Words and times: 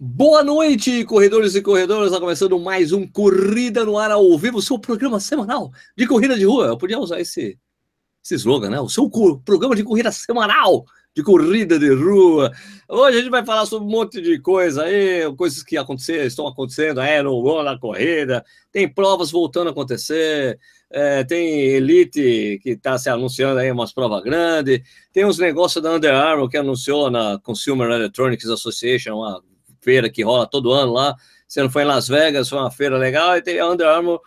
Boa 0.00 0.44
noite, 0.44 1.04
corredores 1.04 1.56
e 1.56 1.60
corredoras. 1.60 2.06
Está 2.06 2.20
começando 2.20 2.56
mais 2.56 2.92
um 2.92 3.04
Corrida 3.04 3.84
no 3.84 3.98
Ar 3.98 4.12
ao 4.12 4.38
vivo, 4.38 4.62
seu 4.62 4.78
programa 4.78 5.18
semanal 5.18 5.72
de 5.96 6.06
corrida 6.06 6.38
de 6.38 6.44
rua. 6.44 6.66
Eu 6.66 6.78
podia 6.78 7.00
usar 7.00 7.18
esse, 7.18 7.58
esse 8.24 8.36
slogan, 8.36 8.70
né? 8.70 8.80
O 8.80 8.88
seu 8.88 9.10
programa 9.44 9.74
de 9.74 9.82
corrida 9.82 10.12
semanal 10.12 10.84
de 11.16 11.20
corrida 11.24 11.80
de 11.80 11.92
rua. 11.92 12.52
Hoje 12.88 13.18
a 13.18 13.20
gente 13.22 13.30
vai 13.30 13.44
falar 13.44 13.66
sobre 13.66 13.88
um 13.88 13.90
monte 13.90 14.22
de 14.22 14.38
coisa 14.38 14.84
aí, 14.84 15.34
coisas 15.34 15.64
que 15.64 15.76
aconteceram, 15.76 16.26
estão 16.26 16.46
acontecendo 16.46 17.00
é, 17.00 17.20
no 17.20 17.64
na 17.64 17.76
corrida. 17.76 18.44
Tem 18.70 18.88
provas 18.88 19.32
voltando 19.32 19.66
a 19.66 19.70
acontecer. 19.72 20.60
É, 20.88 21.24
tem 21.24 21.58
Elite 21.58 22.60
que 22.62 22.70
está 22.70 22.96
se 22.98 23.10
anunciando 23.10 23.58
aí 23.58 23.72
umas 23.72 23.92
provas 23.92 24.22
grandes. 24.22 24.80
Tem 25.12 25.24
uns 25.24 25.38
negócios 25.38 25.82
da 25.82 25.90
Under 25.92 26.14
Armour 26.14 26.48
que 26.48 26.56
anunciou 26.56 27.10
na 27.10 27.36
Consumer 27.40 27.90
Electronics 27.90 28.48
Association, 28.48 29.16
uma 29.16 29.42
feira 29.80 30.10
que 30.10 30.22
rola 30.22 30.46
todo 30.46 30.72
ano 30.72 30.92
lá. 30.92 31.14
Você 31.46 31.62
não 31.62 31.70
foi 31.70 31.82
em 31.82 31.86
Las 31.86 32.08
Vegas, 32.08 32.48
foi 32.48 32.58
uma 32.58 32.70
feira 32.70 32.96
legal. 32.98 33.36
E 33.36 33.42
tem 33.42 33.58
a 33.58 33.68
Under 33.68 33.86
Armour 33.86 34.20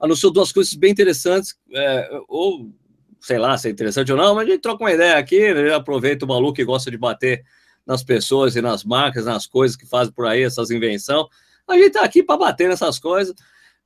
anunciou 0.00 0.32
duas 0.32 0.50
coisas 0.50 0.72
bem 0.72 0.90
interessantes, 0.90 1.54
é, 1.74 2.08
ou 2.26 2.72
sei 3.20 3.38
lá 3.38 3.56
se 3.58 3.68
é 3.68 3.70
interessante 3.70 4.10
ou 4.10 4.16
não, 4.16 4.34
mas 4.34 4.48
a 4.48 4.50
gente 4.50 4.62
troca 4.62 4.82
uma 4.82 4.90
ideia 4.90 5.18
aqui, 5.18 5.52
né? 5.52 5.74
aproveita 5.74 6.24
o 6.24 6.28
maluco 6.28 6.54
que 6.54 6.64
gosta 6.64 6.90
de 6.90 6.96
bater 6.96 7.44
nas 7.86 8.02
pessoas 8.02 8.56
e 8.56 8.62
nas 8.62 8.82
marcas, 8.82 9.26
nas 9.26 9.46
coisas 9.46 9.76
que 9.76 9.86
fazem 9.86 10.12
por 10.12 10.26
aí, 10.26 10.42
essas 10.42 10.70
invenções. 10.70 11.26
A 11.68 11.74
gente 11.74 11.88
está 11.88 12.02
aqui 12.02 12.22
para 12.22 12.38
bater 12.38 12.68
nessas 12.68 12.98
coisas. 12.98 13.34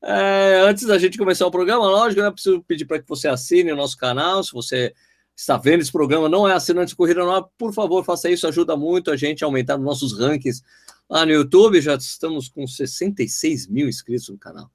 É, 0.00 0.60
antes 0.64 0.86
da 0.86 0.98
gente 0.98 1.18
começar 1.18 1.46
o 1.46 1.50
programa, 1.50 1.86
lógico, 1.86 2.22
né, 2.22 2.30
preciso 2.30 2.62
pedir 2.62 2.84
para 2.84 3.00
que 3.00 3.08
você 3.08 3.26
assine 3.26 3.72
o 3.72 3.76
nosso 3.76 3.96
canal. 3.96 4.44
Se 4.44 4.52
você 4.52 4.94
está 5.36 5.56
vendo 5.56 5.80
esse 5.80 5.90
programa, 5.90 6.28
não 6.28 6.48
é 6.48 6.52
assinante 6.52 6.90
de 6.90 6.96
Corrida 6.96 7.24
Nova, 7.24 7.48
por 7.58 7.72
favor, 7.72 8.04
faça 8.04 8.30
isso, 8.30 8.46
ajuda 8.46 8.76
muito 8.76 9.10
a 9.10 9.16
gente 9.16 9.42
a 9.42 9.46
aumentar 9.46 9.76
nossos 9.78 10.16
rankings 10.16 10.62
lá 11.08 11.24
no 11.24 11.32
YouTube. 11.32 11.80
Já 11.80 11.94
estamos 11.94 12.48
com 12.48 12.66
66 12.66 13.66
mil 13.68 13.88
inscritos 13.88 14.28
no 14.28 14.38
canal. 14.38 14.70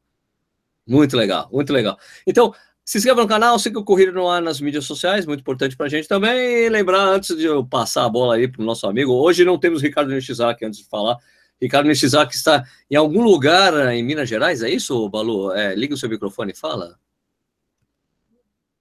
Muito 0.87 1.15
legal, 1.15 1.47
muito 1.51 1.71
legal. 1.71 1.97
Então, 2.25 2.53
se 2.83 2.97
inscreva 2.97 3.21
no 3.21 3.27
canal, 3.27 3.59
siga 3.59 3.77
o 3.77 3.83
Corrida 3.83 4.11
no 4.11 4.27
Ar 4.27 4.41
nas 4.41 4.59
mídias 4.59 4.85
sociais, 4.85 5.23
muito 5.27 5.41
importante 5.41 5.77
para 5.77 5.85
a 5.85 5.89
gente 5.89 6.07
também. 6.07 6.65
E 6.65 6.69
lembrar, 6.69 7.03
antes 7.03 7.37
de 7.37 7.45
eu 7.45 7.63
passar 7.63 8.05
a 8.05 8.09
bola 8.09 8.33
aí 8.33 8.47
para 8.47 8.63
o 8.63 8.65
nosso 8.65 8.87
amigo, 8.87 9.13
hoje 9.13 9.45
não 9.45 9.59
temos 9.59 9.83
Ricardo 9.83 10.11
Nishizaki, 10.11 10.65
antes 10.65 10.79
de 10.79 10.85
falar. 10.87 11.15
Ricardo 11.61 11.85
Nishizaki 11.85 12.33
está 12.33 12.63
em 12.89 12.95
algum 12.95 13.21
lugar 13.21 13.93
em 13.93 14.01
Minas 14.01 14.27
Gerais, 14.27 14.63
é 14.63 14.69
isso, 14.71 15.07
Balu? 15.07 15.51
É, 15.51 15.75
liga 15.75 15.93
o 15.93 15.97
seu 15.97 16.09
microfone 16.09 16.51
e 16.53 16.55
fala. 16.55 16.97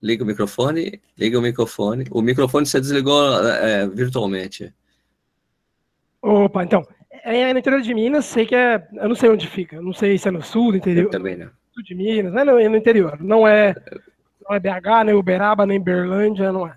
Liga 0.01 0.25
o 0.25 0.27
microfone, 0.27 1.03
liga 1.15 1.39
o 1.39 1.43
microfone. 1.43 2.07
O 2.11 2.23
microfone 2.23 2.65
você 2.65 2.81
desligou 2.81 3.45
é, 3.45 3.87
virtualmente. 3.89 4.73
Opa, 6.23 6.65
então, 6.65 6.87
é 7.25 7.53
no 7.53 7.59
interior 7.59 7.81
de 7.81 7.95
Minas, 7.95 8.25
sei 8.27 8.47
que 8.47 8.55
é. 8.55 8.87
Eu 8.95 9.09
não 9.09 9.15
sei 9.15 9.31
onde 9.31 9.47
fica, 9.47 9.81
não 9.81 9.93
sei 9.93 10.19
se 10.19 10.29
é 10.29 10.31
no 10.31 10.43
sul 10.43 10.73
do 10.73 10.79
interior. 10.79 11.05
Eu 11.05 11.11
também 11.11 11.37
não 11.37 11.51
sul 11.79 11.83
de 11.83 11.95
Minas, 11.95 12.35
é 12.35 12.45
no, 12.45 12.59
é 12.59 12.69
no 12.69 12.77
interior. 12.77 13.19
Não 13.21 13.47
é, 13.47 13.75
não 14.49 14.57
é 14.57 14.61
BH, 14.61 15.05
nem 15.07 15.15
Uberaba, 15.15 15.65
nem 15.65 15.81
Berlândia, 15.81 16.53
não 16.53 16.67
é. 16.67 16.77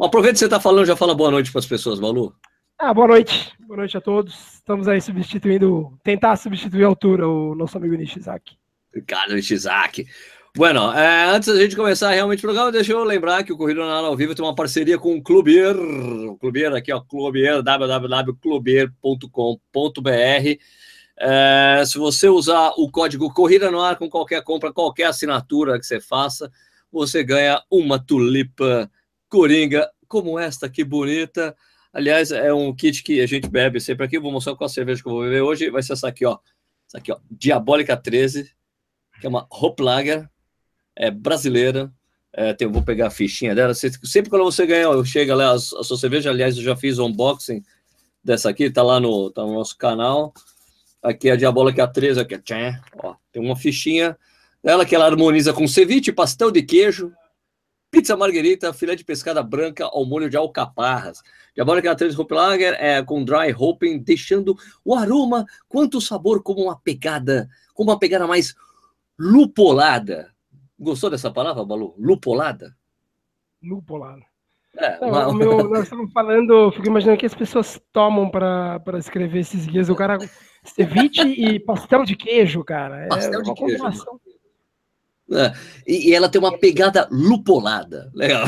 aproveita 0.00 0.34
que 0.34 0.38
você 0.40 0.46
está 0.46 0.58
falando, 0.60 0.86
já 0.86 0.96
fala 0.96 1.14
boa 1.14 1.30
noite 1.30 1.52
para 1.52 1.60
as 1.60 1.66
pessoas, 1.66 2.00
Malu. 2.00 2.34
Ah, 2.78 2.92
boa 2.92 3.08
noite. 3.08 3.52
Boa 3.60 3.78
noite 3.78 3.96
a 3.96 4.00
todos. 4.00 4.54
Estamos 4.54 4.86
aí 4.86 5.00
substituindo, 5.00 5.98
tentar 6.02 6.36
substituir 6.36 6.84
a 6.84 6.88
altura 6.88 7.26
o 7.26 7.54
nosso 7.54 7.78
amigo 7.78 7.94
Nishizaki. 7.94 8.58
Ricardo 8.94 9.34
Nishizaki. 9.34 10.06
Bueno, 10.56 10.90
é, 10.90 11.26
antes 11.26 11.52
da 11.52 11.60
gente 11.60 11.76
começar 11.76 12.12
realmente 12.12 12.38
o 12.38 12.40
programa, 12.40 12.72
deixa 12.72 12.90
eu 12.90 13.04
lembrar 13.04 13.44
que 13.44 13.52
o 13.52 13.58
Corrida 13.58 13.80
Nacional 13.80 14.06
ao 14.06 14.16
Vivo 14.16 14.34
tem 14.34 14.42
uma 14.42 14.54
parceria 14.54 14.98
com 14.98 15.14
o 15.14 15.22
Clubier, 15.22 15.76
o 15.76 16.38
Clubier 16.38 16.72
aqui, 16.72 16.90
ó, 16.90 16.98
Clubier, 16.98 17.62
www.clubier.com.br. 17.62 20.58
É, 21.18 21.82
se 21.84 21.98
você 21.98 22.30
usar 22.30 22.70
o 22.78 22.90
código 22.90 23.30
Corrida 23.34 23.70
no 23.70 23.82
Ar 23.82 23.98
com 23.98 24.08
qualquer 24.08 24.42
compra, 24.42 24.72
qualquer 24.72 25.04
assinatura 25.04 25.78
que 25.78 25.84
você 25.84 26.00
faça, 26.00 26.50
você 26.90 27.22
ganha 27.22 27.62
uma 27.70 27.98
tulipa 27.98 28.90
coringa 29.28 29.86
como 30.08 30.38
esta, 30.38 30.70
que 30.70 30.82
bonita. 30.82 31.54
Aliás, 31.92 32.30
é 32.30 32.50
um 32.54 32.74
kit 32.74 33.02
que 33.02 33.20
a 33.20 33.26
gente 33.26 33.46
bebe 33.46 33.78
sempre 33.78 34.06
aqui. 34.06 34.18
Vou 34.18 34.32
mostrar 34.32 34.56
qual 34.56 34.64
a 34.64 34.70
cerveja 34.70 35.02
que 35.02 35.08
eu 35.08 35.12
vou 35.12 35.22
beber 35.22 35.42
hoje. 35.42 35.68
Vai 35.68 35.82
ser 35.82 35.92
essa 35.92 36.08
aqui, 36.08 36.24
ó. 36.24 36.38
Essa 36.88 36.96
aqui, 36.96 37.12
ó. 37.12 37.18
Diabólica 37.30 37.94
13, 37.94 38.50
que 39.20 39.26
é 39.26 39.28
uma 39.28 39.46
Hoplager, 39.50 40.26
é 40.96 41.10
brasileira. 41.10 41.92
É, 42.32 42.52
tem, 42.52 42.68
vou 42.68 42.82
pegar 42.82 43.06
a 43.06 43.10
fichinha 43.10 43.54
dela. 43.54 43.72
Sempre 43.74 44.28
quando 44.28 44.44
você 44.44 44.66
ganha, 44.66 44.88
chega 45.04 45.34
lá 45.34 45.52
a, 45.52 45.58
sua 45.58 45.96
cerveja. 45.96 46.30
Aliás, 46.30 46.56
eu 46.56 46.62
já 46.62 46.76
fiz 46.76 46.98
unboxing 46.98 47.62
dessa 48.22 48.50
aqui, 48.50 48.68
tá 48.70 48.82
lá 48.82 48.98
no, 48.98 49.30
tá 49.30 49.42
no 49.42 49.54
nosso 49.54 49.76
canal. 49.78 50.34
Aqui 51.02 51.28
é 51.28 51.32
a 51.32 51.36
Diabola, 51.36 51.72
que 51.72 51.80
é 51.80 51.84
a 51.84 51.86
13, 51.86 52.20
aqui, 52.20 52.36
tchã, 52.38 52.80
ó, 52.98 53.14
tem 53.30 53.40
uma 53.40 53.54
fichinha 53.54 54.18
dela 54.62 54.84
que 54.84 54.94
ela 54.94 55.04
harmoniza 55.04 55.52
com 55.52 55.68
ceviche, 55.68 56.10
pastel 56.10 56.50
de 56.50 56.62
queijo, 56.62 57.12
pizza 57.88 58.16
margarita, 58.16 58.72
filé 58.72 58.96
de 58.96 59.04
pescada 59.04 59.40
branca 59.42 59.84
ao 59.84 60.04
molho 60.04 60.28
de 60.28 60.36
alcaparras. 60.36 61.22
Diabola, 61.54 61.80
que 61.80 61.86
é 61.86 61.90
a 61.90 61.94
13 61.94 62.20
Hope 62.20 62.34
Lager, 62.34 62.74
é 62.80 63.02
com 63.02 63.24
dry 63.24 63.54
hopping, 63.56 63.98
deixando 63.98 64.56
o 64.84 64.94
aroma 64.94 65.46
quanto 65.68 65.98
o 65.98 66.00
sabor 66.00 66.42
como 66.42 66.64
uma 66.64 66.78
pegada, 66.78 67.48
como 67.72 67.90
uma 67.90 67.98
pegada 67.98 68.26
mais 68.26 68.54
lupolada. 69.18 70.34
Gostou 70.78 71.10
dessa 71.10 71.30
palavra, 71.30 71.64
Balu? 71.64 71.94
Lupolada? 71.98 72.76
Lupolada. 73.62 74.22
É, 74.76 74.98
uma... 75.02 75.32
meu, 75.32 75.68
nós 75.68 75.84
estamos 75.84 76.12
falando, 76.12 76.70
fico 76.72 76.86
imaginando 76.86 77.18
que 77.18 77.24
as 77.24 77.34
pessoas 77.34 77.80
tomam 77.92 78.30
para 78.30 78.98
escrever 78.98 79.40
esses 79.40 79.66
guias. 79.66 79.88
O 79.88 79.96
cara 79.96 80.18
Ceviche 80.66 81.22
e 81.22 81.60
pastel 81.60 82.04
de 82.04 82.16
queijo, 82.16 82.62
cara. 82.64 83.04
É 83.04 83.08
pastel 83.08 83.42
de 83.42 83.54
queijo. 83.54 83.84
É, 85.32 85.52
e, 85.86 86.10
e, 86.10 86.14
ela 86.14 86.28
tem 86.28 86.40
uma 86.40 86.56
pegada 86.56 87.08
lupolada. 87.10 88.10
Legal. 88.14 88.46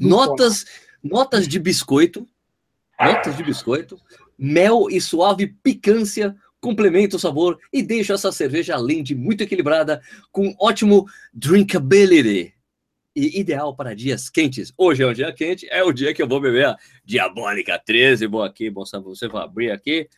notas, 0.00 0.64
notas 1.02 1.46
de 1.46 1.58
biscoito. 1.58 2.26
Notas 3.00 3.36
de 3.36 3.42
biscoito. 3.42 3.98
Mel 4.38 4.88
e 4.90 5.00
suave 5.00 5.46
picância 5.46 6.36
complementa 6.62 7.16
o 7.16 7.18
sabor 7.18 7.58
e 7.72 7.82
deixa 7.82 8.14
essa 8.14 8.30
cerveja, 8.30 8.76
além 8.76 9.02
de 9.02 9.16
muito 9.16 9.42
equilibrada, 9.42 10.00
com 10.30 10.54
ótimo 10.58 11.04
drinkability. 11.34 12.54
E 13.14 13.38
ideal 13.38 13.76
para 13.76 13.94
dias 13.94 14.30
quentes. 14.30 14.72
Hoje 14.78 15.02
é 15.02 15.06
um 15.06 15.12
dia 15.12 15.30
quente, 15.34 15.68
é 15.68 15.82
o 15.82 15.92
dia 15.92 16.14
que 16.14 16.22
eu 16.22 16.28
vou 16.28 16.40
beber 16.40 16.66
a 16.66 16.78
Diabólica 17.04 17.78
13. 17.78 18.26
Bom 18.26 18.42
aqui, 18.42 18.70
bom 18.70 18.86
saber 18.86 19.04
você 19.04 19.28
vai 19.28 19.42
abrir 19.42 19.70
aqui 19.70 20.08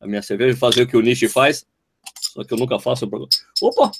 a 0.00 0.06
minha 0.06 0.22
cerveja, 0.22 0.56
fazer 0.56 0.84
o 0.84 0.86
que 0.86 0.96
o 0.96 1.02
Nishi 1.02 1.28
faz, 1.28 1.66
só 2.32 2.42
que 2.44 2.54
eu 2.54 2.58
nunca 2.58 2.78
faço. 2.78 3.06
Opa! 3.60 3.90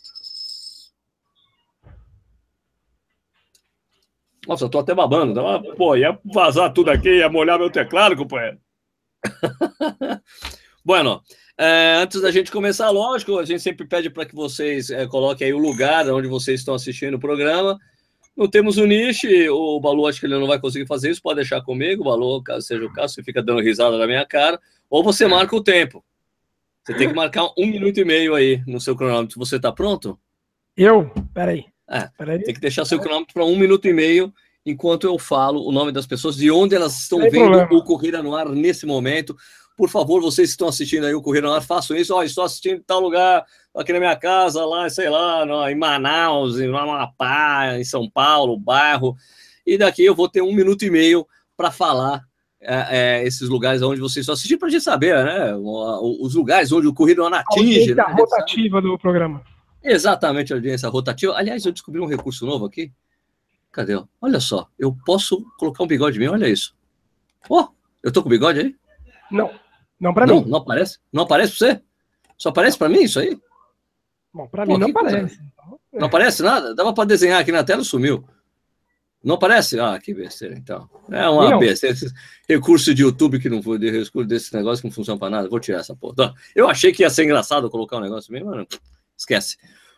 Nossa, 4.47 4.65
eu 4.65 4.71
tô 4.71 4.79
até 4.79 4.95
babando. 4.95 5.35
Tá? 5.35 5.75
Pô, 5.77 5.95
ia 5.95 6.19
vazar 6.25 6.73
tudo 6.73 6.91
aqui, 6.91 7.19
ia 7.19 7.29
molhar 7.29 7.59
meu 7.59 7.71
teclado, 7.71 8.17
companheiro. 8.17 8.59
bueno, 10.83 11.23
é, 11.59 11.97
antes 11.97 12.21
da 12.21 12.31
gente 12.31 12.53
começar, 12.53 12.89
lógico, 12.91 13.37
a 13.37 13.45
gente 13.45 13.61
sempre 13.61 13.85
pede 13.85 14.09
para 14.09 14.25
que 14.25 14.35
vocês 14.35 14.91
é, 14.91 15.07
coloquem 15.09 15.49
aí 15.49 15.53
o 15.53 15.59
lugar 15.59 16.09
onde 16.09 16.29
vocês 16.29 16.61
estão 16.61 16.75
assistindo 16.75 17.15
o 17.15 17.21
programa. 17.21 17.77
Não 18.37 18.49
temos 18.49 18.77
o 18.77 18.87
Nishi, 18.87 19.49
o 19.49 19.81
Balu 19.81 20.07
acho 20.07 20.21
que 20.21 20.27
ele 20.27 20.39
não 20.39 20.47
vai 20.47 20.61
conseguir 20.61 20.87
fazer 20.87 21.11
isso, 21.11 21.21
pode 21.21 21.37
deixar 21.37 21.61
comigo, 21.61 22.03
o 22.03 22.05
Balu, 22.05 22.41
caso 22.45 22.65
seja 22.65 22.85
o 22.85 22.93
caso, 22.93 23.15
você 23.15 23.25
fica 23.25 23.43
dando 23.43 23.61
risada 23.61 23.99
na 23.99 24.07
minha 24.07 24.25
cara. 24.25 24.61
Ou 24.89 25.03
você 25.03 25.27
marca 25.27 25.57
o 25.57 25.63
tempo. 25.63 26.05
Você 26.85 26.95
tem 26.95 27.09
que 27.09 27.15
marcar 27.15 27.47
um 27.59 27.67
minuto 27.67 27.99
e 27.99 28.05
meio 28.05 28.35
aí 28.35 28.63
no 28.65 28.81
seu 28.81 28.95
cronômetro. 28.97 29.39
Você 29.39 29.57
está 29.57 29.73
pronto? 29.73 30.19
Eu? 30.77 31.11
Peraí. 31.35 31.67
É, 31.91 32.09
Peraí. 32.17 32.43
Tem 32.43 32.55
que 32.55 32.61
deixar 32.61 32.85
seu 32.85 33.01
cronômetro 33.01 33.35
para 33.35 33.45
um 33.45 33.57
minuto 33.57 33.87
e 33.87 33.93
meio 33.93 34.33
enquanto 34.65 35.07
eu 35.07 35.19
falo 35.19 35.67
o 35.67 35.73
nome 35.73 35.91
das 35.91 36.07
pessoas, 36.07 36.37
de 36.37 36.51
onde 36.51 36.75
elas 36.75 36.99
estão 37.01 37.19
vendo 37.19 37.33
problema. 37.33 37.69
o 37.73 37.83
Corrida 37.83 38.23
no 38.23 38.35
Ar 38.35 38.49
nesse 38.51 38.87
momento. 38.87 39.37
Por 39.79 39.89
favor, 39.89 40.21
vocês 40.21 40.49
que 40.49 40.55
estão 40.55 40.67
assistindo 40.67 41.07
aí 41.07 41.15
o 41.15 41.23
Corrida 41.23 41.47
no 41.47 41.53
Ar, 41.53 41.63
façam 41.63 41.97
isso. 41.97 42.13
Ó, 42.13 42.25
estou 42.25 42.43
assistindo 42.43 42.79
em 42.79 42.83
tal 42.83 42.99
lugar, 42.99 43.47
aqui 43.73 43.93
na 43.93 44.01
minha 44.01 44.17
casa, 44.17 44.67
lá, 44.67 44.91
sei 44.91 45.09
lá, 45.09 45.47
no, 45.47 45.69
em 45.69 45.77
Manaus, 45.77 46.59
em 46.59 46.67
Amapá, 46.67 47.79
em 47.79 47.85
São 47.85 48.11
Paulo, 48.11 48.59
bairro. 48.59 49.15
E 49.65 49.79
daqui 49.79 50.05
eu 50.05 50.17
vou 50.17 50.29
ter 50.29 50.43
um 50.43 50.53
minuto 50.53 50.85
e 50.85 50.91
meio 50.91 51.25
para 51.57 51.71
falar 51.71 52.25
é, 52.61 53.21
é, 53.21 53.25
esses 53.25 53.49
lugares 53.49 53.81
onde 53.81 54.01
vocês 54.01 54.27
só 54.27 54.33
assistem 54.33 54.59
para 54.59 54.67
a 54.67 54.71
gente 54.73 54.83
saber, 54.83 55.25
né? 55.25 55.55
Os 55.55 56.35
lugares 56.35 56.73
onde 56.73 56.89
o 56.89 56.93
corrido 56.93 57.23
não 57.23 57.39
atinge. 57.39 57.93
A 57.93 57.95
né? 57.95 58.15
rotativa 58.19 58.83
do 58.83 58.99
programa. 58.99 59.45
Exatamente, 59.81 60.53
a 60.53 60.57
audiência 60.57 60.89
rotativa. 60.89 61.37
Aliás, 61.37 61.65
eu 61.65 61.71
descobri 61.71 62.01
um 62.01 62.07
recurso 62.07 62.45
novo 62.45 62.67
aqui. 62.67 62.91
Cadê? 63.71 64.03
Olha 64.21 64.41
só, 64.41 64.69
eu 64.77 64.93
posso 65.07 65.41
colocar 65.57 65.85
um 65.85 65.87
bigode 65.87 66.17
em 66.17 66.21
mim, 66.21 66.27
olha 66.27 66.49
isso. 66.49 66.75
Ó, 67.49 67.63
oh, 67.63 67.69
eu 68.03 68.11
tô 68.11 68.25
com 68.25 68.29
bigode 68.29 68.59
aí? 68.59 68.75
Não, 69.31 69.53
não 70.01 70.15
para 70.15 70.27
mim. 70.27 70.45
Não 70.47 70.59
aparece? 70.59 70.99
Não 71.13 71.23
aparece 71.25 71.59
para 71.59 71.59
você? 71.59 71.83
Só 72.37 72.49
aparece 72.51 72.79
para 72.79 72.89
mim 72.89 73.03
isso 73.03 73.19
aí? 73.19 73.39
Bom, 74.33 74.47
para 74.47 74.65
mim 74.65 74.79
não 74.79 74.89
aparece. 74.89 75.39
Então, 75.53 75.81
é. 75.93 75.99
Não 75.99 76.07
aparece 76.07 76.43
nada? 76.43 76.75
Dava 76.75 76.93
para 76.93 77.05
desenhar 77.05 77.41
aqui 77.41 77.51
na 77.51 77.65
tela, 77.65 77.83
sumiu. 77.83 78.25
Não 79.23 79.35
aparece? 79.35 79.81
Ah, 79.81 79.99
que 79.99 80.15
besteira, 80.15 80.57
então. 80.57 80.89
É 81.11 81.29
uma 81.29 81.51
não. 81.51 81.59
besteira. 81.59 81.95
Esse 81.95 82.13
recurso 82.49 82.95
de 82.95 83.03
YouTube 83.03 83.41
que 83.41 83.49
não 83.49 83.61
foi, 83.61 83.79
de 83.79 83.91
recurso 83.91 84.29
desse 84.29 84.55
negócio 84.55 84.81
que 84.81 84.89
não 84.89 84.95
funciona 84.95 85.19
para 85.19 85.31
nada. 85.31 85.49
Vou 85.49 85.59
tirar 85.59 85.81
essa 85.81 85.97
porra. 85.97 86.33
Eu 86.55 86.69
achei 86.69 86.93
que 86.93 87.03
ia 87.03 87.11
ser 87.11 87.25
engraçado 87.25 87.69
colocar 87.69 87.97
um 87.97 88.01
negócio 88.01 88.33
mesmo, 88.33 88.51
mas 88.51 88.59
não. 88.59 88.67
esquece. 89.17 89.57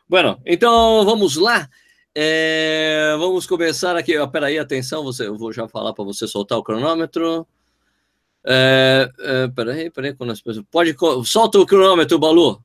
Bueno, 0.08 0.41
então 0.47 1.05
vamos 1.05 1.37
lá. 1.37 1.69
É, 2.14 3.14
vamos 3.19 3.47
começar 3.47 3.94
aqui. 3.94 4.14
Peraí, 4.29 4.58
atenção, 4.58 5.05
você, 5.05 5.26
eu 5.26 5.37
vou 5.37 5.52
já 5.52 5.69
falar 5.69 5.93
para 5.93 6.05
você 6.05 6.26
soltar 6.26 6.58
o 6.58 6.62
cronômetro. 6.62 7.47
É, 8.45 9.11
é, 9.19 9.49
peraí, 9.49 9.91
peraí, 9.91 10.15
quando 10.15 10.31
as 10.31 10.41
pessoas. 10.41 10.65
Pode. 10.71 10.97
Solta 11.25 11.59
o 11.59 11.67
cronômetro, 11.67 12.19
Balu. 12.19 12.63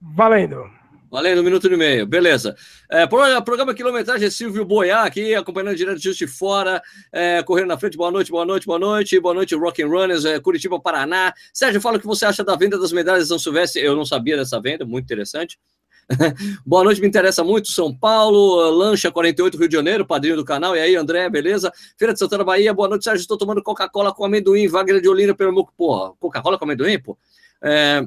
Valendo. 0.00 0.78
Valendo, 1.10 1.40
um 1.40 1.44
minuto 1.44 1.66
e 1.66 1.76
meio. 1.76 2.06
Beleza. 2.06 2.54
É, 2.90 3.06
programa 3.06 3.72
Quilometragem 3.72 4.30
Silvio 4.30 4.64
Boiá 4.64 5.04
aqui, 5.04 5.34
acompanhando 5.34 5.74
direto 5.74 5.98
de 5.98 6.26
Fora, 6.26 6.82
é, 7.10 7.42
correndo 7.42 7.68
na 7.68 7.78
frente. 7.78 7.96
Boa 7.96 8.10
noite, 8.10 8.30
boa 8.30 8.44
noite, 8.44 8.66
boa 8.66 8.78
noite. 8.78 9.18
Boa 9.18 9.34
noite, 9.34 9.54
Rock 9.54 9.82
and 9.82 9.88
Runners, 9.88 10.24
é, 10.26 10.38
Curitiba, 10.38 10.78
Paraná. 10.78 11.32
Sérgio, 11.52 11.80
fala 11.80 11.96
o 11.96 12.00
que 12.00 12.06
você 12.06 12.26
acha 12.26 12.44
da 12.44 12.54
venda 12.56 12.78
das 12.78 12.92
medalhas 12.92 13.22
de 13.24 13.28
São 13.28 13.38
Silvestre. 13.38 13.82
Eu 13.82 13.96
não 13.96 14.04
sabia 14.04 14.36
dessa 14.36 14.60
venda, 14.60 14.84
muito 14.84 15.04
interessante. 15.04 15.58
Boa 16.64 16.84
noite, 16.84 17.00
me 17.00 17.06
interessa 17.06 17.44
muito. 17.44 17.68
São 17.68 17.94
Paulo, 17.94 18.70
Lancha 18.70 19.10
48, 19.10 19.58
Rio 19.58 19.68
de 19.68 19.76
Janeiro, 19.76 20.06
padrinho 20.06 20.36
do 20.36 20.44
canal. 20.44 20.74
E 20.74 20.80
aí, 20.80 20.96
André, 20.96 21.28
beleza? 21.28 21.72
Feira 21.96 22.12
de 22.12 22.18
Santana, 22.18 22.44
Bahia. 22.44 22.72
Boa 22.72 22.88
noite, 22.88 23.04
Sérgio. 23.04 23.20
Estou 23.20 23.36
tomando 23.36 23.62
Coca-Cola 23.62 24.12
com 24.12 24.24
amendoim. 24.24 24.66
Wagner 24.68 25.00
de 25.00 25.08
Olinda, 25.08 25.34
pelo 25.34 25.52
meu. 25.52 25.68
Porra, 25.76 26.12
Coca-Cola 26.18 26.58
com 26.58 26.64
amendoim, 26.64 26.98
pô? 26.98 27.18
É, 27.62 28.04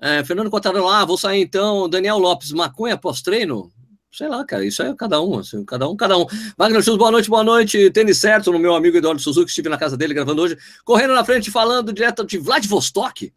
é, 0.00 0.24
Fernando 0.24 0.50
Cotarão, 0.50 0.88
ah, 0.88 1.04
vou 1.04 1.16
sair 1.16 1.40
então. 1.40 1.88
Daniel 1.88 2.18
Lopes, 2.18 2.52
maconha 2.52 2.96
pós-treino? 2.96 3.70
Sei 4.12 4.28
lá, 4.28 4.44
cara, 4.44 4.62
isso 4.62 4.82
é 4.82 4.94
cada 4.94 5.22
um, 5.22 5.38
assim, 5.38 5.64
cada 5.64 5.88
um, 5.88 5.96
cada 5.96 6.18
um. 6.18 6.26
Wagner 6.58 6.82
Chus, 6.82 6.98
boa 6.98 7.10
noite, 7.10 7.30
boa 7.30 7.42
noite. 7.42 7.90
Tênis 7.90 8.18
certo 8.18 8.52
no 8.52 8.58
meu 8.58 8.74
amigo 8.74 8.98
Eduardo 8.98 9.22
Suzuki, 9.22 9.48
estive 9.48 9.70
na 9.70 9.78
casa 9.78 9.96
dele 9.96 10.12
gravando 10.12 10.42
hoje. 10.42 10.58
Correndo 10.84 11.14
na 11.14 11.24
frente, 11.24 11.50
falando 11.50 11.94
direto 11.94 12.22
de 12.26 12.36
Vladivostok. 12.36 13.32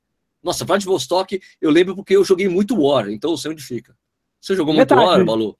Nossa, 0.45 0.63
Vladivostok, 0.63 1.41
eu 1.59 1.71
lembro 1.71 1.95
porque 1.95 2.15
eu 2.15 2.23
joguei 2.23 2.47
muito 2.47 2.79
War, 2.79 3.09
então 3.09 3.31
eu 3.31 3.37
sei 3.37 3.49
onde 3.49 3.63
fica. 3.63 3.97
Você 4.39 4.55
jogou 4.55 4.75
muito. 4.75 4.93
War, 4.93 5.25
Balu? 5.25 5.57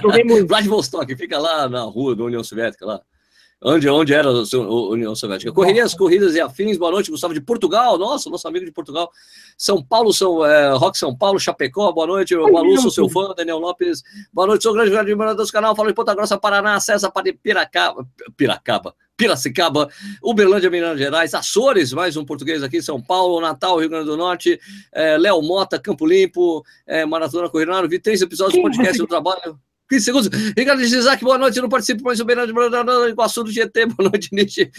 Joguei 0.00 0.22
muito. 0.22 0.46
Vladivostok, 0.48 1.16
fica 1.16 1.36
lá 1.36 1.68
na 1.68 1.82
rua 1.82 2.14
da 2.14 2.22
União 2.22 2.44
Soviética, 2.44 2.86
lá. 2.86 3.02
Onde, 3.64 3.88
onde 3.88 4.12
era 4.12 4.28
a 4.28 4.58
União 4.90 5.14
Soviética? 5.14 5.52
Correria 5.52 5.84
as 5.84 5.94
corridas 5.94 6.34
e 6.34 6.40
afins. 6.40 6.76
Boa 6.76 6.90
noite, 6.90 7.12
Gustavo 7.12 7.32
de 7.32 7.40
Portugal. 7.40 7.96
Nossa, 7.96 8.28
nosso 8.28 8.48
amigo 8.48 8.64
de 8.64 8.72
Portugal. 8.72 9.08
São 9.56 9.80
Paulo, 9.80 10.12
São, 10.12 10.44
é, 10.44 10.72
Rock 10.72 10.98
São 10.98 11.16
Paulo, 11.16 11.38
Chapecó. 11.38 11.92
Boa 11.92 12.06
noite, 12.06 12.34
Balu, 12.34 12.76
sou 12.80 12.90
seu 12.90 13.08
fã. 13.08 13.32
Daniel 13.36 13.58
Lopes. 13.58 14.02
Boa 14.32 14.48
noite, 14.48 14.64
sou 14.64 14.72
grande 14.72 14.96
admirador 14.96 15.46
do 15.46 15.52
canal. 15.52 15.76
Falo 15.76 15.88
de 15.88 15.94
Ponta 15.94 16.12
Grossa, 16.12 16.36
Paraná. 16.36 16.80
César 16.80 17.12
Piracaba. 17.40 18.04
Piracaba. 18.36 18.94
Piracicaba, 19.14 19.88
Uberlândia, 20.20 20.70
Minas 20.70 20.98
Gerais, 20.98 21.34
Açores, 21.34 21.92
mais 21.92 22.16
um 22.16 22.24
português 22.24 22.62
aqui, 22.62 22.82
São 22.82 23.00
Paulo, 23.00 23.40
Natal, 23.40 23.78
Rio 23.78 23.88
Grande 23.88 24.06
do 24.06 24.16
Norte, 24.16 24.58
é, 24.90 25.16
Léo 25.16 25.40
Mota, 25.42 25.78
Campo 25.78 26.04
Limpo, 26.04 26.64
é, 26.86 27.04
Maratona 27.04 27.48
Corrida. 27.48 27.86
Vi 27.86 28.00
três 28.00 28.20
episódios 28.20 28.56
do 28.56 28.62
podcast 28.62 28.98
do 28.98 29.06
trabalho. 29.06 29.60
15 29.92 30.04
segundos. 30.04 30.30
Ricardo 30.56 30.80
Isaac, 30.80 31.22
boa 31.22 31.36
noite. 31.36 31.58
Eu 31.58 31.62
não 31.62 31.68
participo 31.68 32.02
mais 32.02 32.18
do 32.18 32.24
Bernardo 32.24 33.08
Iguaçu 33.08 33.44
do 33.44 33.50
GT. 33.50 33.86
Boa 33.92 34.08
noite, 34.08 34.30
Nietzsche. 34.32 34.70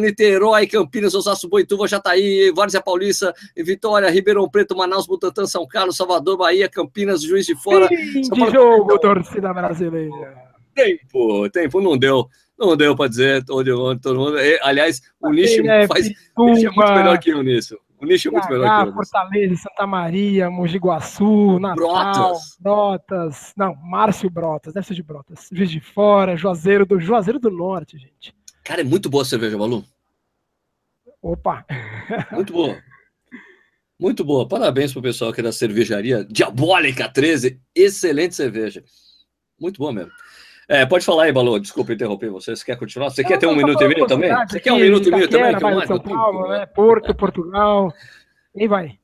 Niterói, 0.00 0.66
Campinas, 0.66 1.14
Osasco, 1.14 1.48
Boituva, 1.48 1.86
Jataí, 1.86 2.50
Várzea 2.54 2.80
Paulista, 2.80 3.34
Vitória, 3.56 4.08
Ribeirão 4.08 4.48
Preto, 4.48 4.74
Manaus, 4.74 5.06
Butantã, 5.06 5.44
São 5.44 5.66
Carlos, 5.66 5.96
Salvador, 5.96 6.38
Bahia, 6.38 6.68
Campinas, 6.68 7.22
Juiz 7.22 7.44
de 7.44 7.54
Fora. 7.54 7.86
Fim 7.88 8.22
de 8.22 8.50
jogo, 8.50 8.98
torcida 8.98 9.52
brasileira. 9.52 10.52
Tempo, 10.74 11.50
tempo, 11.50 11.80
não 11.80 11.98
deu. 11.98 12.26
Não 12.58 12.76
deu 12.76 12.96
para 12.96 13.08
dizer 13.08 13.44
todo, 13.44 13.98
todo 13.98 14.18
mundo. 14.18 14.36
Aliás, 14.62 15.02
o 15.20 15.30
Nicho 15.30 15.66
é, 15.66 15.86
faz. 15.86 16.10
O 16.36 16.46
Nicho 16.46 16.68
é 16.68 16.70
muito 16.70 16.92
melhor 16.92 17.18
que 17.18 17.30
eu 17.30 17.42
nisso. 17.42 17.76
O 18.02 18.04
nicho 18.04 18.28
é 18.28 18.30
muito 18.32 18.48
melhor 18.48 18.82
que 18.82 18.88
eu. 18.88 18.94
Fortaleza, 18.94 19.56
Santa 19.62 19.86
Maria, 19.86 20.50
Mogi 20.50 20.76
Guaçu, 20.76 21.60
Natal, 21.60 21.76
Brotas. 21.76 22.56
Brotas. 22.58 23.52
Não, 23.56 23.76
Márcio 23.76 24.28
Brotas, 24.28 24.74
deve 24.74 24.84
ser 24.84 24.94
de 24.94 25.04
Brotas. 25.04 25.48
Juiz 25.52 25.70
de 25.70 25.78
Fora, 25.78 26.36
Juazeiro 26.36 26.84
do 26.84 26.98
Juazeiro 26.98 27.38
do 27.38 27.48
Norte, 27.48 27.96
gente. 27.96 28.34
Cara, 28.64 28.80
é 28.80 28.84
muito 28.84 29.08
boa 29.08 29.22
a 29.22 29.24
cerveja, 29.24 29.56
Balu. 29.56 29.84
Opa! 31.22 31.64
Muito 32.32 32.52
boa. 32.52 32.76
Muito 34.00 34.24
boa. 34.24 34.48
Parabéns 34.48 34.92
pro 34.92 35.00
pessoal 35.00 35.30
aqui 35.30 35.40
da 35.40 35.52
cervejaria 35.52 36.24
Diabólica 36.24 37.08
13. 37.08 37.60
Excelente 37.72 38.34
cerveja. 38.34 38.82
Muito 39.60 39.78
boa 39.78 39.92
mesmo. 39.92 40.10
É, 40.68 40.86
pode 40.86 41.04
falar 41.04 41.24
aí, 41.24 41.32
Balô. 41.32 41.58
Desculpa 41.58 41.92
interromper 41.92 42.30
você. 42.30 42.54
Você 42.54 42.64
quer 42.64 42.76
continuar? 42.76 43.10
Você 43.10 43.24
quer 43.24 43.38
ter 43.38 43.46
um 43.46 43.56
minuto 43.56 43.82
e 43.82 43.88
meio 43.88 44.06
também? 44.06 44.30
Você 44.48 44.60
quer 44.60 44.72
um 44.72 44.78
minuto 44.78 45.08
e 45.08 45.10
meio 45.10 45.28
também? 45.28 45.58
Vai, 45.58 45.86
São 45.86 45.98
Paulo, 45.98 46.48
né? 46.48 46.66
Porto, 46.66 47.14
Portugal. 47.14 47.92
E 48.54 48.68
vai. 48.68 48.98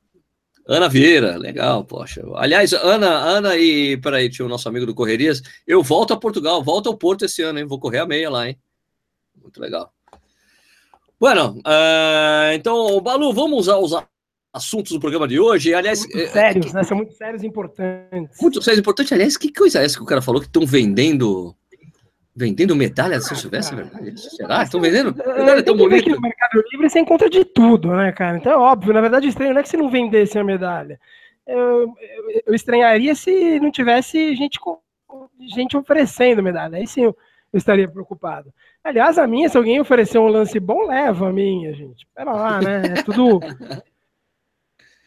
Ana 0.67 0.89
Vieira, 0.89 1.39
legal, 1.39 1.83
poxa. 1.83 2.23
Aliás, 2.37 2.75
Ana, 2.75 3.09
Ana 3.09 3.57
e 3.57 3.97
peraí, 3.97 4.29
tinha 4.29 4.45
o 4.45 4.49
nosso 4.49 4.69
amigo 4.69 4.85
do 4.85 4.95
Correrias. 4.95 5.43
Eu 5.67 5.83
volto 5.83 6.13
a 6.13 6.17
Portugal, 6.17 6.63
volto 6.63 6.91
ao 6.91 6.97
Porto 6.97 7.25
esse 7.25 7.43
ano, 7.43 7.59
hein? 7.59 7.67
Vou 7.67 7.81
correr 7.81 8.01
a 8.01 8.07
meia 8.07 8.29
lá, 8.29 8.47
hein? 8.47 8.59
Muito 9.41 9.61
legal. 9.61 9.91
Bueno, 11.19 11.59
uh, 11.67 12.53
então, 12.55 13.01
Balu, 13.01 13.33
vamos 13.33 13.61
usar 13.61 13.79
os 13.79 13.93
assuntos 14.59 14.93
do 14.93 15.01
programa 15.01 15.27
de 15.27 15.41
hoje. 15.41 15.73
Aliás, 15.73 16.01
muito 16.01 16.19
é, 16.19 16.27
sérios, 16.29 16.73
né? 16.73 16.85
São 16.85 16.97
muito 16.97 17.15
sérios 17.15 17.43
e 17.43 17.47
importantes. 17.47 18.41
Muito 18.41 18.63
sérios 18.63 18.79
e 18.79 18.81
importantes. 18.81 19.13
Aliás, 19.13 19.37
que 19.37 19.53
coisa 19.53 19.81
é 19.81 19.85
essa 19.85 19.97
que 19.97 20.03
o 20.03 20.07
cara 20.07 20.21
falou 20.21 20.41
que 20.41 20.47
estão 20.47 20.67
vendendo 20.67 21.55
vendendo 22.39 22.77
medalha 22.77 23.19
de 23.19 23.25
São 23.25 23.37
Silvestre, 23.37 23.81
é 23.81 23.83
verdade? 23.83 24.21
Será? 24.21 24.63
Estão 24.63 24.81
vendendo 24.81 25.13
medalha 25.13 25.61
tão 25.61 25.77
bonita? 25.77 26.09
No 26.09 26.21
Mercado 26.21 26.63
Livre 26.71 26.89
você 26.89 27.01
encontra 27.01 27.29
de 27.29 27.45
tudo, 27.45 27.91
né, 27.97 28.13
cara? 28.13 28.37
Então 28.37 28.53
é 28.53 28.57
óbvio, 28.57 28.95
na 28.95 29.01
verdade, 29.01 29.27
estranho 29.27 29.53
não 29.53 29.61
é 29.61 29.63
que 29.65 29.69
se 29.69 29.77
não 29.77 29.91
vendesse 29.91 30.39
a 30.39 30.45
medalha. 30.45 31.01
Eu, 31.45 31.95
eu, 32.01 32.43
eu 32.47 32.55
estranharia 32.55 33.13
se 33.17 33.59
não 33.59 33.73
tivesse 33.73 34.37
gente, 34.37 34.61
gente 35.53 35.77
oferecendo 35.77 36.43
medalha. 36.43 36.77
Aí 36.77 36.87
sim 36.87 37.03
eu, 37.03 37.17
eu, 37.53 37.59
estaria 37.59 37.89
preocupado. 37.89 38.55
Aliás, 38.85 39.19
a 39.19 39.27
minha, 39.27 39.49
se 39.49 39.57
alguém 39.57 39.81
oferecer 39.81 40.19
um 40.19 40.29
lance 40.29 40.61
bom, 40.61 40.87
leva 40.87 41.29
a 41.29 41.33
minha, 41.33 41.75
gente. 41.75 42.07
Pera 42.15 42.33
lá, 42.33 42.61
né? 42.61 42.83
É 42.99 43.03
tudo. 43.03 43.41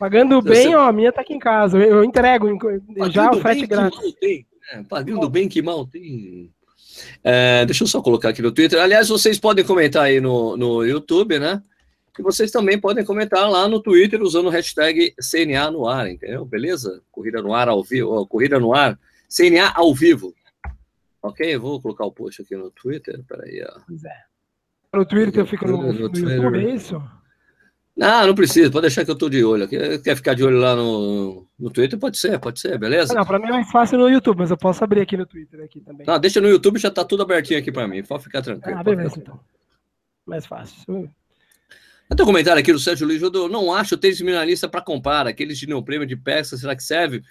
Pagando 0.02 0.42
bem, 0.42 0.74
ó, 0.74 0.88
a 0.88 0.92
minha 0.92 1.12
tá 1.12 1.22
aqui 1.22 1.32
em 1.32 1.38
casa. 1.38 1.78
Eu, 1.78 1.98
eu 1.98 2.04
entrego 2.04 2.48
já 3.12 3.30
o 3.30 3.40
frete 3.40 3.68
grátis. 3.68 4.00
É, 4.74 4.82
pagando 4.82 5.30
bem 5.30 5.48
que 5.48 5.62
mal 5.62 5.86
tem. 5.86 6.52
É, 7.24 7.64
deixa 7.68 7.84
eu 7.84 7.88
só 7.88 8.02
colocar 8.02 8.30
aqui 8.30 8.42
no 8.42 8.52
Twitter. 8.52 8.82
Aliás, 8.82 9.10
vocês 9.10 9.38
podem 9.38 9.64
comentar 9.64 10.06
aí 10.06 10.20
no, 10.20 10.58
no 10.58 10.84
YouTube, 10.84 11.38
né? 11.38 11.62
E 12.18 12.24
vocês 12.24 12.50
também 12.50 12.82
podem 12.82 13.06
comentar 13.06 13.48
lá 13.48 13.68
no 13.68 13.80
Twitter 13.80 14.20
usando 14.24 14.48
o 14.48 14.50
hashtag 14.50 15.14
CNA 15.22 15.70
no 15.70 15.88
ar, 15.88 16.10
entendeu? 16.10 16.46
Beleza? 16.46 17.04
Corrida 17.12 17.40
no 17.40 17.54
ar 17.54 17.70
ao 17.70 17.84
vivo, 17.84 18.26
corrida 18.26 18.60
no 18.60 18.74
ar, 18.74 18.98
CNA 19.30 19.72
ao 19.76 19.94
vivo. 19.94 20.34
Ok? 21.22 21.46
Eu 21.54 21.62
vou 21.62 21.80
colocar 21.80 22.06
o 22.06 22.12
post 22.12 22.42
aqui 22.42 22.56
no 22.56 22.72
Twitter. 22.72 23.24
Peraí, 23.28 23.64
ó. 23.70 23.80
Pois 23.88 24.04
é. 24.04 24.18
No 24.96 25.06
Twitter 25.06 25.42
eu 25.42 25.46
fico 25.46 25.68
no, 25.68 25.78
no, 25.78 25.94
no 25.94 26.00
YouTube, 26.00 26.58
é 26.58 26.74
isso? 26.74 27.00
Não, 27.96 28.28
não 28.28 28.36
precisa, 28.36 28.72
pode 28.72 28.84
deixar 28.84 29.04
que 29.04 29.12
eu 29.12 29.14
estou 29.14 29.30
de 29.30 29.44
olho. 29.44 29.68
Quer 29.68 30.16
ficar 30.16 30.34
de 30.34 30.44
olho 30.44 30.58
lá 30.58 30.76
no, 30.76 31.46
no 31.60 31.70
Twitter? 31.70 32.00
Pode 32.00 32.18
ser, 32.18 32.40
pode 32.40 32.60
ser, 32.60 32.78
beleza? 32.78 33.14
Não, 33.14 33.26
para 33.26 33.38
mim 33.38 33.48
é 33.48 33.52
mais 33.52 33.70
fácil 33.70 33.98
no 33.98 34.10
YouTube, 34.10 34.40
mas 34.40 34.50
eu 34.50 34.58
posso 34.58 34.84
abrir 34.84 35.02
aqui 35.02 35.18
no 35.18 35.26
Twitter 35.26 35.62
aqui 35.62 35.82
também. 35.82 36.06
Não, 36.08 36.20
deixa 36.20 36.40
no 36.40 36.48
YouTube, 36.48 36.80
já 36.80 36.88
está 36.88 37.04
tudo 37.04 37.24
abertinho 37.24 37.60
aqui 37.60 37.72
para 37.72 37.88
mim, 37.88 38.02
pode 38.04 38.24
ficar 38.24 38.42
tranquilo. 38.42 38.78
Ah, 38.80 38.84
beleza, 38.84 39.16
então. 39.18 39.40
Mais 40.26 40.46
fácil. 40.46 40.84
Eu 40.88 42.16
tenho 42.16 42.24
um 42.24 42.32
comentário 42.32 42.60
aqui 42.60 42.72
do 42.72 42.80
Sérgio 42.80 43.06
Luiz, 43.06 43.22
eu 43.22 43.50
não 43.50 43.74
acho 43.74 43.96
o 43.96 43.98
tênis 43.98 44.20
minimalista 44.22 44.68
para 44.68 44.82
comprar, 44.82 45.28
aqueles 45.28 45.58
de 45.58 45.68
neoprêmio 45.68 46.08
de 46.08 46.16
peça, 46.16 46.58
será 46.58 46.76
que 46.76 46.84
serve? 46.84 47.24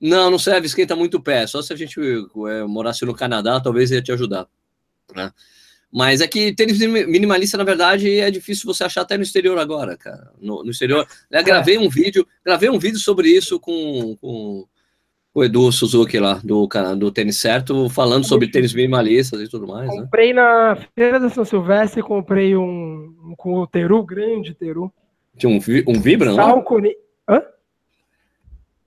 Não, 0.00 0.30
não 0.30 0.38
serve, 0.38 0.66
esquenta 0.66 0.96
muito 0.96 1.18
o 1.18 1.22
pé, 1.22 1.46
só 1.46 1.62
se 1.62 1.72
a 1.72 1.76
gente 1.76 1.98
é, 2.00 2.64
morasse 2.64 3.04
no 3.04 3.14
Canadá, 3.14 3.60
talvez 3.60 3.90
ia 3.90 4.02
te 4.02 4.12
ajudar, 4.12 4.46
né? 5.14 5.32
Mas 5.92 6.22
é 6.22 6.26
que 6.26 6.54
tênis 6.54 6.78
minimalista, 6.78 7.58
na 7.58 7.64
verdade, 7.64 8.18
é 8.18 8.30
difícil 8.30 8.64
você 8.64 8.82
achar 8.82 9.02
até 9.02 9.18
no 9.18 9.22
exterior 9.22 9.58
agora, 9.58 9.94
cara. 9.94 10.32
No, 10.40 10.64
no 10.64 10.70
exterior. 10.70 11.06
Eu 11.30 11.38
é. 11.38 11.42
gravei 11.42 11.76
um 11.76 11.90
vídeo, 11.90 12.26
gravei 12.42 12.70
um 12.70 12.78
vídeo 12.78 12.98
sobre 12.98 13.28
isso 13.28 13.60
com, 13.60 14.16
com 14.16 14.66
o 15.34 15.44
Edu 15.44 15.70
Suzuki 15.70 16.18
lá, 16.18 16.40
do, 16.42 16.66
do 16.98 17.10
Tênis 17.12 17.38
Certo, 17.38 17.90
falando 17.90 18.26
sobre 18.26 18.50
tênis 18.50 18.72
minimalistas 18.72 19.40
e 19.42 19.48
tudo 19.48 19.66
mais. 19.66 19.88
Né? 19.88 20.00
Comprei 20.00 20.32
na 20.32 20.78
Feira 20.94 21.20
da 21.20 21.28
São 21.28 21.44
Silvestre, 21.44 22.02
comprei 22.02 22.56
um, 22.56 23.14
um 23.22 23.34
com 23.36 23.60
o 23.60 23.66
Teru, 23.66 24.02
grande 24.02 24.54
Teru. 24.54 24.90
Tinha 25.36 25.50
um, 25.50 25.58
um 25.88 26.00
Vibram 26.00 26.34
lá? 26.34 26.44
Salcone. 26.44 26.94
Hã? 27.28 27.42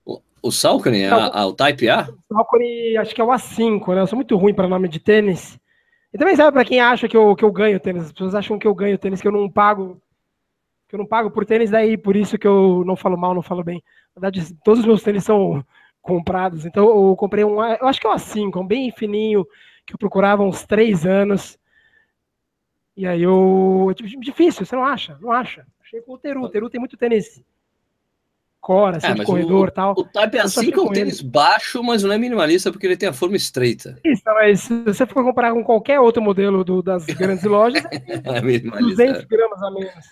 O, 0.04 0.20
o 0.42 0.50
Salcone, 0.50 1.04
a, 1.04 1.26
a, 1.26 1.46
o 1.46 1.52
Type 1.52 1.88
A? 1.88 2.08
O 2.30 2.34
Salcone, 2.34 2.96
acho 2.96 3.14
que 3.14 3.20
é 3.20 3.24
o 3.24 3.28
A5, 3.28 3.94
né? 3.94 4.00
Eu 4.00 4.06
sou 4.08 4.16
muito 4.16 4.36
ruim 4.36 4.54
para 4.54 4.68
nome 4.68 4.88
de 4.88 4.98
tênis. 4.98 5.56
E 6.16 6.18
também 6.18 6.34
sabe 6.34 6.50
para 6.50 6.64
quem 6.64 6.80
acha 6.80 7.06
que 7.06 7.14
eu, 7.14 7.36
que 7.36 7.44
eu 7.44 7.52
ganho 7.52 7.78
tênis. 7.78 8.04
As 8.04 8.12
pessoas 8.12 8.34
acham 8.34 8.58
que 8.58 8.66
eu 8.66 8.74
ganho 8.74 8.96
tênis, 8.96 9.20
que 9.20 9.28
eu 9.28 9.32
não 9.32 9.50
pago. 9.50 10.00
Que 10.88 10.94
eu 10.94 10.98
não 10.98 11.04
pago 11.04 11.30
por 11.30 11.44
tênis, 11.44 11.68
daí 11.68 11.98
por 11.98 12.16
isso 12.16 12.38
que 12.38 12.46
eu 12.46 12.82
não 12.86 12.96
falo 12.96 13.18
mal, 13.18 13.34
não 13.34 13.42
falo 13.42 13.62
bem. 13.62 13.84
Na 14.14 14.22
verdade, 14.22 14.54
todos 14.64 14.80
os 14.80 14.86
meus 14.86 15.02
tênis 15.02 15.24
são 15.24 15.62
comprados. 16.00 16.64
Então 16.64 16.86
eu 16.88 17.14
comprei 17.16 17.44
um. 17.44 17.62
Eu 17.62 17.86
acho 17.86 18.00
que 18.00 18.06
é 18.06 18.10
um 18.10 18.14
A5, 18.14 18.62
um 18.62 18.66
bem 18.66 18.90
fininho, 18.90 19.46
que 19.84 19.92
eu 19.92 19.98
procurava 19.98 20.42
uns 20.42 20.64
três 20.64 21.04
anos. 21.04 21.58
E 22.96 23.06
aí 23.06 23.22
eu. 23.22 23.92
Difícil, 24.18 24.64
você 24.64 24.74
não 24.74 24.84
acha? 24.84 25.18
Não 25.20 25.30
acha. 25.30 25.66
Achei 25.82 26.00
com 26.00 26.14
o 26.14 26.18
Teru. 26.18 26.44
O 26.44 26.48
Teru 26.48 26.70
tem 26.70 26.80
muito 26.80 26.96
tênis 26.96 27.44
cora, 28.66 28.96
assim, 28.96 29.06
é, 29.06 29.14
de 29.14 29.22
corredor 29.22 29.68
e 29.68 29.70
tal. 29.70 29.92
O 29.96 30.02
Type 30.02 30.38
é 30.38 30.40
assim 30.40 30.72
que 30.72 30.78
é 30.78 30.82
um 30.82 30.88
tênis 30.88 31.20
ele. 31.20 31.28
baixo, 31.28 31.84
mas 31.84 32.02
não 32.02 32.10
é 32.10 32.18
minimalista 32.18 32.72
porque 32.72 32.84
ele 32.84 32.96
tem 32.96 33.08
a 33.08 33.12
forma 33.12 33.36
estreita. 33.36 33.96
Isso, 34.04 34.22
mas 34.26 34.62
se 34.62 34.82
você 34.82 35.06
for 35.06 35.22
comparar 35.22 35.52
com 35.52 35.62
qualquer 35.62 36.00
outro 36.00 36.20
modelo 36.20 36.64
do, 36.64 36.82
das 36.82 37.06
grandes 37.06 37.44
lojas, 37.46 37.84
é 37.92 38.58
200 38.58 39.24
gramas 39.26 39.62
a 39.62 39.70
menos. 39.70 40.04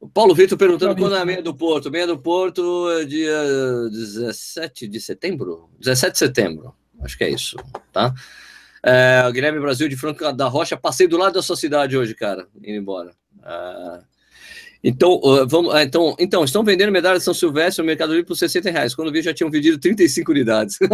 O 0.00 0.08
Paulo 0.08 0.34
Vitor 0.34 0.56
perguntando 0.56 0.96
quando 0.96 1.16
é 1.16 1.20
a 1.20 1.24
meia 1.24 1.42
do 1.42 1.54
Porto. 1.54 1.90
Meia 1.90 2.06
do 2.06 2.18
Porto 2.18 2.88
é 2.92 3.04
dia 3.04 3.42
17 3.90 4.88
de 4.88 4.98
setembro? 4.98 5.68
17 5.80 6.12
de 6.12 6.18
setembro, 6.18 6.74
acho 7.02 7.18
que 7.18 7.24
é 7.24 7.28
isso, 7.28 7.56
tá? 7.92 8.14
É, 8.82 9.30
Guilherme 9.30 9.60
Brasil 9.60 9.86
de 9.86 9.96
Franco 9.96 10.32
da 10.32 10.48
Rocha, 10.48 10.78
passei 10.78 11.06
do 11.06 11.18
lado 11.18 11.34
da 11.34 11.42
sua 11.42 11.56
cidade 11.56 11.94
hoje, 11.94 12.14
cara, 12.14 12.48
indo 12.56 12.78
embora. 12.78 13.10
É, 13.44 14.00
então, 14.82 15.20
vamos, 15.48 15.74
então, 15.80 16.16
então, 16.18 16.44
estão 16.44 16.62
vendendo 16.62 16.92
medalha 16.92 17.18
de 17.18 17.24
São 17.24 17.34
Silvestre 17.34 17.82
no 17.82 17.86
Mercado 17.86 18.12
Livre 18.12 18.26
por 18.26 18.36
60 18.36 18.70
reais. 18.70 18.94
Quando 18.94 19.12
vi, 19.12 19.22
já 19.22 19.34
tinham 19.34 19.50
vendido 19.50 19.78
35 19.78 20.30
unidades. 20.30 20.78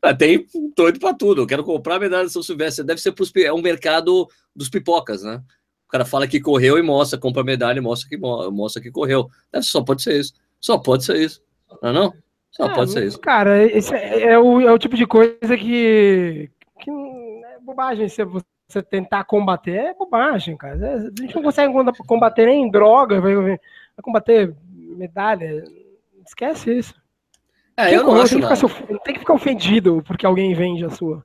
Ah, 0.00 0.14
tem 0.14 0.46
doido 0.76 0.98
para 0.98 1.14
tudo. 1.14 1.42
Eu 1.42 1.46
quero 1.46 1.62
comprar 1.62 1.96
a 1.96 2.00
medalha 2.00 2.26
de 2.26 2.32
São 2.32 2.42
Silvestre. 2.42 2.84
Deve 2.84 3.00
ser 3.00 3.12
pros, 3.12 3.30
é 3.36 3.52
um 3.52 3.62
mercado 3.62 4.28
dos 4.54 4.68
pipocas, 4.68 5.22
né? 5.22 5.40
O 5.86 5.88
cara 5.88 6.04
fala 6.04 6.26
que 6.26 6.40
correu 6.40 6.78
e 6.78 6.82
mostra, 6.82 7.18
compra 7.18 7.42
a 7.42 7.44
medalha 7.44 7.78
e 7.78 7.82
mostra 7.82 8.08
que, 8.08 8.16
mostra 8.16 8.82
que 8.82 8.90
correu. 8.90 9.28
Deve, 9.52 9.64
só 9.64 9.82
pode 9.82 10.02
ser 10.02 10.18
isso. 10.18 10.32
Só 10.60 10.78
pode 10.78 11.04
ser 11.04 11.16
isso. 11.16 11.42
Não 11.82 11.90
é 11.90 11.92
não? 11.92 12.14
Só 12.50 12.66
é, 12.66 12.74
pode 12.74 12.90
ser 12.90 13.06
isso. 13.06 13.18
Cara, 13.20 13.64
esse 13.64 13.94
é, 13.94 14.32
é, 14.32 14.38
o, 14.38 14.60
é 14.60 14.72
o 14.72 14.78
tipo 14.78 14.96
de 14.96 15.06
coisa 15.06 15.56
que, 15.56 16.50
que 16.80 16.90
bobagem 17.62 18.08
se 18.08 18.24
você 18.24 18.82
tentar 18.82 19.24
combater. 19.24 19.76
É 19.76 19.94
bobagem, 19.94 20.56
cara. 20.56 20.78
É, 20.86 20.94
a 20.94 21.22
gente 21.22 21.34
não 21.34 21.42
consegue 21.42 21.72
combater 22.06 22.46
nem 22.46 22.70
droga, 22.70 23.20
vai, 23.20 23.34
vai 23.34 23.58
combater 24.02 24.54
medalha. 24.96 25.64
Esquece 26.26 26.78
isso. 26.78 26.94
É, 27.76 27.94
eu 27.94 28.04
não 28.04 28.20
acho 28.20 28.34
tem, 28.34 28.42
nada. 28.42 28.54
Que 28.56 29.04
tem 29.04 29.14
que 29.14 29.20
ficar 29.20 29.34
ofendido 29.34 30.02
porque 30.06 30.26
alguém 30.26 30.54
vende 30.54 30.84
a 30.84 30.90
sua. 30.90 31.24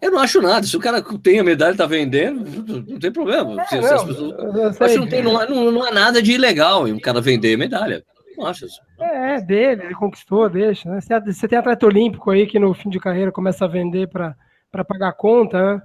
Eu 0.00 0.10
não 0.10 0.18
acho 0.18 0.42
nada. 0.42 0.66
Se 0.66 0.76
o 0.76 0.80
cara 0.80 1.02
tem 1.22 1.38
a 1.38 1.44
medalha 1.44 1.74
e 1.74 1.76
tá 1.76 1.86
vendendo, 1.86 2.44
não 2.86 2.98
tem 2.98 3.10
problema. 3.10 3.52
É, 3.52 3.56
não, 3.56 3.64
pessoas... 3.64 4.82
acho 4.82 4.98
não, 4.98 5.08
tem, 5.08 5.22
não, 5.22 5.38
há, 5.38 5.46
não, 5.46 5.70
não 5.70 5.82
há 5.82 5.90
nada 5.90 6.20
de 6.20 6.32
ilegal 6.32 6.86
em 6.86 6.92
um 6.92 7.00
cara 7.00 7.20
vender 7.20 7.56
medalha. 7.56 8.04
Não 8.36 8.46
acho 8.46 8.66
isso. 8.66 8.80
É, 9.00 9.36
é 9.36 9.40
dele, 9.40 9.84
ele 9.84 9.94
conquistou, 9.94 10.48
deixa. 10.50 10.90
Né? 10.90 11.00
Você 11.00 11.48
tem 11.48 11.58
atleta 11.58 11.86
olímpico 11.86 12.30
aí 12.30 12.46
que 12.46 12.58
no 12.58 12.74
fim 12.74 12.90
de 12.90 13.00
carreira 13.00 13.32
começa 13.32 13.64
a 13.64 13.68
vender 13.68 14.08
para 14.08 14.36
pagar 14.84 15.08
a 15.08 15.12
conta, 15.12 15.58
né? 15.58 15.82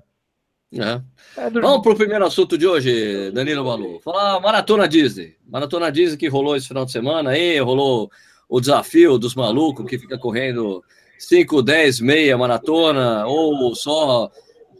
É. 0.73 1.01
É 1.41 1.49
do... 1.49 1.61
Vamos 1.61 1.81
para 1.81 1.91
o 1.91 1.95
primeiro 1.95 2.25
assunto 2.25 2.57
de 2.57 2.65
hoje, 2.65 3.31
Danilo 3.31 3.63
Balu. 3.63 3.99
Falar 3.99 4.39
Maratona 4.39 4.87
Disney. 4.87 5.35
Maratona 5.45 5.91
Disney 5.91 6.17
que 6.17 6.29
rolou 6.29 6.55
esse 6.55 6.67
final 6.67 6.85
de 6.85 6.91
semana 6.91 7.31
aí, 7.31 7.59
rolou 7.59 8.09
o 8.47 8.59
desafio 8.59 9.17
dos 9.17 9.35
malucos 9.35 9.85
que 9.85 9.97
fica 9.97 10.17
correndo 10.17 10.83
5, 11.19 11.61
10, 11.61 11.99
meia 11.99 12.37
maratona, 12.37 13.25
ou 13.25 13.75
só 13.75 14.31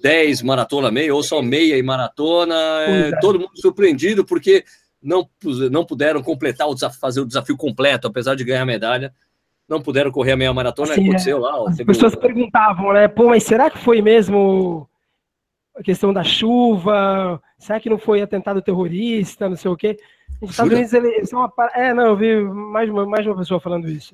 10 0.01 0.41
maratona 0.41 0.89
meia, 0.89 1.13
ou 1.13 1.23
só 1.23 1.41
meia 1.41 1.77
e 1.77 1.83
maratona. 1.83 2.55
É, 2.55 3.09
é. 3.09 3.19
Todo 3.19 3.39
mundo 3.39 3.51
surpreendido 3.55 4.25
porque 4.25 4.63
não, 5.01 5.29
não 5.69 5.85
puderam 5.85 6.21
completar 6.21 6.67
o 6.67 6.73
desafio, 6.73 6.99
fazer 6.99 7.21
o 7.21 7.25
desafio 7.25 7.57
completo, 7.57 8.07
apesar 8.07 8.35
de 8.35 8.43
ganhar 8.43 8.65
medalha. 8.65 9.13
Não 9.71 9.81
puderam 9.81 10.11
correr 10.11 10.33
a 10.33 10.35
meia 10.35 10.53
maratona, 10.53 10.91
assim, 10.91 11.01
aconteceu 11.01 11.37
é. 11.37 11.39
lá. 11.39 11.69
As 11.69 11.77
pessoas 11.77 12.13
perguntavam, 12.13 12.91
né? 12.91 13.07
Pô, 13.07 13.29
mas 13.29 13.43
será 13.43 13.69
que 13.69 13.77
foi 13.77 14.01
mesmo 14.01 14.85
a 15.73 15.81
questão 15.81 16.11
da 16.11 16.25
chuva? 16.25 17.41
Será 17.57 17.79
que 17.79 17.89
não 17.89 17.97
foi 17.97 18.21
atentado 18.21 18.61
terrorista? 18.61 19.47
Não 19.47 19.55
sei 19.55 19.71
o 19.71 19.77
quê. 19.77 19.97
Os 20.41 20.49
Estados 20.49 20.73
Unidos, 20.73 20.91
eles 20.91 21.29
são 21.29 21.39
uma. 21.39 21.71
É, 21.73 21.93
não, 21.93 22.07
eu 22.07 22.17
vi 22.17 22.41
mais 22.41 22.89
uma, 22.89 23.05
mais 23.05 23.25
uma 23.25 23.37
pessoa 23.37 23.61
falando 23.61 23.87
isso. 23.87 24.13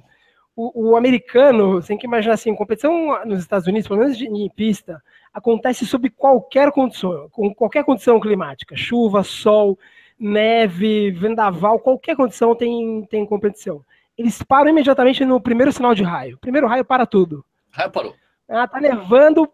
O, 0.55 0.91
o, 0.91 0.95
americano, 0.95 1.81
você 1.81 1.87
tem 1.87 1.97
que 1.97 2.05
imaginar 2.05 2.35
assim, 2.35 2.53
competição 2.53 3.25
nos 3.25 3.39
Estados 3.39 3.67
Unidos, 3.67 3.87
pelo 3.87 4.01
menos 4.01 4.15
de, 4.15 4.27
em 4.27 4.49
pista, 4.51 5.01
acontece 5.33 5.87
sob 5.87 6.07
qualquer 6.11 6.71
condição, 6.71 7.29
com 7.31 7.51
qualquer 7.51 7.83
condição 7.83 8.19
climática, 8.19 8.75
chuva, 8.75 9.23
sol, 9.23 9.75
neve, 10.19 11.09
vendaval, 11.09 11.79
qualquer 11.79 12.15
condição 12.15 12.53
tem, 12.53 13.07
tem 13.09 13.25
competição. 13.25 13.83
Eles 14.17 14.41
param 14.41 14.69
imediatamente 14.69 15.23
no 15.23 15.39
primeiro 15.39 15.71
sinal 15.71 15.93
de 15.93 16.03
raio. 16.03 16.37
Primeiro 16.39 16.67
raio 16.67 16.83
para 16.83 17.05
tudo. 17.05 17.45
Raio 17.71 17.91
parou. 17.91 18.15
Ah, 18.49 18.67
tá 18.67 18.79
nevando, 18.79 19.47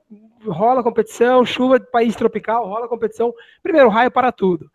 rola 0.46 0.84
competição, 0.84 1.46
chuva 1.46 1.80
de 1.80 1.90
país 1.92 2.16
tropical, 2.16 2.68
rola 2.68 2.88
competição. 2.88 3.34
Primeiro 3.62 3.90
raio 3.90 4.12
para 4.12 4.32
tudo. 4.32 4.72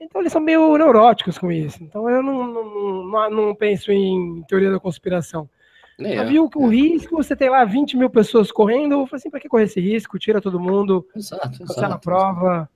Então 0.00 0.20
eles 0.20 0.32
são 0.32 0.40
meio 0.40 0.76
neuróticos 0.76 1.38
com 1.38 1.50
isso. 1.50 1.82
Então 1.82 2.08
eu 2.08 2.22
não, 2.22 2.46
não, 2.46 3.04
não, 3.04 3.30
não 3.30 3.54
penso 3.54 3.90
em 3.90 4.42
teoria 4.46 4.70
da 4.70 4.78
conspiração. 4.78 5.48
É, 5.98 6.24
viu 6.24 6.48
que 6.50 6.58
o 6.58 6.70
é. 6.70 6.74
risco, 6.74 7.16
você 7.16 7.36
tem 7.36 7.48
lá 7.48 7.64
20 7.64 7.96
mil 7.96 8.10
pessoas 8.10 8.50
correndo, 8.50 8.92
eu 8.92 9.06
falei 9.06 9.20
assim, 9.20 9.30
para 9.30 9.38
que 9.38 9.48
correr 9.48 9.64
esse 9.64 9.80
risco? 9.80 10.18
Tira 10.18 10.40
todo 10.40 10.58
mundo, 10.58 11.06
exato, 11.14 11.62
exato 11.62 11.80
na 11.82 11.98
prova. 11.98 12.68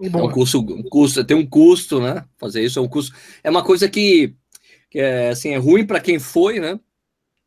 É 0.00 0.16
um 0.16 0.30
custo, 0.30 0.60
um 0.60 0.82
custo, 0.82 1.24
tem 1.24 1.36
um 1.36 1.46
custo, 1.46 2.00
né? 2.00 2.24
Fazer 2.38 2.62
isso 2.62 2.78
é 2.78 2.82
um 2.82 2.88
custo. 2.88 3.14
É 3.42 3.50
uma 3.50 3.64
coisa 3.64 3.88
que, 3.88 4.34
que 4.90 4.98
é, 4.98 5.30
assim, 5.30 5.50
é 5.50 5.56
ruim 5.56 5.86
para 5.86 6.00
quem 6.00 6.18
foi, 6.18 6.60
né? 6.60 6.78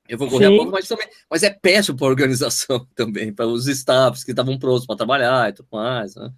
Eu 0.07 0.17
vou 0.17 0.27
correr 0.27 0.48
Sim. 0.48 0.53
a 0.53 0.55
prova, 0.57 0.71
mas 0.71 0.88
também, 0.88 1.07
mas 1.29 1.43
é 1.43 1.50
péssimo 1.50 1.98
para 1.98 2.07
a 2.07 2.10
organização 2.10 2.86
também, 2.95 3.33
para 3.33 3.48
os 3.48 3.67
staffs 3.67 4.24
que 4.24 4.31
estavam 4.31 4.60
prontos 4.60 4.86
para 4.86 4.95
trabalhar 4.98 5.50
e 5.50 5.53
tudo 5.53 5.69
mais, 5.71 6.15
né? 6.15 6.29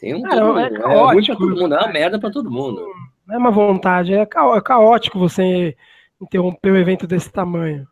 Tem 0.00 0.14
um. 0.14 0.22
Cara, 0.22 0.62
é, 0.62 0.66
é 0.66 0.70
caótico. 0.70 1.32
É, 1.32 1.36
todo 1.36 1.56
mundo, 1.56 1.74
é 1.74 1.78
uma 1.78 1.92
merda 1.92 2.18
para 2.18 2.30
todo 2.30 2.50
mundo. 2.50 2.86
Não 3.26 3.34
é 3.34 3.38
uma 3.38 3.50
vontade, 3.50 4.14
é, 4.14 4.22
é 4.22 4.26
caótico 4.26 5.18
você 5.18 5.76
interromper 6.20 6.72
um 6.72 6.76
evento 6.76 7.06
desse 7.06 7.30
tamanho. 7.30 7.86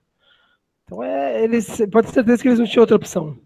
Então, 0.85 1.03
é, 1.03 1.45
eles, 1.45 1.67
pode 1.93 2.09
ter 2.09 2.15
certeza 2.15 2.43
que 2.43 2.49
eles 2.49 2.59
não 2.59 2.67
tinham 2.67 2.83
outra 2.83 2.97
opção. 2.97 3.39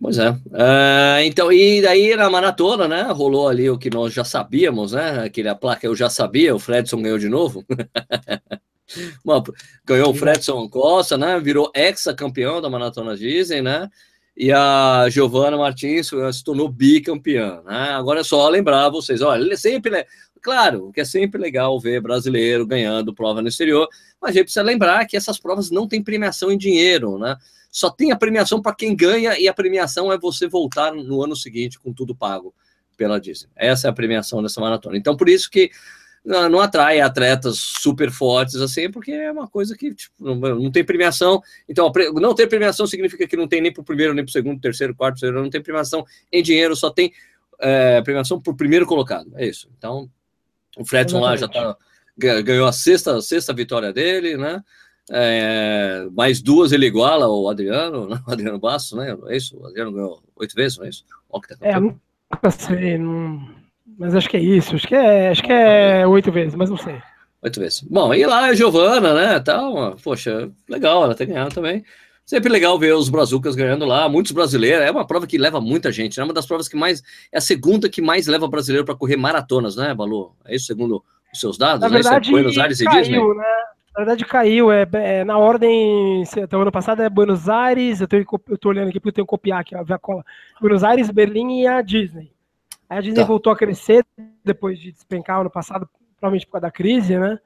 Pois 0.00 0.18
é. 0.18 0.30
Uh, 0.30 1.24
então, 1.24 1.50
e 1.50 1.80
daí 1.80 2.14
na 2.14 2.28
maratona, 2.28 2.86
né? 2.86 3.02
Rolou 3.10 3.48
ali 3.48 3.70
o 3.70 3.78
que 3.78 3.88
nós 3.88 4.12
já 4.12 4.24
sabíamos, 4.24 4.92
né? 4.92 5.24
Aquele 5.24 5.48
a 5.48 5.54
placa 5.54 5.86
eu 5.86 5.96
já 5.96 6.10
sabia, 6.10 6.54
o 6.54 6.58
Fredson 6.58 7.00
ganhou 7.00 7.18
de 7.18 7.28
novo. 7.28 7.64
ganhou 9.84 10.10
o 10.10 10.14
Fredson 10.14 10.68
Costa, 10.68 11.16
né? 11.16 11.40
Virou 11.40 11.72
ex-campeão 11.74 12.60
da 12.60 12.68
Maratona 12.68 13.16
Disney, 13.16 13.62
né? 13.62 13.88
e 14.36 14.52
a 14.52 15.06
Giovana 15.08 15.56
Martins 15.56 16.08
se 16.08 16.44
tornou 16.44 16.68
bicampeã. 16.68 17.62
Né? 17.64 17.90
Agora 17.92 18.20
é 18.20 18.24
só 18.24 18.48
lembrar 18.48 18.90
vocês, 18.90 19.22
olha, 19.22 19.42
ele 19.42 19.56
sempre, 19.56 20.06
claro, 20.46 20.92
que 20.92 21.00
é 21.00 21.04
sempre 21.04 21.40
legal 21.40 21.80
ver 21.80 22.00
brasileiro 22.00 22.64
ganhando 22.64 23.12
prova 23.12 23.42
no 23.42 23.48
exterior, 23.48 23.88
mas 24.22 24.30
a 24.30 24.34
gente 24.34 24.44
precisa 24.44 24.62
lembrar 24.62 25.04
que 25.04 25.16
essas 25.16 25.40
provas 25.40 25.72
não 25.72 25.88
têm 25.88 26.00
premiação 26.00 26.52
em 26.52 26.56
dinheiro, 26.56 27.18
né? 27.18 27.36
Só 27.68 27.90
tem 27.90 28.12
a 28.12 28.16
premiação 28.16 28.62
para 28.62 28.72
quem 28.72 28.94
ganha 28.94 29.36
e 29.36 29.48
a 29.48 29.52
premiação 29.52 30.12
é 30.12 30.16
você 30.16 30.46
voltar 30.46 30.94
no 30.94 31.20
ano 31.20 31.34
seguinte 31.34 31.80
com 31.80 31.92
tudo 31.92 32.14
pago 32.14 32.54
pela 32.96 33.18
Disney. 33.18 33.50
Essa 33.56 33.88
é 33.88 33.90
a 33.90 33.92
premiação 33.92 34.40
dessa 34.40 34.60
maratona. 34.60 34.96
Então, 34.96 35.16
por 35.16 35.28
isso 35.28 35.50
que 35.50 35.68
não, 36.24 36.48
não, 36.48 36.60
atrai 36.60 37.00
atletas 37.00 37.58
super 37.58 38.12
fortes 38.12 38.54
assim, 38.54 38.88
porque 38.88 39.10
é 39.10 39.32
uma 39.32 39.48
coisa 39.48 39.76
que 39.76 39.92
tipo, 39.96 40.14
não, 40.20 40.36
não, 40.36 40.70
tem 40.70 40.84
premiação. 40.84 41.42
Então, 41.68 41.90
não 42.14 42.36
ter 42.36 42.46
premiação 42.46 42.86
significa 42.86 43.26
que 43.26 43.36
não 43.36 43.48
tem 43.48 43.60
nem 43.60 43.72
para 43.72 43.82
o 43.82 43.84
primeiro, 43.84 44.14
nem 44.14 44.24
para 44.24 44.30
o 44.30 44.32
segundo, 44.32 44.60
terceiro, 44.60 44.94
quarto, 44.94 45.14
terceiro, 45.14 45.42
não 45.42 45.50
tem 45.50 45.60
premiação 45.60 46.04
em 46.30 46.40
dinheiro, 46.40 46.76
só 46.76 46.88
tem 46.88 47.12
é, 47.58 48.00
premiação 48.02 48.40
para 48.40 48.52
o 48.52 48.56
primeiro 48.56 48.86
colocado. 48.86 49.32
É 49.34 49.44
isso. 49.44 49.68
Então, 49.76 50.08
o 50.76 50.84
Fredson 50.84 51.20
lá 51.20 51.36
já 51.36 51.48
tá, 51.48 51.76
ganhou 52.16 52.66
a 52.66 52.72
sexta, 52.72 53.16
a 53.16 53.22
sexta 53.22 53.52
vitória 53.52 53.92
dele, 53.92 54.36
né? 54.36 54.62
É, 55.10 56.06
mais 56.12 56.42
duas 56.42 56.72
ele 56.72 56.86
iguala 56.86 57.28
o 57.30 57.48
Adriano, 57.48 58.08
né? 58.08 58.20
o 58.26 58.30
Adriano 58.30 58.58
Bastos, 58.58 58.98
né? 58.98 59.16
É 59.28 59.36
isso? 59.36 59.56
O 59.58 59.66
Adriano 59.66 59.92
ganhou 59.92 60.22
oito 60.36 60.54
vezes, 60.54 60.78
não 60.78 60.86
é 60.86 60.88
isso? 60.88 61.04
Tá 61.48 61.56
é, 61.60 61.78
nunca 61.78 62.50
sei, 62.50 62.98
não 62.98 63.56
mas 63.98 64.14
acho 64.14 64.28
que 64.28 64.36
é 64.36 64.40
isso, 64.40 64.74
acho 64.76 64.86
que 64.86 64.94
é, 64.94 65.30
acho 65.30 65.42
que 65.42 65.52
é 65.52 66.06
oito 66.06 66.30
vezes, 66.30 66.54
mas 66.54 66.68
não 66.68 66.76
sei. 66.76 67.00
Oito 67.42 67.60
vezes. 67.60 67.80
Bom, 67.82 68.12
e 68.12 68.26
lá 68.26 68.46
a 68.46 68.54
Giovana, 68.54 69.14
né? 69.14 69.40
Tal, 69.40 69.96
poxa, 70.02 70.50
legal, 70.68 71.04
ela 71.04 71.14
tem 71.14 71.28
ganhado 71.28 71.54
também. 71.54 71.84
Sempre 72.26 72.50
legal 72.50 72.76
ver 72.76 72.92
os 72.92 73.08
brazucas 73.08 73.54
ganhando 73.54 73.84
lá, 73.84 74.08
muitos 74.08 74.32
brasileiros. 74.32 74.84
É 74.84 74.90
uma 74.90 75.06
prova 75.06 75.28
que 75.28 75.38
leva 75.38 75.60
muita 75.60 75.92
gente, 75.92 76.18
é 76.18 76.20
né? 76.20 76.24
uma 76.24 76.34
das 76.34 76.44
provas 76.44 76.66
que 76.66 76.76
mais. 76.76 77.00
É 77.30 77.38
a 77.38 77.40
segunda 77.40 77.88
que 77.88 78.02
mais 78.02 78.26
leva 78.26 78.48
brasileiro 78.48 78.84
para 78.84 78.96
correr 78.96 79.16
maratonas, 79.16 79.76
né, 79.76 79.94
Balu? 79.94 80.34
É 80.44 80.56
isso 80.56 80.66
segundo 80.66 81.04
os 81.32 81.38
seus 81.38 81.56
dados? 81.56 81.80
Na 81.80 81.88
verdade, 81.88 82.28
é 82.28 82.32
Buenos 82.32 82.58
Aires 82.58 82.82
caiu, 82.82 82.98
e 82.98 83.00
Disney? 83.00 83.18
Né? 83.18 83.44
Na 83.94 83.98
verdade, 83.98 84.24
caiu. 84.24 84.72
É, 84.72 84.88
é, 84.94 85.24
na 85.24 85.38
ordem. 85.38 86.24
Então, 86.36 86.62
ano 86.62 86.72
passado 86.72 87.00
é 87.00 87.08
Buenos 87.08 87.48
Aires. 87.48 88.00
Eu, 88.00 88.08
tenho, 88.08 88.26
eu 88.48 88.58
tô 88.58 88.70
olhando 88.70 88.88
aqui 88.88 88.98
porque 88.98 89.10
eu 89.10 89.14
tenho 89.14 89.26
que 89.26 89.30
copiar 89.30 89.60
aqui, 89.60 89.76
ó, 89.76 89.84
a 89.88 89.98
cola. 89.98 90.24
Buenos 90.60 90.82
Aires, 90.82 91.08
Berlim 91.08 91.60
e 91.60 91.66
a 91.68 91.80
Disney. 91.80 92.32
Aí 92.90 92.98
a 92.98 93.00
Disney 93.00 93.20
tá. 93.20 93.24
voltou 93.24 93.52
a 93.52 93.56
crescer 93.56 94.04
depois 94.44 94.80
de 94.80 94.90
despencar 94.90 95.40
ano 95.40 95.50
passado, 95.50 95.88
provavelmente 96.18 96.46
por 96.46 96.54
causa 96.54 96.66
da 96.66 96.72
crise, 96.72 97.16
né? 97.16 97.38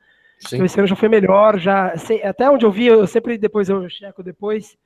Então, 0.46 0.64
esse 0.64 0.78
ano 0.78 0.88
já 0.88 0.96
foi 0.96 1.08
melhor, 1.08 1.58
já 1.58 1.92
até 2.24 2.50
onde 2.50 2.64
eu 2.64 2.70
vi, 2.70 2.86
eu 2.86 3.06
sempre 3.06 3.36
depois 3.36 3.68
eu 3.68 3.88
checo 3.88 4.22
depois 4.22 4.76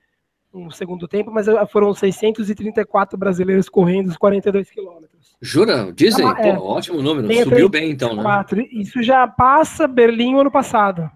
um 0.53 0.71
segundo 0.71 1.09
tempo, 1.09 1.31
mas 1.31 1.47
foram 1.71 1.93
634 1.93 3.19
brasileiros 3.19 3.69
correndo 3.69 4.09
os 4.09 4.17
42 4.17 4.71
quilômetros. 4.71 5.37
Jura? 5.41 5.93
Dizem? 5.93 6.27
Ah, 6.27 6.37
é, 6.39 6.55
Pô, 6.55 6.65
ótimo 6.65 7.03
número, 7.03 7.33
subiu 7.43 7.69
bem 7.69 7.91
então, 7.91 8.15
né? 8.15 8.45
Isso 8.71 9.03
já 9.03 9.27
passa 9.27 9.89
Berlim 9.89 10.35
o 10.35 10.41
ano 10.41 10.51
passado. 10.51 11.11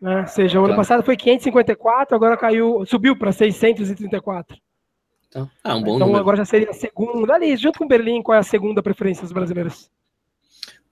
Né? 0.00 0.22
Ou 0.22 0.26
seja, 0.26 0.60
o 0.60 0.64
ano 0.64 0.74
passado 0.74 1.04
foi 1.04 1.16
554, 1.16 2.16
agora 2.16 2.36
caiu, 2.36 2.84
subiu 2.84 3.16
para 3.16 3.30
634. 3.30 4.56
Então, 5.28 5.48
ah, 5.62 5.76
um 5.76 5.82
bom 5.82 5.94
então 5.94 6.08
número. 6.08 6.18
agora 6.18 6.36
já 6.36 6.44
seria 6.44 6.70
a 6.70 6.74
segunda. 6.74 7.34
Ali, 7.34 7.56
junto 7.56 7.78
com 7.78 7.86
Berlim, 7.86 8.20
qual 8.20 8.34
é 8.34 8.40
a 8.40 8.42
segunda 8.42 8.82
preferência 8.82 9.22
dos 9.22 9.32
brasileiros? 9.32 9.90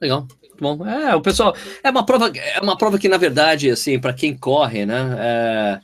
Legal. 0.00 0.26
Bom, 0.60 0.86
é, 0.86 1.14
o 1.14 1.22
pessoal. 1.22 1.54
É 1.82 1.90
uma 1.90 2.04
prova, 2.04 2.30
é 2.36 2.60
uma 2.60 2.76
prova 2.76 2.98
que, 2.98 3.08
na 3.08 3.16
verdade, 3.16 3.70
assim, 3.70 3.98
para 3.98 4.12
quem 4.12 4.36
corre, 4.36 4.84
né? 4.84 5.16
É, 5.18 5.80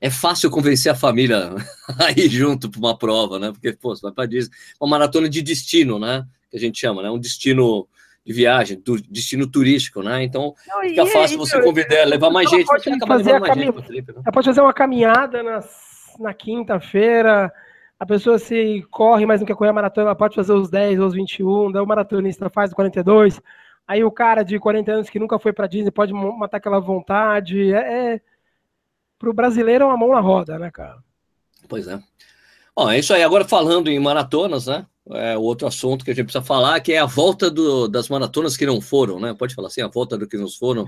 é 0.00 0.10
fácil 0.10 0.50
convencer 0.50 0.90
a 0.90 0.94
família 0.94 1.54
a 1.98 2.10
ir 2.12 2.28
junto 2.28 2.70
para 2.70 2.78
uma 2.78 2.98
prova, 2.98 3.38
né? 3.38 3.52
Porque, 3.52 3.72
pô, 3.72 3.94
você 3.94 4.02
vai 4.02 4.12
para 4.12 4.26
Disney. 4.26 4.54
Uma 4.80 4.90
maratona 4.90 5.28
de 5.28 5.40
destino, 5.42 5.98
né? 5.98 6.26
Que 6.50 6.56
a 6.56 6.60
gente 6.60 6.78
chama, 6.78 7.02
né? 7.02 7.10
Um 7.10 7.18
destino 7.18 7.88
de 8.28 8.32
viagem, 8.32 8.78
do 8.84 9.00
destino 9.00 9.46
turístico, 9.46 10.02
né? 10.02 10.22
Então 10.22 10.54
Não, 10.68 10.82
fica 10.82 11.06
fácil 11.06 11.38
você 11.38 11.62
convidar, 11.62 12.04
levar 12.04 12.28
mais 12.28 12.50
gente. 12.50 12.66
Pode 12.66 12.84
fazer, 12.84 13.38
mais 13.40 13.54
gente 13.54 13.82
trip, 13.82 14.12
né? 14.12 14.22
pode 14.30 14.46
fazer 14.46 14.60
uma 14.60 14.72
caminhada 14.74 15.42
na, 15.42 15.60
na 16.20 16.34
quinta-feira, 16.34 17.50
a 17.98 18.06
pessoa 18.06 18.38
se 18.38 18.86
corre, 18.90 19.26
mas 19.26 19.40
não 19.40 19.46
quer 19.46 19.56
correr 19.56 19.70
a 19.70 19.72
maratona, 19.72 20.08
ela 20.08 20.14
pode 20.14 20.34
fazer 20.34 20.52
os 20.52 20.70
10 20.70 21.00
ou 21.00 21.06
os 21.06 21.14
21, 21.14 21.72
daí 21.72 21.82
o 21.82 21.86
maratonista 21.86 22.48
faz 22.48 22.70
o 22.72 22.74
42, 22.74 23.40
aí 23.86 24.04
o 24.04 24.10
cara 24.10 24.42
de 24.42 24.58
40 24.58 24.92
anos 24.92 25.10
que 25.10 25.18
nunca 25.18 25.38
foi 25.38 25.52
para 25.52 25.66
Disney 25.66 25.90
pode 25.90 26.12
matar 26.12 26.58
aquela 26.58 26.78
vontade, 26.80 27.72
é, 27.72 28.14
é... 28.14 28.20
Pro 29.18 29.32
brasileiro 29.32 29.82
é 29.82 29.86
uma 29.86 29.96
mão 29.96 30.12
na 30.12 30.20
roda, 30.20 30.58
né, 30.60 30.70
cara? 30.70 30.98
Pois 31.68 31.88
é. 31.88 32.00
Bom, 32.76 32.88
é 32.88 33.00
isso 33.00 33.12
aí. 33.12 33.24
Agora 33.24 33.44
falando 33.44 33.88
em 33.88 33.98
maratonas, 33.98 34.68
né? 34.68 34.86
É 35.10 35.36
outro 35.36 35.66
assunto 35.66 36.04
que 36.04 36.12
a 36.12 36.14
gente 36.14 36.26
precisa 36.26 36.44
falar, 36.44 36.78
que 36.78 36.92
é 36.92 36.98
a 36.98 37.06
volta 37.06 37.50
do, 37.50 37.88
das 37.88 38.08
maratonas 38.08 38.56
que 38.56 38.64
não 38.64 38.80
foram, 38.80 39.18
né? 39.18 39.34
Pode 39.34 39.56
falar 39.56 39.66
assim, 39.66 39.82
a 39.82 39.88
volta 39.88 40.16
do 40.16 40.28
que 40.28 40.36
nos 40.36 40.56
foram. 40.56 40.86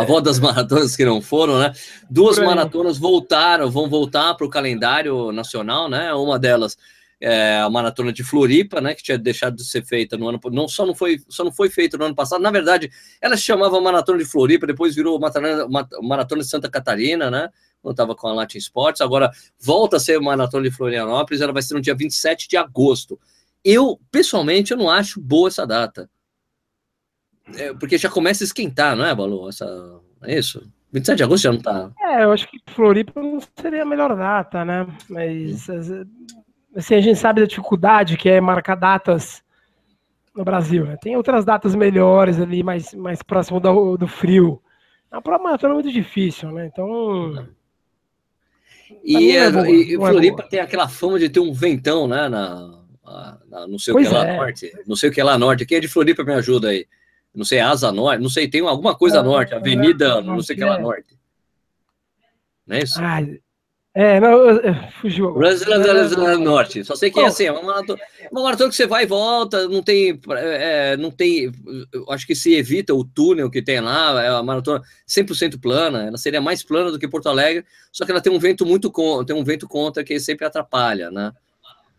A 0.00 0.04
volta 0.04 0.30
das 0.30 0.38
maratonas 0.38 0.96
que 0.96 1.04
não 1.04 1.20
foram, 1.20 1.58
né? 1.58 1.72
Duas 2.08 2.38
maratonas 2.38 2.98
voltaram, 2.98 3.70
vão 3.70 3.88
voltar 3.88 4.34
para 4.34 4.46
o 4.46 4.50
calendário 4.50 5.30
nacional, 5.32 5.88
né? 5.88 6.12
Uma 6.14 6.38
delas 6.38 6.76
é 7.20 7.60
a 7.60 7.68
maratona 7.68 8.12
de 8.12 8.24
Floripa, 8.24 8.80
né? 8.80 8.94
Que 8.94 9.02
tinha 9.02 9.18
deixado 9.18 9.56
de 9.56 9.64
ser 9.64 9.84
feita 9.84 10.16
no 10.16 10.28
ano, 10.28 10.40
não 10.50 10.66
só 10.66 10.86
não 10.86 10.94
foi, 10.94 11.20
só 11.28 11.44
não 11.44 11.52
foi 11.52 11.68
feita 11.68 11.98
no 11.98 12.06
ano 12.06 12.14
passado. 12.14 12.40
Na 12.40 12.50
verdade, 12.50 12.90
ela 13.20 13.36
se 13.36 13.42
chamava 13.42 13.78
maratona 13.80 14.18
de 14.18 14.24
Floripa, 14.24 14.66
depois 14.66 14.94
virou 14.94 15.20
maratona, 15.20 15.68
maratona 16.02 16.42
de 16.42 16.48
Santa 16.48 16.70
Catarina, 16.70 17.30
né? 17.30 17.50
Quando 17.82 17.92
estava 17.92 18.14
com 18.14 18.28
a 18.28 18.32
Latin 18.32 18.58
Sports, 18.58 19.00
agora 19.00 19.30
volta 19.58 19.96
a 19.96 20.00
ser 20.00 20.18
maratona 20.20 20.64
de 20.64 20.70
Florianópolis. 20.70 21.40
Ela 21.40 21.52
vai 21.52 21.62
ser 21.62 21.74
no 21.74 21.80
dia 21.80 21.94
27 21.94 22.48
de 22.48 22.56
agosto. 22.56 23.18
Eu, 23.62 24.00
pessoalmente, 24.10 24.72
eu 24.72 24.78
não 24.78 24.88
acho 24.88 25.20
boa 25.20 25.48
essa 25.48 25.66
data. 25.66 26.08
É, 27.56 27.72
porque 27.74 27.98
já 27.98 28.08
começa 28.08 28.44
a 28.44 28.46
esquentar, 28.46 28.96
não 28.96 29.04
é, 29.04 29.14
Balu? 29.14 29.48
Essa, 29.48 29.66
é 30.22 30.38
isso? 30.38 30.70
27 30.92 31.16
de 31.16 31.22
agosto 31.22 31.44
já 31.44 31.52
não 31.52 31.60
tá. 31.60 31.90
É, 32.00 32.24
eu 32.24 32.32
acho 32.32 32.48
que 32.48 32.58
Floripa 32.68 33.22
não 33.22 33.38
seria 33.56 33.82
a 33.82 33.86
melhor 33.86 34.14
data, 34.16 34.64
né? 34.64 34.86
Mas 35.08 35.68
assim, 36.74 36.94
a 36.94 37.00
gente 37.00 37.18
sabe 37.18 37.40
da 37.40 37.46
dificuldade 37.46 38.16
que 38.16 38.28
é 38.28 38.40
marcar 38.40 38.74
datas 38.74 39.42
no 40.34 40.44
Brasil. 40.44 40.84
Né? 40.84 40.96
Tem 41.00 41.16
outras 41.16 41.44
datas 41.44 41.74
melhores 41.74 42.40
ali, 42.40 42.62
mais, 42.62 42.92
mais 42.94 43.22
próximo 43.22 43.60
do, 43.60 43.96
do 43.96 44.08
frio. 44.08 44.60
A 45.10 45.20
prova 45.20 45.42
maratona 45.42 45.74
é 45.74 45.74
muito 45.74 45.92
difícil, 45.92 46.50
né? 46.52 46.66
Então. 46.66 47.48
E, 49.04 49.36
é, 49.36 49.50
boa, 49.50 49.68
e 49.68 49.96
Floripa 49.96 50.42
é 50.42 50.46
tem 50.46 50.60
aquela 50.60 50.88
fama 50.88 51.18
de 51.18 51.28
ter 51.28 51.40
um 51.40 51.52
ventão, 51.52 52.06
né? 52.06 52.28
Na, 52.28 52.80
na, 53.48 53.66
não 53.66 53.78
sei 53.78 53.92
pois 53.92 54.06
o 54.06 54.10
que 54.10 54.16
é. 54.16 54.18
lá 54.18 54.36
norte, 54.36 54.72
não 54.86 54.96
sei 54.96 55.10
o 55.10 55.12
que 55.12 55.20
é 55.20 55.24
lá 55.24 55.38
norte. 55.38 55.66
Quem 55.66 55.78
é 55.78 55.80
de 55.80 55.88
Floripa 55.88 56.22
me 56.22 56.32
ajuda 56.34 56.68
aí? 56.68 56.86
Não 57.34 57.44
sei, 57.44 57.60
Asa 57.60 57.92
Norte, 57.92 58.20
não 58.20 58.28
sei, 58.28 58.48
tem 58.48 58.60
alguma 58.60 58.94
coisa 58.94 59.18
é, 59.18 59.22
Norte, 59.22 59.54
Avenida, 59.54 60.20
não 60.20 60.42
sei 60.42 60.54
o 60.54 60.58
que 60.58 60.64
é 60.64 60.66
lá 60.66 60.78
Norte. 60.78 61.18
Não 62.66 62.76
é 62.76 62.82
isso? 62.82 63.00
Ah, 63.00 63.20
é, 63.92 64.20
não, 64.20 64.90
fugiu. 65.00 65.32
Brasileira 65.32 66.38
Norte, 66.38 66.84
só 66.84 66.94
sei 66.94 67.10
que 67.10 67.18
é 67.18 67.26
assim, 67.26 67.44
é 67.44 67.52
uma 67.52 67.62
maratona, 67.62 68.00
uma 68.30 68.42
maratona 68.42 68.70
que 68.70 68.76
você 68.76 68.86
vai 68.86 69.02
e 69.02 69.06
volta, 69.06 69.68
não 69.68 69.82
tem, 69.82 70.20
é, 70.38 70.96
não 70.96 71.10
tem, 71.10 71.52
acho 72.08 72.26
que 72.26 72.34
se 72.34 72.54
evita 72.54 72.94
o 72.94 73.04
túnel 73.04 73.50
que 73.50 73.62
tem 73.62 73.80
lá, 73.80 74.22
é 74.22 74.30
uma 74.30 74.42
maratona 74.42 74.80
100% 75.08 75.60
plana, 75.60 76.06
ela 76.06 76.18
seria 76.18 76.40
mais 76.40 76.62
plana 76.62 76.92
do 76.92 76.98
que 77.00 77.08
Porto 77.08 77.28
Alegre, 77.28 77.64
só 77.90 78.04
que 78.04 78.12
ela 78.12 78.20
tem 78.20 78.32
um 78.32 78.38
vento 78.38 78.64
muito, 78.64 78.92
tem 79.24 79.34
um 79.34 79.44
vento 79.44 79.66
contra 79.66 80.04
que 80.04 80.18
sempre 80.20 80.46
atrapalha, 80.46 81.10
né? 81.10 81.32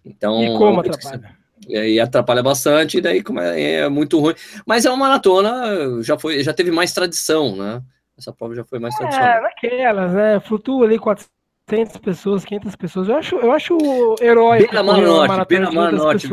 Então, 0.05 0.41
e 0.43 0.57
como 0.57 0.79
atrapalha? 0.79 1.40
E 1.67 1.99
atrapalha 1.99 2.41
bastante, 2.41 2.97
e 2.97 3.01
daí 3.01 3.23
é, 3.55 3.73
é 3.81 3.89
muito 3.89 4.19
ruim. 4.19 4.33
Mas 4.65 4.85
é 4.85 4.89
uma 4.89 4.97
maratona, 4.97 6.01
já 6.01 6.17
foi, 6.17 6.43
já 6.43 6.53
teve 6.53 6.71
mais 6.71 6.91
tradição, 6.91 7.55
né? 7.55 7.81
Essa 8.17 8.33
prova 8.33 8.55
já 8.55 8.63
foi 8.63 8.79
mais 8.79 8.95
tradicional. 8.95 9.29
É, 9.29 9.41
naquelas, 9.41 10.13
né? 10.13 10.39
Flutua 10.39 10.85
ali 10.85 10.99
400 10.99 11.97
pessoas, 11.97 12.45
500 12.45 12.75
pessoas. 12.75 13.09
Eu 13.09 13.15
acho, 13.15 13.35
eu 13.35 13.51
acho 13.51 13.77
herói. 14.21 14.59
Beira-Mar 14.59 15.01
Norte, 15.01 15.47
Beira-Mar 15.47 15.91
Norte. 15.91 16.29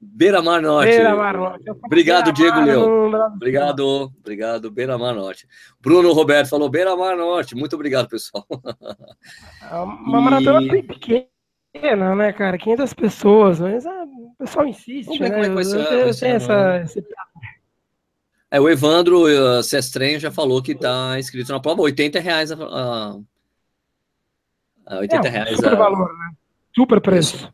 Beira-Mar 0.00 0.62
Norte. 0.62 0.90
Beira-Mar 0.90 1.36
Norte. 1.36 1.70
Obrigado, 1.84 2.32
Diego 2.32 2.60
Leão. 2.60 3.12
Obrigado, 3.34 4.12
obrigado, 4.20 4.70
Beira-Mar 4.70 5.14
Norte. 5.14 5.46
Bruno 5.80 6.12
Roberto 6.12 6.48
falou 6.48 6.68
Beira-Mar 6.68 7.16
Norte. 7.16 7.54
Muito 7.54 7.74
obrigado, 7.74 8.08
pessoal. 8.08 8.46
É 9.70 9.76
uma 9.76 10.20
e... 10.20 10.22
maratona 10.22 10.82
pequena 10.82 11.33
pequena, 11.74 12.14
né, 12.14 12.32
cara? 12.32 12.56
500 12.56 12.94
pessoas, 12.94 13.60
mas 13.60 13.84
ah, 13.84 14.04
o 14.04 14.34
pessoal 14.38 14.66
insiste, 14.66 15.06
Vamos 15.06 15.18
ver 15.18 15.30
né? 15.30 15.34
Como 15.34 15.44
é 15.44 15.48
que 15.48 15.54
vai 15.54 16.12
ser, 16.12 16.26
essa, 16.28 16.80
esse... 16.82 17.04
É, 18.50 18.60
o 18.60 18.68
Evandro 18.68 19.24
uh, 19.24 19.62
Sestren 19.62 20.18
já 20.20 20.30
falou 20.30 20.62
que 20.62 20.74
tá 20.74 21.18
inscrito 21.18 21.52
na 21.52 21.58
prova, 21.58 21.82
80 21.82 22.20
reais 22.20 22.52
a, 22.52 22.56
a, 22.56 23.18
a 24.86 24.98
80 24.98 25.26
é, 25.26 25.30
reais. 25.30 25.56
Super 25.56 25.72
a... 25.72 25.76
valor, 25.76 26.08
né? 26.16 26.30
Super 26.74 27.00
preço. 27.00 27.36
Isso. 27.36 27.52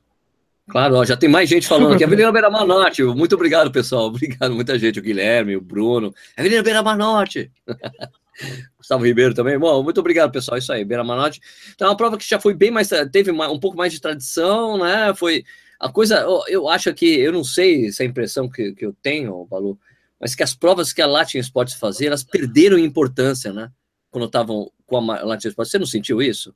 Claro, 0.68 0.96
ó, 0.96 1.04
já 1.04 1.16
tem 1.16 1.28
mais 1.28 1.48
gente 1.48 1.66
falando 1.66 1.94
aqui. 1.94 2.04
Avenida 2.04 2.30
Beira 2.30 2.48
Mar 2.48 2.64
Norte. 2.64 3.02
Muito 3.02 3.34
obrigado, 3.34 3.72
pessoal. 3.72 4.06
Obrigado, 4.14 4.54
muita 4.54 4.78
gente. 4.78 5.00
O 5.00 5.02
Guilherme, 5.02 5.56
o 5.56 5.60
Bruno. 5.60 6.14
Avenida 6.36 6.62
Beira 6.62 6.80
Mar 6.82 6.96
Norte. 6.96 7.50
Gustavo 8.76 9.04
Ribeiro 9.04 9.34
também. 9.34 9.58
Bom, 9.58 9.82
muito 9.82 10.00
obrigado, 10.00 10.32
pessoal. 10.32 10.58
Isso 10.58 10.72
aí, 10.72 10.84
Beira 10.84 11.04
Manote. 11.04 11.40
Então, 11.74 11.86
é 11.86 11.90
uma 11.90 11.96
prova 11.96 12.16
que 12.16 12.28
já 12.28 12.40
foi 12.40 12.54
bem 12.54 12.70
mais. 12.70 12.90
Teve 13.12 13.30
um 13.30 13.58
pouco 13.58 13.76
mais 13.76 13.92
de 13.92 14.00
tradição, 14.00 14.78
né? 14.78 15.14
Foi. 15.14 15.44
A 15.78 15.90
coisa. 15.90 16.24
Eu 16.48 16.68
acho 16.68 16.92
que. 16.94 17.06
Eu 17.06 17.32
não 17.32 17.44
sei 17.44 17.90
se 17.92 18.02
é 18.02 18.06
a 18.06 18.08
impressão 18.08 18.48
que, 18.48 18.72
que 18.72 18.84
eu 18.84 18.94
tenho, 19.02 19.46
Balu, 19.46 19.78
mas 20.18 20.34
que 20.34 20.42
as 20.42 20.54
provas 20.54 20.92
que 20.92 21.00
a 21.00 21.06
Latin 21.06 21.38
Sports 21.38 21.74
fazia, 21.74 22.08
elas 22.08 22.24
perderam 22.24 22.78
importância, 22.78 23.52
né? 23.52 23.70
Quando 24.10 24.26
estavam 24.26 24.70
com 24.86 24.96
a 24.96 25.22
Latin 25.22 25.48
Sports. 25.48 25.70
Você 25.70 25.78
não 25.78 25.86
sentiu 25.86 26.20
isso? 26.20 26.54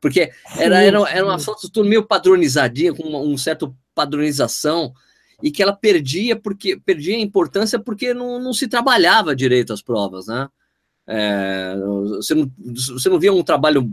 Porque 0.00 0.30
era, 0.58 0.82
era, 0.82 0.98
era 1.10 1.24
uma 1.24 1.38
foto 1.38 1.68
tudo 1.70 1.88
meio 1.88 2.04
padronizadinha, 2.04 2.94
com 2.94 3.02
uma 3.02 3.18
um 3.20 3.38
certo 3.38 3.74
padronização, 3.94 4.92
e 5.42 5.50
que 5.50 5.62
ela 5.62 5.72
perdia 5.74 6.36
porque 6.36 6.78
perdia 6.78 7.16
a 7.16 7.20
importância 7.20 7.78
porque 7.78 8.12
não, 8.12 8.38
não 8.38 8.52
se 8.52 8.68
trabalhava 8.68 9.34
direito 9.34 9.72
as 9.72 9.82
provas, 9.82 10.26
né? 10.26 10.48
É, 11.06 11.76
você, 12.18 12.34
não, 12.34 12.50
você 12.58 13.08
não 13.08 13.18
via 13.18 13.32
um 13.32 13.42
trabalho 13.42 13.90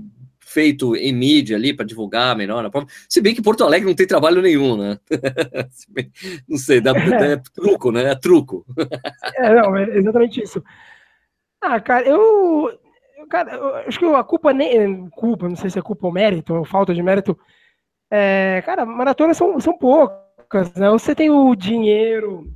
feito 0.51 0.95
em 0.95 1.13
mídia 1.13 1.55
ali 1.55 1.73
para 1.73 1.85
divulgar 1.85 2.35
melhor 2.35 2.65
a 2.65 2.69
prova. 2.69 2.87
Se 3.07 3.21
bem 3.21 3.33
que 3.33 3.41
Porto 3.41 3.63
Alegre 3.63 3.87
não 3.87 3.95
tem 3.95 4.05
trabalho 4.05 4.41
nenhum, 4.41 4.75
né? 4.75 4.99
não 6.47 6.57
sei, 6.57 6.81
dá, 6.81 6.91
é 6.91 7.37
truco, 7.53 7.91
né? 7.91 8.11
É 8.11 8.15
truco. 8.15 8.65
é, 9.35 9.55
não, 9.55 9.77
é 9.77 9.97
exatamente 9.97 10.41
isso. 10.41 10.63
Ah, 11.61 11.79
cara, 11.79 12.07
eu. 12.07 12.77
Cara, 13.29 13.53
eu 13.53 13.75
acho 13.87 13.97
que 13.97 14.05
a 14.05 14.23
culpa 14.23 14.51
nem. 14.51 15.09
Culpa, 15.11 15.47
não 15.47 15.55
sei 15.55 15.69
se 15.69 15.79
é 15.79 15.81
culpa 15.81 16.07
ou 16.07 16.13
mérito, 16.13 16.53
ou 16.53 16.65
falta 16.65 16.93
de 16.93 17.01
mérito. 17.01 17.37
É, 18.09 18.61
cara, 18.65 18.85
maratonas 18.85 19.37
são, 19.37 19.57
são 19.59 19.77
poucas, 19.77 20.73
né? 20.73 20.89
Você 20.89 21.15
tem 21.15 21.29
o 21.29 21.55
dinheiro 21.55 22.51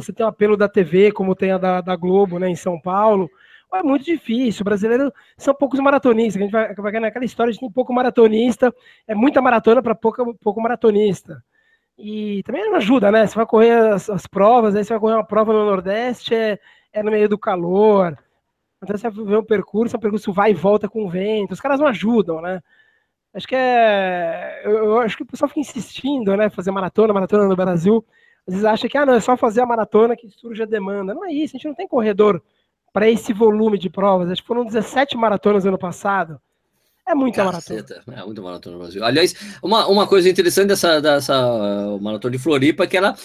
você 0.00 0.12
tem 0.12 0.24
o 0.24 0.28
apelo 0.28 0.56
da 0.56 0.68
TV, 0.68 1.12
como 1.12 1.34
tem 1.34 1.52
a 1.52 1.58
da, 1.58 1.80
da 1.80 1.96
Globo, 1.96 2.38
né, 2.38 2.48
em 2.48 2.56
São 2.56 2.80
Paulo. 2.80 3.30
É 3.74 3.82
muito 3.82 4.04
difícil. 4.04 4.62
O 4.62 4.64
brasileiro 4.64 5.12
são 5.36 5.54
poucos 5.54 5.80
maratonistas. 5.80 6.40
A 6.40 6.44
gente 6.44 6.52
vai, 6.52 6.74
vai 6.74 7.00
naquela 7.00 7.24
história, 7.24 7.52
gente 7.52 7.60
tem 7.60 7.70
pouco 7.70 7.92
maratonista, 7.92 8.72
é 9.06 9.14
muita 9.14 9.40
maratona 9.40 9.82
para 9.82 9.94
pouco, 9.94 10.34
pouco 10.36 10.60
maratonista. 10.60 11.42
E 11.98 12.42
também 12.44 12.64
não 12.64 12.76
ajuda, 12.76 13.10
né? 13.10 13.26
Você 13.26 13.34
vai 13.34 13.46
correr 13.46 13.70
as, 13.70 14.10
as, 14.10 14.26
provas, 14.26 14.74
aí 14.74 14.84
você 14.84 14.92
vai 14.92 15.00
correr 15.00 15.14
uma 15.14 15.26
prova 15.26 15.52
no 15.52 15.64
Nordeste, 15.64 16.34
é, 16.34 16.58
é 16.92 17.02
no 17.02 17.10
meio 17.10 17.28
do 17.28 17.38
calor. 17.38 18.16
Então 18.82 18.96
você 18.96 19.10
ver 19.10 19.38
um 19.38 19.44
percurso, 19.44 19.96
é 19.96 19.98
um 19.98 20.00
percurso 20.00 20.32
vai 20.32 20.50
e 20.50 20.54
volta 20.54 20.88
com 20.88 21.04
o 21.06 21.10
vento. 21.10 21.52
Os 21.52 21.60
caras 21.60 21.80
não 21.80 21.86
ajudam, 21.86 22.40
né? 22.40 22.60
Acho 23.34 23.46
que 23.46 23.54
é. 23.54 24.62
Eu, 24.64 24.72
eu 24.84 24.98
acho 25.00 25.16
que 25.16 25.22
o 25.22 25.26
pessoal 25.26 25.48
fica 25.48 25.60
insistindo, 25.60 26.36
né? 26.36 26.50
Fazer 26.50 26.70
maratona, 26.70 27.14
maratona 27.14 27.46
no 27.46 27.56
Brasil. 27.56 28.04
Às 28.46 28.54
vezes 28.54 28.64
acha 28.64 28.88
que 28.88 28.98
ah, 28.98 29.06
não, 29.06 29.14
é 29.14 29.20
só 29.20 29.36
fazer 29.36 29.60
a 29.60 29.66
maratona 29.66 30.16
que 30.16 30.28
surge 30.30 30.62
a 30.62 30.66
demanda. 30.66 31.14
Não 31.14 31.24
é 31.24 31.32
isso, 31.32 31.54
a 31.54 31.58
gente 31.58 31.68
não 31.68 31.74
tem 31.74 31.86
corredor 31.86 32.42
para 32.92 33.08
esse 33.08 33.32
volume 33.32 33.78
de 33.78 33.88
provas. 33.88 34.30
Acho 34.30 34.42
que 34.42 34.48
foram 34.48 34.64
17 34.64 35.16
maratonas 35.16 35.64
ano 35.64 35.78
passado. 35.78 36.40
É 37.06 37.14
muita 37.14 37.44
Caceta, 37.44 37.94
maratona. 38.06 38.20
É 38.20 38.24
muita 38.24 38.42
maratona 38.42 38.76
no 38.76 38.82
Brasil. 38.82 39.04
Aliás, 39.04 39.34
uma, 39.62 39.86
uma 39.86 40.06
coisa 40.06 40.28
interessante 40.28 40.68
dessa, 40.68 41.00
dessa 41.00 41.98
maratona 42.00 42.36
de 42.36 42.42
Floripa 42.42 42.84
é 42.84 42.86
que 42.86 42.96
ela 42.96 43.16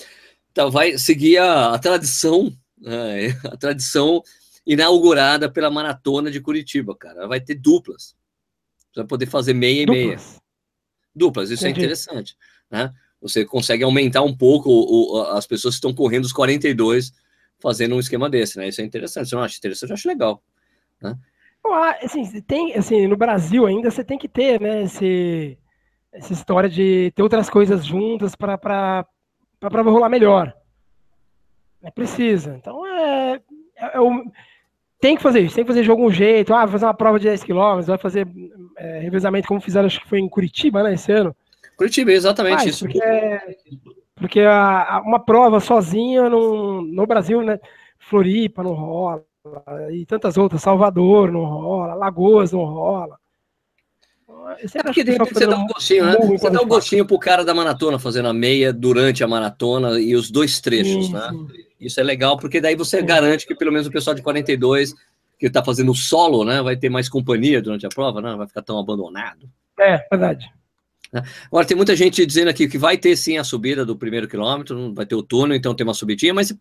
tá, 0.53 0.67
vai 0.67 0.97
seguir 0.97 1.37
a, 1.37 1.73
a 1.73 1.79
tradição, 1.79 2.51
é, 2.85 3.27
a 3.51 3.57
tradição 3.57 4.23
inaugurada 4.65 5.49
pela 5.49 5.69
maratona 5.69 6.31
de 6.31 6.41
Curitiba, 6.41 6.95
cara. 6.95 7.19
Ela 7.19 7.27
vai 7.27 7.39
ter 7.39 7.55
duplas. 7.55 8.15
Você 8.91 9.01
vai 9.01 9.05
poder 9.05 9.27
fazer 9.27 9.53
meia 9.53 9.85
duplas. 9.85 10.03
e 10.03 10.07
meia. 10.07 10.19
Duplas, 11.15 11.49
isso 11.49 11.65
é 11.65 11.69
Entendi. 11.69 11.81
é 11.81 11.83
interessante. 11.85 12.37
Né? 12.69 12.93
Você 13.21 13.45
consegue 13.45 13.83
aumentar 13.83 14.21
um 14.21 14.35
pouco 14.35 14.69
o, 14.69 15.15
o, 15.15 15.21
as 15.31 15.47
pessoas 15.47 15.75
que 15.75 15.77
estão 15.77 15.93
correndo 15.93 16.25
os 16.25 16.33
42 16.33 17.11
fazendo 17.59 17.95
um 17.95 17.99
esquema 17.99 18.29
desse, 18.29 18.57
né? 18.57 18.67
Isso 18.67 18.81
é 18.81 18.83
interessante. 18.83 19.29
Você 19.29 19.35
não 19.35 19.43
acha 19.43 19.57
interessante? 19.57 19.89
Eu 19.89 19.95
acho 19.95 20.07
legal. 20.07 20.41
Né? 21.01 21.17
assim, 22.01 22.41
tem, 22.41 22.73
assim, 22.75 23.07
no 23.07 23.17
Brasil 23.17 23.65
ainda 23.65 23.91
você 23.91 24.03
tem 24.03 24.17
que 24.17 24.27
ter, 24.27 24.59
né, 24.61 24.83
esse, 24.83 25.57
essa 26.13 26.31
história 26.31 26.69
de 26.69 27.11
ter 27.15 27.23
outras 27.23 27.49
coisas 27.49 27.85
juntas 27.85 28.35
para 28.35 29.05
rolar 29.83 30.09
melhor. 30.09 30.53
É 31.81 31.91
precisa. 31.91 32.55
Então 32.55 32.85
é, 32.85 33.41
é, 33.75 33.97
é 33.97 33.99
o, 33.99 34.23
tem 34.99 35.15
que 35.15 35.21
fazer 35.21 35.41
isso, 35.41 35.55
tem 35.55 35.63
que 35.63 35.69
fazer 35.69 35.83
de 35.83 35.91
algum 35.91 36.09
jeito. 36.11 36.53
Ah, 36.53 36.65
vai 36.65 36.73
fazer 36.73 36.85
uma 36.85 36.93
prova 36.93 37.19
de 37.19 37.25
10 37.25 37.43
km, 37.43 37.81
vai 37.85 37.97
fazer 37.97 38.27
é, 38.77 38.99
revezamento 38.99 39.47
como 39.47 39.61
fizeram, 39.61 39.87
acho 39.87 40.01
que 40.01 40.09
foi 40.09 40.19
em 40.19 40.29
Curitiba, 40.29 40.83
né, 40.83 40.93
esse 40.93 41.11
ano. 41.11 41.35
Curitiba, 41.77 42.11
exatamente 42.11 42.63
Faz, 42.63 42.67
isso. 42.67 42.85
Porque, 42.85 42.99
porque 44.15 44.39
a, 44.41 44.95
a, 44.95 45.01
uma 45.01 45.19
prova 45.19 45.59
sozinha 45.59 46.27
no, 46.27 46.81
no 46.81 47.05
Brasil, 47.05 47.43
né, 47.43 47.59
Floripa 47.99 48.63
não 48.63 48.73
rola, 48.73 49.23
e 49.91 50.05
tantas 50.05 50.37
outras, 50.37 50.61
Salvador 50.61 51.31
não 51.31 51.45
rola, 51.45 51.93
Lagoas 51.93 52.51
não 52.51 52.65
rola. 52.65 53.17
É 54.73 54.83
porque 54.83 55.03
de 55.03 55.11
repente 55.11 55.33
você 55.33 55.45
dá 55.45 55.57
um 55.57 55.67
gostinho, 55.67 56.05
né? 56.05 56.15
Você 56.15 56.49
dá 56.49 56.61
um 56.61 56.67
gostinho 56.67 57.05
pro 57.05 57.19
cara 57.19 57.43
da 57.43 57.53
maratona 57.53 57.99
fazendo 57.99 58.29
a 58.29 58.33
meia 58.33 58.71
durante 58.71 59.23
a 59.23 59.27
maratona 59.27 59.99
e 59.99 60.15
os 60.15 60.31
dois 60.31 60.59
trechos, 60.59 61.07
sim, 61.07 61.13
né? 61.13 61.29
Sim. 61.31 61.47
Isso 61.79 61.99
é 61.99 62.03
legal, 62.03 62.37
porque 62.37 62.59
daí 62.59 62.75
você 62.75 62.99
sim. 62.99 63.05
garante 63.05 63.45
que 63.45 63.53
pelo 63.53 63.71
menos 63.71 63.87
o 63.87 63.91
pessoal 63.91 64.15
de 64.15 64.21
42 64.21 64.93
que 65.37 65.49
tá 65.49 65.63
fazendo 65.63 65.93
solo, 65.93 66.43
né, 66.43 66.63
vai 66.63 66.75
ter 66.75 66.89
mais 66.89 67.07
companhia 67.07 67.61
durante 67.61 67.85
a 67.85 67.89
prova, 67.89 68.21
né? 68.21 68.31
Não 68.31 68.37
vai 68.37 68.47
ficar 68.47 68.63
tão 68.63 68.79
abandonado. 68.79 69.47
É, 69.79 70.07
verdade. 70.09 70.49
Né? 71.11 71.23
Agora, 71.47 71.65
tem 71.65 71.77
muita 71.77 71.95
gente 71.95 72.25
dizendo 72.25 72.49
aqui 72.49 72.67
que 72.67 72.77
vai 72.77 72.97
ter 72.97 73.15
sim 73.15 73.37
a 73.37 73.43
subida 73.43 73.85
do 73.85 73.95
primeiro 73.95 74.27
quilômetro, 74.27 74.93
vai 74.93 75.05
ter 75.05 75.15
o 75.15 75.23
túnel, 75.23 75.55
então 75.55 75.73
tem 75.73 75.85
uma 75.85 75.93
subidinha, 75.93 76.33
mas 76.33 76.55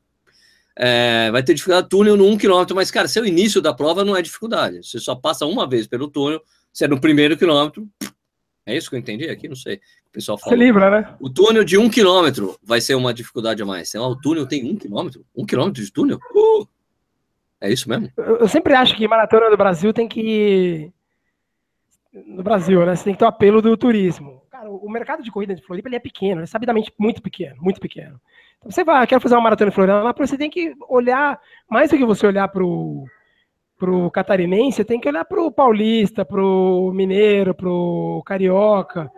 é, 0.76 1.30
vai 1.30 1.42
ter 1.42 1.54
dificuldade 1.54 1.88
túnel 1.88 2.16
no 2.16 2.26
1 2.26 2.38
km, 2.38 2.74
mas, 2.74 2.90
cara, 2.90 3.08
seu 3.08 3.24
início 3.24 3.62
da 3.62 3.72
prova 3.72 4.04
não 4.04 4.16
é 4.16 4.22
dificuldade. 4.22 4.86
Você 4.86 4.98
só 4.98 5.14
passa 5.14 5.46
uma 5.46 5.68
vez 5.68 5.86
pelo 5.86 6.08
túnel, 6.08 6.40
você 6.72 6.84
é 6.84 6.88
no 6.88 7.00
primeiro 7.00 7.36
quilômetro. 7.36 7.88
É 8.66 8.76
isso 8.76 8.90
que 8.90 8.96
eu 8.96 9.00
entendi 9.00 9.28
aqui? 9.30 9.48
Não 9.48 9.56
sei. 9.56 9.76
O 9.76 10.12
pessoal 10.12 10.36
fala. 10.36 10.56
Livra, 10.56 10.90
né? 10.90 11.14
O 11.20 11.30
túnel 11.30 11.64
de 11.64 11.78
1 11.78 11.88
km 11.88 12.54
vai 12.62 12.80
ser 12.80 12.94
uma 12.96 13.14
dificuldade 13.14 13.62
a 13.62 13.66
mais. 13.66 13.94
o 13.94 14.16
túnel 14.16 14.46
tem 14.46 14.64
1 14.64 14.76
km? 14.76 15.20
1 15.34 15.46
km 15.46 15.70
de 15.70 15.92
túnel? 15.92 16.18
Uh! 16.34 16.66
É 17.60 17.72
isso 17.72 17.88
mesmo? 17.88 18.10
Eu, 18.16 18.38
eu 18.38 18.48
sempre 18.48 18.74
acho 18.74 18.94
que 18.96 19.08
maratona 19.08 19.48
do 19.48 19.56
Brasil 19.56 19.92
tem 19.92 20.06
que. 20.06 20.92
No 22.24 22.42
Brasil, 22.42 22.84
né? 22.86 22.96
Você 22.96 23.04
tem 23.04 23.12
que 23.12 23.18
ter 23.18 23.24
o 23.24 23.28
apelo 23.28 23.60
do 23.60 23.76
turismo. 23.76 24.42
Cara, 24.50 24.70
o 24.70 24.88
mercado 24.88 25.22
de 25.22 25.30
corrida 25.30 25.54
de 25.54 25.62
Floripa 25.62 25.88
ele 25.88 25.96
é 25.96 26.00
pequeno, 26.00 26.40
é 26.40 26.46
sabidamente 26.46 26.92
muito 26.98 27.20
pequeno, 27.20 27.56
muito 27.60 27.78
pequeno. 27.78 28.18
Então 28.58 28.70
você 28.70 28.82
vai, 28.82 29.06
quer 29.06 29.20
fazer 29.20 29.34
uma 29.34 29.42
maratona 29.42 29.68
em 29.68 29.74
Florianópolis, 29.74 30.30
você 30.30 30.38
tem 30.38 30.48
que 30.48 30.74
olhar, 30.88 31.38
mais 31.70 31.90
do 31.90 31.98
que 31.98 32.04
você 32.06 32.26
olhar 32.26 32.48
para 32.48 32.64
o 32.64 33.04
catarinense, 34.10 34.78
você 34.78 34.84
tem 34.84 34.98
que 34.98 35.08
olhar 35.08 35.26
para 35.26 35.42
o 35.42 35.52
paulista, 35.52 36.24
para 36.24 36.42
o 36.42 36.90
mineiro, 36.90 37.54
para 37.54 37.68
o 37.68 38.22
carioca. 38.24 39.12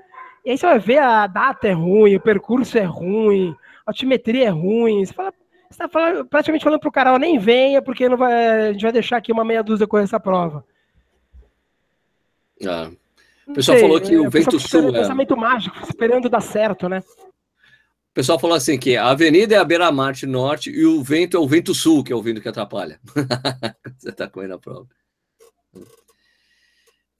E 0.45 0.51
aí 0.51 0.59
você 0.59 0.67
vai 0.67 0.79
ver 0.81 0.99
a 0.99 1.27
data 1.29 1.69
é 1.69 1.73
ruim, 1.73 2.17
o 2.17 2.21
percurso 2.21 2.77
é 2.79 2.85
ruim, 2.85 3.55
a 3.87 3.91
altimetria 3.91 4.47
é 4.47 4.51
ruim. 4.51 5.05
Você 5.05 5.13
fala, 5.13 5.31
você 5.31 5.39
está 5.71 5.89
falando, 5.89 6.25
praticamente 6.27 6.65
falando 6.65 6.81
para 6.81 6.89
o 6.89 6.93
cara, 6.93 7.17
nem 7.17 7.39
venha, 7.39 7.81
porque 7.81 8.09
não 8.09 8.17
vai, 8.17 8.69
a 8.71 8.73
gente 8.73 8.83
vai 8.83 8.93
deixar 8.93 9.19
aqui 9.19 9.31
uma 9.31 9.45
meia 9.45 9.63
dúzia 9.63 9.87
com 9.87 9.99
essa 9.99 10.19
prova. 10.19 10.65
Ah. 12.67 12.91
O 13.47 13.55
pessoal 13.55 13.79
sei, 13.79 13.87
falou 13.87 14.01
que 14.01 14.17
o 14.17 14.27
é, 14.27 14.31
vento 14.31 14.61
sul. 14.61 14.81
É 14.81 14.89
um 14.89 14.93
pensamento 14.93 15.37
mágico, 15.37 15.77
esperando 15.89 16.29
dar 16.29 16.41
certo, 16.41 16.89
né? 16.89 17.03
O 18.11 18.15
pessoal 18.15 18.39
falou 18.39 18.57
assim 18.57 18.79
que 18.79 18.97
a 18.97 19.09
avenida 19.09 19.55
é 19.55 19.59
a 19.59 19.65
beira-marte 19.65 20.27
norte 20.27 20.71
e 20.71 20.85
o 20.85 21.03
vento 21.03 21.37
é 21.37 21.41
o 21.41 21.47
vento 21.47 21.75
sul, 21.75 22.05
que 22.05 22.13
é 22.13 22.17
o 22.17 22.23
vento 22.23 22.41
que 22.41 22.49
atrapalha. 22.49 23.01
Você 23.97 24.11
está 24.11 24.29
correndo 24.29 24.55
a 24.55 24.59
prova. 24.59 24.87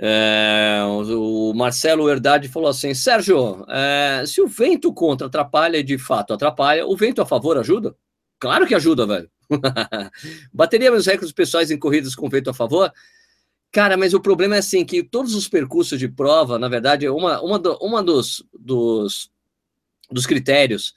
É, 0.01 0.81
o 0.87 1.53
Marcelo 1.55 2.09
Herdade 2.09 2.49
falou 2.49 2.69
assim: 2.69 2.95
Sérgio, 2.95 3.65
é, 3.69 4.23
se 4.27 4.41
o 4.41 4.47
vento 4.47 4.93
contra 4.93 5.27
atrapalha, 5.27 5.83
de 5.83 5.99
fato 5.99 6.33
atrapalha, 6.33 6.87
o 6.87 6.97
vento 6.97 7.23
a 7.23 7.27
favor 7.27 7.59
ajuda? 7.59 7.97
Claro 8.39 8.67
que 8.67 8.75
ajuda, 8.75 9.07
velho. 9.07 9.31
Bateríamos 10.53 11.07
recordes 11.07 11.33
pessoais 11.33 11.71
em 11.71 11.79
corridas 11.79 12.15
com 12.15 12.29
vento 12.29 12.51
a 12.51 12.55
favor? 12.55 12.93
Cara, 13.71 13.97
mas 13.97 14.15
o 14.15 14.21
problema 14.21 14.57
é 14.57 14.59
assim, 14.59 14.85
que 14.85 15.03
todos 15.03 15.35
os 15.35 15.47
percursos 15.47 15.99
de 15.99 16.09
prova, 16.09 16.59
na 16.59 16.69
verdade, 16.69 17.09
uma, 17.09 17.41
uma, 17.43 17.59
do, 17.59 17.77
uma 17.83 18.03
dos, 18.03 18.43
dos, 18.59 19.31
dos 20.11 20.27
critérios 20.27 20.95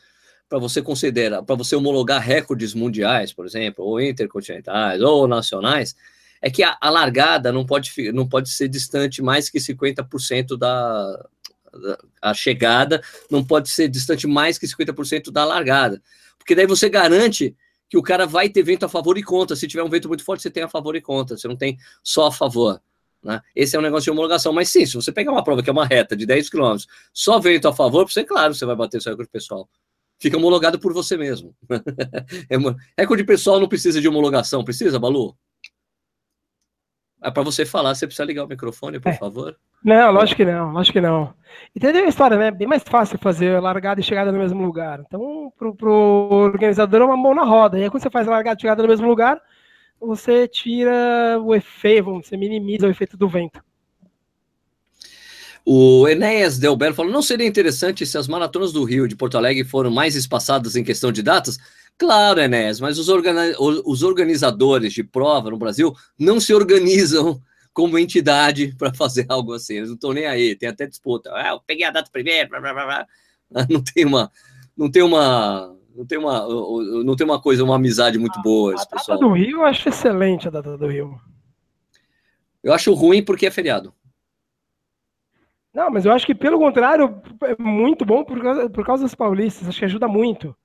para 0.48 0.58
você 0.58 0.82
considerar, 0.82 1.44
para 1.44 1.56
você 1.56 1.76
homologar 1.76 2.22
recordes 2.22 2.74
mundiais, 2.74 3.34
por 3.34 3.46
exemplo, 3.46 3.86
ou 3.86 4.02
intercontinentais, 4.02 5.02
ou 5.02 5.28
nacionais, 5.28 5.96
é 6.42 6.50
que 6.50 6.64
a, 6.64 6.78
a 6.82 6.90
largada 6.90 7.52
não 7.52 7.66
pode, 7.66 8.12
não 8.12 8.28
pode 8.28 8.50
ser 8.50 8.68
distante 8.68 9.22
mais 9.22 9.50
que 9.50 9.60
50% 9.60 10.58
da, 10.58 11.30
da... 11.72 11.98
A 12.22 12.34
chegada 12.34 13.02
não 13.30 13.44
pode 13.46 13.70
ser 13.70 13.88
distante 13.88 14.28
mais 14.28 14.58
que 14.58 14.66
50% 14.66 15.32
da 15.32 15.46
largada. 15.46 16.02
Porque 16.38 16.56
daí 16.56 16.66
você 16.66 16.90
garante 16.90 17.56
que 17.92 17.98
o 17.98 18.02
cara 18.02 18.26
vai 18.26 18.48
ter 18.48 18.64
vento 18.64 18.86
a 18.86 18.90
favor 18.90 19.18
e 19.18 19.22
contra. 19.22 19.54
Se 19.54 19.68
tiver 19.68 19.84
um 19.84 19.90
vento 19.90 20.08
muito 20.08 20.24
forte, 20.24 20.42
você 20.42 20.50
tem 20.50 20.64
a 20.64 20.70
favor 20.70 20.96
e 20.96 21.02
contra. 21.02 21.36
Você 21.36 21.46
não 21.46 21.58
tem 21.58 21.78
só 22.02 22.28
a 22.28 22.32
favor. 22.32 22.82
Né? 23.22 23.42
Esse 23.54 23.76
é 23.76 23.80
um 23.80 23.82
negócio 23.82 24.06
de 24.06 24.12
homologação. 24.12 24.54
Mas 24.54 24.70
sim, 24.70 24.86
se 24.86 24.94
você 24.94 25.12
pegar 25.12 25.34
uma 25.34 25.44
prova 25.44 25.62
que 25.62 25.70
é 25.70 25.74
uma 25.74 25.86
reta 25.86 26.16
de 26.16 26.26
10 26.26 26.50
km, 26.50 26.78
só 27.14 27.38
vento 27.38 27.68
a 27.68 27.74
favor, 27.74 28.10
você, 28.10 28.24
claro, 28.24 28.54
você 28.56 28.66
vai 28.66 28.78
bater 28.78 29.02
seu 29.02 29.12
recorde 29.12 29.30
pessoal. 29.30 29.70
Fica 30.18 30.38
homologado 30.38 30.80
por 30.80 30.94
você 30.94 31.18
mesmo. 31.18 31.54
é, 32.50 32.56
recorde 32.98 33.26
pessoal 33.26 33.60
não 33.60 33.68
precisa 33.68 34.00
de 34.00 34.08
homologação, 34.08 34.64
precisa, 34.64 34.98
Balu? 34.98 35.36
É 37.22 37.30
para 37.30 37.44
você 37.44 37.66
falar, 37.66 37.94
você 37.94 38.08
precisa 38.08 38.24
ligar 38.24 38.46
o 38.46 38.48
microfone, 38.48 39.02
por 39.02 39.12
é. 39.12 39.18
favor. 39.18 39.60
Não, 39.84 40.12
lógico 40.12 40.38
que 40.38 40.46
não, 40.46 40.72
lógico 40.72 40.94
que 40.94 41.02
não. 41.02 41.34
Entendeu 41.76 42.06
a 42.06 42.08
história, 42.08 42.38
né? 42.38 42.52
Bem 42.52 42.68
mais 42.68 42.84
fácil 42.84 43.18
fazer 43.18 43.60
largada 43.60 44.00
e 44.00 44.04
chegada 44.04 44.32
no 44.32 44.38
mesmo 44.38 44.64
lugar. 44.64 45.02
Então, 45.06 45.52
pro, 45.58 45.74
pro 45.76 45.92
organizador 46.32 47.02
é 47.02 47.06
uma 47.06 47.18
mão 47.18 47.34
na 47.34 47.44
roda. 47.44 47.80
E 47.80 47.84
aí, 47.84 47.90
quando 47.90 48.04
você 48.04 48.10
faz 48.10 48.28
largada 48.28 48.58
e 48.58 48.62
chegada 48.62 48.84
no 48.84 48.90
mesmo 48.90 49.08
lugar, 49.08 49.42
você 50.00 50.48
tira 50.48 51.40
o 51.42 51.56
efeito, 51.56 52.06
você 52.06 52.38
minimiza 52.38 52.88
o 52.88 52.90
efeito 52.90 53.18
do 53.18 53.28
vento. 53.28 53.64
O 55.66 56.08
Enéas 56.08 56.58
Delbel 56.60 56.94
falou: 56.94 57.12
não 57.12 57.22
seria 57.22 57.48
interessante 57.48 58.06
se 58.06 58.18
as 58.18 58.28
maratonas 58.28 58.72
do 58.72 58.84
Rio 58.84 59.08
de 59.08 59.16
Porto 59.16 59.38
Alegre 59.38 59.64
foram 59.64 59.92
mais 59.92 60.16
espaçadas 60.16 60.76
em 60.76 60.84
questão 60.84 61.12
de 61.12 61.22
datas? 61.22 61.58
Claro, 61.98 62.40
Enéas, 62.40 62.80
mas 62.80 62.98
os, 62.98 63.08
os 63.86 64.04
organizadores 64.04 64.94
de 64.94 65.04
prova 65.04 65.52
no 65.52 65.58
Brasil 65.58 65.94
não 66.18 66.40
se 66.40 66.54
organizam 66.54 67.40
como 67.74 67.98
entidade 67.98 68.76
para 68.78 68.94
fazer 68.94 69.26
algo 69.30 69.54
assim. 69.54 69.76
Eles 69.76 69.90
não 69.90 69.96
estão 69.96 70.14
nem 70.14 70.26
aí, 70.26 70.56
tem 70.56 70.70
até 70.70 70.86
disputa. 70.86 71.32
Ah, 71.34 71.50
eu 71.50 71.62
peguei 71.62 71.86
a 71.86 71.92
data 71.92 72.10
primeiro, 72.12 72.50
blá, 72.50 72.60
blá, 72.60 72.74
blá. 72.74 73.08
Não 73.70 73.84
tem 73.84 74.06
uma, 74.06 74.32
não 74.78 74.90
tem 74.90 75.04
uma, 75.04 75.76
não 75.96 76.06
tem 76.06 76.18
uma, 76.18 76.48
não 77.04 77.16
tem 77.16 77.26
uma 77.26 77.42
coisa, 77.42 77.64
uma 77.64 77.76
amizade 77.76 78.18
muito 78.18 78.42
boa. 78.42 78.74
A, 78.76 78.82
a 78.82 78.96
data 78.96 79.18
do 79.18 79.34
Rio 79.34 79.58
eu 79.58 79.66
acho 79.66 79.90
excelente 79.90 80.48
a 80.48 80.52
data 80.52 80.78
do 80.78 80.88
Rio. 80.88 81.20
Eu 82.64 82.74
acho 82.74 82.94
ruim 82.94 83.24
porque 83.24 83.46
é 83.46 83.52
feriado. 83.52 83.94
Não, 85.74 85.90
mas 85.90 86.06
eu 86.06 86.12
acho 86.12 86.26
que 86.26 86.36
pelo 86.36 86.60
contrário 86.60 87.22
é 87.44 87.62
muito 87.62 88.06
bom 88.06 88.24
por 88.24 88.42
causa, 88.42 88.70
por 88.70 88.86
causa 88.86 89.04
dos 89.04 89.16
paulistas. 89.16 89.68
Acho 89.68 89.80
que 89.80 89.86
ajuda 89.86 90.08
muito. 90.08 90.56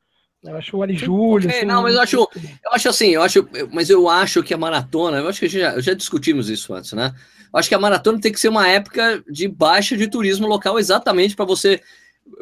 Eu 0.51 0.57
acho 0.57 0.77
o 0.77 0.83
Ali 0.83 0.97
Júlio. 0.97 1.51
É, 1.51 1.59
assim, 1.59 1.67
não, 1.67 1.83
mas 1.83 1.95
eu 1.95 2.01
acho, 2.01 2.17
eu 2.17 2.73
acho 2.73 2.89
assim, 2.89 3.09
eu 3.09 3.23
acho, 3.23 3.49
mas 3.73 3.91
eu 3.91 4.09
acho 4.09 4.43
que 4.43 4.55
a 4.55 4.59
maratona, 4.59 5.19
eu 5.19 5.29
acho 5.29 5.41
que 5.41 5.49
já, 5.49 5.79
já 5.81 5.95
discutimos 5.95 6.49
isso 6.49 6.73
antes, 6.75 6.93
né? 6.93 7.15
Eu 7.53 7.59
acho 7.59 7.69
que 7.69 7.75
a 7.75 7.79
maratona 7.79 8.21
tem 8.21 8.33
que 8.33 8.41
ser 8.41 8.49
uma 8.49 8.69
época 8.69 9.23
de 9.29 9.49
baixa 9.49 9.97
de 9.97 10.09
turismo 10.09 10.47
local, 10.47 10.79
exatamente 10.79 11.35
para 11.35 11.45
você 11.45 11.81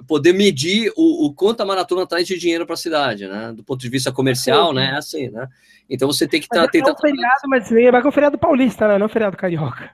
poder 0.06 0.32
medir 0.32 0.92
o, 0.96 1.26
o, 1.26 1.34
quanto 1.34 1.60
a 1.60 1.66
maratona 1.66 2.06
traz 2.06 2.26
de 2.26 2.38
dinheiro 2.38 2.64
para 2.64 2.74
a 2.74 2.78
cidade, 2.78 3.26
né? 3.26 3.52
Do 3.52 3.62
ponto 3.62 3.80
de 3.80 3.88
vista 3.88 4.10
comercial, 4.10 4.72
né? 4.72 4.92
É 4.92 4.96
assim, 4.96 5.28
né? 5.28 5.48
Então 5.88 6.08
você 6.08 6.26
tem 6.26 6.40
que 6.40 6.46
estar. 6.46 6.66
Tá, 6.66 6.78
é 6.78 6.82
um 6.82 6.96
feriado, 6.96 7.48
mas 7.48 7.70
é 7.70 8.08
um 8.08 8.12
feriado 8.12 8.38
paulista, 8.38 8.88
né? 8.88 8.98
Não 8.98 9.06
é 9.06 9.08
feriado 9.08 9.36
carioca. 9.36 9.90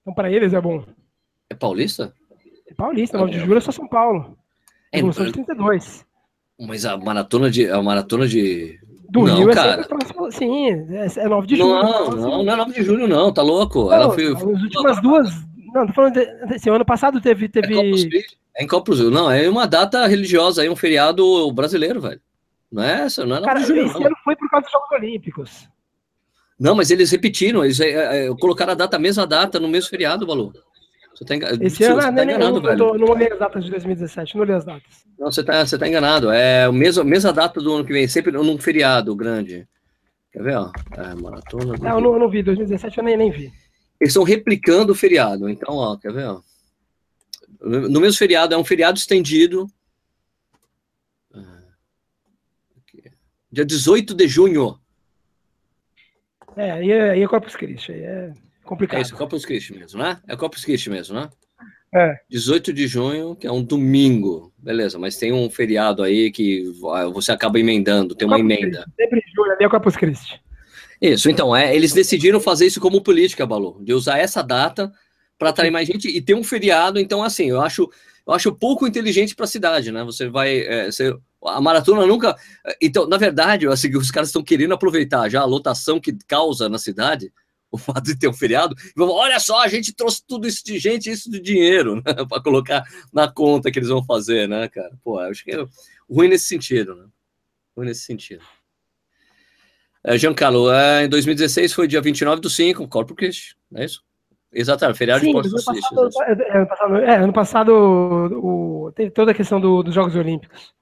Então 0.00 0.14
para 0.14 0.30
eles 0.30 0.52
é 0.52 0.60
bom. 0.60 0.84
É 1.50 1.54
paulista? 1.54 2.14
É 2.66 2.74
paulista, 2.74 3.18
9 3.18 3.30
de 3.30 3.40
julho 3.40 3.58
é 3.58 3.60
só 3.60 3.72
São 3.72 3.88
Paulo. 3.88 4.38
É, 4.90 4.96
Revolução 4.96 5.26
de 5.26 5.32
32. 5.32 6.06
Mas 6.66 6.84
a 6.84 6.96
maratona 6.96 7.50
de. 7.50 7.68
A 7.68 7.82
maratona 7.82 8.26
de. 8.26 8.78
Do 9.10 9.24
não, 9.24 9.36
Rio 9.36 9.50
é 9.50 9.54
cara. 9.54 9.84
Próximo, 9.84 10.32
sim, 10.32 10.68
é 10.68 11.28
9 11.28 11.46
de 11.46 11.56
julho. 11.56 11.82
Não, 11.82 12.10
não, 12.10 12.44
não 12.44 12.52
é 12.52 12.56
9 12.56 12.72
de 12.72 12.82
julho, 12.82 13.08
não, 13.08 13.32
tá 13.32 13.42
louco. 13.42 13.84
Não, 13.84 13.92
Ela 13.92 14.14
foi, 14.14 14.32
As 14.32 14.42
últimas 14.42 15.02
duas. 15.02 15.30
Não, 15.74 15.86
tô 15.86 15.92
falando. 15.92 16.14
De, 16.14 16.54
assim, 16.54 16.70
ano 16.70 16.84
passado 16.84 17.20
teve. 17.20 17.48
teve... 17.48 17.74
É 17.74 18.62
em 18.62 18.66
Corpus 18.66 18.98
Christi. 18.98 19.12
Não, 19.12 19.30
é 19.30 19.48
uma 19.48 19.66
data 19.66 20.06
religiosa, 20.06 20.64
é 20.64 20.70
um 20.70 20.76
feriado 20.76 21.50
brasileiro, 21.52 22.00
velho. 22.00 22.20
Não 22.70 22.82
é 22.82 23.02
essa, 23.02 23.26
não 23.26 23.36
é 23.36 23.40
9 23.40 23.46
cara, 23.46 23.60
julho. 23.66 23.86
Esse 23.86 23.98
não. 23.98 24.06
ano 24.06 24.16
foi 24.24 24.36
por 24.36 24.48
causa 24.48 24.64
dos 24.64 24.72
Jogos 24.72 24.90
Olímpicos. 24.92 25.68
Não, 26.58 26.74
mas 26.74 26.90
eles 26.90 27.10
repetiram, 27.10 27.64
eles 27.64 27.80
é, 27.80 28.26
é, 28.26 28.34
colocaram 28.36 28.72
a 28.72 28.76
data, 28.76 28.96
a 28.96 29.00
mesma 29.00 29.26
data, 29.26 29.58
no 29.58 29.68
mesmo 29.68 29.90
feriado, 29.90 30.26
Balu. 30.26 30.52
Você 31.22 31.38
tá, 31.38 31.64
Esse 31.64 31.84
ano, 31.84 32.02
você 32.02 32.12
tá 32.12 32.24
enganado, 32.24 32.52
nem, 32.54 32.62
velho. 32.62 32.78
Não, 32.78 32.94
não 32.98 33.08
olhei 33.08 33.32
as 33.32 33.38
datas 33.38 33.64
de 33.64 33.70
2017, 33.70 34.34
não 34.34 34.42
olhei 34.42 34.56
as 34.56 34.64
datas. 34.64 35.04
Não, 35.18 35.30
você 35.30 35.44
tá, 35.44 35.64
você 35.64 35.78
tá 35.78 35.88
enganado. 35.88 36.30
É 36.30 36.64
a 36.64 36.72
mesma, 36.72 37.04
mesma 37.04 37.32
data 37.32 37.60
do 37.60 37.72
ano 37.72 37.84
que 37.84 37.92
vem, 37.92 38.08
sempre 38.08 38.32
num 38.32 38.58
feriado 38.58 39.14
grande. 39.14 39.66
Quer 40.32 40.42
ver, 40.42 40.56
ó? 40.56 40.72
É, 40.96 41.14
maratona. 41.14 41.76
Não, 41.78 41.90
eu 41.96 42.00
não, 42.00 42.12
eu 42.14 42.18
não 42.18 42.28
vi, 42.28 42.42
2017 42.42 42.98
eu 42.98 43.04
nem, 43.04 43.16
nem 43.16 43.30
vi. 43.30 43.52
Eles 44.00 44.10
estão 44.10 44.24
replicando 44.24 44.92
o 44.92 44.96
feriado. 44.96 45.48
Então, 45.48 45.76
ó, 45.76 45.96
quer 45.96 46.12
ver, 46.12 46.26
ó? 46.26 46.40
No 47.60 48.00
mesmo 48.00 48.18
feriado, 48.18 48.54
é 48.54 48.58
um 48.58 48.64
feriado 48.64 48.98
estendido. 48.98 49.68
É, 51.32 53.10
Dia 53.50 53.64
18 53.64 54.14
de 54.14 54.26
junho. 54.26 54.76
É, 56.56 56.72
aí 56.72 56.90
é, 56.90 57.10
aí 57.10 57.22
é 57.22 57.28
Corpus 57.28 57.54
Christi, 57.54 57.92
aí 57.92 58.02
é 58.02 58.32
complicado. 58.72 58.98
É 58.98 59.02
isso, 59.02 59.16
Corpus 59.16 59.44
Christi 59.44 59.74
mesmo, 59.74 60.02
né? 60.02 60.20
É 60.26 60.36
Corpus 60.36 60.64
Christi 60.64 60.90
mesmo, 60.90 61.14
né? 61.14 61.28
É. 61.94 62.16
18 62.30 62.72
de 62.72 62.86
junho, 62.86 63.36
que 63.36 63.46
é 63.46 63.52
um 63.52 63.62
domingo. 63.62 64.52
Beleza, 64.58 64.98
mas 64.98 65.16
tem 65.16 65.32
um 65.32 65.50
feriado 65.50 66.02
aí 66.02 66.30
que 66.30 66.64
você 67.12 67.32
acaba 67.32 67.58
emendando, 67.58 68.14
tem 68.14 68.26
uma 68.26 68.38
Corpus 68.38 68.56
emenda. 68.56 68.78
Christi, 68.78 68.94
sempre 68.96 69.18
em 69.18 69.34
julho, 69.34 69.52
ali 69.52 69.64
é 69.64 69.68
Corpus 69.68 69.96
Christi. 69.96 70.40
Isso, 71.00 71.28
então, 71.28 71.54
é, 71.54 71.74
eles 71.74 71.92
decidiram 71.92 72.40
fazer 72.40 72.66
isso 72.66 72.80
como 72.80 73.02
política, 73.02 73.44
Balu, 73.44 73.82
de 73.82 73.92
usar 73.92 74.18
essa 74.18 74.40
data 74.40 74.90
para 75.36 75.50
atrair 75.50 75.70
mais 75.70 75.86
gente 75.86 76.08
e 76.08 76.22
ter 76.22 76.34
um 76.34 76.44
feriado. 76.44 77.00
Então, 77.00 77.22
assim, 77.22 77.50
eu 77.50 77.60
acho, 77.60 77.90
eu 78.26 78.32
acho 78.32 78.54
pouco 78.54 78.86
inteligente 78.86 79.34
para 79.34 79.44
a 79.44 79.48
cidade, 79.48 79.90
né? 79.90 80.04
Você 80.04 80.28
vai. 80.28 80.60
É, 80.60 80.86
você, 80.86 81.12
a 81.44 81.60
maratona 81.60 82.06
nunca. 82.06 82.36
Então, 82.80 83.06
na 83.08 83.16
verdade, 83.16 83.66
assim, 83.66 83.94
os 83.96 84.12
caras 84.12 84.28
estão 84.28 84.44
querendo 84.44 84.74
aproveitar 84.74 85.28
já 85.28 85.40
a 85.40 85.44
lotação 85.44 86.00
que 86.00 86.16
causa 86.26 86.68
na 86.68 86.78
cidade, 86.78 87.32
o 87.72 87.78
fato 87.78 88.02
de 88.02 88.18
ter 88.18 88.28
um 88.28 88.34
feriado. 88.34 88.76
Olha 88.98 89.40
só, 89.40 89.62
a 89.62 89.68
gente 89.68 89.94
trouxe 89.94 90.22
tudo 90.28 90.46
isso 90.46 90.62
de 90.62 90.78
gente, 90.78 91.10
isso 91.10 91.30
de 91.30 91.40
dinheiro, 91.40 91.96
né, 92.04 92.14
para 92.28 92.42
colocar 92.42 92.84
na 93.12 93.26
conta 93.26 93.72
que 93.72 93.78
eles 93.78 93.88
vão 93.88 94.04
fazer, 94.04 94.46
né, 94.46 94.68
cara? 94.68 94.92
Pô, 95.02 95.18
acho 95.18 95.42
que 95.42 95.52
é 95.52 95.64
ruim 96.08 96.28
nesse 96.28 96.44
sentido, 96.44 96.94
né? 96.94 97.06
Ruim 97.74 97.86
nesse 97.86 98.02
sentido. 98.02 98.44
É, 100.04 100.18
Giancarlo, 100.18 100.70
é, 100.70 101.04
em 101.04 101.08
2016 101.08 101.72
foi 101.72 101.88
dia 101.88 102.02
29 102.02 102.42
do 102.42 102.50
5, 102.50 102.86
Corpus 102.88 103.16
Christi, 103.16 103.56
não 103.70 103.80
é 103.80 103.86
isso? 103.86 104.04
Exatamente, 104.52 104.98
feriado 104.98 105.20
Sim, 105.20 105.28
de 105.28 105.32
Corpus 105.32 105.64
Christi. 105.64 105.94
É, 106.20 106.32
é, 106.32 106.56
ano 106.58 106.66
passado, 106.66 106.96
é, 106.96 107.16
ano 107.16 107.32
passado 107.32 107.72
o, 107.72 108.92
teve 108.94 109.10
toda 109.10 109.30
a 109.30 109.34
questão 109.34 109.58
do, 109.58 109.82
dos 109.82 109.94
Jogos 109.94 110.14
Olímpicos. 110.14 110.74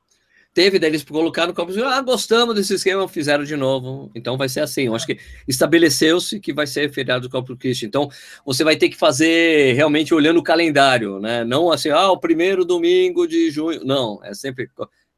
Teve, 0.53 0.81
daí 0.81 0.91
eles 0.91 1.05
colocaram 1.05 1.55
como 1.55 1.73
ah, 1.85 2.03
gostamos 2.03 2.57
desse 2.57 2.75
esquema, 2.75 3.07
fizeram 3.07 3.45
de 3.45 3.57
novo. 3.57 4.11
Então 4.17 4.37
vai 4.37 4.49
ser 4.49 4.61
assim. 4.61 4.87
Eu 4.87 4.95
acho 4.97 5.07
que 5.07 5.17
estabeleceu-se 5.47 6.41
que 6.41 6.53
vai 6.53 6.67
ser 6.67 6.93
feriado 6.93 7.29
do 7.29 7.31
Corpus 7.31 7.57
Christi. 7.57 7.87
Então 7.87 8.09
você 8.45 8.65
vai 8.65 8.77
ter 8.77 8.89
que 8.89 8.97
fazer 8.97 9.75
realmente 9.75 10.13
olhando 10.13 10.39
o 10.39 10.43
calendário, 10.43 11.21
né? 11.21 11.45
Não 11.45 11.71
assim, 11.71 11.91
ah, 11.91 12.11
o 12.11 12.19
primeiro 12.19 12.65
domingo 12.65 13.29
de 13.29 13.49
junho. 13.51 13.85
Não, 13.85 14.19
é 14.25 14.35
sempre. 14.35 14.69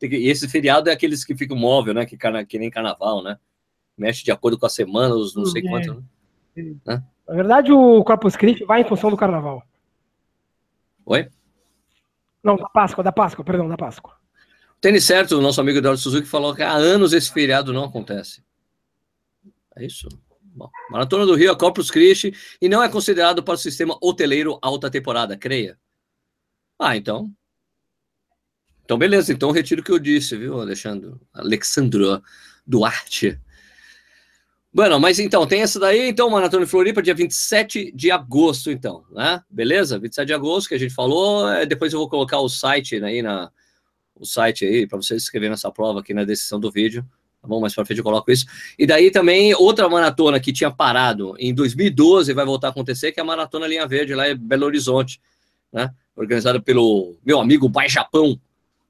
E 0.02 0.28
esse 0.28 0.46
feriado 0.48 0.90
é 0.90 0.92
aqueles 0.92 1.24
que 1.24 1.34
ficam 1.34 1.56
móvel, 1.56 1.94
né? 1.94 2.04
Que, 2.04 2.18
que 2.46 2.58
nem 2.58 2.70
carnaval, 2.70 3.22
né? 3.22 3.38
Mexe 3.96 4.22
de 4.22 4.32
acordo 4.32 4.58
com 4.58 4.66
a 4.66 4.70
semana, 4.70 5.14
os 5.14 5.34
não 5.34 5.46
sei 5.46 5.62
é. 5.64 5.68
quanto. 5.68 6.04
Né? 6.54 6.74
né? 6.86 7.02
Na 7.26 7.34
verdade, 7.34 7.72
o 7.72 8.04
Corpus 8.04 8.36
Christi 8.36 8.64
vai 8.64 8.82
em 8.82 8.88
função 8.88 9.08
do 9.08 9.16
carnaval. 9.16 9.62
Oi? 11.06 11.28
Não, 12.42 12.56
da 12.56 12.68
Páscoa, 12.68 13.02
da 13.02 13.12
Páscoa, 13.12 13.44
perdão, 13.44 13.68
da 13.68 13.76
Páscoa. 13.76 14.14
Tênis 14.82 15.04
certo, 15.04 15.38
o 15.38 15.40
nosso 15.40 15.60
amigo 15.60 15.78
Eduardo 15.78 16.00
Suzuki 16.00 16.26
falou 16.26 16.56
que 16.56 16.62
há 16.62 16.72
anos 16.72 17.12
esse 17.12 17.32
feriado 17.32 17.72
não 17.72 17.84
acontece. 17.84 18.42
É 19.76 19.86
isso? 19.86 20.08
Bom, 20.42 20.68
Maratona 20.90 21.24
do 21.24 21.36
Rio 21.36 21.52
é 21.52 21.56
Corpus 21.56 21.88
Christi 21.88 22.34
e 22.60 22.68
não 22.68 22.82
é 22.82 22.88
considerado 22.88 23.44
para 23.44 23.54
o 23.54 23.56
sistema 23.56 23.96
hoteleiro 24.02 24.58
alta 24.60 24.90
temporada, 24.90 25.36
creia. 25.36 25.78
Ah, 26.76 26.96
então. 26.96 27.30
Então, 28.84 28.98
beleza. 28.98 29.32
Então, 29.32 29.52
retiro 29.52 29.82
o 29.82 29.84
que 29.84 29.92
eu 29.92 30.00
disse, 30.00 30.36
viu, 30.36 30.60
Alexandre? 30.60 31.12
Alexandro 31.32 32.20
Duarte. 32.66 33.40
Bueno, 34.74 34.98
mas 34.98 35.20
então, 35.20 35.46
tem 35.46 35.62
essa 35.62 35.78
daí, 35.78 36.08
então, 36.08 36.28
Maratona 36.28 36.64
de 36.64 36.70
Floripa, 36.70 37.00
dia 37.00 37.14
27 37.14 37.92
de 37.92 38.10
agosto, 38.10 38.68
então, 38.68 39.04
né? 39.12 39.44
Beleza? 39.48 39.96
27 39.96 40.26
de 40.26 40.34
agosto, 40.34 40.68
que 40.68 40.74
a 40.74 40.78
gente 40.78 40.92
falou. 40.92 41.48
É, 41.48 41.64
depois 41.64 41.92
eu 41.92 42.00
vou 42.00 42.08
colocar 42.08 42.40
o 42.40 42.48
site 42.48 42.96
aí 42.96 43.22
na, 43.22 43.48
o 44.14 44.24
site 44.24 44.64
aí 44.64 44.86
para 44.86 44.96
você 44.96 45.18
se 45.18 45.24
inscrever 45.24 45.50
nessa 45.50 45.70
prova 45.70 46.00
aqui 46.00 46.14
na 46.14 46.24
descrição 46.24 46.60
do 46.60 46.70
vídeo. 46.70 47.04
Tá 47.42 47.48
bom? 47.48 47.60
Mais 47.60 47.74
para 47.74 47.84
frente 47.84 47.98
eu 47.98 48.04
coloco 48.04 48.30
isso. 48.30 48.46
E 48.78 48.86
daí 48.86 49.10
também 49.10 49.52
outra 49.54 49.88
maratona 49.88 50.38
que 50.38 50.52
tinha 50.52 50.70
parado 50.70 51.34
em 51.38 51.52
2012 51.52 52.32
vai 52.32 52.44
voltar 52.44 52.68
a 52.68 52.70
acontecer, 52.70 53.10
que 53.10 53.18
é 53.18 53.22
a 53.22 53.26
Maratona 53.26 53.66
Linha 53.66 53.86
Verde 53.86 54.14
lá 54.14 54.30
em 54.30 54.36
Belo 54.36 54.64
Horizonte, 54.64 55.20
né? 55.72 55.92
Organizada 56.14 56.60
pelo 56.60 57.16
meu 57.24 57.40
amigo 57.40 57.68
Bai 57.68 57.88
Japão. 57.88 58.38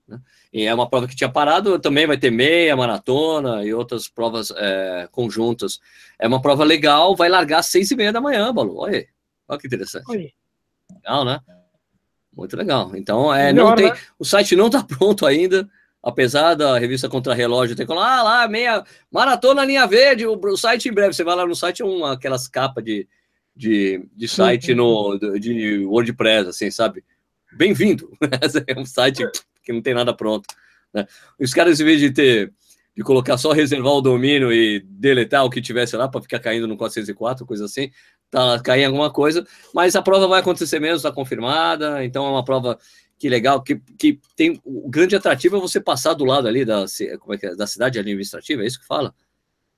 Né? 0.07 0.21
E 0.53 0.65
é 0.65 0.75
uma 0.75 0.89
prova 0.89 1.09
que 1.09 1.17
tinha 1.17 1.31
parado, 1.31 1.79
também 1.79 2.07
vai 2.07 2.19
ter 2.19 2.31
meia 2.31 2.77
maratona 2.77 3.65
e 3.65 3.73
outras 3.73 4.07
provas 4.07 4.53
é, 4.55 5.09
conjuntas. 5.11 5.81
É 6.19 6.29
uma 6.29 6.43
prova 6.43 6.63
legal, 6.63 7.17
vai 7.17 7.31
largar 7.31 7.61
às 7.61 7.67
seis 7.67 7.91
e 7.91 7.97
meia 7.97 8.13
da 8.13 8.21
manhã, 8.21 8.53
Balu. 8.53 8.77
Olha 8.77 8.99
aí. 8.99 9.07
Olha 9.49 9.59
que 9.59 9.67
interessante. 9.67 10.05
Oi. 10.11 10.33
Legal, 10.93 11.25
né? 11.25 11.41
Muito 12.35 12.57
legal. 12.57 12.91
Então, 12.95 13.33
é, 13.33 13.53
Melhor, 13.53 13.71
não 13.71 13.77
tem, 13.77 13.91
né? 13.91 13.99
o 14.19 14.25
site 14.25 14.57
não 14.57 14.67
está 14.67 14.83
pronto 14.85 15.27
ainda, 15.27 15.69
apesar 16.03 16.55
da 16.55 16.79
revista 16.79 17.09
Contra 17.09 17.35
Relógio 17.35 17.77
ter 17.77 17.87
falado, 17.87 18.21
ah, 18.21 18.23
lá, 18.23 18.49
meia 18.49 18.83
maratona 19.11 19.65
linha 19.65 19.87
verde, 19.87 20.27
o, 20.27 20.35
o, 20.35 20.57
site 20.57 20.89
em 20.89 20.93
breve. 20.93 21.13
Você 21.13 21.25
vai 21.25 21.37
lá 21.37 21.47
no 21.47 21.55
site, 21.55 21.83
é 21.83 21.85
uma, 21.85 22.13
aquelas 22.15 22.49
capas 22.49 22.83
de, 22.83 23.07
de, 23.55 24.05
de 24.15 24.29
site 24.29 24.75
no, 24.75 25.19
de 25.39 25.85
WordPress, 25.85 26.49
assim, 26.49 26.71
sabe? 26.71 27.05
Bem-vindo. 27.53 28.11
é 28.67 28.79
um 28.79 28.87
site 28.87 29.29
que 29.63 29.73
não 29.73 29.83
tem 29.83 29.95
nada 29.95 30.15
pronto. 30.15 30.47
Né? 30.93 31.07
Os 31.39 31.53
caras, 31.53 31.81
em 31.81 31.85
vez 31.85 32.01
de 32.01 32.11
ter 32.11 32.53
de 32.97 33.03
colocar 33.03 33.39
só 33.39 33.53
reservar 33.53 33.93
o 33.95 34.01
domínio 34.01 34.53
e 34.53 34.81
deletar 34.81 35.45
o 35.45 35.51
que 35.51 35.63
tivesse 35.63 35.97
lá 35.97 36.09
para 36.09 36.21
ficar 36.21 36.39
caindo 36.39 36.67
no 36.67 36.77
404, 36.77 37.47
coisa 37.47 37.65
assim, 37.65 37.91
tá 38.31 38.61
caindo 38.61 38.89
alguma 38.89 39.11
coisa, 39.11 39.47
mas 39.75 39.97
a 39.97 40.03
prova 40.03 40.27
vai 40.27 40.41
acontecer 40.41 40.79
mesmo, 40.79 40.97
está 40.97 41.11
confirmada, 41.11 42.05
então 42.05 42.27
é 42.27 42.31
uma 42.31 42.45
prova 42.45 42.79
que 43.19 43.29
legal, 43.29 43.63
que, 43.63 43.81
que 43.99 44.21
tem 44.37 44.61
o 44.65 44.91
grande 44.91 45.17
atrativo 45.17 45.57
é 45.57 45.61
você 45.61 45.81
passar 45.81 46.13
do 46.15 46.25
lado 46.25 46.49
ali 46.49 46.65
da, 46.65 46.85
como 47.21 47.35
é 47.35 47.39
que 47.39 47.47
é, 47.47 47.55
da 47.55 47.67
cidade 47.67 47.99
administrativa, 47.99 48.63
é 48.63 48.67
isso 48.67 48.81
que 48.81 48.87
fala? 48.87 49.15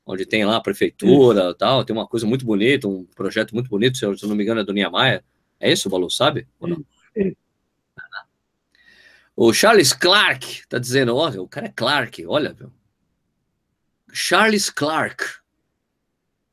Onde 0.06 0.26
tem 0.26 0.44
lá 0.44 0.56
a 0.56 0.60
prefeitura 0.60 1.50
e 1.50 1.54
tal, 1.54 1.84
tem 1.84 1.94
uma 1.94 2.06
coisa 2.06 2.26
muito 2.26 2.44
bonita, 2.44 2.88
um 2.88 3.04
projeto 3.14 3.52
muito 3.54 3.70
bonito, 3.70 3.96
se 3.96 4.04
eu, 4.04 4.14
não 4.24 4.34
me 4.34 4.42
engano 4.42 4.60
é 4.60 4.64
do 4.64 4.72
Niemeyer, 4.72 5.22
é 5.60 5.70
isso, 5.70 5.88
Balu, 5.88 6.10
sabe? 6.10 6.48
O 9.36 9.52
Charles 9.52 9.92
Clark 9.92 10.66
tá 10.68 10.78
dizendo, 10.78 11.16
olha, 11.16 11.42
o 11.42 11.48
cara 11.48 11.66
é 11.66 11.72
Clark, 11.74 12.24
olha, 12.26 12.52
viu? 12.52 12.72
Charles 14.14 14.70
Clark. 14.70 15.24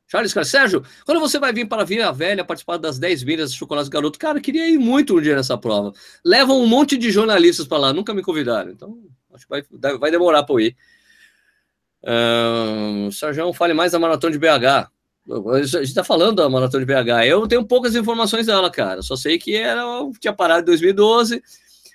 Charles 0.08 0.32
Clark. 0.32 0.50
Sérgio, 0.50 0.84
quando 1.06 1.20
você 1.20 1.38
vai 1.38 1.52
vir 1.52 1.66
para 1.66 1.84
Vila 1.84 2.12
Velha 2.12 2.44
participar 2.44 2.76
das 2.76 2.98
10 2.98 3.24
milhas 3.24 3.52
de 3.52 3.58
chocolate 3.58 3.88
garoto? 3.88 4.18
Cara, 4.18 4.40
queria 4.40 4.68
ir 4.68 4.78
muito 4.78 5.16
um 5.16 5.20
dia 5.22 5.36
nessa 5.36 5.56
prova. 5.56 5.92
Levam 6.24 6.60
um 6.60 6.66
monte 6.66 6.98
de 6.98 7.10
jornalistas 7.10 7.66
para 7.66 7.78
lá, 7.78 7.92
nunca 7.92 8.12
me 8.12 8.22
convidaram. 8.22 8.70
Então, 8.70 8.98
acho 9.32 9.46
que 9.46 9.50
vai, 9.50 9.98
vai 9.98 10.10
demorar 10.10 10.42
para 10.42 10.54
eu 10.54 10.60
ir. 10.60 10.76
Uh, 12.02 13.10
Sérgio, 13.12 13.52
fale 13.52 13.72
mais 13.72 13.92
da 13.92 13.98
maratona 13.98 14.32
de 14.32 14.38
BH. 14.38 14.90
A 15.30 15.62
gente 15.62 15.82
está 15.82 16.02
falando 16.02 16.36
da 16.36 16.48
maratona 16.48 16.84
de 16.84 16.92
BH. 16.92 17.26
Eu 17.26 17.46
tenho 17.46 17.64
poucas 17.64 17.94
informações 17.94 18.46
dela, 18.46 18.68
cara. 18.70 19.02
Só 19.02 19.14
sei 19.14 19.38
que 19.38 19.54
era, 19.54 19.84
tinha 20.18 20.32
parado 20.32 20.62
em 20.62 20.64
2012. 20.64 21.40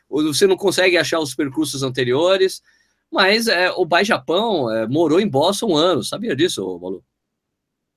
Você 0.10 0.48
não 0.48 0.56
consegue 0.56 0.98
achar 0.98 1.20
os 1.20 1.36
percursos 1.36 1.84
anteriores. 1.84 2.64
Mas 3.12 3.48
é, 3.48 3.72
o 3.72 3.86
Bai 3.86 4.04
Japão 4.04 4.72
é, 4.72 4.88
morou 4.88 5.20
em 5.20 5.28
Boston 5.28 5.72
um 5.72 5.76
ano, 5.76 6.04
sabia 6.04 6.36
disso, 6.36 6.80
Malu? 6.80 7.04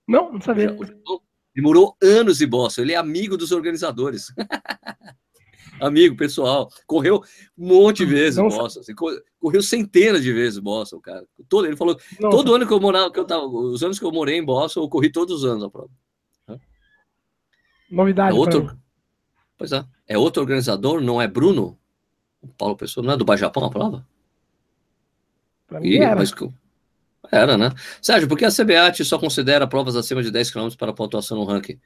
Não, 0.07 0.33
não 0.33 0.40
sabia. 0.40 0.77
Ele 1.55 1.66
morou 1.66 1.96
anos 2.03 2.40
em 2.40 2.46
Boston, 2.46 2.83
ele 2.83 2.92
é 2.92 2.96
amigo 2.96 3.37
dos 3.37 3.53
organizadores. 3.53 4.33
amigo, 5.81 6.16
pessoal. 6.16 6.70
Correu 6.87 7.23
um 7.59 7.68
monte 7.68 7.99
de 7.99 8.07
vezes 8.07 8.38
em 8.38 8.49
Boston. 8.49 8.81
Assim, 8.81 8.94
correu 8.94 9.62
centenas 9.62 10.23
de 10.23 10.33
vezes 10.33 10.59
em 10.59 10.62
Boston, 10.62 11.01
cara. 11.01 11.27
Todo, 11.49 11.66
ele 11.66 11.77
falou, 11.77 11.99
Nossa. 12.20 12.37
todo 12.37 12.55
ano 12.55 12.66
que 12.66 12.73
eu 12.73 12.81
morava, 12.81 13.11
que 13.12 13.18
eu 13.18 13.25
tava, 13.25 13.44
os 13.46 13.83
anos 13.83 13.99
que 13.99 14.05
eu 14.05 14.12
morei 14.12 14.37
em 14.37 14.44
Boston, 14.44 14.83
eu 14.83 14.88
corri 14.88 15.11
todos 15.11 15.42
os 15.42 15.44
anos 15.44 15.64
a 15.64 15.70
prova. 15.70 15.90
Novidade. 17.90 18.37
É 18.37 18.38
outro, 18.38 18.79
pois 19.59 19.73
é. 19.73 19.85
É 20.07 20.16
outro 20.16 20.40
organizador, 20.42 21.01
não 21.01 21.20
é 21.20 21.27
Bruno? 21.27 21.77
O 22.40 22.49
Paulo 22.49 22.77
Pessoa, 22.77 23.05
não 23.05 23.14
é 23.14 23.16
do 23.16 23.25
Bai 23.25 23.37
Japão 23.37 23.64
a 23.64 23.70
prova? 23.70 24.07
Pra 25.70 25.80
mim 25.80 25.88
Ih, 25.88 25.98
era. 25.98 26.16
Mas, 26.16 26.35
Era, 27.30 27.56
né? 27.56 27.72
Sérgio, 28.02 28.28
por 28.28 28.37
que 28.37 28.44
a 28.44 28.50
CBAT 28.50 29.04
só 29.04 29.18
considera 29.18 29.66
provas 29.66 29.94
acima 29.94 30.20
de 30.20 30.33
10 30.33 30.50
km 30.50 30.68
para 30.76 30.92
pontuação 30.92 31.38
no 31.38 31.44
ranking? 31.44 31.80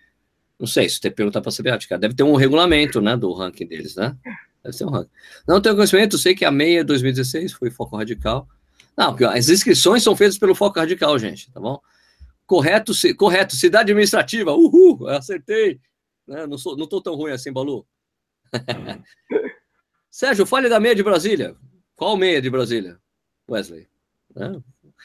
Não 0.58 0.66
sei, 0.66 0.88
se 0.88 0.96
você 0.96 1.10
perguntar 1.10 1.42
para 1.42 1.50
a 1.50 1.54
CBAT, 1.54 1.86
cara, 1.86 2.00
deve 2.00 2.14
ter 2.14 2.22
um 2.22 2.34
regulamento, 2.34 3.00
né, 3.00 3.16
do 3.16 3.30
ranking 3.32 3.66
deles, 3.66 3.94
né? 3.94 4.16
Deve 4.64 4.84
um 4.84 4.88
ranking. 4.88 5.10
Não 5.46 5.60
tenho 5.60 5.74
conhecimento, 5.74 6.16
sei 6.16 6.34
que 6.34 6.46
a 6.46 6.50
meia 6.50 6.82
2016 6.82 7.52
foi 7.52 7.70
Foco 7.70 7.96
Radical. 7.96 8.48
Não, 8.96 9.14
as 9.28 9.50
inscrições 9.50 10.02
são 10.02 10.16
feitas 10.16 10.38
pelo 10.38 10.54
Foco 10.54 10.78
Radical, 10.78 11.18
gente, 11.18 11.52
tá 11.52 11.60
bom? 11.60 11.78
Correto, 12.46 12.92
correto, 13.18 13.54
cidade 13.54 13.92
administrativa, 13.92 14.52
uhul, 14.52 15.08
acertei. 15.08 15.78
Né? 16.26 16.46
Não, 16.46 16.56
sou, 16.56 16.76
não 16.76 16.86
tô 16.86 17.02
tão 17.02 17.14
ruim 17.14 17.32
assim, 17.32 17.52
Balu. 17.52 17.86
Sérgio, 20.10 20.46
fale 20.46 20.68
da 20.68 20.80
meia 20.80 20.94
de 20.94 21.02
Brasília. 21.02 21.54
Qual 21.96 22.16
meia 22.16 22.40
de 22.40 22.48
Brasília? 22.48 22.98
Wesley. 23.48 23.86
Né? 24.34 24.60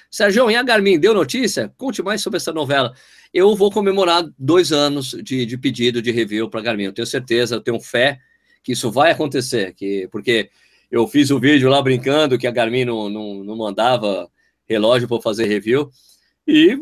Sérgio, 0.09 0.49
e 0.49 0.55
a 0.55 0.63
Garmin 0.63 0.99
deu 0.99 1.13
notícia? 1.13 1.73
Conte 1.77 2.01
mais 2.01 2.21
sobre 2.21 2.37
essa 2.37 2.51
novela. 2.51 2.93
Eu 3.33 3.55
vou 3.55 3.71
comemorar 3.71 4.23
dois 4.37 4.71
anos 4.71 5.11
de, 5.23 5.45
de 5.45 5.57
pedido 5.57 6.01
de 6.01 6.11
review 6.11 6.49
para 6.49 6.59
a 6.59 6.63
Garmin. 6.63 6.85
Eu 6.85 6.93
tenho 6.93 7.05
certeza, 7.05 7.55
eu 7.55 7.61
tenho 7.61 7.79
fé 7.79 8.19
que 8.63 8.73
isso 8.73 8.91
vai 8.91 9.11
acontecer, 9.11 9.73
que, 9.73 10.07
porque 10.11 10.49
eu 10.91 11.07
fiz 11.07 11.29
o 11.29 11.37
um 11.37 11.39
vídeo 11.39 11.69
lá 11.69 11.81
brincando 11.81 12.37
que 12.37 12.47
a 12.47 12.51
Garmin 12.51 12.85
não, 12.85 13.09
não, 13.09 13.43
não 13.43 13.55
mandava 13.55 14.29
relógio 14.67 15.07
para 15.07 15.21
fazer 15.21 15.45
review, 15.45 15.89
e 16.47 16.77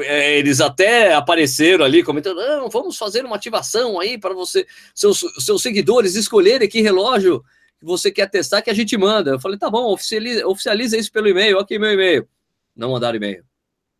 é, 0.00 0.38
eles 0.38 0.60
até 0.60 1.14
apareceram 1.14 1.84
ali 1.84 2.02
comentando: 2.02 2.36
não, 2.36 2.68
vamos 2.68 2.96
fazer 2.96 3.24
uma 3.24 3.36
ativação 3.36 3.98
aí 4.00 4.18
para 4.18 4.34
você, 4.34 4.66
seus, 4.94 5.20
seus 5.38 5.62
seguidores 5.62 6.14
escolherem 6.14 6.68
que 6.68 6.80
relógio 6.80 7.42
que 7.78 7.84
você 7.84 8.10
quer 8.10 8.28
testar 8.28 8.62
que 8.62 8.70
a 8.70 8.74
gente 8.74 8.96
manda. 8.96 9.32
Eu 9.32 9.40
falei: 9.40 9.58
tá 9.58 9.70
bom, 9.70 9.92
oficializa, 9.92 10.46
oficializa 10.46 10.96
isso 10.96 11.12
pelo 11.12 11.28
e-mail, 11.28 11.58
ok, 11.58 11.78
meu 11.78 11.92
e-mail. 11.92 12.28
Não 12.74 12.92
mandaram 12.92 13.16
e-mail. 13.16 13.44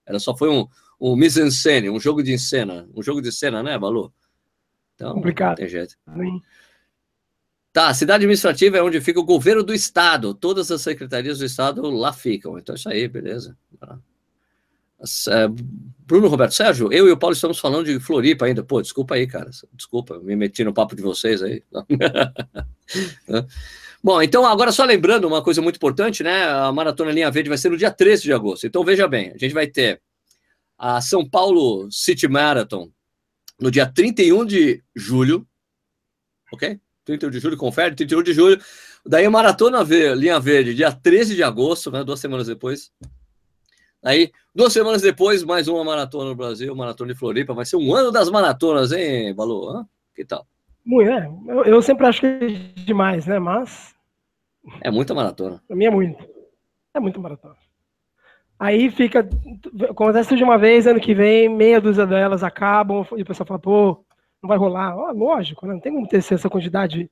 Era 0.05 0.19
só 0.19 0.37
foi 0.37 0.49
um, 0.49 0.67
um 1.01 1.17
mise-en-scène, 1.17 1.91
um 1.91 2.01
jogo 2.01 2.23
de 2.23 2.39
cena, 2.39 2.89
um 2.95 3.03
jogo 3.03 3.21
de 3.21 3.33
cena, 3.33 3.63
né, 3.63 3.79
Balu? 3.79 4.13
Então, 4.95 5.15
Complicado. 5.15 5.57
tem 5.57 5.69
jeito. 5.69 5.97
Sim. 6.15 6.43
Tá, 7.73 7.93
cidade 7.93 8.25
administrativa 8.25 8.79
é 8.79 8.83
onde 8.83 9.03
fica 9.03 9.21
o 9.21 9.25
governo 9.25 9.63
do 9.63 9.75
estado. 9.75 10.33
Todas 10.33 10.71
as 10.71 10.81
secretarias 10.81 11.39
do 11.39 11.45
estado 11.45 11.83
lá 11.91 12.11
ficam. 12.11 12.59
Então, 12.59 12.75
isso 12.75 12.89
aí, 12.89 13.07
beleza. 13.07 13.55
É, 13.83 13.95
Bruno 16.07 16.29
Roberto 16.29 16.55
Sérgio, 16.55 16.93
eu 16.93 17.09
e 17.09 17.13
o 17.13 17.17
Paulo 17.17 17.35
estamos 17.35 17.59
falando 17.59 17.87
de 17.87 18.01
Floripa 18.01 18.47
ainda. 18.47 18.63
Pô, 18.63 18.81
desculpa 18.81 19.15
aí, 19.15 19.27
cara. 19.27 19.51
Desculpa, 19.73 20.19
me 20.21 20.37
meti 20.37 20.65
no 20.65 20.73
papo 20.73 20.97
de 20.97 21.03
vocês 21.03 21.43
aí. 21.43 21.63
Bom, 24.03 24.23
então 24.23 24.47
agora 24.47 24.71
só 24.71 24.85
lembrando 24.85 25.27
uma 25.27 25.43
coisa 25.43 25.61
muito 25.61 25.77
importante, 25.77 26.23
né? 26.23 26.45
A 26.45 26.71
Maratona 26.71 27.11
Linha 27.11 27.31
Verde 27.31 27.49
vai 27.49 27.59
ser 27.59 27.71
no 27.71 27.77
dia 27.77 27.91
13 27.91 28.23
de 28.23 28.33
agosto. 28.33 28.67
Então 28.67 28.85
veja 28.85 29.09
bem, 29.09 29.33
a 29.35 29.39
gente 29.39 29.53
vai 29.53 29.67
ter 29.67 30.01
a 30.79 31.01
São 31.01 31.29
Paulo 31.29 31.91
City 31.91 32.29
Marathon 32.29 32.91
no 33.61 33.71
dia 33.71 33.87
31 33.87 34.45
de 34.45 34.83
julho, 34.95 35.47
ok? 36.53 36.79
31 37.05 37.31
de 37.31 37.39
julho, 37.41 37.57
confere, 37.57 37.95
31 37.95 38.23
de 38.23 38.33
julho. 38.33 38.61
Daí 39.05 39.25
a 39.25 39.31
Maratona 39.31 39.83
Linha 40.15 40.39
Verde, 40.39 40.75
dia 40.75 40.93
13 40.93 41.35
de 41.35 41.43
agosto, 41.43 41.91
né, 41.91 42.05
duas 42.05 42.21
semanas 42.21 42.47
depois. 42.47 42.93
Aí, 44.07 44.31
duas 44.55 44.73
semanas 44.73 45.03
depois, 45.03 45.43
mais 45.43 45.67
uma 45.67 45.83
maratona 45.83 46.27
no 46.27 46.37
Brasil, 46.37 46.73
maratona 46.77 47.13
de 47.13 47.19
Floripa. 47.19 47.53
Vai 47.53 47.65
ser 47.65 47.75
um 47.75 47.93
ano 47.93 48.13
das 48.13 48.31
maratonas, 48.31 48.93
hein, 48.93 49.35
Balu? 49.35 49.85
Que 50.15 50.25
tal? 50.25 50.47
Muito, 50.85 51.11
é. 51.11 51.29
Eu, 51.49 51.65
eu, 51.65 51.83
sempre 51.83 52.07
acho 52.07 52.21
que 52.21 52.27
é 52.29 52.47
demais, 52.85 53.27
né? 53.27 53.41
Mas. 53.41 53.97
É 54.81 54.93
muita 54.93 55.13
maratona. 55.13 55.61
Pra 55.67 55.77
mim 55.77 55.87
é 55.87 55.91
muito. 55.91 56.25
É 56.95 57.01
muito 57.01 57.21
maratona. 57.21 57.57
Aí 58.61 58.93
fica. 58.93 59.29
Acontece 59.91 60.37
de 60.37 60.45
uma 60.45 60.57
vez, 60.57 60.87
ano 60.87 61.01
que 61.01 61.13
vem, 61.13 61.49
meia 61.49 61.81
dúzia 61.81 62.07
delas 62.07 62.45
acabam, 62.45 63.05
e 63.17 63.23
o 63.23 63.27
pessoal 63.27 63.45
fala, 63.45 63.59
pô, 63.59 64.05
não 64.41 64.47
vai 64.47 64.57
rolar. 64.57 64.97
Oh, 64.97 65.13
lógico, 65.13 65.67
né? 65.67 65.75
não 65.75 65.81
tem 65.81 65.93
como 65.93 66.07
ter 66.07 66.19
essa 66.19 66.49
quantidade 66.49 67.11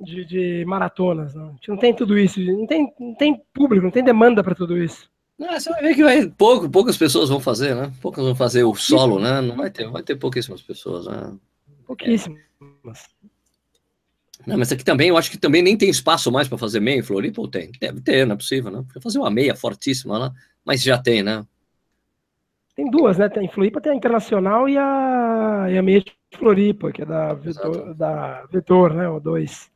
de, 0.00 0.24
de 0.24 0.64
maratonas. 0.66 1.32
Não. 1.32 1.50
A 1.50 1.52
gente 1.52 1.68
não 1.68 1.76
tem 1.76 1.94
tudo 1.94 2.18
isso, 2.18 2.40
não 2.40 2.66
tem, 2.66 2.92
não 2.98 3.14
tem 3.14 3.40
público, 3.54 3.84
não 3.84 3.92
tem 3.92 4.02
demanda 4.02 4.42
para 4.42 4.56
tudo 4.56 4.76
isso. 4.76 5.08
Não, 5.38 5.52
você 5.52 5.70
vai 5.70 5.82
ver 5.82 5.94
que 5.94 6.02
vai, 6.02 6.26
pouco, 6.28 6.70
poucas 6.70 6.96
pessoas 6.96 7.28
vão 7.28 7.40
fazer, 7.40 7.74
né? 7.74 7.92
Poucas 8.00 8.24
vão 8.24 8.34
fazer 8.34 8.64
o 8.64 8.74
solo, 8.74 9.18
né? 9.18 9.40
Não 9.40 9.56
vai 9.56 9.70
ter, 9.70 9.88
vai 9.90 10.02
ter 10.02 10.16
pouquíssimas 10.16 10.62
pessoas, 10.62 11.06
né? 11.06 11.34
Pouquíssimas. 11.86 12.40
É. 12.62 13.26
Não, 14.46 14.56
mas 14.56 14.72
aqui 14.72 14.84
também, 14.84 15.08
eu 15.08 15.16
acho 15.16 15.30
que 15.30 15.36
também 15.36 15.60
nem 15.60 15.76
tem 15.76 15.90
espaço 15.90 16.30
mais 16.30 16.48
para 16.48 16.56
fazer 16.56 16.80
meia 16.80 16.98
em 16.98 17.02
Floripa, 17.02 17.40
ou 17.40 17.48
tem? 17.48 17.70
Deve 17.80 18.00
ter, 18.00 18.26
não 18.26 18.34
é 18.34 18.36
possível, 18.36 18.70
né? 18.70 18.82
Porque 18.86 19.00
fazer 19.00 19.18
uma 19.18 19.30
meia 19.30 19.54
fortíssima 19.54 20.16
lá, 20.16 20.32
mas 20.64 20.82
já 20.82 20.96
tem, 20.96 21.22
né? 21.22 21.44
Tem 22.74 22.90
duas, 22.90 23.18
né? 23.18 23.28
Tem 23.28 23.48
Floripa, 23.48 23.80
tem 23.80 23.92
a 23.92 23.94
Internacional 23.96 24.68
e 24.68 24.76
a, 24.78 25.66
e 25.70 25.76
a 25.76 25.82
meia 25.82 26.00
de 26.00 26.12
Floripa, 26.36 26.92
que 26.92 27.02
é 27.02 27.06
da 27.06 27.34
Vetor, 27.34 27.94
da 27.94 28.44
Vetor 28.50 28.94
né? 28.94 29.08
O 29.08 29.18
2. 29.18 29.70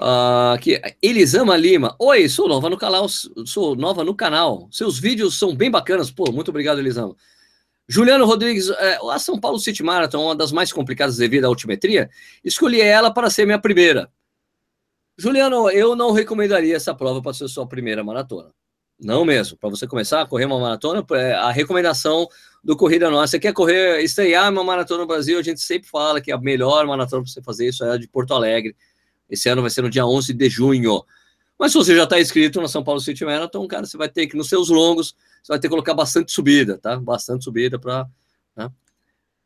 Uh, 0.00 0.56
Elisama 1.02 1.56
Lima. 1.56 1.96
Oi, 1.98 2.28
sou 2.28 2.48
nova 2.48 2.70
no 2.70 2.78
canal. 2.78 3.08
Sou 3.08 3.74
nova 3.74 4.04
no 4.04 4.14
canal. 4.14 4.68
Seus 4.70 4.98
vídeos 4.98 5.38
são 5.38 5.56
bem 5.56 5.70
bacanas. 5.70 6.10
Pô, 6.10 6.30
muito 6.30 6.50
obrigado, 6.50 6.78
Elisama. 6.78 7.16
Juliano 7.88 8.26
Rodrigues, 8.26 8.68
é, 8.68 8.98
a 9.10 9.18
São 9.18 9.40
Paulo 9.40 9.58
City 9.58 9.82
Marathon, 9.82 10.22
uma 10.22 10.36
das 10.36 10.52
mais 10.52 10.70
complicadas 10.70 11.16
devido 11.16 11.46
à 11.46 11.48
altimetria, 11.48 12.10
escolhi 12.44 12.82
ela 12.82 13.10
para 13.10 13.30
ser 13.30 13.46
minha 13.46 13.58
primeira. 13.58 14.12
Juliano, 15.16 15.70
eu 15.70 15.96
não 15.96 16.12
recomendaria 16.12 16.76
essa 16.76 16.94
prova 16.94 17.22
para 17.22 17.32
ser 17.32 17.48
sua 17.48 17.66
primeira 17.66 18.04
maratona. 18.04 18.50
Não 19.00 19.24
mesmo. 19.24 19.56
Para 19.56 19.70
você 19.70 19.86
começar 19.86 20.20
a 20.20 20.26
correr 20.26 20.44
uma 20.44 20.60
maratona, 20.60 21.04
é, 21.12 21.32
a 21.32 21.50
recomendação 21.50 22.28
do 22.62 22.76
Corrida 22.76 23.10
Nossa, 23.10 23.32
você 23.32 23.38
quer 23.38 23.54
correr, 23.54 24.02
estrear 24.02 24.52
uma 24.52 24.62
maratona 24.62 25.00
no 25.00 25.06
Brasil, 25.06 25.38
a 25.38 25.42
gente 25.42 25.60
sempre 25.60 25.88
fala 25.88 26.20
que 26.20 26.30
a 26.30 26.38
melhor 26.38 26.86
maratona 26.86 27.22
para 27.22 27.32
você 27.32 27.42
fazer 27.42 27.68
isso 27.68 27.84
é 27.84 27.92
a 27.92 27.96
de 27.96 28.06
Porto 28.06 28.34
Alegre. 28.34 28.76
Esse 29.28 29.48
ano 29.48 29.62
vai 29.62 29.70
ser 29.70 29.82
no 29.82 29.90
dia 29.90 30.06
11 30.06 30.32
de 30.32 30.48
junho. 30.48 31.04
Mas 31.58 31.72
se 31.72 31.78
você 31.78 31.94
já 31.96 32.04
está 32.04 32.20
inscrito 32.20 32.60
na 32.60 32.68
São 32.68 32.84
Paulo 32.84 33.00
City 33.00 33.24
Marathon, 33.24 33.66
cara, 33.66 33.84
você 33.84 33.96
vai 33.96 34.08
ter 34.08 34.26
que, 34.28 34.36
nos 34.36 34.48
seus 34.48 34.68
longos, 34.68 35.16
você 35.42 35.52
vai 35.52 35.58
ter 35.58 35.66
que 35.66 35.70
colocar 35.70 35.92
bastante 35.92 36.30
subida, 36.30 36.78
tá? 36.78 36.96
Bastante 36.96 37.44
subida 37.44 37.78
para. 37.78 38.06
Né? 38.56 38.70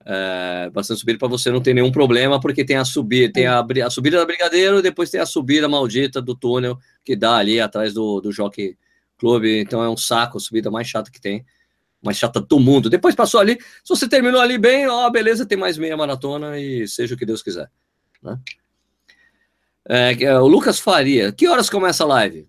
É, 0.05 0.71
bastante 0.71 1.01
subida 1.01 1.19
para 1.19 1.29
você 1.29 1.51
não 1.51 1.61
ter 1.61 1.73
nenhum 1.73 1.91
problema, 1.91 2.39
porque 2.39 2.65
tem 2.65 2.77
a 2.77 2.85
subida, 2.85 3.33
tem 3.33 3.47
a, 3.47 3.65
a, 3.87 3.91
subida 3.91 4.19
da 4.19 4.27
Brigadeiro 4.27 4.81
e 4.81 4.83
depois 4.83 5.11
tem 5.11 5.21
a 5.21 5.27
subida 5.27 5.69
maldita 5.69 6.21
do 6.21 6.35
túnel 6.35 6.77
que 7.05 7.15
dá 7.15 7.37
ali 7.37 7.61
atrás 7.61 7.95
do, 7.95 8.21
do 8.21 8.33
Jockey 8.33 8.77
Club. 9.17 9.45
Então 9.45 9.83
é 9.83 9.89
um 9.89 9.97
saco, 9.97 10.37
a 10.37 10.41
subida 10.41 10.71
mais 10.71 10.89
chata 10.89 11.11
que 11.11 11.21
tem, 11.21 11.47
mais 12.03 12.19
chata 12.19 12.41
do 12.41 12.59
mundo. 12.59 12.91
Depois 12.91 13.15
passou 13.15 13.41
ali, 13.41 13.57
se 13.85 13.89
você 13.89 14.09
terminou 14.09 14.41
ali 14.41 14.59
bem, 14.59 14.89
ó, 14.89 15.09
beleza, 15.09 15.47
tem 15.47 15.57
mais 15.57 15.79
meia 15.79 15.97
maratona 15.97 16.59
e 16.59 16.87
seja 16.89 17.15
o 17.15 17.19
que 17.19 17.25
Deus 17.25 17.43
quiser. 17.43 17.71
Né? 18.21 18.39
É, 19.89 20.13
é, 20.23 20.39
o 20.39 20.47
Lucas 20.47 20.79
Faria, 20.79 21.33
que 21.33 21.49
horas 21.49 21.69
começa 21.69 22.05
a 22.05 22.07
live? 22.07 22.49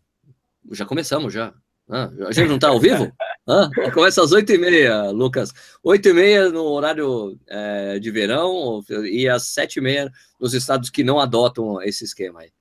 Já 0.71 0.85
começamos, 0.85 1.33
já. 1.33 1.53
Ah, 1.89 2.09
a 2.27 2.31
gente 2.31 2.47
não 2.47 2.55
está 2.55 2.69
ao 2.69 2.79
vivo? 2.79 3.11
Ah, 3.45 3.69
começa 3.93 4.23
às 4.23 4.31
oito 4.31 4.53
e 4.53 4.57
meia, 4.57 5.09
Lucas. 5.11 5.51
Oito 5.83 6.07
e 6.07 6.13
meia 6.13 6.49
no 6.49 6.63
horário 6.63 7.37
é, 7.47 7.99
de 7.99 8.09
verão 8.09 8.81
e 9.03 9.27
às 9.27 9.47
sete 9.47 9.77
e 9.77 9.81
meia 9.81 10.09
nos 10.39 10.53
estados 10.53 10.89
que 10.89 11.03
não 11.03 11.19
adotam 11.19 11.81
esse 11.81 12.05
esquema 12.05 12.41
aí. 12.41 12.51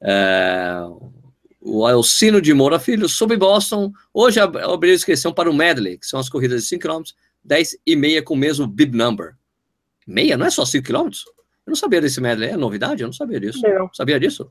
É, 0.00 0.80
o 1.60 1.86
Alcino 1.86 2.40
de 2.40 2.54
Moura 2.54 2.78
Filho, 2.78 3.08
sobre 3.08 3.36
Boston. 3.36 3.92
Hoje 4.14 4.40
abriu 4.40 4.94
inscrição 4.94 5.32
para 5.32 5.50
o 5.50 5.54
Medley, 5.54 5.98
que 5.98 6.06
são 6.06 6.18
as 6.18 6.28
corridas 6.28 6.62
de 6.62 6.68
5 6.68 6.82
km, 6.82 7.02
10 7.44 7.78
e 7.84 7.96
meia 7.96 8.22
com 8.22 8.34
o 8.34 8.36
mesmo 8.36 8.66
bib 8.66 8.96
number. 8.96 9.34
Meia? 10.06 10.38
Não 10.38 10.46
é 10.46 10.50
só 10.50 10.64
5 10.64 10.86
km? 10.86 11.10
Eu 11.68 11.72
não 11.72 11.76
sabia 11.76 12.00
desse 12.00 12.18
medley. 12.18 12.48
É 12.48 12.56
novidade? 12.56 13.02
Eu 13.02 13.08
não 13.08 13.12
sabia 13.12 13.38
disso. 13.38 13.60
Não. 13.62 13.90
Sabia 13.92 14.18
disso? 14.18 14.50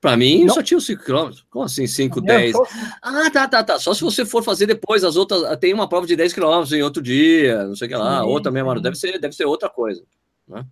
Para 0.00 0.16
mim, 0.16 0.44
não. 0.44 0.54
só 0.54 0.62
tinha 0.62 0.80
5 0.80 1.04
km. 1.04 1.30
Como 1.48 1.64
assim, 1.64 1.86
5, 1.86 2.20
10? 2.20 2.52
Só... 2.52 2.64
Ah, 3.00 3.30
tá, 3.30 3.46
tá, 3.46 3.62
tá. 3.62 3.78
Só 3.78 3.94
se 3.94 4.02
você 4.02 4.24
for 4.26 4.42
fazer 4.42 4.66
depois 4.66 5.04
as 5.04 5.14
outras. 5.14 5.56
Tem 5.58 5.72
uma 5.72 5.88
prova 5.88 6.08
de 6.08 6.16
10 6.16 6.32
km 6.32 6.64
em 6.72 6.82
outro 6.82 7.00
dia, 7.00 7.64
não 7.64 7.76
sei 7.76 7.86
o 7.86 7.90
que 7.90 7.96
lá. 7.96 8.20
Sim, 8.20 8.26
outra 8.26 8.50
mesmo. 8.50 8.80
Deve 8.80 8.96
ser, 8.96 9.20
deve 9.20 9.34
ser 9.34 9.44
outra 9.44 9.68
coisa. 9.68 10.02
Né? 10.48 10.66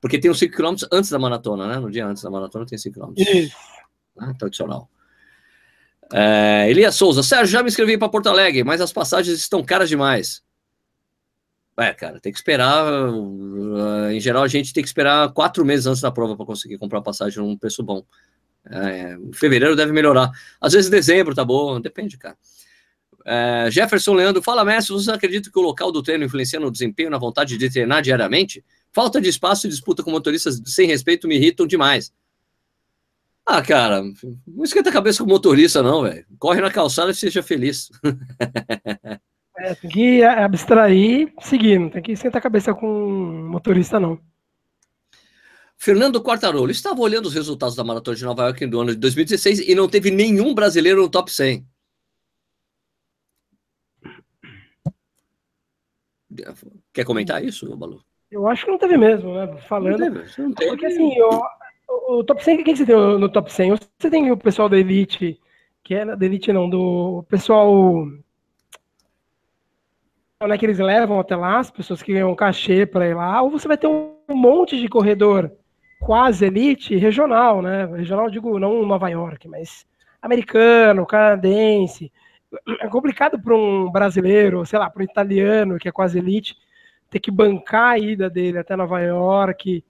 Porque 0.00 0.18
tem 0.18 0.30
os 0.30 0.38
5 0.38 0.56
km 0.56 0.74
antes 0.90 1.10
da 1.10 1.18
maratona, 1.18 1.66
né? 1.66 1.78
No 1.78 1.90
dia 1.90 2.06
antes 2.06 2.22
da 2.22 2.30
maratona 2.30 2.64
tem 2.64 2.78
5 2.78 2.98
km. 2.98 3.12
Isso. 3.18 3.54
Né? 4.16 4.34
Tradicional. 4.38 4.88
É, 6.10 6.70
Elias 6.70 6.94
Souza, 6.94 7.22
Sérgio, 7.22 7.52
já 7.52 7.62
me 7.62 7.68
inscrevi 7.68 7.98
para 7.98 8.08
Porto 8.08 8.30
Alegre, 8.30 8.64
mas 8.64 8.80
as 8.80 8.92
passagens 8.92 9.38
estão 9.38 9.62
caras 9.62 9.90
demais. 9.90 10.42
É, 11.80 11.94
cara, 11.94 12.20
tem 12.20 12.30
que 12.30 12.38
esperar. 12.38 13.10
Uh, 13.10 14.10
em 14.10 14.20
geral, 14.20 14.42
a 14.42 14.48
gente 14.48 14.70
tem 14.70 14.82
que 14.82 14.88
esperar 14.88 15.32
quatro 15.32 15.64
meses 15.64 15.86
antes 15.86 16.02
da 16.02 16.10
prova 16.10 16.36
para 16.36 16.44
conseguir 16.44 16.76
comprar 16.76 17.00
passagem 17.00 17.42
num 17.42 17.56
preço 17.56 17.82
bom. 17.82 18.04
É, 18.70 19.16
fevereiro 19.32 19.74
deve 19.74 19.90
melhorar. 19.90 20.30
Às 20.60 20.74
vezes 20.74 20.90
dezembro 20.90 21.34
tá 21.34 21.42
bom, 21.42 21.80
depende, 21.80 22.18
cara. 22.18 22.36
É, 23.24 23.70
Jefferson 23.70 24.12
Leandro, 24.12 24.42
fala, 24.42 24.62
mestre, 24.62 24.92
você 24.92 25.10
acredita 25.10 25.50
que 25.50 25.58
o 25.58 25.62
local 25.62 25.90
do 25.90 26.02
treino 26.02 26.22
influencia 26.22 26.60
no 26.60 26.70
desempenho, 26.70 27.08
na 27.08 27.16
vontade 27.16 27.56
de 27.56 27.70
treinar 27.70 28.02
diariamente? 28.02 28.62
Falta 28.92 29.18
de 29.18 29.30
espaço 29.30 29.66
e 29.66 29.70
disputa 29.70 30.02
com 30.02 30.10
motoristas 30.10 30.60
sem 30.66 30.86
respeito 30.86 31.26
me 31.26 31.36
irritam 31.36 31.66
demais. 31.66 32.12
Ah, 33.46 33.62
cara, 33.62 34.02
não 34.46 34.64
esquenta 34.64 34.90
a 34.90 34.92
cabeça 34.92 35.24
com 35.24 35.30
motorista, 35.30 35.82
não, 35.82 36.02
velho. 36.02 36.26
Corre 36.38 36.60
na 36.60 36.70
calçada 36.70 37.10
e 37.10 37.14
seja 37.14 37.42
feliz. 37.42 37.88
É, 39.60 39.74
tem 39.74 39.90
que 39.90 40.22
abstrair 40.22 41.32
seguindo, 41.40 41.90
tem 41.90 42.02
que 42.02 42.12
esquentar 42.12 42.38
a 42.38 42.42
cabeça 42.42 42.74
com 42.74 42.86
motorista, 43.50 44.00
não. 44.00 44.18
Fernando 45.76 46.22
Quartarolo 46.22 46.70
estava 46.70 47.00
olhando 47.00 47.26
os 47.26 47.34
resultados 47.34 47.74
da 47.74 47.84
Maratona 47.84 48.16
de 48.16 48.24
Nova 48.24 48.42
York 48.44 48.66
do 48.66 48.80
ano 48.80 48.90
de 48.92 48.98
2016 48.98 49.60
e 49.60 49.74
não 49.74 49.88
teve 49.88 50.10
nenhum 50.10 50.54
brasileiro 50.54 51.00
no 51.00 51.08
top 51.08 51.32
100. 51.32 51.66
Quer 56.92 57.04
comentar 57.04 57.42
isso, 57.44 57.74
Balu? 57.76 58.02
Eu 58.30 58.46
acho 58.46 58.64
que 58.64 58.70
não 58.70 58.78
teve 58.78 58.96
mesmo, 58.96 59.34
né? 59.34 59.56
Falando. 59.68 59.98
Não 59.98 60.12
teve, 60.12 60.42
não 60.42 60.52
teve. 60.52 60.70
Porque 60.70 60.86
assim, 60.86 61.12
eu, 61.16 61.42
o, 61.88 62.24
top 62.24 62.44
100, 62.44 62.62
quem 62.62 62.76
você 62.76 62.86
tem 62.86 62.94
no 62.94 63.28
top 63.28 63.52
100? 63.52 63.70
Você 63.70 64.10
tem 64.10 64.30
o 64.30 64.36
pessoal 64.36 64.68
da 64.68 64.78
Elite, 64.78 65.40
que 65.82 65.94
é 65.94 66.04
da 66.16 66.24
Elite 66.24 66.52
não, 66.52 66.68
do 66.68 67.24
pessoal 67.28 68.06
né, 70.48 70.56
que 70.56 70.64
eles 70.64 70.78
levam 70.78 71.20
até 71.20 71.36
lá, 71.36 71.58
as 71.58 71.70
pessoas 71.70 72.02
que 72.02 72.14
ganham 72.14 72.34
cachê 72.34 72.86
para 72.86 73.06
ir 73.06 73.14
lá, 73.14 73.42
ou 73.42 73.50
você 73.50 73.68
vai 73.68 73.76
ter 73.76 73.86
um 73.86 74.14
monte 74.30 74.80
de 74.80 74.88
corredor 74.88 75.52
quase 76.00 76.46
elite 76.46 76.96
regional, 76.96 77.60
né? 77.60 77.84
Regional, 77.84 78.30
digo, 78.30 78.58
não 78.58 78.86
Nova 78.86 79.10
York, 79.10 79.46
mas 79.48 79.86
americano, 80.22 81.04
canadense. 81.06 82.10
É 82.80 82.88
complicado 82.88 83.38
para 83.38 83.54
um 83.54 83.90
brasileiro, 83.90 84.64
sei 84.64 84.78
lá, 84.78 84.88
para 84.88 85.02
um 85.02 85.04
italiano 85.04 85.78
que 85.78 85.88
é 85.88 85.92
quase 85.92 86.18
elite, 86.18 86.56
ter 87.10 87.20
que 87.20 87.30
bancar 87.30 87.92
a 87.92 87.98
ida 87.98 88.30
dele 88.30 88.58
até 88.58 88.74
Nova 88.74 88.98
York, 89.00 89.84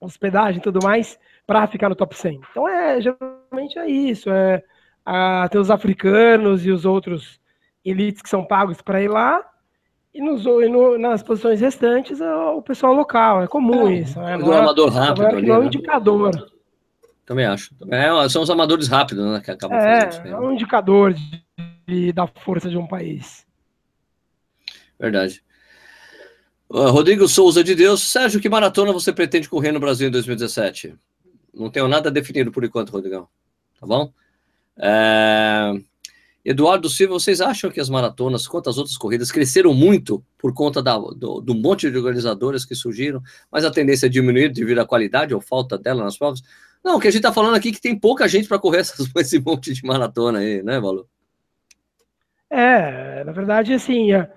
hospedagem 0.00 0.58
e 0.58 0.62
tudo 0.62 0.80
mais, 0.82 1.18
para 1.46 1.66
ficar 1.66 1.90
no 1.90 1.94
top 1.94 2.16
100. 2.16 2.40
Então, 2.50 2.66
é, 2.66 2.98
geralmente 3.00 3.78
é 3.78 3.86
isso. 3.88 4.30
É, 4.30 4.62
a, 5.04 5.46
tem 5.50 5.60
os 5.60 5.70
africanos 5.70 6.64
e 6.64 6.70
os 6.70 6.86
outros 6.86 7.38
elites 7.90 8.22
que 8.22 8.28
são 8.28 8.44
pagos 8.44 8.80
para 8.82 9.02
ir 9.02 9.08
lá, 9.08 9.44
e, 10.14 10.20
nos, 10.20 10.44
e 10.44 10.68
no, 10.68 10.98
nas 10.98 11.22
posições 11.22 11.60
restantes 11.60 12.20
o 12.20 12.62
pessoal 12.62 12.92
local. 12.92 13.42
É 13.42 13.46
comum 13.46 13.88
é, 13.88 13.94
isso. 13.94 14.18
Né? 14.20 14.38
Do 14.38 14.52
amador 14.52 14.90
rápido. 14.90 15.26
Ali, 15.26 15.46
não 15.46 15.54
é 15.54 15.58
um 15.58 15.60
né? 15.62 15.66
indicador. 15.66 16.50
Também 17.24 17.44
acho. 17.44 17.74
É, 17.90 18.28
são 18.28 18.42
os 18.42 18.50
amadores 18.50 18.88
rápidos 18.88 19.24
né, 19.24 19.40
que 19.44 19.50
acabam 19.50 19.78
é, 19.78 20.00
fazendo 20.00 20.26
isso. 20.26 20.34
É 20.34 20.40
um 20.40 20.52
indicador 20.52 21.12
de, 21.12 21.44
de, 21.86 22.12
da 22.12 22.26
força 22.26 22.70
de 22.70 22.78
um 22.78 22.86
país. 22.86 23.46
Verdade. 24.98 25.42
Rodrigo 26.70 27.28
Souza 27.28 27.62
de 27.62 27.74
Deus. 27.74 28.02
Sérgio, 28.02 28.40
que 28.40 28.48
maratona 28.48 28.92
você 28.92 29.12
pretende 29.12 29.48
correr 29.48 29.72
no 29.72 29.80
Brasil 29.80 30.08
em 30.08 30.10
2017? 30.10 30.94
Não 31.54 31.70
tenho 31.70 31.88
nada 31.88 32.10
definido 32.10 32.50
por 32.50 32.64
enquanto, 32.64 32.90
Rodrigão. 32.90 33.28
Tá 33.80 33.86
bom? 33.86 34.12
É... 34.78 35.72
Eduardo 36.44 36.88
Silva, 36.88 37.14
vocês 37.14 37.40
acham 37.40 37.70
que 37.70 37.80
as 37.80 37.90
maratonas, 37.90 38.46
quanto 38.46 38.70
as 38.70 38.78
outras 38.78 38.96
corridas, 38.96 39.30
cresceram 39.30 39.74
muito 39.74 40.24
por 40.38 40.54
conta 40.54 40.82
da, 40.82 40.96
do, 40.96 41.40
do 41.40 41.54
monte 41.54 41.90
de 41.90 41.96
organizadoras 41.96 42.64
que 42.64 42.74
surgiram, 42.74 43.22
mas 43.50 43.64
a 43.64 43.70
tendência 43.70 44.06
é 44.06 44.08
diminuir 44.08 44.52
devido 44.52 44.78
à 44.78 44.86
qualidade 44.86 45.34
ou 45.34 45.40
falta 45.40 45.76
dela 45.76 46.04
nas 46.04 46.16
provas? 46.16 46.42
Não, 46.82 46.96
o 46.96 47.00
que 47.00 47.08
a 47.08 47.10
gente 47.10 47.20
está 47.20 47.32
falando 47.32 47.56
aqui 47.56 47.70
é 47.70 47.72
que 47.72 47.80
tem 47.80 47.98
pouca 47.98 48.28
gente 48.28 48.48
para 48.48 48.58
correr 48.58 48.78
essas, 48.78 49.10
esse 49.16 49.40
monte 49.40 49.74
de 49.74 49.84
maratona 49.84 50.38
aí, 50.38 50.62
né, 50.62 50.80
Valu? 50.80 51.06
É, 52.50 53.24
na 53.24 53.32
verdade, 53.32 53.74
assim, 53.74 54.12
é, 54.12 54.30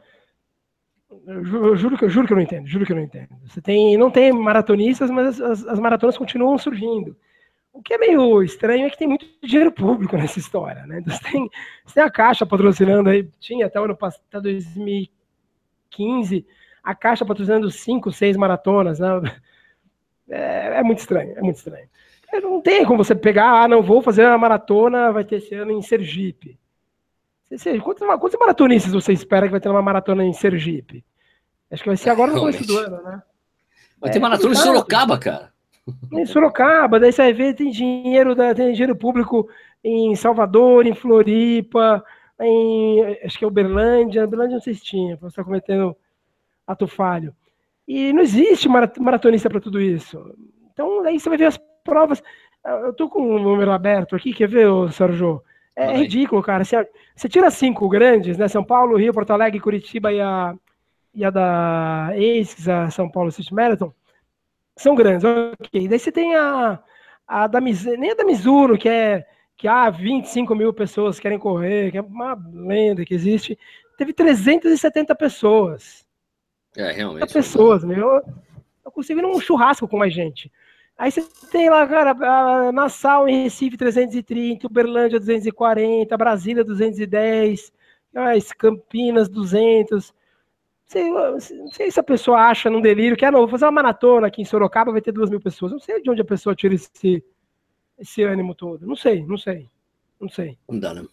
eu 1.28 1.76
juro 1.76 1.98
que 1.98 2.06
eu 2.06 2.10
juro 2.10 2.28
que 2.28 2.34
eu 2.34 2.38
não 2.38 2.44
entendo, 2.44 2.68
juro 2.68 2.86
que 2.86 2.92
eu 2.92 2.96
não 2.96 3.04
entendo. 3.04 3.30
Você 3.46 3.62
tem, 3.62 3.98
não 3.98 4.10
tem 4.10 4.32
maratonistas, 4.32 5.10
mas 5.10 5.40
as, 5.40 5.66
as, 5.66 5.80
maratonas 5.80 6.18
continuam 6.18 6.58
surgindo. 6.58 7.16
O 7.74 7.82
que 7.82 7.94
é 7.94 7.98
meio 7.98 8.44
estranho 8.44 8.86
é 8.86 8.90
que 8.90 8.98
tem 8.98 9.08
muito 9.08 9.26
dinheiro 9.42 9.72
público 9.72 10.18
nessa 10.18 10.40
história, 10.40 10.86
né? 10.86 11.02
Você 11.06 11.32
tem, 11.32 11.50
você 11.86 11.94
tem 11.96 12.04
a 12.04 12.12
Caixa 12.12 12.46
patrocinando 12.46 13.10
aí, 13.10 13.30
tinha 13.40 13.66
até 13.66 13.80
o 13.80 13.86
ano 13.86 13.96
passado, 13.96 14.24
até 14.28 14.42
2015, 14.42 16.46
a 16.84 16.94
Caixa 16.94 17.26
patrocinando 17.26 17.72
cinco, 17.72 18.12
seis 18.12 18.36
maratonas, 18.36 19.00
né? 19.00 19.08
É, 20.30 20.80
é 20.80 20.84
muito 20.84 21.00
estranho, 21.00 21.38
é 21.38 21.42
muito 21.42 21.58
estranho. 21.58 21.90
Não 22.42 22.62
tem 22.62 22.86
como 22.86 23.04
você 23.04 23.14
pegar, 23.14 23.64
ah, 23.64 23.68
não 23.68 23.82
vou 23.82 24.02
fazer 24.02 24.26
a 24.26 24.38
maratona, 24.38 25.12
vai 25.12 25.26
ter 25.26 25.38
esse 25.38 25.54
ano 25.54 25.72
em 25.72 25.82
Sergipe. 25.82 26.58
Quantos, 27.84 28.08
quantos 28.08 28.40
maratonistas 28.40 28.94
você 28.94 29.12
espera 29.12 29.46
que 29.46 29.52
vai 29.52 29.60
ter 29.60 29.68
uma 29.68 29.82
maratona 29.82 30.24
em 30.24 30.32
Sergipe? 30.32 31.04
Acho 31.70 31.84
que 31.84 31.90
vai 31.90 31.98
ser 31.98 32.10
agora 32.10 32.32
no 32.32 32.40
começo 32.40 32.66
do 32.66 32.78
ano, 32.78 33.04
né? 33.04 33.22
Vai 34.00 34.10
é, 34.10 34.14
ter 34.14 34.20
maratona 34.20 34.54
em 34.54 34.58
Sorocaba, 34.58 35.18
cara. 35.18 35.51
Em 36.12 36.26
Sorocaba, 36.26 37.00
daí 37.00 37.12
você 37.12 37.24
vai 37.24 37.34
ver, 37.34 37.56
tem 37.56 37.70
dinheiro, 37.70 38.36
tem 38.56 38.72
dinheiro 38.72 38.96
público 38.96 39.50
em 39.84 40.16
Salvador, 40.16 40.86
em 40.86 40.94
Floripa, 40.94 42.04
em 42.40 43.18
acho 43.24 43.38
que 43.38 43.46
é 43.46 43.48
Uberlândia, 43.48 44.26
Uberlândia 44.26 44.56
não 44.56 44.62
sei 44.62 44.74
se 44.74 44.84
tinha, 44.84 45.16
você 45.18 45.28
está 45.28 45.44
cometendo 45.44 45.96
ato 46.68 46.88
falho. 46.88 47.34
E 47.88 48.14
não 48.14 48.22
existe 48.22 48.70
maratonista 48.70 49.50
para 49.50 49.60
tudo 49.60 49.82
isso. 49.82 50.34
Então, 50.72 51.04
aí 51.04 51.20
você 51.20 51.30
vai 51.30 51.38
ver 51.38 51.46
as 51.46 51.60
provas. 51.84 52.22
Eu 52.64 52.94
tô 52.94 53.10
com 53.10 53.22
o 53.22 53.36
um 53.36 53.40
número 53.44 53.72
aberto 53.72 54.16
aqui, 54.16 54.34
quer 54.34 54.48
ver, 54.48 54.68
Sérgio? 54.92 55.44
É, 55.76 55.86
é 55.86 55.98
ridículo, 55.98 56.42
cara. 56.44 56.64
Você, 56.64 56.88
você 57.16 57.28
tira 57.28 57.50
cinco 57.50 57.90
grandes, 57.90 58.38
né? 58.38 58.48
São 58.48 58.64
Paulo, 58.64 58.98
Rio, 58.98 59.14
Porto 59.14 59.32
Alegre, 59.32 59.60
Curitiba 59.60 60.12
e 60.14 60.22
a, 60.22 60.56
e 61.14 61.26
a 61.26 61.30
da 61.30 62.10
ASICS, 62.10 62.70
a 62.70 62.90
São 62.92 63.10
Paulo 63.10 63.32
City 63.32 63.54
Marathon, 63.54 63.92
são 64.82 64.96
grandes, 64.96 65.24
ok. 65.24 65.88
Daí 65.88 66.00
você 66.00 66.12
tem 66.12 66.36
a, 66.36 66.82
a 67.28 67.48
da 67.48 67.60
nem 67.60 68.12
a 68.12 68.16
da 68.16 68.26
Mizuno, 68.26 68.78
que 68.78 68.90
é 68.90 69.26
que 69.62 69.68
há 69.68 69.84
ah, 69.84 69.90
25 69.92 70.56
mil 70.56 70.74
pessoas 70.74 71.20
querem 71.20 71.38
correr, 71.38 71.92
que 71.92 71.98
é 72.00 72.02
uma 72.02 72.36
lenda 72.52 73.06
que 73.06 73.14
existe. 73.14 73.58
Teve 73.96 74.12
370 74.12 75.14
pessoas. 75.14 76.04
É, 76.76 76.92
realmente. 76.92 77.32
Pessoas, 77.32 77.84
meu. 77.84 78.24
Eu 78.84 78.92
consigo 78.92 79.20
ir 79.20 79.22
num 79.22 79.40
churrasco 79.40 79.88
com 79.88 79.98
mais 79.98 80.12
gente. 80.14 80.52
Aí 80.98 81.12
você 81.12 81.24
tem 81.52 81.70
lá, 81.70 81.86
cara, 81.88 82.72
Nassau 82.72 83.28
em 83.28 83.44
Recife 83.44 83.78
330, 83.78 84.66
Uberlândia 84.66 85.20
240, 85.20 86.18
Brasília 86.18 86.64
210, 86.64 87.72
Campinas 88.58 89.30
200. 89.30 90.12
Não 90.94 91.72
sei 91.72 91.90
se 91.90 92.00
a 92.00 92.04
pessoa 92.04 92.50
acha 92.50 92.70
num 92.70 92.82
delírio 92.82 93.16
que, 93.16 93.24
ah, 93.24 93.32
não, 93.32 93.40
vou 93.40 93.48
fazer 93.48 93.66
uma 93.66 93.72
maratona 93.72 94.28
aqui 94.28 94.42
em 94.42 94.46
Sorocaba, 94.46 94.92
vai 94.92 95.02
ter 95.02 95.12
duas 95.12 95.30
mil 95.30 95.40
pessoas. 95.40 95.72
Não 95.72 95.80
sei 95.80 96.02
de 96.02 96.10
onde 96.10 96.22
a 96.22 96.26
pessoa 96.26 96.56
tira 96.56 96.76
esse, 96.76 97.24
esse 97.98 98.24
ânimo 98.24 98.54
todo. 98.54 98.86
Não 98.86 98.96
sei, 98.96 99.26
não 99.26 99.38
sei. 99.38 99.70
Não 100.20 100.28
sei. 100.28 100.58
Não 100.70 100.80
dá, 100.80 100.94
né? 100.94 101.06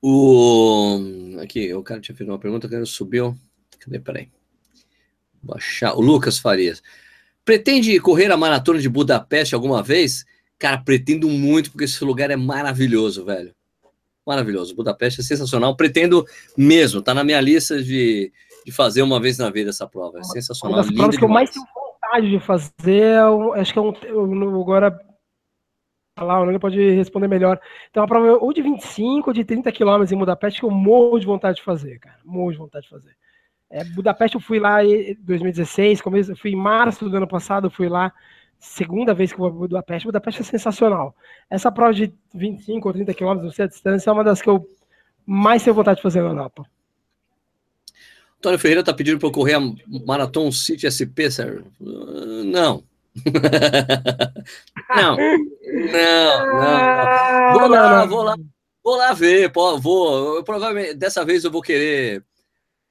O... 0.00 1.00
Aqui, 1.42 1.74
o 1.74 1.82
cara 1.82 2.00
tinha 2.00 2.16
feito 2.16 2.30
uma 2.30 2.38
pergunta, 2.38 2.66
o 2.66 2.70
cara 2.70 2.86
subiu. 2.86 3.36
Cadê? 3.80 3.98
Peraí. 3.98 4.28
Baixar. 5.42 5.96
O 5.96 6.00
Lucas 6.00 6.38
Farias. 6.38 6.82
Pretende 7.44 7.98
correr 8.00 8.30
a 8.30 8.36
maratona 8.36 8.78
de 8.78 8.88
Budapeste 8.88 9.54
alguma 9.54 9.82
vez? 9.82 10.24
Cara, 10.58 10.78
pretendo 10.78 11.28
muito, 11.28 11.70
porque 11.70 11.84
esse 11.84 12.04
lugar 12.04 12.30
é 12.30 12.36
maravilhoso, 12.36 13.24
velho 13.24 13.55
maravilhoso. 14.26 14.74
Budapeste 14.74 15.20
é 15.20 15.24
sensacional. 15.24 15.76
Pretendo 15.76 16.24
mesmo, 16.56 17.00
tá 17.00 17.14
na 17.14 17.22
minha 17.22 17.40
lista 17.40 17.82
de, 17.82 18.32
de 18.64 18.72
fazer 18.72 19.02
uma 19.02 19.20
vez 19.20 19.38
na 19.38 19.50
vida 19.50 19.70
essa 19.70 19.86
prova. 19.86 20.18
É 20.18 20.22
sensacional. 20.24 20.78
Uma 20.78 20.82
das 20.84 20.94
provas 20.94 21.16
que 21.16 21.24
eu 21.24 21.28
mais 21.28 21.50
tenho 21.50 21.66
vontade 21.66 22.30
de 22.30 22.40
fazer, 22.40 23.18
acho 23.54 23.72
que 23.72 23.78
é 23.78 23.82
um. 23.82 23.92
Eu, 24.04 24.60
agora 24.60 24.98
lá, 26.24 26.40
o 26.40 26.46
Nuno 26.46 26.58
pode 26.58 26.78
responder 26.92 27.28
melhor. 27.28 27.60
Então, 27.90 28.02
uma 28.02 28.08
prova 28.08 28.38
ou 28.42 28.52
de 28.52 28.62
25 28.62 29.30
ou 29.30 29.34
de 29.34 29.44
30 29.44 29.70
quilômetros 29.70 30.12
em 30.12 30.18
Budapeste 30.18 30.60
que 30.60 30.66
eu 30.66 30.70
morro 30.70 31.18
de 31.18 31.26
vontade 31.26 31.58
de 31.58 31.62
fazer, 31.62 31.98
cara. 31.98 32.18
Morro 32.24 32.52
de 32.52 32.58
vontade 32.58 32.84
de 32.84 32.90
fazer. 32.90 33.14
É, 33.68 33.84
Budapeste 33.84 34.36
eu 34.36 34.40
fui 34.40 34.58
lá 34.58 34.84
em 34.84 35.14
2016, 35.20 36.00
começo, 36.00 36.36
fui 36.36 36.52
em 36.52 36.56
março 36.56 37.08
do 37.08 37.16
ano 37.16 37.26
passado, 37.26 37.66
eu 37.66 37.70
fui 37.70 37.88
lá 37.88 38.12
segunda 38.66 39.14
vez 39.14 39.32
que 39.32 39.36
eu 39.36 39.44
vou 39.44 39.50
para 39.50 39.58
Budapeste. 39.60 40.06
Budapeste 40.06 40.42
é 40.42 40.44
sensacional. 40.44 41.14
Essa 41.48 41.70
prova 41.70 41.94
de 41.94 42.12
25 42.34 42.88
ou 42.88 42.94
30 42.94 43.14
quilômetros, 43.14 43.46
não 43.46 43.54
sei 43.54 43.64
a 43.64 43.68
distância, 43.68 44.10
é 44.10 44.12
uma 44.12 44.24
das 44.24 44.42
que 44.42 44.48
eu 44.48 44.68
mais 45.24 45.62
tenho 45.62 45.74
vontade 45.74 45.96
de 45.96 46.02
fazer 46.02 46.22
na 46.22 46.28
Europa. 46.28 46.66
Antônio 48.38 48.58
Ferreira 48.58 48.80
está 48.80 48.92
pedindo 48.92 49.18
para 49.18 49.28
eu 49.28 49.32
correr 49.32 49.54
a 49.54 49.60
Marathon 50.06 50.52
City 50.52 50.86
SP, 50.90 51.30
Sérgio. 51.30 51.66
Uh, 51.80 52.44
não. 52.44 52.84
não. 54.94 55.16
Não, 55.16 56.46
não. 56.46 57.52
Vou 57.58 57.68
lá, 57.68 58.06
vou 58.06 58.22
lá. 58.22 58.36
Vou 58.84 58.96
lá 58.96 59.12
ver, 59.14 59.50
vou. 59.52 60.36
Eu, 60.36 60.44
provavelmente 60.44 60.94
dessa 60.94 61.24
vez 61.24 61.42
eu 61.42 61.50
vou 61.50 61.62
querer 61.62 62.22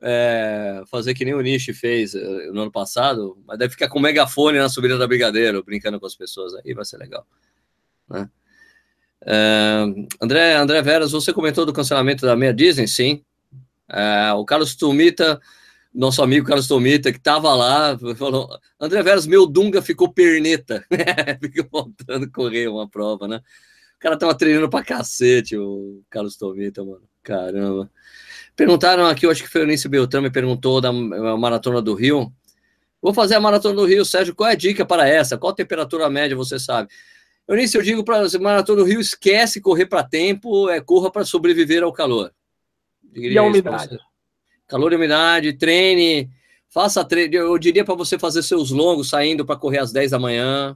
é, 0.01 0.83
fazer 0.87 1.13
que 1.13 1.25
nem 1.25 1.33
o 1.33 1.41
Nishi 1.41 1.73
fez 1.73 2.13
eh, 2.13 2.49
no 2.51 2.63
ano 2.63 2.71
passado, 2.71 3.37
mas 3.45 3.57
deve 3.57 3.71
ficar 3.71 3.87
com 3.87 3.99
megafone 3.99 4.57
na 4.57 4.69
subida 4.69 4.97
da 4.97 5.07
Brigadeiro, 5.07 5.63
brincando 5.63 5.99
com 5.99 6.05
as 6.05 6.15
pessoas 6.15 6.53
aí, 6.55 6.73
vai 6.73 6.85
ser 6.85 6.97
legal. 6.97 7.25
Né? 8.09 8.29
É, 9.25 9.85
André, 10.21 10.55
André 10.55 10.81
Veras, 10.81 11.11
você 11.11 11.33
comentou 11.33 11.65
do 11.65 11.73
cancelamento 11.73 12.25
da 12.25 12.35
meia 12.35 12.53
Disney? 12.53 12.87
Sim. 12.87 13.23
É, 13.89 14.31
o 14.33 14.45
Carlos 14.45 14.75
Tumita 14.75 15.39
nosso 15.95 16.21
amigo 16.21 16.45
Carlos 16.45 16.67
Tomita, 16.67 17.11
que 17.11 17.17
estava 17.17 17.55
lá, 17.55 17.97
falou: 18.17 18.49
André 18.79 19.01
Veras, 19.01 19.25
meu 19.25 19.47
Dunga 19.47 19.81
ficou 19.81 20.11
perneta, 20.11 20.85
ficou 21.39 21.65
voltando 21.71 22.29
correr 22.29 22.67
uma 22.67 22.87
prova, 22.87 23.27
né? 23.27 23.41
O 23.95 23.99
cara 23.99 24.17
tava 24.17 24.35
treinando 24.35 24.69
pra 24.69 24.83
cacete, 24.83 25.57
o 25.57 26.03
Carlos 26.09 26.35
Tomita, 26.35 26.83
mano. 26.83 27.03
Caramba. 27.23 27.89
Perguntaram 28.55 29.05
aqui, 29.05 29.25
eu 29.25 29.31
acho 29.31 29.43
que 29.43 29.49
foi 29.49 29.61
o 29.61 29.63
Eunice 29.63 29.89
Beltrão, 29.89 30.21
me 30.21 30.31
perguntou 30.31 30.79
da 30.79 30.91
Maratona 30.91 31.81
do 31.81 31.93
Rio. 31.93 32.31
Vou 33.01 33.13
fazer 33.13 33.35
a 33.35 33.39
Maratona 33.39 33.75
do 33.75 33.85
Rio, 33.85 34.05
Sérgio, 34.05 34.33
qual 34.33 34.49
é 34.49 34.53
a 34.53 34.55
dica 34.55 34.85
para 34.85 35.07
essa? 35.07 35.37
Qual 35.37 35.51
a 35.51 35.55
temperatura 35.55 36.09
média, 36.09 36.35
você 36.35 36.57
sabe? 36.57 36.89
Eunice, 37.47 37.77
eu 37.77 37.83
digo 37.83 38.03
para 38.03 38.25
a 38.25 38.39
Maratona 38.39 38.81
do 38.81 38.87
Rio, 38.87 38.99
esquece 38.99 39.61
correr 39.61 39.85
para 39.85 40.03
tempo, 40.03 40.69
é, 40.69 40.79
corra 40.79 41.11
para 41.11 41.25
sobreviver 41.25 41.83
ao 41.83 41.91
calor. 41.91 42.31
e 43.13 43.37
a 43.37 43.43
umidade? 43.43 43.99
calor 44.67 44.93
e 44.93 44.95
umidade, 44.95 45.53
treine, 45.53 46.29
faça 46.69 47.03
treino. 47.03 47.35
Eu 47.35 47.57
diria 47.57 47.85
para 47.85 47.93
você 47.93 48.17
fazer 48.17 48.41
seus 48.41 48.71
longos 48.71 49.09
saindo 49.09 49.45
para 49.45 49.57
correr 49.57 49.79
às 49.79 49.91
10 49.91 50.11
da 50.11 50.19
manhã, 50.19 50.75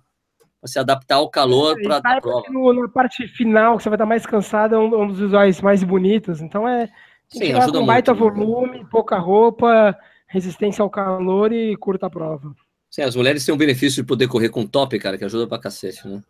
para 0.60 0.68
se 0.68 0.78
adaptar 0.78 1.16
ao 1.16 1.30
calor 1.30 1.80
é, 1.80 1.84
para 1.84 1.98
a 1.98 2.22
prova. 2.22 2.44
Na 2.74 2.90
parte 2.90 3.28
final, 3.30 3.78
que 3.78 3.84
você 3.84 3.90
vai 3.90 3.96
estar 3.96 4.06
mais 4.06 4.26
cansado, 4.26 4.76
é 4.76 4.78
um, 4.78 5.04
um 5.04 5.08
dos 5.08 5.20
visuais 5.20 5.62
mais 5.62 5.84
bonitos. 5.84 6.42
Então 6.42 6.68
é 6.68 6.90
Sim, 7.30 7.54
ajuda 7.54 7.80
com 7.80 7.86
baita 7.86 8.14
muito, 8.14 8.38
né? 8.38 8.46
volume, 8.46 8.86
pouca 8.90 9.18
roupa, 9.18 9.98
resistência 10.28 10.82
ao 10.82 10.90
calor 10.90 11.54
e 11.54 11.76
curta 11.78 12.08
a 12.08 12.10
prova. 12.10 12.56
Sim, 12.90 13.04
as 13.04 13.16
mulheres 13.16 13.46
têm 13.46 13.54
o 13.54 13.58
benefício 13.58 14.02
de 14.02 14.08
poder 14.08 14.28
correr 14.28 14.50
com 14.50 14.66
top, 14.66 14.98
cara, 14.98 15.18
que 15.18 15.24
ajuda 15.24 15.48
pra 15.48 15.60
cacete, 15.60 16.08
né? 16.08 16.24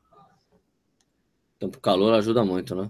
Então, 1.56 1.70
pro 1.70 1.80
calor 1.80 2.14
ajuda 2.14 2.44
muito, 2.44 2.76
né? 2.76 2.90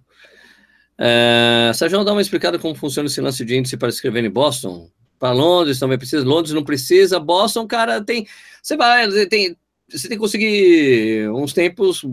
É, 0.97 1.72
Sérgio, 1.74 2.03
dá 2.03 2.12
uma 2.12 2.22
explicada 2.22 2.60
como 2.60 2.76
funciona 2.76 3.07
esse 3.07 3.22
lance 3.22 3.45
de 3.45 3.55
índice 3.55 3.78
para 3.78 3.89
escrever 3.89 4.24
em 4.24 4.30
Boston. 4.30 4.89
Para 5.18 5.32
Londres 5.32 5.80
também 5.80 5.97
precisa. 5.97 6.26
Londres 6.26 6.53
não 6.53 6.64
precisa. 6.64 7.20
Boston, 7.20 7.66
cara, 7.66 8.03
tem. 8.03 8.28
Você 8.62 8.76
vai. 8.76 9.07
Tem, 9.28 9.55
você 9.88 10.07
tem 10.07 10.18
que 10.18 10.22
conseguir 10.22 11.30
uns 11.30 11.53
tempos 11.53 12.05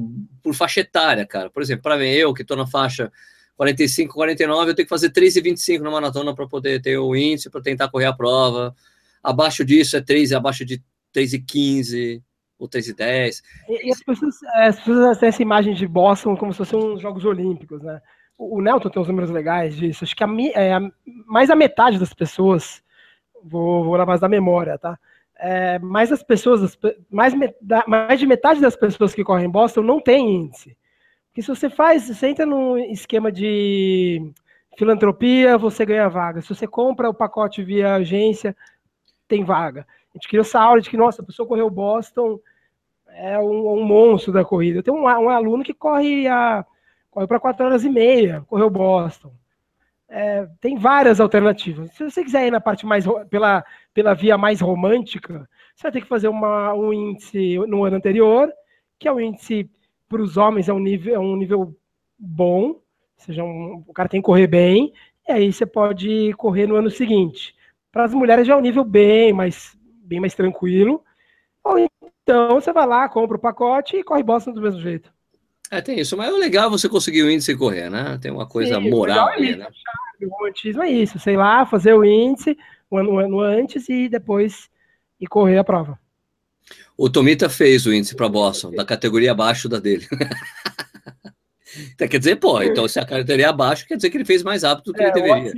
por 0.42 0.54
faixa 0.54 0.80
etária, 0.80 1.26
cara. 1.26 1.50
Por 1.50 1.62
exemplo, 1.62 1.82
para 1.82 1.96
mim, 1.96 2.06
eu 2.06 2.32
que 2.32 2.42
estou 2.42 2.56
na 2.56 2.66
faixa 2.66 3.12
45, 3.56 4.14
49, 4.14 4.70
eu 4.70 4.74
tenho 4.74 4.86
que 4.86 4.90
fazer 4.90 5.10
3,25 5.10 5.80
na 5.80 5.90
maratona 5.90 6.34
para 6.34 6.46
poder 6.46 6.80
ter 6.80 6.98
o 6.98 7.16
índice, 7.16 7.50
para 7.50 7.62
tentar 7.62 7.88
correr 7.88 8.06
a 8.06 8.12
prova. 8.12 8.74
Abaixo 9.22 9.64
disso 9.64 9.96
é 9.96 10.00
3, 10.00 10.32
abaixo 10.32 10.64
de 10.64 10.82
3,15 11.14 12.22
ou 12.58 12.68
3,10. 12.68 13.42
E, 13.68 13.88
e 13.88 13.90
as 13.90 14.02
pessoas, 14.02 14.34
as 14.54 14.76
pessoas 14.76 15.18
têm 15.18 15.28
essa 15.28 15.42
imagem 15.42 15.74
de 15.74 15.86
Boston 15.86 16.36
como 16.36 16.52
se 16.52 16.58
fossem 16.58 16.78
uns 16.78 17.00
Jogos 17.00 17.24
Olímpicos, 17.24 17.82
né? 17.82 18.00
o 18.38 18.60
Nelton 18.60 18.90
tem 18.90 19.00
uns 19.00 19.08
números 19.08 19.30
legais 19.30 19.76
disso. 19.76 20.04
Acho 20.04 20.14
que 20.14 20.24
a, 20.24 20.28
é, 20.54 20.74
a, 20.74 20.80
mais 21.26 21.50
a 21.50 21.56
metade 21.56 21.98
das 21.98 22.12
pessoas, 22.12 22.82
vou, 23.42 23.84
vou 23.84 23.96
na 23.96 24.04
base 24.04 24.20
da 24.20 24.28
memória, 24.28 24.78
tá? 24.78 24.98
É, 25.38 25.78
mais 25.78 26.10
as 26.12 26.22
pessoas, 26.22 26.78
mais, 27.10 27.34
mais 27.86 28.18
de 28.18 28.26
metade 28.26 28.60
das 28.60 28.76
pessoas 28.76 29.14
que 29.14 29.24
correm 29.24 29.46
em 29.46 29.50
Boston 29.50 29.82
não 29.82 30.00
tem 30.00 30.34
índice. 30.34 30.76
Porque 31.36 31.42
se 31.42 31.48
você 31.54 31.68
faz, 31.68 32.08
você 32.08 32.28
entra 32.28 32.46
num 32.46 32.78
esquema 32.78 33.30
de 33.30 34.32
filantropia, 34.78 35.58
você 35.58 35.84
ganha 35.84 36.08
vaga. 36.08 36.40
Se 36.40 36.48
você 36.48 36.66
compra 36.66 37.10
o 37.10 37.14
pacote 37.14 37.62
via 37.62 37.96
agência, 37.96 38.56
tem 39.28 39.44
vaga. 39.44 39.82
A 39.82 40.16
gente 40.16 40.28
criou 40.28 40.40
essa 40.40 40.58
aula 40.58 40.80
de 40.80 40.88
que, 40.88 40.96
nossa, 40.96 41.20
a 41.20 41.24
pessoa 41.26 41.46
correu 41.46 41.68
Boston, 41.68 42.40
é 43.08 43.38
um, 43.38 43.80
um 43.80 43.84
monstro 43.84 44.32
da 44.32 44.46
corrida. 44.46 44.82
Tenho 44.82 44.96
um, 44.96 45.02
um 45.02 45.28
aluno 45.28 45.62
que 45.62 45.74
corre 45.74 46.26
a 46.26 46.64
correu 47.10 47.28
para 47.28 47.40
4 47.40 47.66
horas 47.66 47.84
e 47.84 47.90
meia, 47.90 48.42
correu 48.48 48.70
Boston. 48.70 49.30
É, 50.08 50.48
tem 50.58 50.78
várias 50.78 51.20
alternativas. 51.20 51.90
Se 51.90 52.02
você 52.02 52.24
quiser 52.24 52.46
ir 52.46 52.50
na 52.50 52.62
parte 52.62 52.86
mais 52.86 53.04
pela, 53.28 53.62
pela 53.92 54.14
via 54.14 54.38
mais 54.38 54.62
romântica, 54.62 55.46
você 55.74 55.82
vai 55.82 55.92
ter 55.92 56.00
que 56.00 56.08
fazer 56.08 56.28
uma, 56.28 56.72
um 56.72 56.94
índice 56.94 57.58
no 57.58 57.84
ano 57.84 57.96
anterior, 57.96 58.50
que 58.98 59.06
é 59.06 59.12
um 59.12 59.20
índice 59.20 59.70
para 60.08 60.22
os 60.22 60.36
homens 60.36 60.68
é 60.68 60.72
um 60.72 60.78
nível, 60.78 61.14
é 61.14 61.18
um 61.18 61.36
nível 61.36 61.74
bom, 62.18 62.68
ou 62.68 62.82
seja, 63.18 63.42
um, 63.42 63.84
o 63.86 63.92
cara 63.92 64.08
tem 64.08 64.20
que 64.20 64.26
correr 64.26 64.46
bem, 64.46 64.92
e 65.28 65.32
aí 65.32 65.52
você 65.52 65.66
pode 65.66 66.32
correr 66.34 66.66
no 66.66 66.76
ano 66.76 66.90
seguinte. 66.90 67.54
Para 67.90 68.04
as 68.04 68.14
mulheres 68.14 68.46
já 68.46 68.54
é 68.54 68.56
um 68.56 68.60
nível 68.60 68.84
bem 68.84 69.32
mais, 69.32 69.76
bem 70.04 70.20
mais 70.20 70.34
tranquilo. 70.34 71.02
Ou 71.64 71.78
então 71.78 72.60
você 72.60 72.72
vai 72.72 72.86
lá, 72.86 73.08
compra 73.08 73.36
o 73.36 73.40
pacote 73.40 73.96
e 73.96 74.04
corre 74.04 74.22
Boston 74.22 74.52
do 74.52 74.60
mesmo 74.60 74.80
jeito. 74.80 75.12
É, 75.70 75.80
tem 75.80 75.98
isso, 75.98 76.16
mas 76.16 76.28
é 76.28 76.30
legal 76.30 76.70
você 76.70 76.88
conseguir 76.88 77.22
o 77.22 77.30
índice 77.30 77.56
correr, 77.56 77.90
né? 77.90 78.18
Tem 78.22 78.30
uma 78.30 78.46
coisa 78.46 78.80
Sim, 78.80 78.90
moral 78.90 79.30
é 79.30 79.56
né? 79.56 79.66
O 80.22 80.28
romantismo 80.28 80.82
é 80.82 80.90
isso, 80.90 81.18
sei 81.18 81.36
lá, 81.36 81.66
fazer 81.66 81.92
o 81.92 82.04
índice 82.04 82.56
um 82.90 82.98
ano, 82.98 83.10
um 83.10 83.18
ano 83.18 83.40
antes 83.40 83.88
e 83.88 84.08
depois 84.08 84.70
e 85.20 85.26
correr 85.26 85.58
a 85.58 85.64
prova. 85.64 85.98
O 86.96 87.10
Tomita 87.10 87.48
fez 87.48 87.86
o 87.86 87.92
índice 87.92 88.14
para 88.14 88.28
Boston, 88.28 88.70
da 88.70 88.84
categoria 88.84 89.32
abaixo 89.32 89.68
da 89.68 89.78
dele. 89.78 90.06
então, 91.92 92.08
quer 92.08 92.18
dizer, 92.18 92.36
pô, 92.36 92.62
então 92.62 92.88
se 92.88 92.98
a 92.98 93.04
categoria 93.04 93.46
é 93.46 93.48
abaixo, 93.48 93.86
quer 93.86 93.96
dizer 93.96 94.10
que 94.10 94.16
ele 94.16 94.24
fez 94.24 94.42
mais 94.42 94.62
rápido 94.62 94.86
do 94.86 94.94
que 94.94 95.02
é, 95.02 95.06
ele 95.06 95.12
deveria. 95.12 95.52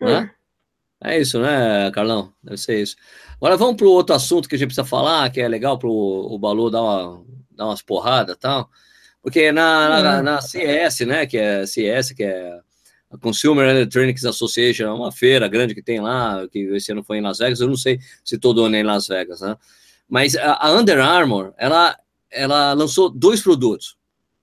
Né? 0.00 0.30
É 1.02 1.18
isso, 1.18 1.40
né, 1.40 1.90
Carlão? 1.92 2.32
Deve 2.42 2.58
ser 2.58 2.82
isso. 2.82 2.96
Agora 3.36 3.56
vamos 3.56 3.76
para 3.76 3.86
o 3.86 3.90
outro 3.90 4.14
assunto 4.14 4.48
que 4.48 4.54
a 4.54 4.58
gente 4.58 4.68
precisa 4.68 4.86
falar, 4.86 5.30
que 5.30 5.40
é 5.40 5.48
legal 5.48 5.78
para 5.78 5.88
o 5.88 6.38
Balu 6.38 6.70
dar 6.70 6.82
uma 6.82 7.24
dar 7.60 7.66
umas 7.66 7.82
porradas 7.82 8.36
e 8.36 8.38
tal. 8.38 8.70
Porque 9.22 9.52
na, 9.52 10.02
na, 10.02 10.22
na, 10.22 10.40
CS, 10.40 11.00
né, 11.00 11.26
que 11.26 11.36
é 11.36 11.66
CS, 11.66 12.12
que 12.12 12.24
é 12.24 12.58
a 13.10 13.18
Consumer 13.18 13.68
Electronics 13.68 14.24
Association, 14.24 14.84
é 14.84 14.92
uma 14.92 15.10
feira 15.10 15.48
grande 15.48 15.74
que 15.74 15.82
tem 15.82 16.00
lá, 16.00 16.46
que 16.48 16.60
esse 16.74 16.92
ano 16.92 17.02
foi 17.02 17.18
em 17.18 17.20
Las 17.20 17.38
Vegas, 17.38 17.60
eu 17.60 17.66
não 17.66 17.76
sei 17.76 17.98
se 18.24 18.38
todo 18.38 18.64
ano 18.64 18.76
é 18.76 18.80
em 18.80 18.84
Las 18.84 19.08
Vegas, 19.08 19.40
né? 19.40 19.56
Mas 20.08 20.36
a, 20.36 20.54
a 20.54 20.72
Under 20.72 21.00
Armour, 21.00 21.52
ela, 21.56 21.98
ela 22.30 22.72
lançou 22.72 23.10
dois 23.10 23.42
produtos. 23.42 23.96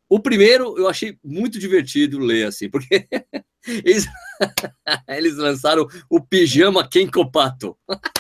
O 0.10 0.20
primeiro 0.20 0.78
eu 0.78 0.88
achei 0.88 1.18
muito 1.24 1.60
divertido 1.60 2.20
ler 2.20 2.48
assim, 2.48 2.70
porque 2.70 3.08
eles, 3.68 4.06
eles 5.08 5.36
lançaram 5.36 5.88
o 6.10 6.22
pijama 6.22 6.88
Kenkopato. 6.88 7.78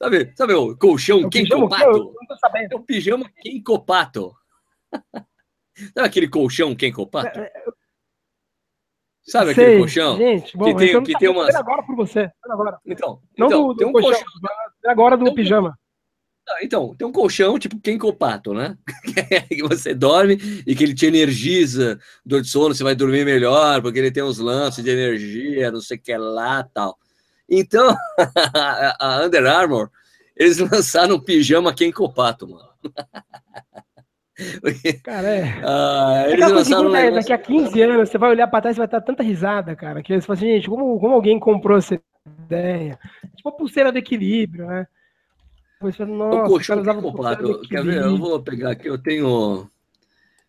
Sabe, 0.00 0.32
sabe 0.36 0.54
o 0.54 0.76
colchão 0.76 1.26
é 1.26 1.28
Kenkopato? 1.28 2.14
É 2.70 2.76
o 2.76 2.80
pijama 2.80 3.28
Kenkopato. 3.42 4.32
sabe 5.92 6.06
aquele 6.06 6.28
colchão 6.28 6.72
Kenkopato? 6.72 7.40
É, 7.40 7.50
é, 7.52 7.64
sabe 9.26 9.54
Sei, 9.54 9.64
aquele 9.64 9.78
colchão? 9.78 10.16
Gente, 10.16 10.56
bom, 10.56 10.64
que 10.64 10.74
tem, 10.74 11.02
que 11.02 11.18
tem 11.18 11.28
umas... 11.28 11.54
agora 11.54 11.82
por 11.82 11.96
você. 11.96 12.30
Agora. 12.44 12.78
Então, 12.86 13.20
Não 13.36 13.46
então, 13.46 13.62
do, 13.62 13.68
do 13.68 13.76
tem 13.76 13.86
um 13.86 13.92
colchão. 13.92 14.10
colchão. 14.12 14.26
Agora 14.86 15.16
do 15.16 15.22
então, 15.22 15.34
pijama. 15.34 15.78
Então, 16.62 16.94
tem 16.94 17.06
um 17.06 17.12
colchão 17.12 17.58
tipo 17.58 17.80
Kenkopato, 17.80 18.54
né? 18.54 18.78
que 19.48 19.62
você 19.62 19.92
dorme 19.92 20.34
e 20.64 20.76
que 20.76 20.84
ele 20.84 20.94
te 20.94 21.06
energiza 21.06 21.98
dor 22.24 22.40
de 22.40 22.48
sono, 22.48 22.74
você 22.74 22.84
vai 22.84 22.94
dormir 22.94 23.24
melhor, 23.24 23.82
porque 23.82 23.98
ele 23.98 24.12
tem 24.12 24.22
uns 24.22 24.38
lances 24.38 24.84
de 24.84 24.90
energia, 24.90 25.72
não 25.72 25.80
sei 25.80 25.96
o 25.96 26.00
que 26.00 26.16
lá 26.16 26.62
tal. 26.62 26.96
Então, 27.48 27.96
a 29.00 29.22
Under 29.24 29.46
Armour, 29.46 29.90
eles 30.36 30.58
lançaram 30.70 31.16
um 31.16 31.20
pijama 31.20 31.74
Kenkopato, 31.74 32.46
mano. 32.48 32.68
Cara, 35.02 35.28
é. 35.28 35.60
Ah, 35.64 36.24
eles 36.28 36.50
lançaram 36.50 36.88
um 36.88 36.92
negócio... 36.92 37.14
Daqui 37.14 37.32
a 37.32 37.38
15 37.38 37.82
anos, 37.82 38.08
você 38.08 38.18
vai 38.18 38.30
olhar 38.30 38.46
pra 38.48 38.60
trás 38.60 38.76
e 38.76 38.78
vai 38.78 38.86
estar 38.86 39.00
tanta 39.00 39.22
risada, 39.22 39.74
cara, 39.74 40.02
que 40.02 40.14
você 40.14 40.26
fala 40.26 40.38
assim, 40.38 40.46
gente, 40.46 40.68
como, 40.68 40.98
como 41.00 41.14
alguém 41.14 41.38
comprou 41.38 41.78
essa 41.78 41.98
ideia? 42.44 42.98
Tipo 43.34 43.48
a 43.48 43.52
pulseira 43.52 43.90
do 43.90 43.98
equilíbrio, 43.98 44.66
né? 44.66 44.86
Você 45.80 45.98
fala, 45.98 46.10
Nossa, 46.10 46.74
o 46.74 46.82
Kenkopato, 46.82 47.60
quer 47.68 47.84
ver? 47.84 48.02
Eu 48.02 48.16
vou 48.18 48.42
pegar 48.42 48.72
aqui, 48.72 48.88
eu 48.88 48.98
tenho... 48.98 49.68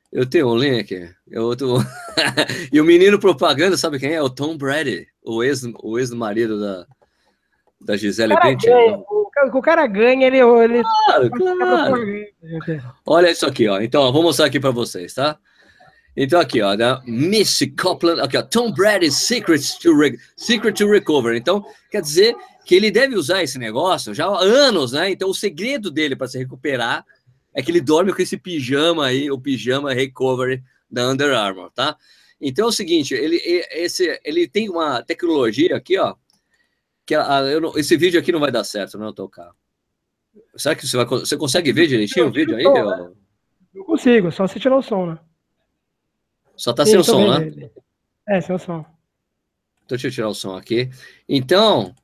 Eu 0.10 0.26
tenho 0.26 0.48
um 0.48 0.56
link. 0.56 1.10
Eu 1.30 1.56
tô... 1.56 1.78
e 2.72 2.80
o 2.80 2.86
menino 2.86 3.20
propaganda, 3.20 3.78
sabe 3.78 4.00
quem 4.00 4.14
é? 4.14 4.22
O 4.22 4.30
Tom 4.30 4.58
Brady, 4.58 5.06
o 5.24 5.44
ex-marido 5.44 6.54
ex 6.54 6.62
da, 6.62 6.88
da 7.82 7.98
Gisele 7.98 8.36
Bündchen. 8.36 9.04
O, 9.10 9.27
o, 9.46 9.62
cara 9.62 9.86
ganha, 9.88 10.28
ele. 10.28 10.38
ele... 10.40 10.84
Claro, 11.06 11.30
claro. 11.32 11.96
Olha 13.06 13.32
isso 13.32 13.46
aqui, 13.46 13.68
ó. 13.68 13.80
Então, 13.82 14.02
ó, 14.02 14.12
vou 14.12 14.24
mostrar 14.24 14.46
aqui 14.46 14.60
para 14.60 14.72
vocês, 14.72 15.14
tá? 15.14 15.38
Então, 16.16 16.40
aqui, 16.40 16.62
ó, 16.62 16.76
da 16.76 17.02
Missy 17.06 17.68
Copeland, 17.68 18.22
aqui, 18.22 18.38
ó, 18.38 18.42
Tom 18.42 18.72
Brady 18.72 19.12
Secrets 19.12 19.76
to, 19.78 19.96
Re 19.98 20.18
Secret 20.36 20.74
to 20.74 20.90
Recover. 20.90 21.36
Então, 21.36 21.66
quer 21.92 22.02
dizer 22.02 22.36
que 22.66 22.76
ele 22.76 22.92
deve 22.92 23.16
usar 23.16 23.44
esse 23.44 23.60
negócio 23.60 24.14
já 24.14 24.26
há 24.26 24.40
anos, 24.42 24.92
né? 24.92 25.12
Então, 25.12 25.30
o 25.30 25.36
segredo 25.36 25.92
dele 25.92 26.16
para 26.16 26.28
se 26.28 26.38
recuperar 26.38 27.06
é 27.54 27.62
que 27.62 27.72
ele 27.72 27.82
dorme 27.82 28.14
com 28.14 28.22
esse 28.22 28.38
pijama 28.38 29.06
aí, 29.06 29.32
o 29.32 29.40
pijama 29.40 29.94
recovery 29.94 30.64
da 30.90 31.10
Under 31.10 31.34
Armour, 31.34 31.72
tá? 31.72 31.98
Então 32.40 32.66
é 32.66 32.68
o 32.68 32.72
seguinte, 32.72 33.14
ele, 33.14 33.42
esse, 33.72 34.20
ele 34.24 34.48
tem 34.48 34.70
uma 34.70 35.02
tecnologia 35.02 35.76
aqui, 35.76 35.98
ó, 35.98 36.16
que 37.08 37.16
a, 37.16 37.60
não, 37.62 37.78
esse 37.78 37.96
vídeo 37.96 38.20
aqui 38.20 38.34
não 38.34 38.40
vai 38.42 38.52
dar 38.52 38.66
certo, 38.66 38.98
não, 38.98 39.14
tocar. 39.14 39.52
Será 40.58 40.76
que 40.76 40.86
você, 40.86 40.98
vai, 40.98 41.06
você 41.06 41.38
consegue 41.38 41.72
ver 41.72 41.88
direitinho 41.88 42.28
o 42.28 42.32
vídeo 42.32 42.58
aí? 42.58 42.64
Som, 42.64 42.74
né? 42.74 43.12
Eu 43.74 43.86
consigo, 43.86 44.30
só 44.30 44.46
se 44.46 44.60
tirar 44.60 44.76
o 44.76 44.82
som, 44.82 45.06
né? 45.12 45.20
Só 46.58 46.74
tá 46.74 46.86
Sim, 46.86 46.92
sem 46.92 47.00
o 47.00 47.04
som, 47.06 47.40
né? 47.40 47.70
É, 48.28 48.42
sem 48.42 48.54
o 48.54 48.60
som. 48.60 48.86
Então, 49.86 49.96
deixa 49.96 50.08
eu 50.08 50.12
tirar 50.12 50.28
o 50.28 50.34
som 50.34 50.58
aqui. 50.58 50.90
Então, 51.30 51.96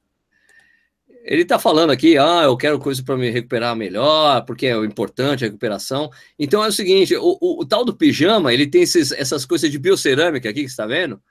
ele 1.26 1.42
está 1.42 1.60
falando 1.60 1.90
aqui, 1.90 2.18
ah, 2.18 2.44
eu 2.46 2.56
quero 2.56 2.80
coisa 2.80 3.04
para 3.04 3.18
me 3.18 3.30
recuperar 3.30 3.76
melhor, 3.76 4.46
porque 4.46 4.68
é 4.68 4.76
importante 4.86 5.44
a 5.44 5.48
recuperação. 5.48 6.10
Então 6.40 6.64
é 6.64 6.70
o 6.70 6.72
seguinte, 6.72 7.14
o, 7.18 7.38
o, 7.42 7.62
o 7.62 7.66
tal 7.66 7.84
do 7.84 7.94
pijama, 7.94 8.54
ele 8.54 8.68
tem 8.68 8.84
esses, 8.84 9.12
essas 9.12 9.46
coisas 9.46 9.70
de 9.70 9.78
biocerâmica 9.78 10.50
aqui 10.50 10.62
que 10.62 10.70
você 10.70 10.74
está 10.74 10.86
vendo, 10.86 11.22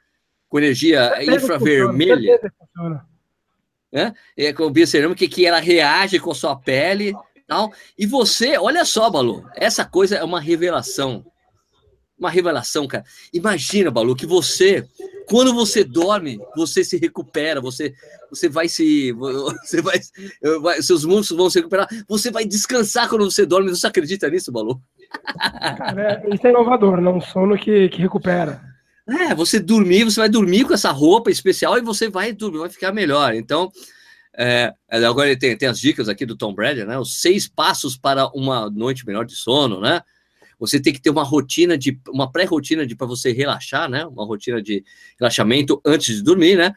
com 0.46 0.58
energia 0.58 1.10
infravermelha. 1.24 2.38
Né? 3.92 4.14
É, 4.36 4.52
com 4.52 4.70
biocerâmica 4.70 5.26
que 5.28 5.44
ela 5.44 5.60
reage 5.60 6.18
com 6.18 6.34
sua 6.34 6.56
pele. 6.56 7.14
Tal. 7.46 7.72
E 7.98 8.06
você, 8.06 8.56
olha 8.56 8.84
só, 8.84 9.10
Balu, 9.10 9.44
essa 9.54 9.84
coisa 9.84 10.16
é 10.16 10.24
uma 10.24 10.40
revelação. 10.40 11.24
Uma 12.18 12.30
revelação, 12.30 12.86
cara. 12.86 13.04
Imagina, 13.32 13.90
Balu, 13.90 14.14
que 14.14 14.26
você 14.26 14.88
quando 15.26 15.54
você 15.54 15.84
dorme, 15.84 16.38
você 16.56 16.84
se 16.84 16.96
recupera, 16.96 17.60
você, 17.60 17.94
você 18.30 18.48
vai 18.48 18.68
se. 18.68 19.12
Você 19.64 19.80
vai, 19.80 19.98
vai, 20.60 20.82
seus 20.82 21.04
músculos 21.04 21.38
vão 21.38 21.50
se 21.50 21.58
recuperar. 21.58 21.88
Você 22.08 22.30
vai 22.30 22.44
descansar 22.44 23.08
quando 23.08 23.30
você 23.30 23.46
dorme. 23.46 23.70
Você 23.70 23.86
acredita 23.86 24.28
nisso, 24.28 24.52
Balu? 24.52 24.80
Cara, 25.78 26.22
é, 26.24 26.34
isso 26.34 26.46
é 26.46 26.50
inovador, 26.50 27.00
não 27.00 27.16
um 27.16 27.20
sono 27.20 27.56
que, 27.56 27.88
que 27.88 28.02
recupera. 28.02 28.60
É, 29.08 29.34
você 29.34 29.58
dormir, 29.58 30.04
você 30.04 30.20
vai 30.20 30.28
dormir 30.28 30.64
com 30.64 30.74
essa 30.74 30.90
roupa 30.90 31.30
especial 31.30 31.76
e 31.76 31.82
você 31.82 32.08
vai 32.08 32.32
dormir, 32.32 32.58
vai 32.58 32.70
ficar 32.70 32.92
melhor. 32.92 33.34
Então, 33.34 33.70
é, 34.36 34.72
agora 34.88 35.36
tem, 35.36 35.56
tem 35.56 35.68
as 35.68 35.78
dicas 35.78 36.08
aqui 36.08 36.24
do 36.24 36.36
Tom 36.36 36.54
Brady, 36.54 36.84
né? 36.84 36.98
Os 36.98 37.20
seis 37.20 37.48
passos 37.48 37.96
para 37.96 38.28
uma 38.28 38.70
noite 38.70 39.06
melhor 39.06 39.24
de 39.24 39.34
sono, 39.34 39.80
né? 39.80 40.02
Você 40.58 40.80
tem 40.80 40.92
que 40.92 41.02
ter 41.02 41.10
uma 41.10 41.24
rotina 41.24 41.76
de 41.76 42.00
uma 42.08 42.30
pré-rotina 42.30 42.86
de 42.86 42.94
para 42.94 43.06
você 43.06 43.32
relaxar, 43.32 43.90
né? 43.90 44.06
Uma 44.06 44.24
rotina 44.24 44.62
de 44.62 44.84
relaxamento 45.18 45.80
antes 45.84 46.16
de 46.16 46.22
dormir, 46.22 46.56
né? 46.56 46.72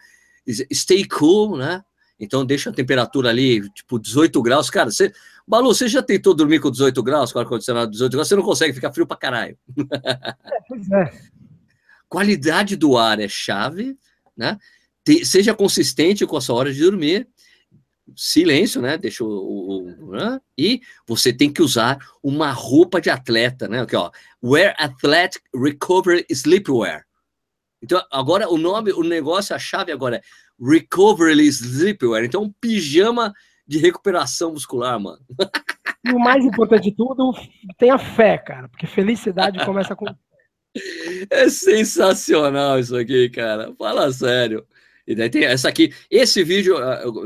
Stay 0.73 1.05
cool, 1.05 1.55
né? 1.55 1.83
Então 2.19 2.45
deixa 2.45 2.69
a 2.69 2.73
temperatura 2.73 3.29
ali, 3.29 3.69
tipo 3.69 3.99
18 3.99 4.41
graus. 4.41 4.69
Cara, 4.69 4.89
você, 4.89 5.13
Balu, 5.47 5.73
você 5.73 5.87
já 5.87 6.01
tentou 6.01 6.33
dormir 6.33 6.59
com 6.59 6.71
18 6.71 7.03
graus, 7.03 7.31
com 7.31 7.39
ar-condicionado 7.39 7.91
18 7.91 8.11
graus? 8.11 8.27
Você 8.27 8.35
não 8.35 8.43
consegue, 8.43 8.73
ficar 8.73 8.91
frio 8.91 9.05
pra 9.05 9.17
caralho. 9.17 9.57
É, 10.03 10.57
pois 10.67 10.89
é. 10.91 11.11
Qualidade 12.15 12.77
do 12.77 12.95
ar 12.95 13.19
é 13.19 13.27
chave, 13.27 13.97
né? 14.37 14.57
Te, 15.03 15.25
seja 15.25 15.53
consistente 15.53 16.25
com 16.25 16.37
a 16.37 16.39
sua 16.39 16.55
hora 16.55 16.73
de 16.73 16.79
dormir 16.79 17.27
silêncio, 18.15 18.81
né? 18.81 18.97
Deixa 18.97 19.21
o, 19.21 19.27
o 19.27 20.11
né? 20.11 20.39
e 20.57 20.79
você 21.05 21.33
tem 21.33 21.51
que 21.51 21.61
usar 21.61 21.99
uma 22.23 22.53
roupa 22.53 23.01
de 23.01 23.09
atleta, 23.09 23.67
né? 23.67 23.81
Aqui, 23.81 23.97
ó, 23.97 24.09
Wear 24.41 24.73
Athletic 24.79 25.43
Recovery 25.53 26.25
Sleepwear. 26.29 27.05
Então 27.83 28.01
agora 28.09 28.49
o 28.49 28.57
nome, 28.57 28.93
o 28.93 29.03
negócio, 29.03 29.53
a 29.53 29.59
chave 29.59 29.91
agora 29.91 30.15
é 30.15 30.21
Recovery 30.57 31.45
Sleepwear. 31.47 32.23
Então 32.23 32.43
um 32.43 32.53
pijama 32.61 33.33
de 33.67 33.77
recuperação 33.77 34.53
muscular, 34.53 34.97
mano. 34.97 35.19
E 36.05 36.13
o 36.13 36.19
mais 36.19 36.45
importante 36.45 36.83
de 36.83 36.95
tudo, 36.95 37.33
tenha 37.77 37.97
fé, 37.97 38.37
cara, 38.37 38.69
porque 38.69 38.87
felicidade 38.87 39.57
começa 39.65 39.93
com 39.97 40.05
é 41.29 41.49
sensacional 41.49 42.79
isso 42.79 42.95
aqui, 42.95 43.29
cara. 43.29 43.73
Fala 43.77 44.11
sério. 44.11 44.65
E 45.07 45.15
daí 45.15 45.29
tem 45.29 45.45
essa 45.45 45.69
aqui. 45.69 45.93
Esse 46.09 46.43
vídeo, 46.43 46.77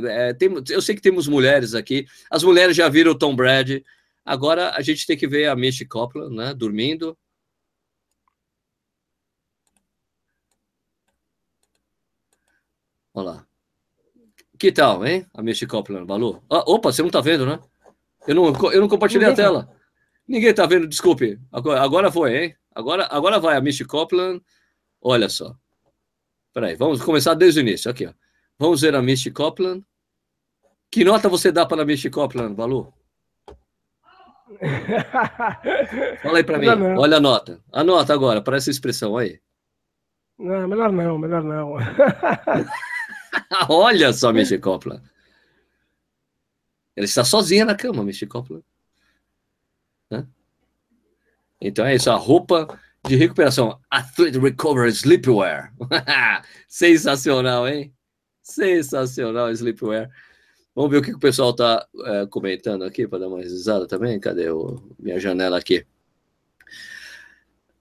é, 0.06 0.34
tem, 0.34 0.50
eu 0.70 0.82
sei 0.82 0.96
que 0.96 1.02
temos 1.02 1.28
mulheres 1.28 1.74
aqui. 1.74 2.06
As 2.30 2.44
mulheres 2.44 2.76
já 2.76 2.90
viram 2.90 3.12
o 3.12 3.18
Tom 3.18 3.36
Brady. 3.36 3.84
Agora 4.26 4.72
a 4.76 4.82
gente 4.82 5.06
tem 5.08 5.18
que 5.18 5.28
ver 5.28 5.48
a 5.48 5.56
Misty 5.56 5.86
Copeland, 5.86 6.36
né? 6.36 6.54
Dormindo. 6.54 7.18
Olha 13.14 13.26
lá. 13.32 13.48
Que 14.58 14.72
tal, 14.72 15.06
hein? 15.06 15.26
A 15.34 15.42
Misty 15.42 15.66
Copeland, 15.66 16.06
Balu. 16.06 16.44
Ah, 16.50 16.64
opa, 16.68 16.92
você 16.92 17.02
não 17.02 17.10
tá 17.10 17.22
vendo, 17.22 17.46
né? 17.46 17.60
Eu 18.28 18.36
não, 18.36 18.72
eu 18.72 18.82
não 18.82 18.90
compartilhei 18.90 19.28
Ninguém 19.28 19.46
a 19.46 19.48
tela. 19.48 19.64
Tá. 19.66 19.74
Ninguém 20.28 20.54
tá 20.54 20.66
vendo, 20.66 20.88
desculpe. 20.88 21.40
Agora, 21.52 21.82
agora 21.82 22.12
foi, 22.12 22.38
hein? 22.38 22.56
Agora, 22.74 23.08
agora 23.10 23.40
vai 23.40 23.58
a 23.58 23.62
Misty 23.62 23.86
Copeland. 23.86 24.42
Olha 25.02 25.30
só. 25.30 25.56
Peraí, 26.54 26.76
vamos 26.76 27.02
começar 27.02 27.34
desde 27.34 27.60
o 27.60 27.62
início. 27.62 27.90
Aqui, 27.90 28.06
ó. 28.06 28.14
Vamos 28.58 28.82
ver 28.82 28.96
a 28.96 29.02
Misty 29.02 29.32
Copeland. 29.32 29.84
Que 30.92 31.04
nota 31.04 31.30
você 31.30 31.52
dá 31.52 31.66
para 31.66 31.84
a 31.84 31.86
Misty 31.86 32.10
Copeland, 32.10 32.56
Balu? 32.56 32.94
Fala 36.22 36.38
aí 36.38 36.44
para 36.44 36.58
mim. 36.58 36.66
Não. 36.66 36.98
Olha 36.98 37.18
a 37.18 37.20
nota. 37.20 37.62
A 37.72 37.84
nota 37.84 38.14
agora, 38.14 38.42
para 38.42 38.58
essa 38.58 38.72
expressão 38.72 39.16
aí. 39.18 39.40
Não, 40.38 40.68
melhor 40.68 40.92
não, 40.92 41.18
melhor 41.18 41.44
não. 41.44 41.76
Olha 43.70 44.12
só, 44.12 44.34
Misty 44.34 44.58
Copeland. 44.58 45.04
Ela 46.96 47.06
está 47.06 47.24
sozinha 47.24 47.66
na 47.66 47.76
cama, 47.76 48.04
Misty 48.04 48.26
Copeland. 48.26 48.66
Então 51.62 51.86
é 51.86 51.96
isso, 51.96 52.10
a 52.10 52.16
roupa 52.16 52.68
de 53.06 53.16
recuperação. 53.16 53.80
Athlete 53.90 54.40
Recovery 54.40 54.92
Sleepwear. 54.92 55.74
Sensacional, 56.68 57.68
hein? 57.68 57.94
Sensacional 58.42 59.52
sleepwear. 59.52 60.10
Vamos 60.76 60.92
ver 60.92 60.98
o 60.98 61.02
que 61.02 61.14
o 61.14 61.20
pessoal 61.20 61.52
está 61.52 61.86
é, 62.06 62.26
comentando 62.28 62.84
aqui 62.84 63.08
para 63.08 63.20
dar 63.20 63.28
uma 63.28 63.40
risada 63.40 63.88
também. 63.88 64.20
Cadê 64.20 64.50
o, 64.50 64.82
minha 64.98 65.20
janela 65.20 65.58
aqui? 65.58 65.86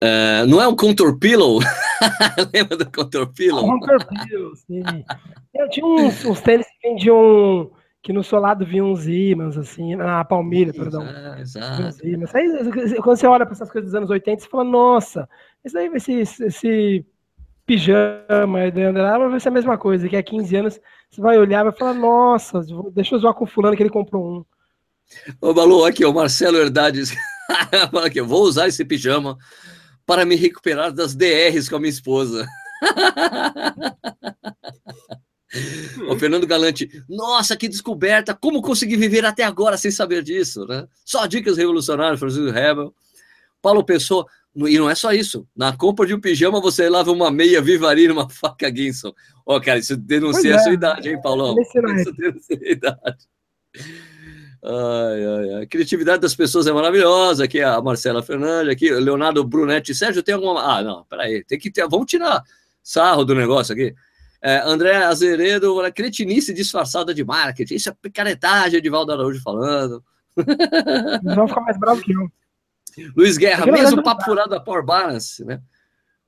Uh, 0.03 0.47
não 0.47 0.61
é 0.61 0.69
um 0.69 0.77
contour 0.77 1.19
pillow? 1.19 1.59
Lembra 2.55 2.77
do 2.77 2.91
contour 2.91 3.33
pillow? 3.33 3.67
Contour 3.67 3.99
pillow, 4.07 4.55
sim. 4.57 4.83
Eu 5.55 5.69
tinha 5.71 5.87
uns, 5.87 6.25
uns 6.25 6.41
tênis 6.41 6.67
que 6.67 6.89
vendiam 6.89 7.71
que 8.09 8.13
no 8.15 8.25
seu 8.25 8.39
lado 8.39 8.65
vinha 8.65 8.83
uns 8.83 9.07
ímãs, 9.07 9.59
assim, 9.59 9.95
na 9.95 10.25
Palmeira, 10.25 10.73
perdão. 10.73 11.03
Ah, 11.03 11.39
exato. 11.39 11.83
Aí, 12.33 12.97
quando 13.03 13.19
você 13.19 13.27
olha 13.27 13.45
para 13.45 13.53
essas 13.53 13.71
coisas 13.71 13.91
dos 13.91 13.95
anos 13.95 14.09
80, 14.09 14.45
você 14.45 14.49
fala, 14.49 14.65
nossa, 14.65 15.29
esse 15.63 15.77
aí 15.77 15.91
vai 15.91 16.01
ser 16.01 16.15
esse, 16.15 16.43
esse 16.43 17.07
pijama 17.67 18.71
de 18.73 18.83
André 18.83 19.03
vai 19.29 19.39
ser 19.39 19.51
a 19.51 19.53
mesma 19.53 19.77
coisa, 19.77 20.09
que 20.09 20.17
há 20.17 20.23
15 20.23 20.57
anos 20.57 20.81
você 21.11 21.21
vai 21.21 21.39
olhar 21.39 21.61
e 21.61 21.65
vai 21.65 21.73
falar, 21.73 21.93
nossa, 21.93 22.63
deixa 22.95 23.15
eu 23.15 23.19
zoar 23.19 23.35
com 23.35 23.45
o 23.45 23.47
fulano 23.47 23.77
que 23.77 23.83
ele 23.83 23.91
comprou 23.91 24.39
um. 24.39 24.45
Ô, 25.39 25.53
Balu, 25.53 25.85
aqui, 25.85 26.03
o 26.03 26.15
Marcelo 26.15 26.57
Herdades 26.57 27.15
fala 27.93 28.07
aqui, 28.07 28.21
eu 28.21 28.27
vou 28.27 28.41
usar 28.41 28.69
esse 28.69 28.87
pijama 28.87 29.37
para 30.07 30.25
me 30.25 30.35
recuperar 30.35 30.95
das 30.95 31.15
DRs 31.15 31.69
com 31.69 31.77
a 31.77 31.79
minha 31.79 31.91
esposa. 31.91 32.47
O 36.09 36.19
Fernando 36.19 36.47
Galante, 36.47 36.91
nossa, 37.09 37.57
que 37.57 37.69
descoberta! 37.69 38.35
Como 38.35 38.63
consegui 38.63 38.97
viver 38.97 39.25
até 39.25 39.45
agora 39.45 39.77
sem 39.77 39.91
saber 39.91 40.23
disso, 40.23 40.67
né? 40.67 40.87
Só 41.05 41.27
dicas 41.27 41.57
revolucionárias, 41.57 42.19
Francisco 42.19 42.51
Rebel. 42.51 42.95
Paulo 43.61 43.85
Pessoa, 43.85 44.27
e 44.55 44.79
não 44.79 44.89
é 44.89 44.95
só 44.95 45.13
isso. 45.13 45.47
Na 45.55 45.77
compra 45.77 46.07
de 46.07 46.15
um 46.15 46.21
pijama, 46.21 46.61
você 46.61 46.89
lava 46.89 47.13
uma 47.13 47.31
meia 47.31 47.61
Vivari 47.61 48.05
e 48.05 48.11
uma 48.11 48.29
faca 48.29 48.75
Ginson. 48.75 49.13
Ó, 49.45 49.57
oh, 49.57 49.61
cara, 49.61 49.79
isso 49.79 49.97
denuncia 49.97 50.53
é. 50.53 50.55
a 50.55 50.59
sua 50.61 50.73
idade, 50.73 51.09
hein, 51.09 51.21
Paulão? 51.21 51.55
Isso 51.61 52.13
denuncia 52.13 52.59
a 52.63 52.71
idade. 52.71 53.29
Ai, 54.63 55.25
ai, 55.25 55.55
ai. 55.55 55.63
A 55.63 55.67
criatividade 55.67 56.21
das 56.21 56.35
pessoas 56.35 56.67
é 56.67 56.73
maravilhosa. 56.73 57.45
Aqui 57.45 57.61
é 57.61 57.65
a 57.65 57.81
Marcela 57.81 58.23
Fernandes, 58.23 58.73
aqui 58.73 58.91
Leonardo 58.91 59.45
Brunetti. 59.45 59.95
Sérgio, 59.95 60.23
tem 60.23 60.35
alguma. 60.35 60.79
Ah, 60.79 60.83
não, 60.83 61.05
peraí. 61.05 61.45
Tem 61.45 61.59
que 61.59 61.71
ter. 61.71 61.87
Vamos 61.89 62.07
tirar 62.07 62.43
sarro 62.83 63.25
do 63.25 63.35
negócio 63.35 63.73
aqui. 63.73 63.95
É, 64.41 64.59
André 64.59 64.97
Azeredo, 64.97 65.77
cretinice 65.93 66.55
disfarçada 66.55 67.13
de 67.13 67.25
marketing. 67.25 67.75
Isso 67.75 67.91
é 67.91 67.95
picaretagem, 68.01 68.79
Edivaldo 68.79 69.13
Araújo 69.13 69.43
falando. 69.43 70.03
Não 71.23 71.35
vão 71.35 71.49
ficar 71.49 71.61
mais 71.61 71.79
bravo 71.79 72.01
que 72.01 72.13
eu. 72.13 72.31
Luiz 73.17 73.37
Guerra, 73.37 73.67
mesmo 73.67 74.03
papo 74.03 74.25
furado 74.25 74.51
da 74.51 74.61
Power 74.61 74.85
Balance, 74.85 75.45
né? 75.45 75.61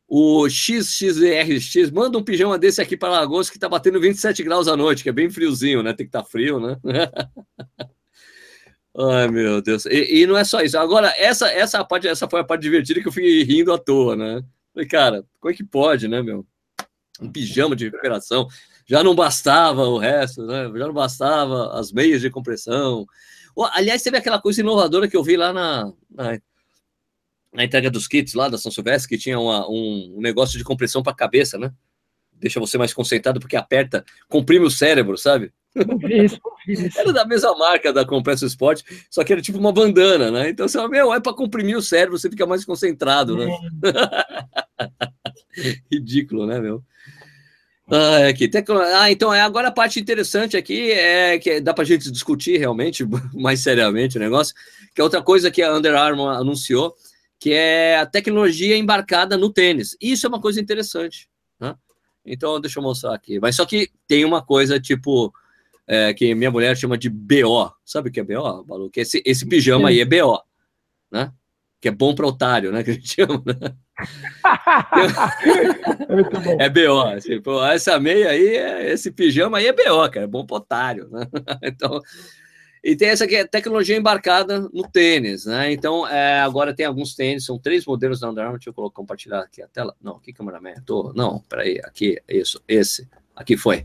O 0.06 0.48
XXRX, 0.48 1.90
manda 1.92 2.18
um 2.18 2.22
pijama 2.22 2.58
desse 2.58 2.82
aqui 2.82 2.96
para 2.96 3.11
Lagoas 3.11 3.48
que 3.48 3.58
tá 3.58 3.68
batendo 3.68 4.00
27 4.00 4.42
graus 4.42 4.66
à 4.66 4.76
noite, 4.76 5.04
que 5.04 5.08
é 5.08 5.12
bem 5.12 5.30
friozinho, 5.30 5.82
né? 5.82 5.92
Tem 5.92 6.04
que 6.04 6.08
estar 6.08 6.22
tá 6.22 6.28
frio, 6.28 6.58
né? 6.58 6.76
Ai, 8.96 9.28
meu 9.28 9.62
Deus. 9.62 9.86
E, 9.86 10.22
e, 10.22 10.26
não 10.26 10.36
é 10.36 10.42
só 10.42 10.61
isso. 10.62 10.76
Agora, 10.76 11.14
essa, 11.16 11.48
essa, 11.48 11.84
parte, 11.84 12.08
essa 12.08 12.28
foi 12.28 12.40
a 12.40 12.44
parte 12.44 12.62
divertida 12.62 13.00
que 13.00 13.06
eu 13.06 13.12
fiquei 13.12 13.44
rindo 13.44 13.72
à 13.72 13.78
toa, 13.78 14.16
né? 14.16 14.42
Falei, 14.74 14.88
cara, 14.88 15.24
como 15.38 15.52
é 15.52 15.56
que 15.56 15.62
pode, 15.62 16.08
né, 16.08 16.20
meu? 16.20 16.44
Um 17.20 17.30
pijama 17.30 17.76
de 17.76 17.84
recuperação. 17.86 18.48
Já 18.86 19.02
não 19.04 19.14
bastava 19.14 19.82
o 19.84 19.98
resto, 19.98 20.44
né? 20.44 20.70
Já 20.74 20.86
não 20.86 20.94
bastava 20.94 21.78
as 21.78 21.92
meias 21.92 22.20
de 22.20 22.30
compressão. 22.30 23.06
Aliás, 23.72 24.02
teve 24.02 24.16
aquela 24.16 24.40
coisa 24.40 24.60
inovadora 24.60 25.08
que 25.08 25.16
eu 25.16 25.22
vi 25.22 25.36
lá 25.36 25.52
na, 25.52 25.92
na, 26.10 26.38
na 27.52 27.64
entrega 27.64 27.90
dos 27.90 28.08
kits 28.08 28.34
lá 28.34 28.48
da 28.48 28.58
São 28.58 28.72
Silvestre, 28.72 29.08
que 29.08 29.22
tinha 29.22 29.38
uma, 29.38 29.68
um, 29.68 30.14
um 30.16 30.20
negócio 30.20 30.56
de 30.56 30.64
compressão 30.64 31.02
para 31.02 31.12
a 31.12 31.16
cabeça, 31.16 31.58
né? 31.58 31.72
Deixa 32.32 32.58
você 32.58 32.78
mais 32.78 32.94
concentrado 32.94 33.38
porque 33.38 33.56
aperta, 33.56 34.04
comprime 34.28 34.64
o 34.64 34.70
cérebro, 34.70 35.18
sabe? 35.18 35.52
Isso, 36.08 36.40
isso. 36.66 36.98
Era 36.98 37.12
da 37.12 37.24
mesma 37.24 37.56
marca 37.56 37.92
da 37.92 38.04
Compressor 38.04 38.48
Sport, 38.48 38.82
só 39.08 39.22
que 39.22 39.32
era 39.32 39.42
tipo 39.42 39.58
uma 39.58 39.72
bandana, 39.72 40.30
né? 40.30 40.48
Então 40.48 40.66
você 40.66 40.78
fala, 40.78 40.88
meu, 40.88 41.12
é 41.14 41.20
para 41.20 41.34
comprimir 41.34 41.76
o 41.76 41.82
cérebro, 41.82 42.18
você 42.18 42.28
fica 42.28 42.46
mais 42.46 42.64
concentrado, 42.64 43.36
né? 43.36 43.46
Ridículo, 45.91 46.47
né, 46.47 46.61
meu? 46.61 46.82
Ah, 47.91 48.28
aqui, 48.28 48.49
tecno... 48.49 48.78
ah, 48.78 49.11
então 49.11 49.34
é 49.34 49.41
agora 49.41 49.68
a 49.68 49.72
parte 49.72 49.99
interessante 49.99 50.57
aqui 50.57 50.93
é 50.93 51.38
que 51.41 51.61
dá 51.61 51.74
para 51.74 51.84
gente 51.84 52.11
discutir 52.11 52.57
realmente 52.57 53.05
mais 53.34 53.61
seriamente 53.61 54.16
o 54.16 54.20
negócio, 54.20 54.55
que 54.95 55.01
é 55.01 55.05
outra 55.05 55.20
coisa 55.20 55.51
que 55.51 55.61
a 55.61 55.74
Under 55.74 55.97
Armour 55.97 56.28
anunciou, 56.28 56.95
que 57.38 57.53
é 57.53 57.99
a 57.99 58.07
tecnologia 58.07 58.76
embarcada 58.76 59.36
no 59.36 59.53
tênis. 59.53 59.97
Isso 60.01 60.24
é 60.24 60.28
uma 60.28 60.41
coisa 60.41 60.61
interessante, 60.61 61.28
né? 61.59 61.74
Então 62.24 62.61
deixa 62.61 62.78
eu 62.78 62.82
mostrar 62.82 63.14
aqui. 63.14 63.41
Mas 63.41 63.57
só 63.57 63.66
que 63.66 63.91
tem 64.07 64.24
uma 64.24 64.41
coisa 64.41 64.78
tipo 64.78 65.32
é, 65.86 66.14
que 66.14 66.32
minha 66.36 66.51
mulher 66.51 66.76
chama 66.76 66.97
de 66.97 67.09
BO. 67.09 67.72
Sabe 67.84 68.09
o 68.09 68.12
que 68.12 68.20
é 68.20 68.22
BO, 68.22 68.62
Balu? 68.62 68.88
Que 68.88 69.01
esse, 69.01 69.20
esse 69.26 69.45
pijama 69.45 69.88
aí 69.88 69.99
é 69.99 70.05
BO, 70.05 70.41
né? 71.11 71.32
Que 71.80 71.88
é 71.88 71.91
bom 71.91 72.14
para 72.14 72.26
otário, 72.26 72.70
né? 72.70 72.84
Que 72.84 72.91
a 72.91 72.95
gente 72.95 73.09
chama, 73.16 73.43
né? 73.45 73.74
É, 76.59 76.68
BO. 76.68 77.01
Assim, 77.01 77.40
essa 77.72 78.01
meia 78.01 78.30
aí, 78.30 78.90
esse 78.92 79.11
pijama 79.11 79.59
aí 79.59 79.66
é 79.66 79.72
BO, 79.72 80.11
cara. 80.11 80.24
É 80.24 80.26
bom 80.26 80.44
para 80.44 80.57
otário, 80.57 81.09
né? 81.11 81.26
Então, 81.62 82.01
e 82.82 82.96
tem 82.96 83.09
essa 83.11 83.24
aqui, 83.24 83.36
é 83.36 83.46
tecnologia 83.46 83.96
embarcada 83.96 84.61
no 84.72 84.82
tênis, 84.88 85.44
né? 85.44 85.70
Então, 85.70 86.09
é, 86.09 86.40
agora 86.40 86.74
tem 86.74 86.86
alguns 86.86 87.14
tênis, 87.14 87.44
são 87.44 87.59
três 87.59 87.84
modelos 87.84 88.20
da 88.20 88.30
Under 88.30 88.44
Armour. 88.44 88.59
Deixa 88.59 88.70
eu 88.70 88.90
compartilhar 88.90 89.40
aqui 89.40 89.62
a 89.62 89.68
tela. 89.68 89.94
Não, 90.01 90.16
aqui, 90.16 90.32
cameraman. 90.32 90.74
Tô, 90.86 91.12
não, 91.14 91.40
peraí, 91.40 91.78
aqui, 91.84 92.18
isso, 92.26 92.62
esse. 92.66 93.07
Aqui 93.36 93.57
foi. 93.57 93.84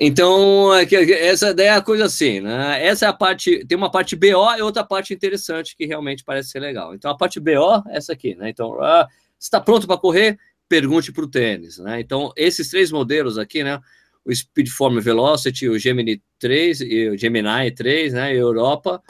Então, 0.00 0.72
essa 0.72 1.52
daí 1.52 1.66
é 1.66 1.70
a 1.70 1.82
coisa 1.82 2.04
assim, 2.04 2.40
né? 2.40 2.86
Essa 2.86 3.06
é 3.06 3.08
a 3.08 3.12
parte, 3.12 3.64
tem 3.66 3.76
uma 3.76 3.90
parte 3.90 4.14
BO 4.14 4.56
e 4.56 4.62
outra 4.62 4.84
parte 4.84 5.12
interessante 5.12 5.76
que 5.76 5.86
realmente 5.86 6.22
parece 6.22 6.50
ser 6.50 6.60
legal. 6.60 6.94
Então, 6.94 7.10
a 7.10 7.16
parte 7.16 7.40
BO 7.40 7.82
é 7.88 7.96
essa 7.96 8.12
aqui, 8.12 8.36
né? 8.36 8.48
Então, 8.48 8.80
ah, 8.80 9.08
está 9.40 9.60
pronto 9.60 9.88
para 9.88 9.98
correr? 9.98 10.38
Pergunte 10.68 11.10
para 11.10 11.24
o 11.24 11.28
tênis, 11.28 11.78
né? 11.78 12.00
Então, 12.00 12.32
esses 12.36 12.70
três 12.70 12.92
modelos 12.92 13.38
aqui, 13.38 13.64
né? 13.64 13.80
O 14.24 14.32
Speedform 14.32 15.00
Velocity, 15.00 15.68
o 15.68 15.76
Gemini 15.76 16.22
3 16.38 16.80
e 16.82 17.08
o 17.08 17.18
Gemini 17.18 17.72
3, 17.72 18.12
né? 18.12 18.32
Europa, 18.32 19.02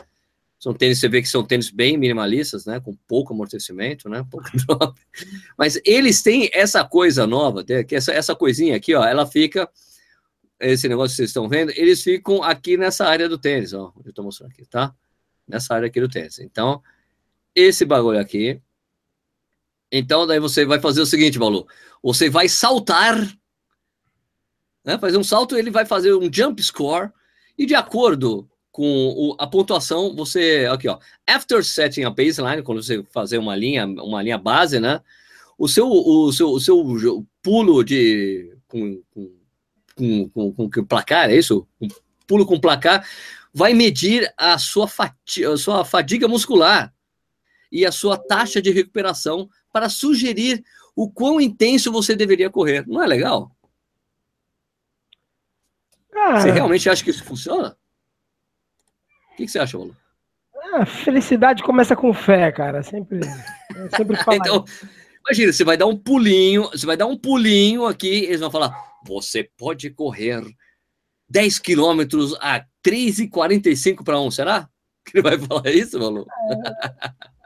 são 0.59 0.73
tênis, 0.73 1.01
você 1.01 1.09
vê 1.09 1.21
que 1.21 1.29
são 1.29 1.45
tênis 1.45 1.71
bem 1.71 1.99
minimalistas, 1.99 2.65
né? 2.65 2.81
Com 2.81 2.97
pouco 3.07 3.35
amortecimento, 3.35 4.09
né? 4.09 4.25
Pouco 4.31 4.49
drop. 4.57 4.99
Mas 5.57 5.79
eles 5.85 6.23
têm 6.23 6.49
essa 6.55 6.83
coisa 6.83 7.27
nova, 7.27 7.63
que 7.63 7.95
essa, 7.95 8.11
essa 8.11 8.35
coisinha 8.35 8.75
aqui, 8.75 8.95
ó, 8.95 9.05
ela 9.05 9.27
fica 9.27 9.69
esse 10.61 10.89
negócio 10.89 11.13
que 11.13 11.17
vocês 11.17 11.31
estão 11.31 11.49
vendo, 11.49 11.71
eles 11.77 12.03
ficam 12.03 12.43
aqui 12.43 12.77
nessa 12.77 13.07
área 13.07 13.29
do 13.29 13.39
tênis, 13.39 13.73
ó. 13.73 13.93
Eu 14.05 14.11
estou 14.11 14.25
mostrando 14.25 14.51
aqui, 14.51 14.65
tá? 14.67 14.95
Nessa 15.47 15.75
área 15.75 15.87
aqui 15.87 16.01
do 16.01 16.09
tênis. 16.09 16.39
Então, 16.39 16.83
esse 17.55 17.85
bagulho 17.85 18.19
aqui. 18.19 18.61
Então, 19.91 20.27
daí 20.27 20.41
você 20.41 20.65
vai 20.65 20.81
fazer 20.81 21.01
o 21.01 21.07
seguinte, 21.07 21.39
Balu. 21.39 21.67
Você 22.03 22.29
vai 22.29 22.49
saltar, 22.49 23.17
né? 24.85 24.99
Fazer 24.99 25.17
um 25.17 25.25
salto, 25.25 25.57
ele 25.57 25.71
vai 25.71 25.87
fazer 25.87 26.13
um 26.15 26.33
jump 26.33 26.63
score, 26.63 27.11
e 27.57 27.65
de 27.65 27.75
acordo 27.75 28.49
com 28.71 28.85
o, 28.85 29.37
a 29.39 29.47
pontuação, 29.47 30.15
você. 30.15 30.69
Aqui, 30.71 30.89
ó. 30.89 30.99
After 31.27 31.65
setting 31.65 32.05
a 32.05 32.11
baseline, 32.11 32.63
quando 32.63 32.83
você 32.83 33.03
fazer 33.11 33.39
uma 33.39 33.57
linha, 33.57 33.87
uma 33.87 34.23
linha 34.23 34.39
base, 34.39 34.79
né? 34.79 35.01
O 35.57 35.67
seu, 35.69 35.89
o 35.89 36.33
seu, 36.33 36.51
o 36.51 36.61
seu 36.61 37.27
pulo 37.43 37.83
de. 37.83 38.57
Com, 38.69 39.03
com 39.11 39.38
com, 39.99 40.53
com, 40.53 40.71
com 40.71 40.85
placar, 40.85 41.31
é 41.31 41.37
isso? 41.37 41.67
Um 41.81 41.89
pulo 42.27 42.47
com 42.47 42.61
placar, 42.61 43.07
vai 43.53 43.75
medir 43.75 44.33
a 44.37 44.57
sua, 44.59 44.87
fatiga, 44.87 45.53
a 45.53 45.57
sua 45.57 45.85
fadiga 45.85 46.29
muscular 46.29 46.93
e 47.71 47.85
a 47.85 47.93
sua 47.93 48.17
taxa 48.17 48.63
de 48.63 48.71
recuperação 48.71 49.49
para 49.73 49.89
sugerir 49.89 50.63
o 50.95 51.11
quão 51.11 51.41
intenso 51.41 51.93
você 51.93 52.17
deveria 52.17 52.51
correr. 52.51 52.87
Não 52.87 53.03
é 53.03 53.07
legal? 53.07 53.51
Ah, 56.15 56.41
você 56.41 56.51
realmente 56.51 56.89
acha 56.89 57.05
que 57.05 57.11
isso 57.11 57.25
funciona? 57.25 57.77
O 59.33 59.37
que, 59.37 59.45
que 59.45 59.49
você 59.49 59.59
acha, 59.59 59.77
Paulo? 59.77 59.97
A 60.75 60.85
felicidade 60.85 61.63
começa 61.63 61.95
com 61.95 62.13
fé, 62.13 62.51
cara. 62.51 62.83
Sempre, 62.83 63.21
sempre 63.97 64.17
falo. 64.25 64.37
então, 64.37 64.65
imagina, 65.25 65.53
você 65.53 65.65
vai 65.65 65.77
dar 65.77 65.87
um 65.87 65.97
pulinho, 65.97 66.65
você 66.65 66.85
vai 66.85 66.97
dar 66.97 67.07
um 67.07 67.17
pulinho 67.17 67.87
aqui, 67.87 68.25
eles 68.25 68.41
vão 68.41 68.51
falar: 68.51 68.75
você 69.09 69.51
pode 69.57 69.89
correr 69.91 70.45
10 71.31 71.59
quilômetros 71.59 72.35
a 72.41 72.65
3,45 72.87 74.05
para 74.05 74.21
1, 74.21 74.31
será? 74.31 74.69
Que 75.05 75.17
ele 75.17 75.23
vai 75.23 75.39
falar 75.39 75.71
isso, 75.71 75.99
Malu? 75.99 76.27
É. 76.51 77.38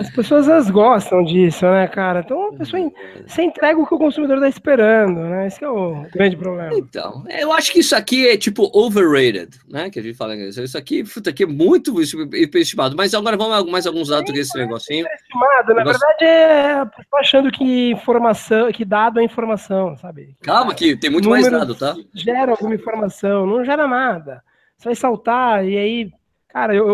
As 0.00 0.10
pessoas 0.10 0.48
elas 0.48 0.68
gostam 0.68 1.22
disso, 1.22 1.64
né, 1.64 1.86
cara? 1.86 2.20
Então 2.20 2.48
a 2.48 2.52
pessoa 2.52 2.82
uhum. 2.82 2.92
você 3.26 3.42
entrega 3.42 3.78
o 3.78 3.86
que 3.86 3.94
o 3.94 3.98
consumidor 3.98 4.36
está 4.36 4.48
esperando, 4.48 5.20
né? 5.20 5.46
Esse 5.46 5.62
é 5.62 5.68
o 5.68 6.04
grande 6.12 6.36
problema. 6.36 6.74
Então, 6.74 7.24
eu 7.28 7.52
acho 7.52 7.72
que 7.72 7.78
isso 7.78 7.94
aqui 7.94 8.28
é 8.28 8.36
tipo 8.36 8.68
overrated, 8.74 9.50
né? 9.68 9.88
Que 9.88 10.00
a 10.00 10.02
gente 10.02 10.16
fala 10.16 10.34
isso. 10.34 10.62
Isso 10.62 10.76
aqui, 10.76 11.04
puta, 11.04 11.30
aqui 11.30 11.44
é 11.44 11.46
muito 11.46 11.94
estimado. 12.00 12.96
Mas 12.96 13.14
agora 13.14 13.36
vamos 13.36 13.70
mais 13.70 13.86
alguns 13.86 14.08
dados 14.08 14.32
desse 14.32 14.58
negocinho. 14.58 15.06
Estimado, 15.06 15.68
na 15.68 15.74
negócio... 15.74 16.00
verdade, 16.00 16.24
é 16.24 16.86
achando 17.14 17.50
que 17.50 17.90
informação, 17.90 18.72
que 18.72 18.84
dado 18.84 19.20
é 19.20 19.24
informação, 19.24 19.96
sabe? 19.96 20.34
Calma, 20.42 20.74
que 20.74 20.96
tem 20.96 21.10
muito 21.10 21.28
Números 21.28 21.48
mais 21.48 21.60
dado, 21.60 21.74
tá? 21.74 21.94
Gera 22.12 22.52
alguma 22.52 22.74
informação, 22.74 23.46
não 23.46 23.64
gera 23.64 23.86
nada. 23.86 24.42
Você 24.76 24.88
vai 24.88 24.94
saltar 24.94 25.64
e 25.64 25.78
aí, 25.78 26.10
cara, 26.48 26.74
eu, 26.74 26.86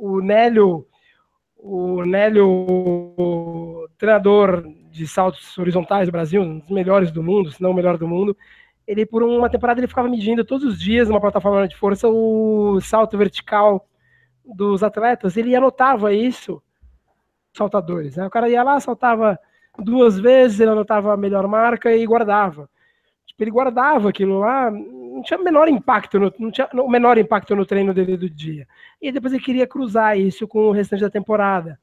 o 0.00 0.20
Nélio 0.22 0.86
o 1.68 2.04
Nélio, 2.04 3.88
treinador 3.98 4.64
de 4.90 5.06
saltos 5.06 5.58
horizontais 5.58 6.06
do 6.06 6.12
Brasil, 6.12 6.40
um 6.40 6.60
dos 6.60 6.70
melhores 6.70 7.10
do 7.10 7.22
mundo, 7.22 7.50
se 7.50 7.60
não 7.60 7.72
o 7.72 7.74
melhor 7.74 7.98
do 7.98 8.06
mundo, 8.06 8.36
ele 8.86 9.04
por 9.04 9.22
uma 9.24 9.50
temporada 9.50 9.80
ele 9.80 9.88
ficava 9.88 10.08
medindo 10.08 10.44
todos 10.44 10.64
os 10.64 10.80
dias 10.80 11.08
numa 11.08 11.20
plataforma 11.20 11.66
de 11.66 11.76
força 11.76 12.08
o 12.08 12.80
salto 12.80 13.18
vertical 13.18 13.88
dos 14.44 14.84
atletas, 14.84 15.36
ele 15.36 15.56
anotava 15.56 16.12
isso, 16.14 16.62
saltadores, 17.52 18.16
né? 18.16 18.26
O 18.26 18.30
cara 18.30 18.48
ia 18.48 18.62
lá, 18.62 18.78
saltava 18.78 19.36
duas 19.76 20.18
vezes, 20.18 20.60
ele 20.60 20.70
anotava 20.70 21.14
a 21.14 21.16
melhor 21.16 21.48
marca 21.48 21.92
e 21.92 22.06
guardava. 22.06 22.70
Tipo, 23.26 23.42
ele 23.42 23.50
guardava 23.50 24.08
aquilo 24.08 24.38
lá, 24.38 24.70
não 25.16 25.22
tinha 25.22 25.38
menor 25.38 25.68
impacto, 25.68 26.20
no, 26.20 26.32
não 26.38 26.50
tinha 26.50 26.68
o 26.74 26.88
menor 26.88 27.16
impacto 27.16 27.56
no 27.56 27.64
treino 27.64 27.94
dele 27.94 28.16
do 28.16 28.28
dia. 28.28 28.68
E 29.00 29.10
depois 29.10 29.32
ele 29.32 29.42
queria 29.42 29.66
cruzar 29.66 30.18
isso 30.18 30.46
com 30.46 30.66
o 30.66 30.72
restante 30.72 31.00
da 31.00 31.10
temporada. 31.10 31.80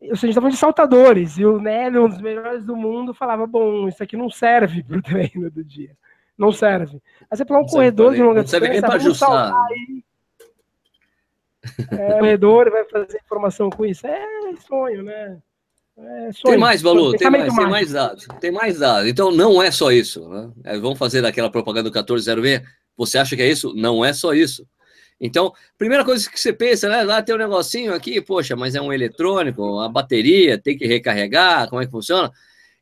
Ou 0.00 0.14
seja, 0.14 0.16
a 0.16 0.26
gente 0.26 0.30
estava 0.30 0.50
de 0.50 0.56
saltadores, 0.56 1.38
e 1.38 1.44
o 1.44 1.58
Nélio, 1.58 2.04
um 2.04 2.08
dos 2.08 2.20
melhores 2.20 2.64
do 2.64 2.76
mundo, 2.76 3.14
falava: 3.14 3.46
bom, 3.46 3.88
isso 3.88 4.02
aqui 4.02 4.16
não 4.16 4.30
serve 4.30 4.82
para 4.82 4.98
o 4.98 5.02
treino 5.02 5.50
do 5.50 5.64
dia. 5.64 5.96
Não 6.36 6.52
serve. 6.52 7.02
Aí 7.28 7.36
você 7.36 7.44
pegar 7.44 7.58
um 7.58 7.62
não 7.62 7.68
corredor 7.68 8.14
de 8.14 8.22
longa 8.22 8.44
distância, 8.44 8.80
vamos 8.80 9.18
saltar 9.18 9.66
aí. 9.70 10.04
É, 11.90 12.18
corredor 12.18 12.70
vai 12.70 12.84
fazer 12.84 13.20
informação 13.24 13.68
com 13.70 13.84
isso. 13.84 14.06
É 14.06 14.24
sonho, 14.66 15.02
né? 15.02 15.38
É 16.00 16.30
tem 16.44 16.56
mais, 16.56 16.80
valor, 16.80 17.16
tem 17.16 17.28
mais, 17.28 17.54
tem 17.54 17.66
mais 17.66 17.92
dados. 17.92 18.26
Tem 18.40 18.52
mais 18.52 18.78
dados. 18.78 19.08
Então 19.08 19.32
não 19.32 19.60
é 19.60 19.70
só 19.70 19.90
isso. 19.90 20.28
Né? 20.28 20.50
É, 20.64 20.78
vamos 20.78 20.98
fazer 20.98 21.24
aquela 21.24 21.50
propaganda 21.50 21.90
do 21.90 21.92
1406. 21.92 22.62
Você 22.96 23.18
acha 23.18 23.34
que 23.34 23.42
é 23.42 23.50
isso? 23.50 23.74
Não 23.74 24.04
é 24.04 24.12
só 24.12 24.32
isso. 24.32 24.66
Então, 25.20 25.52
primeira 25.76 26.04
coisa 26.04 26.30
que 26.30 26.38
você 26.38 26.52
pensa, 26.52 26.88
né? 26.88 27.02
Lá 27.02 27.20
tem 27.20 27.34
um 27.34 27.38
negocinho 27.38 27.92
aqui, 27.92 28.20
poxa, 28.20 28.54
mas 28.54 28.76
é 28.76 28.80
um 28.80 28.92
eletrônico, 28.92 29.80
a 29.80 29.88
bateria 29.88 30.56
tem 30.56 30.78
que 30.78 30.86
recarregar, 30.86 31.68
como 31.68 31.82
é 31.82 31.86
que 31.86 31.90
funciona? 31.90 32.30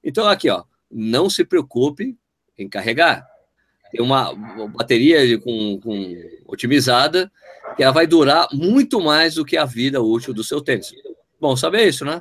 Então, 0.04 0.28
aqui, 0.28 0.50
ó, 0.50 0.62
não 0.90 1.30
se 1.30 1.44
preocupe 1.44 2.14
em 2.58 2.68
carregar. 2.68 3.26
Tem 3.90 4.02
uma 4.02 4.34
bateria 4.68 5.38
com, 5.38 5.80
com 5.80 6.14
otimizada 6.46 7.32
que 7.74 7.82
ela 7.82 7.92
vai 7.92 8.06
durar 8.06 8.48
muito 8.52 9.00
mais 9.00 9.34
do 9.36 9.44
que 9.44 9.56
a 9.56 9.64
vida 9.64 10.02
útil 10.02 10.34
do 10.34 10.44
seu 10.44 10.60
tênis. 10.60 10.92
Bom 11.40 11.56
saber 11.56 11.88
isso, 11.88 12.04
né? 12.04 12.20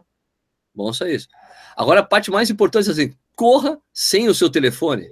Bom 0.75 0.91
só 0.91 1.07
isso. 1.07 1.27
Agora, 1.75 2.01
a 2.01 2.03
parte 2.03 2.29
mais 2.29 2.49
importante 2.49 2.89
é 2.89 2.91
assim, 2.91 3.13
corra 3.35 3.79
sem 3.93 4.27
o 4.27 4.33
seu 4.35 4.49
telefone. 4.49 5.07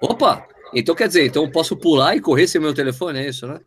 Opa! 0.00 0.46
Então 0.74 0.94
quer 0.94 1.08
dizer, 1.08 1.26
então 1.26 1.44
eu 1.44 1.50
posso 1.50 1.76
pular 1.76 2.16
e 2.16 2.20
correr 2.20 2.46
sem 2.46 2.60
meu 2.60 2.74
telefone, 2.74 3.20
é 3.20 3.28
isso, 3.28 3.46
né? 3.46 3.60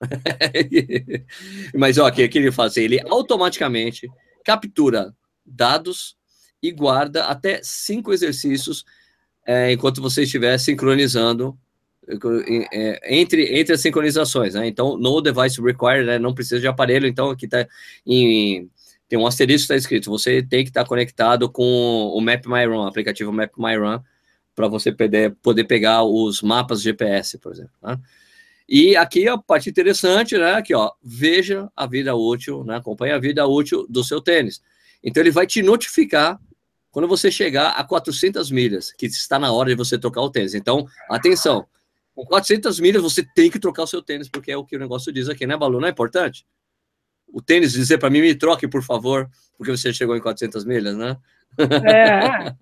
Mas 1.74 1.98
ó, 1.98 2.06
o 2.06 2.12
que, 2.12 2.28
que 2.28 2.38
ele 2.38 2.52
faz? 2.52 2.76
Ele 2.76 3.00
automaticamente 3.08 4.08
captura 4.44 5.14
dados 5.44 6.16
e 6.62 6.70
guarda 6.70 7.24
até 7.24 7.60
cinco 7.62 8.12
exercícios 8.12 8.84
é, 9.46 9.72
enquanto 9.72 10.02
você 10.02 10.22
estiver 10.22 10.58
sincronizando 10.58 11.58
é, 12.72 13.18
entre, 13.18 13.58
entre 13.58 13.74
as 13.74 13.80
sincronizações, 13.80 14.54
né? 14.54 14.66
Então, 14.66 14.96
no 14.96 15.20
device 15.20 15.60
required, 15.60 16.06
né? 16.06 16.18
não 16.18 16.34
precisa 16.34 16.60
de 16.60 16.68
aparelho, 16.68 17.06
então 17.06 17.30
aqui 17.30 17.46
está 17.46 17.66
em 18.06 18.70
tem 19.08 19.18
um 19.18 19.26
asterisco 19.26 19.64
está 19.64 19.76
escrito, 19.76 20.10
você 20.10 20.42
tem 20.42 20.64
que 20.64 20.70
estar 20.70 20.82
tá 20.82 20.88
conectado 20.88 21.50
com 21.50 21.62
o 22.12 22.20
MapMyRun, 22.20 22.84
o 22.84 22.86
aplicativo 22.86 23.32
MapMyRun, 23.32 24.00
para 24.54 24.68
você 24.68 24.90
poder, 24.90 25.36
poder 25.42 25.64
pegar 25.64 26.02
os 26.02 26.42
mapas 26.42 26.82
GPS, 26.82 27.38
por 27.38 27.52
exemplo. 27.52 27.72
Né? 27.82 27.98
E 28.68 28.96
aqui 28.96 29.28
a 29.28 29.38
parte 29.38 29.70
interessante, 29.70 30.36
né? 30.36 30.54
Aqui, 30.54 30.74
ó, 30.74 30.90
veja 31.00 31.70
a 31.76 31.86
vida 31.86 32.16
útil, 32.16 32.64
né? 32.64 32.76
Acompanhe 32.76 33.12
a 33.12 33.18
vida 33.18 33.46
útil 33.46 33.86
do 33.88 34.02
seu 34.02 34.20
tênis. 34.20 34.60
Então 35.04 35.22
ele 35.22 35.30
vai 35.30 35.46
te 35.46 35.62
notificar 35.62 36.40
quando 36.90 37.06
você 37.06 37.30
chegar 37.30 37.70
a 37.72 37.84
400 37.84 38.50
milhas, 38.50 38.90
que 38.90 39.06
está 39.06 39.38
na 39.38 39.52
hora 39.52 39.68
de 39.68 39.76
você 39.76 39.98
trocar 39.98 40.22
o 40.22 40.30
tênis. 40.30 40.54
Então, 40.54 40.86
atenção, 41.08 41.66
com 42.14 42.24
400 42.24 42.80
milhas 42.80 43.02
você 43.02 43.22
tem 43.34 43.50
que 43.50 43.60
trocar 43.60 43.82
o 43.82 43.86
seu 43.86 44.02
tênis, 44.02 44.28
porque 44.28 44.50
é 44.50 44.56
o 44.56 44.64
que 44.64 44.74
o 44.74 44.78
negócio 44.78 45.12
diz 45.12 45.28
aqui, 45.28 45.46
né, 45.46 45.56
Balu? 45.56 45.78
Não 45.78 45.86
é 45.86 45.90
importante? 45.90 46.44
O 47.36 47.42
tênis 47.42 47.72
dizer 47.72 47.98
para 47.98 48.08
mim, 48.08 48.22
me 48.22 48.34
troque, 48.34 48.66
por 48.66 48.82
favor, 48.82 49.28
porque 49.58 49.70
você 49.70 49.92
chegou 49.92 50.16
em 50.16 50.20
400 50.22 50.64
milhas, 50.64 50.96
né? 50.96 51.18
É. 51.58 52.54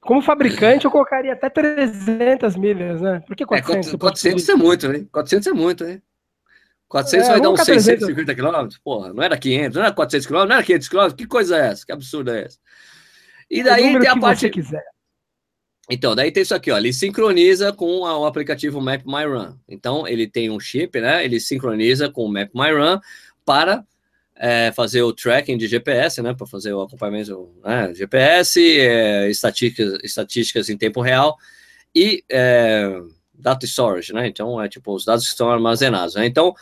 Como 0.00 0.20
fabricante, 0.20 0.84
eu 0.84 0.90
colocaria 0.90 1.32
até 1.32 1.48
300 1.48 2.56
milhas, 2.56 3.00
né? 3.00 3.22
Por 3.24 3.36
que 3.36 3.46
400? 3.46 3.94
É, 3.94 3.96
400 3.96 4.48
é 4.48 4.54
muito, 4.56 4.88
né? 4.88 5.06
400 5.12 5.46
é 5.46 5.52
muito, 5.52 5.84
né? 5.84 6.02
400 6.88 7.28
é, 7.28 7.30
vai 7.30 7.40
dar 7.40 7.50
uns 7.50 7.60
650 7.60 8.34
quilômetros? 8.34 8.80
Porra, 8.82 9.14
não 9.14 9.22
era 9.22 9.38
500, 9.38 9.76
não 9.76 9.84
era 9.84 9.92
400 9.92 10.26
quilômetros, 10.26 10.48
não 10.48 10.56
era 10.56 10.66
500 10.66 10.88
quilômetros? 10.88 11.16
Que 11.16 11.28
coisa 11.28 11.56
é 11.56 11.66
essa? 11.68 11.86
Que 11.86 11.92
absurdo 11.92 12.32
é 12.32 12.46
essa? 12.46 12.58
E 13.48 13.62
daí 13.62 13.96
tem 13.96 14.08
a 14.08 14.18
parte. 14.18 14.50
quiser. 14.50 14.82
Então, 15.88 16.14
daí 16.14 16.30
tem 16.30 16.42
isso 16.42 16.54
aqui, 16.54 16.70
ó. 16.70 16.76
Ele 16.76 16.92
sincroniza 16.92 17.72
com 17.72 18.00
o 18.00 18.26
aplicativo 18.26 18.80
Map 18.80 19.02
My 19.06 19.24
Run. 19.24 19.54
Então, 19.66 20.06
ele 20.06 20.28
tem 20.28 20.50
um 20.50 20.60
chip, 20.60 21.00
né? 21.00 21.24
Ele 21.24 21.40
sincroniza 21.40 22.10
com 22.10 22.24
o 22.24 22.28
Map 22.28 22.50
My 22.54 22.72
Run 22.72 23.00
para 23.48 23.82
é, 24.36 24.70
fazer 24.72 25.00
o 25.00 25.10
tracking 25.10 25.56
de 25.56 25.66
GPS, 25.66 26.20
né? 26.20 26.34
Para 26.34 26.46
fazer 26.46 26.74
o 26.74 26.82
acompanhamento 26.82 27.48
né, 27.64 27.94
GPS, 27.94 28.60
é, 28.78 29.30
estatísticas, 29.30 29.98
estatísticas 30.04 30.68
em 30.68 30.76
tempo 30.76 31.00
real 31.00 31.34
e 31.94 32.22
é, 32.30 32.92
data 33.32 33.64
storage, 33.64 34.12
né? 34.12 34.28
Então, 34.28 34.62
é 34.62 34.68
tipo 34.68 34.94
os 34.94 35.06
dados 35.06 35.24
que 35.24 35.30
estão 35.30 35.50
armazenados, 35.50 36.14
né? 36.14 36.26
Então, 36.26 36.54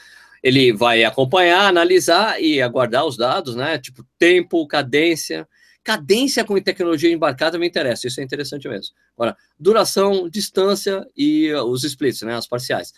ele 0.44 0.72
vai 0.72 1.02
acompanhar, 1.02 1.66
analisar 1.66 2.40
e 2.40 2.62
aguardar 2.62 3.04
os 3.04 3.16
dados, 3.16 3.56
né? 3.56 3.78
Tipo 3.78 4.06
tempo, 4.16 4.64
cadência, 4.68 5.48
cadência 5.82 6.44
com 6.44 6.60
tecnologia 6.60 7.10
embarcada 7.10 7.58
me 7.58 7.66
interessa, 7.66 8.06
isso 8.06 8.20
é 8.20 8.22
interessante 8.22 8.68
mesmo. 8.68 8.94
Agora, 9.16 9.36
duração, 9.58 10.28
distância 10.28 11.04
e 11.16 11.52
os 11.52 11.82
splits, 11.82 12.22
né, 12.22 12.36
as 12.36 12.46
parciais. 12.46 12.92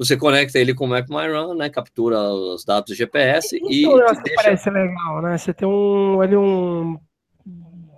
Você 0.00 0.16
conecta 0.16 0.58
ele 0.58 0.72
com 0.72 0.86
o 0.86 0.88
Map 0.88 1.06
My 1.10 1.28
Run, 1.28 1.54
né, 1.56 1.68
captura 1.68 2.18
os 2.18 2.64
dados 2.64 2.90
do 2.90 2.96
GPS 2.96 3.54
isso 3.56 3.70
e 3.70 4.22
deixa... 4.22 4.34
parece 4.34 4.70
legal, 4.70 5.20
né? 5.20 5.36
Você 5.36 5.52
tem 5.52 5.68
um, 5.68 6.22
ali 6.22 6.34
um 6.34 6.98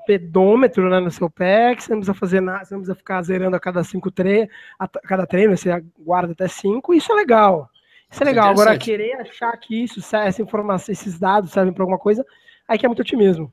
pedômetro 0.05 0.91
né, 0.91 0.99
no 0.99 1.13
seu 1.13 1.31
pé, 1.31 1.77
que 1.77 1.85
você 1.85 1.93
não 1.93 2.01
precisa 2.01 2.19
fazer 2.19 2.41
nada, 2.41 2.65
você 2.65 2.75
não 2.75 2.81
precisa 2.81 2.97
ficar 2.97 3.23
zerando 3.23 3.55
a 3.55 3.61
cada 3.61 3.85
cinco 3.85 4.11
tre 4.11 4.51
a 4.77 4.89
cada 4.89 5.29
treino, 5.29 5.57
você 5.57 5.71
guarda 5.97 6.33
até 6.33 6.49
cinco, 6.49 6.93
isso 6.93 7.13
é 7.13 7.15
legal. 7.15 7.71
Isso 8.11 8.21
é 8.21 8.27
legal. 8.27 8.51
Agora, 8.51 8.77
querer 8.77 9.13
achar 9.21 9.57
que 9.59 9.85
isso, 9.85 10.01
essa 10.17 10.43
informação, 10.43 10.93
esses 10.93 11.21
dados 11.21 11.53
servem 11.53 11.73
para 11.73 11.85
alguma 11.85 12.01
coisa, 12.01 12.27
aí 12.67 12.77
que 12.77 12.85
é 12.85 12.89
muito 12.89 13.03
otimismo. 13.03 13.53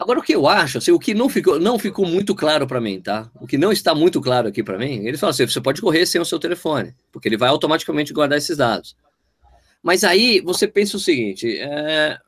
Agora, 0.00 0.18
o 0.18 0.22
que 0.22 0.34
eu 0.34 0.48
acho, 0.48 0.78
assim, 0.78 0.92
o 0.92 0.98
que 0.98 1.12
não 1.12 1.28
ficou, 1.28 1.60
não 1.60 1.78
ficou 1.78 2.06
muito 2.06 2.34
claro 2.34 2.66
para 2.66 2.80
mim, 2.80 3.02
tá? 3.02 3.30
O 3.38 3.46
que 3.46 3.58
não 3.58 3.70
está 3.70 3.94
muito 3.94 4.18
claro 4.18 4.48
aqui 4.48 4.62
para 4.62 4.78
mim, 4.78 5.06
ele 5.06 5.18
fala 5.18 5.30
assim: 5.30 5.46
você 5.46 5.60
pode 5.60 5.82
correr 5.82 6.06
sem 6.06 6.18
o 6.18 6.24
seu 6.24 6.38
telefone, 6.38 6.94
porque 7.12 7.28
ele 7.28 7.36
vai 7.36 7.50
automaticamente 7.50 8.10
guardar 8.10 8.38
esses 8.38 8.56
dados. 8.56 8.96
Mas 9.82 10.02
aí 10.02 10.40
você 10.40 10.66
pensa 10.66 10.96
o 10.96 11.00
seguinte: 11.00 11.54
é, 11.58 12.18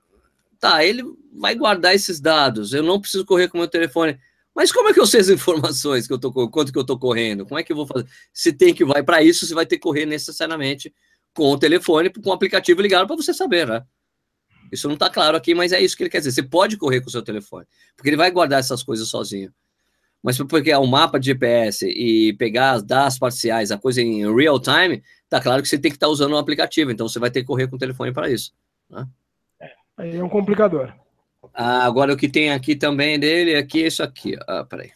tá, 0.61 0.85
ele 0.85 1.03
vai 1.33 1.55
guardar 1.55 1.95
esses 1.95 2.21
dados, 2.21 2.75
eu 2.75 2.83
não 2.83 3.01
preciso 3.01 3.25
correr 3.25 3.49
com 3.49 3.57
o 3.57 3.61
meu 3.63 3.69
telefone. 3.69 4.19
Mas 4.55 4.71
como 4.71 4.91
é 4.91 4.93
que 4.93 5.01
eu 5.01 5.07
sei 5.07 5.21
as 5.21 5.31
informações 5.31 6.07
que 6.07 6.13
eu 6.13 6.19
tô 6.19 6.31
quanto 6.31 6.71
que 6.71 6.79
eu 6.79 6.85
tô 6.85 6.99
correndo? 6.99 7.47
Como 7.47 7.59
é 7.59 7.63
que 7.63 7.73
eu 7.73 7.77
vou 7.77 7.87
fazer? 7.87 8.07
Se 8.35 8.53
tem 8.53 8.75
que 8.75 8.85
vai 8.85 9.03
para 9.03 9.23
isso, 9.23 9.47
você 9.47 9.55
vai 9.55 9.65
ter 9.65 9.77
que 9.77 9.83
correr 9.83 10.05
necessariamente 10.05 10.93
com 11.33 11.51
o 11.51 11.59
telefone, 11.59 12.11
com 12.11 12.29
o 12.29 12.35
aplicativo 12.35 12.83
ligado 12.83 13.07
para 13.07 13.17
você 13.17 13.33
saber, 13.33 13.67
né? 13.67 13.83
Isso 14.73 14.89
não 14.89 14.95
está 14.95 15.11
claro 15.11 15.37
aqui, 15.37 15.55
mas 15.55 15.71
é 15.71 15.81
isso 15.81 15.95
que 15.95 16.03
ele 16.03 16.11
quer 16.11 16.19
dizer. 16.19 16.33
Você 16.33 16.43
pode 16.43 16.79
correr 16.79 17.03
com 17.03 17.09
o 17.09 17.11
seu 17.13 17.23
telefone, 17.23 17.67
porque 17.95 18.09
ele 18.09 18.17
vai 18.17 18.31
guardar 18.31 18.59
essas 18.59 18.83
coisas 18.83 19.07
sozinho. 19.07 19.53
Mas 20.23 20.39
porque 20.39 20.71
é 20.71 20.79
um 20.79 20.87
mapa 20.87 21.21
de 21.21 21.27
GPS 21.27 21.87
e 21.87 22.33
pegar 22.35 22.73
as 22.73 22.83
dados 22.83 23.19
parciais, 23.19 23.71
a 23.71 23.77
coisa 23.77 24.01
em 24.01 24.35
real 24.35 24.59
time, 24.59 25.03
tá 25.29 25.41
claro 25.41 25.61
que 25.61 25.69
você 25.69 25.77
tem 25.77 25.91
que 25.91 25.97
estar 25.97 26.07
tá 26.07 26.13
usando 26.13 26.33
um 26.33 26.39
aplicativo, 26.39 26.91
então 26.91 27.07
você 27.07 27.19
vai 27.19 27.31
ter 27.31 27.41
que 27.41 27.47
correr 27.47 27.67
com 27.67 27.77
o 27.77 27.79
telefone 27.79 28.13
para 28.13 28.31
isso. 28.31 28.53
Né? 28.89 29.07
É, 29.61 29.71
aí 29.99 30.17
é 30.17 30.25
um 30.25 30.29
complicador. 30.29 30.95
Ah, 31.53 31.85
agora 31.85 32.13
o 32.13 32.17
que 32.17 32.29
tem 32.29 32.53
aqui 32.53 32.77
também 32.77 33.19
dele 33.19 33.57
aqui 33.57 33.83
é 33.83 33.89
isso 33.89 34.03
aqui. 34.03 34.37
Ah, 34.47 34.65
peraí. 34.65 34.93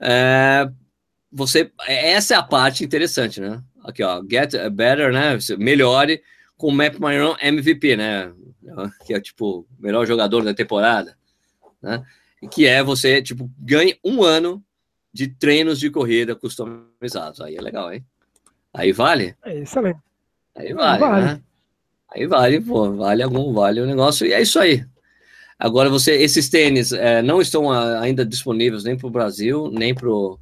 É, 0.00 0.68
você, 1.30 1.70
essa 1.86 2.34
é 2.34 2.36
a 2.38 2.42
parte 2.42 2.82
interessante, 2.82 3.40
né? 3.40 3.62
Aqui, 3.84 4.02
ó, 4.02 4.22
get 4.28 4.54
better, 4.72 5.12
né? 5.12 5.38
Melhore 5.58 6.22
com 6.56 6.68
o 6.68 6.72
Map 6.72 6.94
My 6.98 7.18
Run 7.18 7.36
MVP, 7.40 7.96
né? 7.96 8.32
Que 9.06 9.14
é 9.14 9.20
tipo 9.20 9.66
melhor 9.78 10.06
jogador 10.06 10.44
da 10.44 10.54
temporada, 10.54 11.16
né? 11.82 12.04
Que 12.50 12.66
é 12.66 12.82
você 12.82 13.22
tipo 13.22 13.50
ganhe 13.58 13.98
um 14.04 14.22
ano 14.22 14.62
de 15.12 15.28
treinos 15.28 15.80
de 15.80 15.90
corrida 15.90 16.36
customizados. 16.36 17.40
Aí 17.40 17.56
é 17.56 17.60
legal, 17.60 17.92
hein? 17.92 18.04
Aí 18.72 18.92
vale? 18.92 19.34
É 19.44 19.58
excelente. 19.60 20.00
Aí 20.54 20.72
vale, 20.72 21.00
vale. 21.00 21.24
né? 21.24 21.42
Aí 22.14 22.26
vale, 22.26 22.60
pô, 22.60 22.92
vale 22.92 23.22
algum, 23.22 23.52
vale 23.52 23.80
o 23.80 23.86
negócio 23.86 24.26
e 24.26 24.32
é 24.32 24.40
isso 24.40 24.58
aí. 24.58 24.84
Agora 25.58 25.88
você, 25.88 26.12
esses 26.16 26.48
tênis 26.48 26.92
é, 26.92 27.22
não 27.22 27.40
estão 27.40 27.72
ainda 27.72 28.26
disponíveis 28.26 28.84
nem 28.84 28.96
para 28.96 29.06
o 29.06 29.10
Brasil, 29.10 29.70
nem 29.70 29.94
pro 29.94 30.38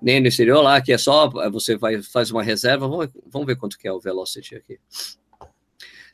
nem 0.00 0.20
no 0.20 0.28
exterior 0.28 0.62
lá, 0.62 0.80
que 0.80 0.92
é 0.92 0.98
só 0.98 1.28
você 1.50 1.76
vai 1.76 2.00
faz 2.02 2.30
uma 2.30 2.42
reserva. 2.42 2.88
Vamos, 2.88 3.08
vamos 3.26 3.46
ver 3.46 3.56
quanto 3.56 3.78
que 3.78 3.86
é 3.86 3.92
o 3.92 4.00
Velocity 4.00 4.54
aqui. 4.54 4.78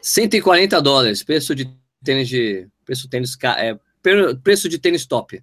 140 0.05 0.83
dólares, 0.83 1.23
preço 1.23 1.55
de 1.55 1.67
tênis 2.05 2.29
de. 2.29 2.69
Preço, 2.85 3.09
tênis, 3.09 3.39
é, 3.57 3.75
preço 4.43 4.69
de 4.69 4.79
tênis 4.79 5.07
top. 5.07 5.43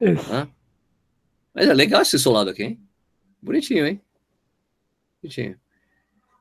Né? 0.00 0.48
Mas 1.52 1.68
é 1.68 1.74
legal 1.74 2.02
esse 2.02 2.16
solado 2.16 2.50
aqui, 2.50 2.62
hein? 2.62 2.80
Bonitinho, 3.42 3.84
hein? 3.84 4.00
Bonitinho. 5.20 5.58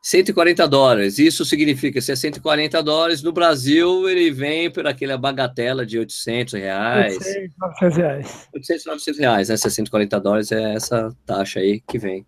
140 0.03 0.67
dólares. 0.67 1.17
Isso 1.17 1.43
significa, 1.43 1.99
se 1.99 2.11
é 2.11 2.15
140 2.15 2.83
dólares, 2.83 3.23
no 3.23 3.31
Brasil 3.31 4.07
ele 4.07 4.29
vem 4.29 4.69
por 4.69 4.85
aquela 4.85 5.17
bagatela 5.17 5.83
de 5.83 5.97
800 5.97 6.53
reais. 6.53 7.15
800, 7.15 7.55
900 7.57 7.97
reais. 7.97 8.49
800, 8.53 8.85
900 8.85 9.19
reais, 9.19 9.49
né? 9.49 9.57
Se 9.57 9.65
é 9.65 9.69
140 9.71 10.19
dólares, 10.19 10.51
é 10.51 10.75
essa 10.75 11.09
taxa 11.25 11.59
aí 11.59 11.81
que 11.81 11.97
vem 11.97 12.23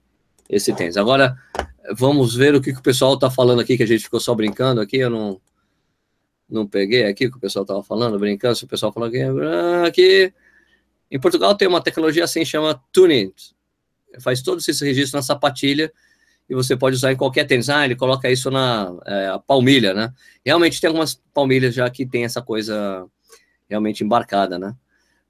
esse 0.50 0.74
tênis. 0.74 0.98
Agora, 0.98 1.38
vamos 1.96 2.36
ver 2.36 2.56
o 2.56 2.62
que, 2.62 2.74
que 2.74 2.80
o 2.80 2.84
pessoal 2.84 3.14
está 3.14 3.30
falando 3.30 3.62
aqui, 3.62 3.78
que 3.78 3.84
a 3.84 3.88
gente 3.88 4.04
ficou 4.04 4.20
só 4.20 4.34
brincando 4.34 4.82
aqui, 4.82 4.98
eu 4.98 5.10
não, 5.10 5.40
não 6.50 6.68
peguei 6.68 7.06
aqui 7.06 7.28
o 7.28 7.32
que 7.32 7.38
o 7.38 7.40
pessoal 7.40 7.64
estava 7.64 7.84
falando, 7.84 8.18
brincando, 8.18 8.56
se 8.56 8.66
o 8.66 8.68
pessoal 8.68 8.92
falou 8.92 9.08
aqui, 9.08 9.22
ah, 9.22 9.86
aqui, 9.86 10.34
em 11.12 11.20
Portugal 11.20 11.56
tem 11.56 11.68
uma 11.68 11.82
tecnologia 11.82 12.24
assim, 12.24 12.44
chama 12.44 12.82
tuning, 12.92 13.32
faz 14.20 14.42
todo 14.42 14.60
esse 14.60 14.84
registro 14.84 15.18
na 15.18 15.24
sapatilha, 15.24 15.92
e 16.50 16.56
você 16.56 16.76
pode 16.76 16.96
usar 16.96 17.12
em 17.12 17.16
qualquer 17.16 17.46
tênis, 17.46 17.70
ah, 17.70 17.86
ele 17.86 17.96
coloca 17.96 18.30
isso 18.30 18.50
na 18.50 18.92
é, 19.06 19.40
palmilha, 19.46 19.94
né, 19.94 20.14
realmente 20.44 20.82
tem 20.82 20.88
algumas 20.88 21.22
palmilhas 21.34 21.76
já 21.76 21.90
que 21.90 22.06
tem 22.06 22.24
essa 22.24 22.42
coisa 22.42 23.06
realmente 23.70 24.04
embarcada, 24.04 24.58
né, 24.58 24.76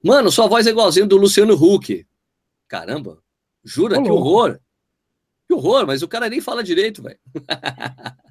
mano, 0.02 0.30
sua 0.30 0.46
voz 0.46 0.66
é 0.66 0.70
igualzinho 0.70 1.06
do 1.06 1.18
Luciano 1.18 1.54
Huck, 1.54 2.06
caramba, 2.66 3.18
jura, 3.62 4.02
que 4.02 4.10
horror, 4.10 4.58
que 5.50 5.54
horror, 5.54 5.84
mas 5.84 6.00
o 6.00 6.08
cara 6.08 6.28
nem 6.28 6.40
fala 6.40 6.62
direito, 6.62 7.02
velho. 7.02 7.18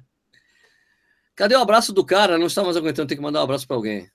Cadê 1.36 1.54
o 1.54 1.60
abraço 1.60 1.92
do 1.92 2.02
cara? 2.04 2.38
Não 2.38 2.46
estamos 2.46 2.76
aguentando, 2.76 3.08
tem 3.08 3.16
que 3.16 3.22
mandar 3.22 3.40
um 3.40 3.44
abraço 3.44 3.66
para 3.66 3.76
alguém. 3.76 4.10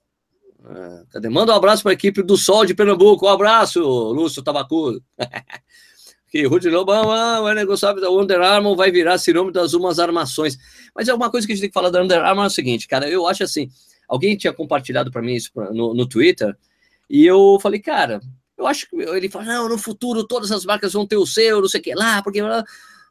É, 0.67 1.03
cadê? 1.11 1.29
Manda 1.29 1.53
um 1.53 1.55
abraço 1.55 1.83
para 1.83 1.91
a 1.91 1.93
equipe 1.93 2.23
do 2.23 2.37
Sol 2.37 2.65
de 2.65 2.73
Pernambuco. 2.73 3.25
Um 3.25 3.29
abraço, 3.29 3.79
Lúcio 3.81 4.43
Tabacudo. 4.43 5.03
que 6.29 6.45
Rudy 6.45 6.69
Lobão 6.69 7.53
negociar, 7.53 7.95
o 7.95 8.21
Under 8.21 8.41
Armour 8.41 8.75
vai 8.75 8.91
virar 8.91 9.17
sinônimo 9.17 9.51
das 9.51 9.73
umas 9.73 9.99
armações. 9.99 10.57
Mas 10.93 11.07
é 11.07 11.13
uma 11.13 11.29
coisa 11.29 11.45
que 11.45 11.53
a 11.53 11.55
gente 11.55 11.61
tem 11.61 11.69
que 11.69 11.73
falar 11.73 11.89
da 11.89 12.01
Under 12.01 12.23
Armour 12.23 12.45
é 12.45 12.47
o 12.47 12.51
seguinte, 12.51 12.87
cara, 12.87 13.09
eu 13.09 13.27
acho 13.27 13.43
assim, 13.43 13.69
alguém 14.07 14.35
tinha 14.35 14.51
compartilhado 14.51 15.11
para 15.11 15.21
mim 15.21 15.35
isso 15.35 15.51
no, 15.71 15.93
no 15.93 16.07
Twitter, 16.07 16.55
e 17.09 17.25
eu 17.25 17.57
falei, 17.61 17.79
cara, 17.79 18.19
eu 18.57 18.67
acho 18.67 18.89
que 18.89 18.95
ele 18.95 19.29
fala, 19.29 19.45
não, 19.45 19.69
no 19.69 19.77
futuro 19.77 20.25
todas 20.25 20.51
as 20.51 20.65
marcas 20.65 20.93
vão 20.93 21.05
ter 21.05 21.17
o 21.17 21.25
seu, 21.25 21.61
não 21.61 21.67
sei 21.67 21.79
o 21.79 21.83
que 21.83 21.93
lá, 21.93 22.21
porque 22.21 22.41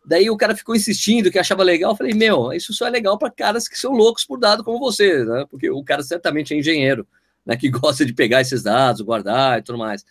Daí 0.05 0.29
o 0.29 0.37
cara 0.37 0.55
ficou 0.55 0.77
insistindo 0.77 1.31
que 1.31 1.39
achava 1.39 1.63
legal. 1.63 1.93
Eu 1.93 1.97
falei, 1.97 2.13
meu, 2.13 2.53
isso 2.53 2.73
só 2.75 2.87
é 2.87 2.91
legal 2.91 3.19
para 3.19 3.31
caras 3.31 3.67
que 3.67 3.79
são 3.79 3.93
loucos 3.93 4.25
por 4.25 4.39
dado 4.39 4.63
como 4.63 4.79
você, 4.79 5.25
né? 5.25 5.47
Porque 5.51 5.71
o 5.71 5.83
cara 5.83 6.03
certamente 6.03 6.53
é 6.53 6.59
engenheiro, 6.59 7.07
né? 7.45 7.57
Que 7.57 7.69
gosta 7.71 8.05
de 8.05 8.13
pegar 8.13 8.43
esses 8.43 8.63
dados, 8.63 9.01
guardar 9.01 9.59
e 9.59 9.63
tudo 9.63 9.79
mais. 9.79 10.05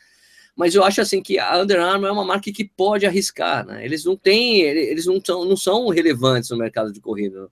Mas 0.55 0.75
eu 0.75 0.83
acho 0.83 1.01
assim 1.01 1.21
que 1.21 1.39
a 1.39 1.61
Under 1.61 1.79
Armour 1.79 2.09
é 2.09 2.11
uma 2.11 2.25
marca 2.25 2.51
que 2.51 2.63
pode 2.63 3.05
arriscar, 3.05 3.65
né? 3.65 3.85
Eles 3.85 4.03
não 4.03 4.15
têm, 4.15 4.61
eles 4.61 5.05
não 5.05 5.21
são, 5.23 5.45
não 5.45 5.57
são 5.57 5.87
relevantes 5.89 6.49
no 6.49 6.57
mercado 6.57 6.91
de 6.91 6.99
corrida 6.99 7.47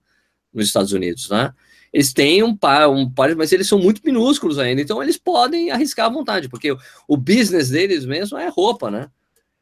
nos 0.54 0.68
Estados 0.68 0.92
Unidos, 0.92 1.30
né? 1.30 1.54
Eles 1.94 2.14
têm 2.14 2.42
um 2.42 2.56
par, 2.56 2.90
um 2.90 3.10
par, 3.10 3.36
mas 3.36 3.52
eles 3.52 3.68
são 3.68 3.78
muito 3.78 4.02
minúsculos 4.04 4.58
ainda, 4.58 4.82
então 4.82 5.02
eles 5.04 5.18
podem 5.18 5.72
arriscar 5.72 6.06
à 6.06 6.10
vontade, 6.10 6.48
porque 6.48 6.72
o, 6.72 6.78
o 7.08 7.18
business 7.18 7.70
deles 7.70 8.06
mesmo 8.06 8.38
é 8.38 8.48
roupa, 8.48 8.90
né? 8.90 9.10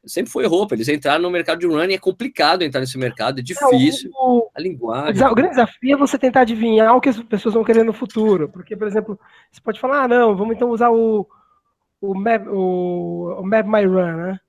Sempre 0.09 0.31
foi 0.31 0.45
roupa. 0.45 0.75
Eles 0.75 0.89
entraram 0.89 1.21
no 1.21 1.31
mercado 1.31 1.59
de 1.59 1.67
running, 1.67 1.93
é 1.93 1.99
complicado 1.99 2.63
entrar 2.63 2.81
nesse 2.81 2.97
mercado, 2.97 3.39
é 3.39 3.43
difícil. 3.43 4.11
o, 4.13 4.49
a 4.53 4.59
linguagem. 4.59 5.25
O 5.25 5.35
grande 5.35 5.51
desafio 5.51 5.93
é 5.93 5.97
você 5.97 6.17
tentar 6.17 6.41
adivinhar 6.41 6.95
o 6.95 7.01
que 7.01 7.09
as 7.09 7.21
pessoas 7.23 7.53
vão 7.53 7.63
querer 7.63 7.83
no 7.83 7.93
futuro. 7.93 8.49
Porque, 8.49 8.75
por 8.75 8.87
exemplo, 8.87 9.19
você 9.51 9.61
pode 9.61 9.79
falar, 9.79 10.03
ah, 10.03 10.07
não, 10.07 10.35
vamos 10.35 10.55
então 10.55 10.69
usar 10.69 10.89
o, 10.89 11.27
o 12.01 12.13
Map, 12.13 12.47
o, 12.47 13.35
o 13.39 13.43
Map 13.43 13.65
My 13.65 13.85
Run, 13.85 14.17
né? 14.17 14.39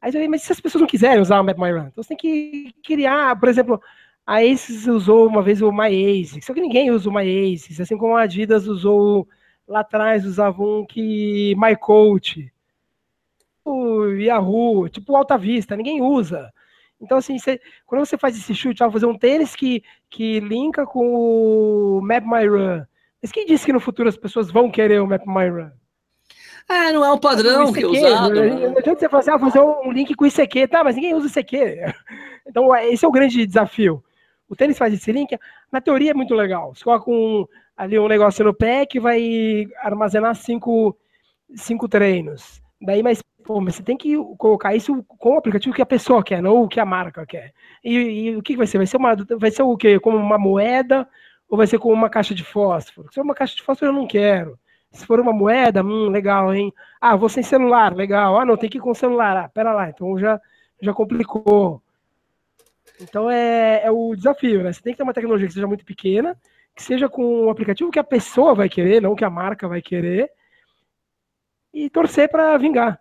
Aí, 0.00 0.28
mas 0.28 0.42
se 0.42 0.52
as 0.52 0.60
pessoas 0.60 0.80
não 0.80 0.88
quiserem 0.88 1.20
usar 1.20 1.40
o 1.40 1.44
Map 1.44 1.58
My 1.58 1.70
Run, 1.70 1.88
então 1.88 2.02
você 2.02 2.08
tem 2.08 2.16
que 2.16 2.74
criar, 2.82 3.38
por 3.38 3.48
exemplo, 3.48 3.80
a 4.26 4.40
Aces 4.40 4.86
usou 4.86 5.26
uma 5.26 5.42
vez 5.42 5.60
o 5.60 5.72
My 5.72 5.92
Ace, 5.92 6.40
só 6.40 6.54
que 6.54 6.60
ninguém 6.60 6.90
usa 6.90 7.08
o 7.08 7.14
My 7.14 7.26
Ace, 7.26 7.80
assim 7.80 7.98
como 7.98 8.16
a 8.16 8.22
Adidas 8.22 8.66
usou 8.66 9.28
lá 9.68 9.80
atrás, 9.80 10.24
usava 10.24 10.62
um 10.62 10.86
que 10.86 11.54
My 11.56 11.76
Coach, 11.76 12.50
o 13.72 14.12
Yahoo, 14.12 14.88
tipo 14.88 15.14
Alta 15.16 15.38
Vista, 15.38 15.76
ninguém 15.76 16.02
usa. 16.02 16.50
Então, 17.00 17.18
assim, 17.18 17.38
você, 17.38 17.60
quando 17.86 18.04
você 18.04 18.18
faz 18.18 18.36
esse 18.36 18.54
chute, 18.54 18.80
vai 18.80 18.90
fazer 18.90 19.06
um 19.06 19.16
tênis 19.16 19.56
que, 19.56 19.82
que 20.08 20.38
linka 20.40 20.84
com 20.84 21.14
o 21.14 22.00
Map 22.02 22.24
My 22.24 22.46
Run. 22.46 22.82
Mas 23.22 23.32
quem 23.32 23.46
disse 23.46 23.64
que 23.64 23.72
no 23.72 23.80
futuro 23.80 24.08
as 24.08 24.16
pessoas 24.16 24.50
vão 24.50 24.70
querer 24.70 25.00
o 25.00 25.06
Map 25.06 25.26
My 25.26 25.48
Run? 25.48 25.70
É, 26.68 26.92
não 26.92 27.04
é 27.04 27.12
um 27.12 27.18
padrão 27.18 27.72
que 27.72 27.82
é 27.82 27.86
usado. 27.86 28.34
Não, 28.34 28.42
né? 28.42 28.68
não 28.68 28.78
adianta 28.78 29.00
você 29.00 29.08
fazer, 29.08 29.30
assim, 29.32 29.44
ah, 29.44 29.50
fazer 29.50 29.60
um 29.60 29.90
link 29.90 30.14
com 30.14 30.26
ICQ, 30.26 30.68
tá, 30.68 30.84
mas 30.84 30.94
ninguém 30.94 31.14
usa 31.14 31.28
ICQ. 31.28 31.94
Então, 32.46 32.74
esse 32.74 33.04
é 33.04 33.08
o 33.08 33.12
grande 33.12 33.46
desafio. 33.46 34.02
O 34.48 34.56
tênis 34.56 34.76
faz 34.76 34.92
esse 34.92 35.12
link, 35.12 35.38
na 35.70 35.80
teoria 35.80 36.10
é 36.10 36.14
muito 36.14 36.34
legal. 36.34 36.74
Você 36.74 36.82
coloca 36.82 37.08
um, 37.08 37.46
ali 37.76 37.96
um 37.96 38.08
negócio 38.08 38.44
no 38.44 38.52
pé 38.52 38.84
que 38.84 38.98
vai 38.98 39.68
armazenar 39.78 40.34
cinco, 40.34 40.98
cinco 41.54 41.88
treinos. 41.88 42.60
Daí, 42.80 43.04
mas, 43.04 43.22
pô, 43.44 43.60
mas 43.60 43.74
você 43.74 43.82
tem 43.82 43.96
que 43.96 44.16
colocar 44.38 44.74
isso 44.74 45.02
com 45.04 45.34
o 45.34 45.38
aplicativo 45.38 45.74
que 45.74 45.82
a 45.82 45.86
pessoa 45.86 46.22
quer, 46.22 46.42
não 46.42 46.62
o 46.62 46.68
que 46.68 46.80
a 46.80 46.84
marca 46.84 47.26
quer. 47.26 47.52
E, 47.82 47.94
e 47.94 48.36
o 48.36 48.42
que, 48.42 48.56
vai 48.56 48.66
ser? 48.66 48.78
Vai 48.78 48.86
ser, 48.86 48.96
uma, 48.96 49.16
vai 49.38 49.50
ser 49.50 49.62
o 49.62 49.76
quê? 49.76 49.98
Como 49.98 50.16
uma 50.16 50.38
moeda 50.38 51.08
ou 51.48 51.56
vai 51.58 51.66
ser 51.66 51.78
como 51.78 51.94
uma 51.94 52.10
caixa 52.10 52.34
de 52.34 52.44
fósforo? 52.44 53.08
Se 53.08 53.14
for 53.14 53.24
uma 53.24 53.34
caixa 53.34 53.56
de 53.56 53.62
fósforo, 53.62 53.90
eu 53.90 53.94
não 53.94 54.06
quero. 54.06 54.58
Se 54.92 55.06
for 55.06 55.20
uma 55.20 55.32
moeda, 55.32 55.82
hum, 55.82 56.08
legal, 56.08 56.54
hein? 56.54 56.72
Ah, 57.00 57.16
vou 57.16 57.28
sem 57.28 57.42
celular, 57.42 57.94
legal. 57.94 58.38
Ah, 58.38 58.44
não, 58.44 58.56
tem 58.56 58.68
que 58.68 58.78
ir 58.78 58.80
com 58.80 58.94
celular. 58.94 59.36
Ah, 59.36 59.48
pera 59.48 59.72
lá, 59.72 59.88
então 59.88 60.18
já, 60.18 60.40
já 60.80 60.92
complicou. 60.92 61.82
Então 63.00 63.30
é, 63.30 63.82
é 63.84 63.90
o 63.90 64.14
desafio, 64.14 64.62
né? 64.62 64.72
Você 64.72 64.82
tem 64.82 64.92
que 64.92 64.98
ter 64.98 65.02
uma 65.02 65.14
tecnologia 65.14 65.46
que 65.46 65.54
seja 65.54 65.66
muito 65.66 65.84
pequena, 65.84 66.36
que 66.74 66.82
seja 66.82 67.08
com 67.08 67.46
um 67.46 67.50
aplicativo 67.50 67.90
que 67.90 67.98
a 67.98 68.04
pessoa 68.04 68.54
vai 68.54 68.68
querer, 68.68 69.00
não 69.00 69.14
que 69.14 69.24
a 69.24 69.30
marca 69.30 69.68
vai 69.68 69.80
querer, 69.80 70.30
e 71.72 71.88
torcer 71.88 72.28
para 72.28 72.56
vingar. 72.58 73.00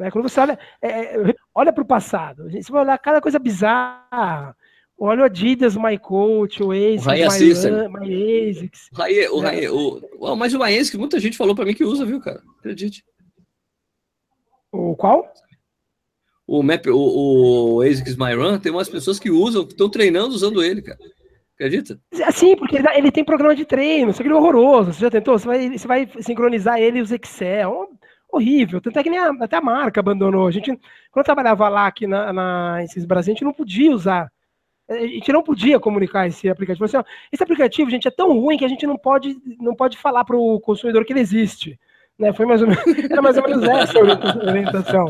Né? 0.00 0.10
Quando 0.10 0.26
você 0.26 0.40
olha, 0.40 0.58
é, 0.80 0.88
é 1.14 1.34
olha 1.54 1.74
para 1.74 1.82
o 1.82 1.86
passado, 1.86 2.50
você 2.50 2.72
vai 2.72 2.80
olhar 2.80 2.98
cada 2.98 3.20
coisa 3.20 3.38
bizarra. 3.38 4.56
Olha 4.98 5.22
o 5.22 5.24
Adidas, 5.24 5.76
My 5.76 5.98
Coach, 5.98 6.62
o 6.62 6.72
Ace, 6.72 7.06
o 7.06 7.10
My, 7.10 7.18
My 7.18 8.50
ASICS. 8.50 8.88
O 8.92 8.96
Rai, 8.96 9.68
o 9.68 10.00
o, 10.18 10.36
mas 10.36 10.54
o 10.54 10.58
My 10.58 10.74
ASICS, 10.78 10.98
muita 10.98 11.20
gente 11.20 11.36
falou 11.36 11.54
para 11.54 11.66
mim 11.66 11.74
que 11.74 11.84
usa, 11.84 12.06
viu, 12.06 12.18
cara? 12.18 12.42
Acredite. 12.58 13.04
O 14.72 14.96
qual? 14.96 15.30
O 16.46 16.62
Map, 16.62 16.86
o, 16.86 17.76
o 17.76 17.82
ASICS 17.82 18.16
My 18.16 18.34
Run, 18.34 18.58
tem 18.58 18.72
umas 18.72 18.88
pessoas 18.88 19.18
que 19.18 19.30
usam, 19.30 19.66
que 19.66 19.72
estão 19.72 19.90
treinando 19.90 20.34
usando 20.34 20.62
ele, 20.62 20.80
cara. 20.80 20.98
Acredita? 21.54 22.00
Sim, 22.32 22.56
porque 22.56 22.76
ele, 22.76 22.88
ele, 22.94 23.12
tem 23.12 23.22
programa 23.22 23.54
de 23.54 23.66
treino, 23.66 24.14
que 24.14 24.22
ele 24.22 24.32
é 24.32 24.34
horroroso. 24.34 24.94
Você 24.94 25.00
já 25.00 25.10
tentou? 25.10 25.38
Você 25.38 25.46
vai, 25.46 25.78
você 25.78 25.86
vai 25.86 26.10
sincronizar 26.20 26.80
ele 26.80 27.00
e 27.00 27.02
os 27.02 27.12
Excel. 27.12 27.90
Horrível. 28.32 28.80
Tanto 28.80 28.98
é 28.98 29.02
que 29.02 29.10
nem 29.10 29.18
a, 29.18 29.30
até 29.40 29.56
a 29.56 29.60
marca 29.60 30.00
abandonou. 30.00 30.46
A 30.46 30.50
gente, 30.50 30.78
quando 31.10 31.24
trabalhava 31.24 31.68
lá 31.68 31.86
aqui 31.86 32.06
na, 32.06 32.32
na 32.32 32.78
Brasil, 33.06 33.32
a 33.32 33.34
gente 33.34 33.44
não 33.44 33.52
podia 33.52 33.90
usar 33.90 34.30
a 34.90 35.06
gente 35.06 35.32
não 35.32 35.42
podia 35.42 35.78
comunicar 35.78 36.26
esse 36.26 36.48
aplicativo. 36.48 36.84
Assim, 36.84 36.96
ó, 36.96 37.04
esse 37.30 37.42
aplicativo, 37.42 37.88
gente, 37.88 38.08
é 38.08 38.10
tão 38.10 38.32
ruim 38.38 38.58
que 38.58 38.64
a 38.64 38.68
gente 38.68 38.86
não 38.86 38.98
pode, 38.98 39.40
não 39.60 39.74
pode 39.74 39.96
falar 39.96 40.24
para 40.24 40.36
o 40.36 40.60
consumidor 40.60 41.04
que 41.04 41.12
ele 41.12 41.20
existe. 41.20 41.78
Né? 42.18 42.32
Foi 42.32 42.44
mais 42.44 42.60
ou 42.60 42.68
menos, 42.68 42.84
era 43.08 43.22
mais 43.22 43.36
ou 43.36 43.44
menos 43.44 43.62
essa 43.62 43.98
a 43.98 44.02
orientação. 44.02 45.06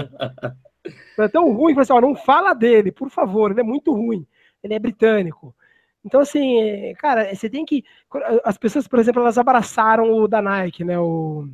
É 1.18 1.28
tão 1.28 1.50
ruim 1.52 1.74
que 1.74 1.80
assim, 1.80 1.98
não 1.98 2.14
fala 2.14 2.52
dele, 2.52 2.92
por 2.92 3.08
favor, 3.08 3.50
ele 3.50 3.60
é 3.60 3.64
muito 3.64 3.92
ruim. 3.92 4.26
Ele 4.62 4.74
é 4.74 4.78
britânico. 4.78 5.54
Então, 6.04 6.20
assim, 6.20 6.94
cara, 6.98 7.34
você 7.34 7.48
tem 7.48 7.64
que. 7.64 7.84
As 8.44 8.56
pessoas, 8.56 8.86
por 8.86 8.98
exemplo, 8.98 9.20
elas 9.22 9.38
abraçaram 9.38 10.12
o 10.12 10.28
da 10.28 10.40
Nike, 10.40 10.84
né? 10.84 10.98
O. 10.98 11.48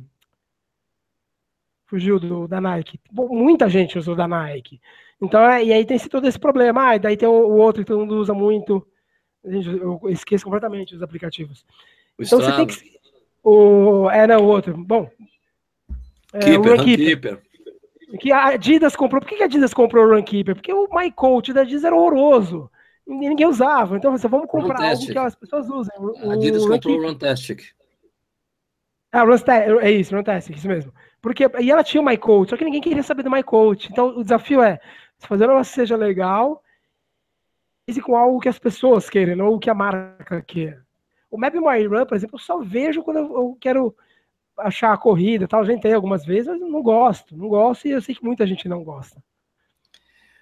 Fugiu 1.87 2.19
do, 2.19 2.47
da 2.47 2.59
Nike. 2.59 2.99
Muita 3.11 3.69
gente 3.69 3.97
usou 3.97 4.15
da 4.15 4.27
Nike. 4.27 4.79
Então, 5.21 5.41
é, 5.41 5.63
e 5.63 5.73
aí 5.73 5.85
tem 5.85 5.95
esse, 5.97 6.09
todo 6.09 6.27
esse 6.27 6.37
problema. 6.37 6.89
Ah, 6.89 6.95
e 6.95 6.99
daí 6.99 7.17
tem 7.17 7.27
o, 7.27 7.31
o 7.31 7.57
outro 7.57 7.81
que 7.81 7.87
todo 7.87 7.99
mundo 7.99 8.17
usa 8.17 8.33
muito. 8.33 8.85
Eu 9.43 10.01
esqueço 10.09 10.43
completamente 10.43 10.95
os 10.95 11.01
aplicativos. 11.01 11.65
O 12.17 12.23
então 12.23 12.39
Strava. 12.39 12.65
você 12.65 12.81
tem 12.81 12.91
que. 12.91 12.97
O, 13.43 14.09
é, 14.11 14.27
não, 14.27 14.43
o 14.43 14.47
outro. 14.47 14.75
Bom. 14.77 15.09
É, 16.33 16.39
Keeper, 16.39 16.73
o 16.73 16.75
Runkeeper. 16.75 17.41
Que 18.19 18.31
a 18.31 18.47
Adidas 18.47 18.95
comprou. 18.95 19.21
Por 19.21 19.29
que 19.29 19.41
a 19.41 19.45
Adidas 19.45 19.73
comprou 19.73 20.05
o 20.05 20.15
Runkeeper? 20.15 20.55
Porque 20.55 20.73
o 20.73 20.87
My 20.91 21.09
Coach 21.11 21.53
da 21.53 21.61
Adidas 21.61 21.85
era 21.85 21.95
horroroso. 21.95 22.69
Ninguém 23.07 23.47
usava. 23.47 23.95
Então, 23.95 24.11
você 24.11 24.27
vamos 24.27 24.47
comprar 24.47 24.81
algo 24.81 25.05
que 25.05 25.17
as 25.17 25.35
pessoas 25.35 25.69
usem. 25.69 25.93
O, 25.97 26.29
a 26.29 26.33
Adidas 26.33 26.65
comprou 26.65 26.99
o 26.99 27.07
Runtastic. 27.07 27.63
Ah, 29.11 29.23
Runtastic, 29.23 29.81
é 29.81 29.91
isso, 29.91 30.13
Runtastic, 30.13 30.57
isso 30.57 30.67
mesmo. 30.67 30.91
Porque, 31.21 31.49
e 31.59 31.71
ela 31.71 31.83
tinha 31.83 32.01
o 32.01 32.05
My 32.05 32.17
Coach, 32.17 32.49
só 32.49 32.57
que 32.57 32.65
ninguém 32.65 32.81
queria 32.81 33.03
saber 33.03 33.23
do 33.23 33.31
My 33.31 33.43
Coach. 33.43 33.89
Então, 33.91 34.17
o 34.17 34.23
desafio 34.23 34.61
é 34.61 34.79
fazer 35.19 35.47
negócio 35.47 35.73
seja 35.73 35.95
legal 35.95 36.63
e 37.87 38.01
com 38.01 38.15
algo 38.15 38.39
que 38.39 38.49
as 38.49 38.59
pessoas 38.59 39.09
querem, 39.09 39.35
não 39.35 39.47
o 39.47 39.59
que 39.59 39.69
a 39.69 39.73
marca 39.73 40.41
quer. 40.41 40.81
O 41.31 41.37
Map 41.37 41.53
My 41.55 41.85
Run, 41.85 42.05
por 42.05 42.15
exemplo, 42.15 42.35
eu 42.35 42.39
só 42.39 42.59
vejo 42.59 43.01
quando 43.01 43.17
eu 43.17 43.57
quero 43.59 43.95
achar 44.57 44.93
a 44.93 44.97
corrida 44.97 45.47
tal. 45.47 45.65
Já 45.65 45.73
entrei 45.73 45.93
algumas 45.93 46.25
vezes, 46.25 46.47
mas 46.47 46.59
não 46.59 46.81
gosto. 46.81 47.35
Não 47.35 47.47
gosto 47.47 47.87
e 47.87 47.91
eu 47.91 48.01
sei 48.01 48.15
que 48.15 48.23
muita 48.23 48.45
gente 48.45 48.67
não 48.67 48.83
gosta. 48.83 49.21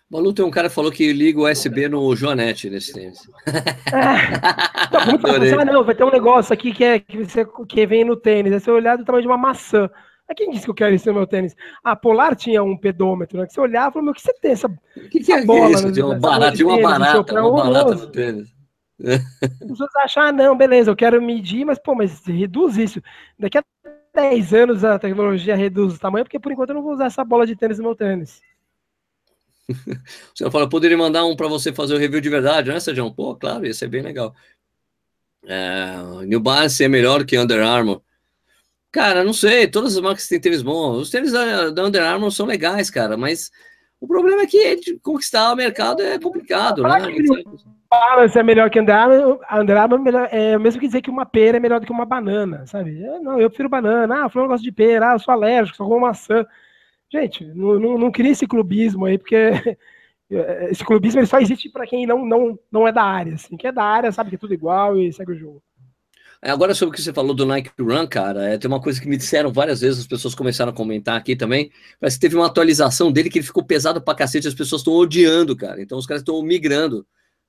Malu, 0.09 0.33
tem 0.33 0.45
um 0.45 0.51
cara 0.51 0.69
que 0.69 0.75
falou 0.75 0.91
que 0.91 1.11
liga 1.11 1.39
o 1.39 1.49
USB 1.49 1.89
no 1.89 2.15
Joanete 2.15 2.69
nesse 2.69 2.93
tênis. 2.93 3.27
É. 3.47 4.85
Então, 4.87 5.01
ah, 5.59 5.65
não, 5.65 5.83
vai 5.83 5.95
ter 5.95 6.03
um 6.03 6.11
negócio 6.11 6.53
aqui 6.53 6.71
que, 6.71 6.83
é, 6.83 6.99
que, 6.99 7.23
você, 7.23 7.43
que 7.67 7.87
vem 7.87 8.05
no 8.05 8.15
tênis. 8.15 8.53
É 8.53 8.59
você 8.59 8.69
olhar 8.69 8.97
do 8.97 9.03
tamanho 9.03 9.23
de 9.23 9.27
uma 9.27 9.37
maçã. 9.37 9.89
Mas 10.27 10.35
quem 10.35 10.49
disse 10.49 10.65
que 10.65 10.71
eu 10.71 10.75
quero 10.75 10.95
isso 10.95 11.07
no 11.07 11.13
meu 11.13 11.27
tênis? 11.27 11.55
A 11.83 11.95
Polar 11.95 12.35
tinha 12.35 12.63
um 12.63 12.75
pedômetro, 12.75 13.39
né? 13.39 13.45
Que 13.45 13.53
você 13.53 13.61
olhava 13.61 13.89
e 13.89 13.93
falou, 13.93 14.05
meu, 14.05 14.11
o 14.11 14.15
que 14.15 14.21
você 14.21 14.33
tem 14.33 14.51
essa, 14.51 14.67
o 14.67 15.09
que, 15.09 15.19
que 15.19 15.31
é 15.31 15.45
bola? 15.45 15.71
Isso? 15.71 15.91
Tinha 15.91 16.05
uma 16.05 16.19
barata, 16.19 16.55
tinha 16.57 16.67
uma 16.67 16.81
barata, 16.81 17.41
uma 17.41 17.63
barata 17.63 17.95
no 17.95 18.07
tênis. 18.07 18.55
As 19.03 19.67
pessoas 19.67 19.95
acham, 19.97 20.23
ah, 20.23 20.31
não, 20.31 20.57
beleza, 20.57 20.89
eu 20.89 20.95
quero 20.95 21.21
medir, 21.21 21.65
mas, 21.65 21.77
pô, 21.77 21.93
mas 21.93 22.25
reduz 22.25 22.77
isso. 22.77 23.01
Daqui 23.37 23.57
a 23.57 23.63
10 24.13 24.53
anos 24.53 24.83
a 24.83 24.97
tecnologia 24.97 25.55
reduz 25.55 25.95
o 25.95 25.99
tamanho, 25.99 26.23
porque 26.23 26.39
por 26.39 26.51
enquanto 26.51 26.69
eu 26.69 26.75
não 26.75 26.83
vou 26.83 26.93
usar 26.93 27.05
essa 27.05 27.23
bola 27.23 27.45
de 27.45 27.55
tênis 27.55 27.77
no 27.77 27.83
meu 27.83 27.95
tênis. 27.95 28.41
O 30.33 30.37
senhor 30.37 30.51
fala, 30.51 30.69
poderia 30.69 30.97
mandar 30.97 31.25
um 31.25 31.35
para 31.35 31.47
você 31.47 31.73
fazer 31.73 31.95
o 31.95 31.97
review 31.97 32.21
de 32.21 32.29
verdade, 32.29 32.71
né, 32.71 32.79
Sérgio? 32.79 33.11
Pô, 33.11 33.35
claro, 33.35 33.65
ia 33.65 33.73
ser 33.73 33.87
bem 33.87 34.03
legal. 34.03 34.33
É, 35.47 35.97
New 36.25 36.39
Balance 36.39 36.83
é 36.83 36.87
melhor 36.87 37.25
que 37.25 37.37
Under 37.37 37.65
Armour. 37.65 38.01
Cara, 38.95 39.25
não 39.25 39.33
sei, 39.33 39.67
todas 39.67 39.97
as 39.97 40.01
marcas 40.01 40.25
têm 40.25 40.39
tênis 40.39 40.61
bons. 40.61 40.95
Os 40.95 41.09
tênis 41.09 41.33
da, 41.33 41.69
da 41.69 41.83
Under 41.83 42.01
Armour 42.01 42.31
são 42.31 42.45
legais, 42.45 42.89
cara, 42.89 43.17
mas 43.17 43.51
o 43.99 44.07
problema 44.07 44.43
é 44.43 44.45
que 44.45 44.97
conquistar 44.99 45.51
o 45.51 45.55
mercado 45.57 46.01
é 46.01 46.17
complicado, 46.17 46.81
né? 46.81 46.89
Balance 47.89 48.39
é 48.39 48.41
melhor 48.41 48.69
que 48.69 48.79
Under 48.79 48.95
Armour, 48.95 49.41
Under 49.51 49.77
Armour 49.77 49.99
é, 49.99 50.01
melhor, 50.01 50.29
é 50.31 50.57
mesmo 50.57 50.79
que 50.79 50.87
dizer 50.87 51.01
que 51.01 51.09
uma 51.09 51.25
pera 51.25 51.57
é 51.57 51.59
melhor 51.59 51.81
do 51.81 51.85
que 51.85 51.91
uma 51.91 52.05
banana, 52.05 52.65
sabe? 52.67 53.03
Eu, 53.03 53.21
não, 53.21 53.37
eu 53.37 53.49
prefiro 53.49 53.67
banana. 53.67 54.27
Ah, 54.27 54.31
não 54.33 54.47
gosto 54.47 54.63
de 54.63 54.71
pera, 54.71 55.11
ah, 55.11 55.15
eu 55.15 55.19
sou 55.19 55.33
alérgico, 55.33 55.75
só 55.75 55.83
como 55.83 55.99
maçã. 55.99 56.45
Gente, 57.11 57.43
não, 57.53 57.77
não, 57.77 57.97
não 57.97 58.11
cria 58.13 58.31
esse 58.31 58.47
clubismo 58.47 59.03
aí, 59.03 59.17
porque 59.17 59.35
esse 60.71 60.85
clubismo 60.85 61.19
ele 61.19 61.27
só 61.27 61.37
existe 61.41 61.69
para 61.69 61.85
quem 61.85 62.07
não, 62.07 62.25
não, 62.25 62.57
não 62.71 62.87
é 62.87 62.93
da 62.93 63.03
área. 63.03 63.33
Assim. 63.33 63.57
Quem 63.57 63.67
é 63.67 63.73
da 63.73 63.83
área 63.83 64.09
sabe 64.13 64.29
que 64.29 64.37
é 64.37 64.39
tudo 64.39 64.53
igual 64.53 64.97
e 64.97 65.11
segue 65.11 65.33
o 65.33 65.37
jogo. 65.37 65.61
Agora, 66.45 66.75
sobre 66.75 66.93
o 66.93 66.95
que 66.95 67.01
você 67.01 67.11
falou 67.11 67.33
do 67.33 67.45
Nike 67.45 67.71
Run, 67.79 68.07
cara, 68.07 68.53
é, 68.53 68.57
tem 68.57 68.67
uma 68.67 68.79
coisa 68.79 69.01
que 69.01 69.07
me 69.07 69.17
disseram 69.17 69.51
várias 69.51 69.81
vezes, 69.81 70.01
as 70.01 70.07
pessoas 70.07 70.35
começaram 70.35 70.71
a 70.71 70.75
comentar 70.75 71.17
aqui 71.17 71.35
também. 71.35 71.71
Parece 71.99 72.17
que 72.17 72.21
teve 72.21 72.35
uma 72.35 72.45
atualização 72.45 73.11
dele 73.11 73.29
que 73.29 73.39
ele 73.39 73.45
ficou 73.45 73.63
pesado 73.63 73.99
pra 73.99 74.13
cacete, 74.13 74.47
as 74.47 74.53
pessoas 74.53 74.81
estão 74.81 74.93
odiando, 74.93 75.55
cara. 75.55 75.81
Então 75.81 75.97
os 75.97 76.05
caras 76.05 76.21
estão 76.21 76.41
migrando 76.43 77.05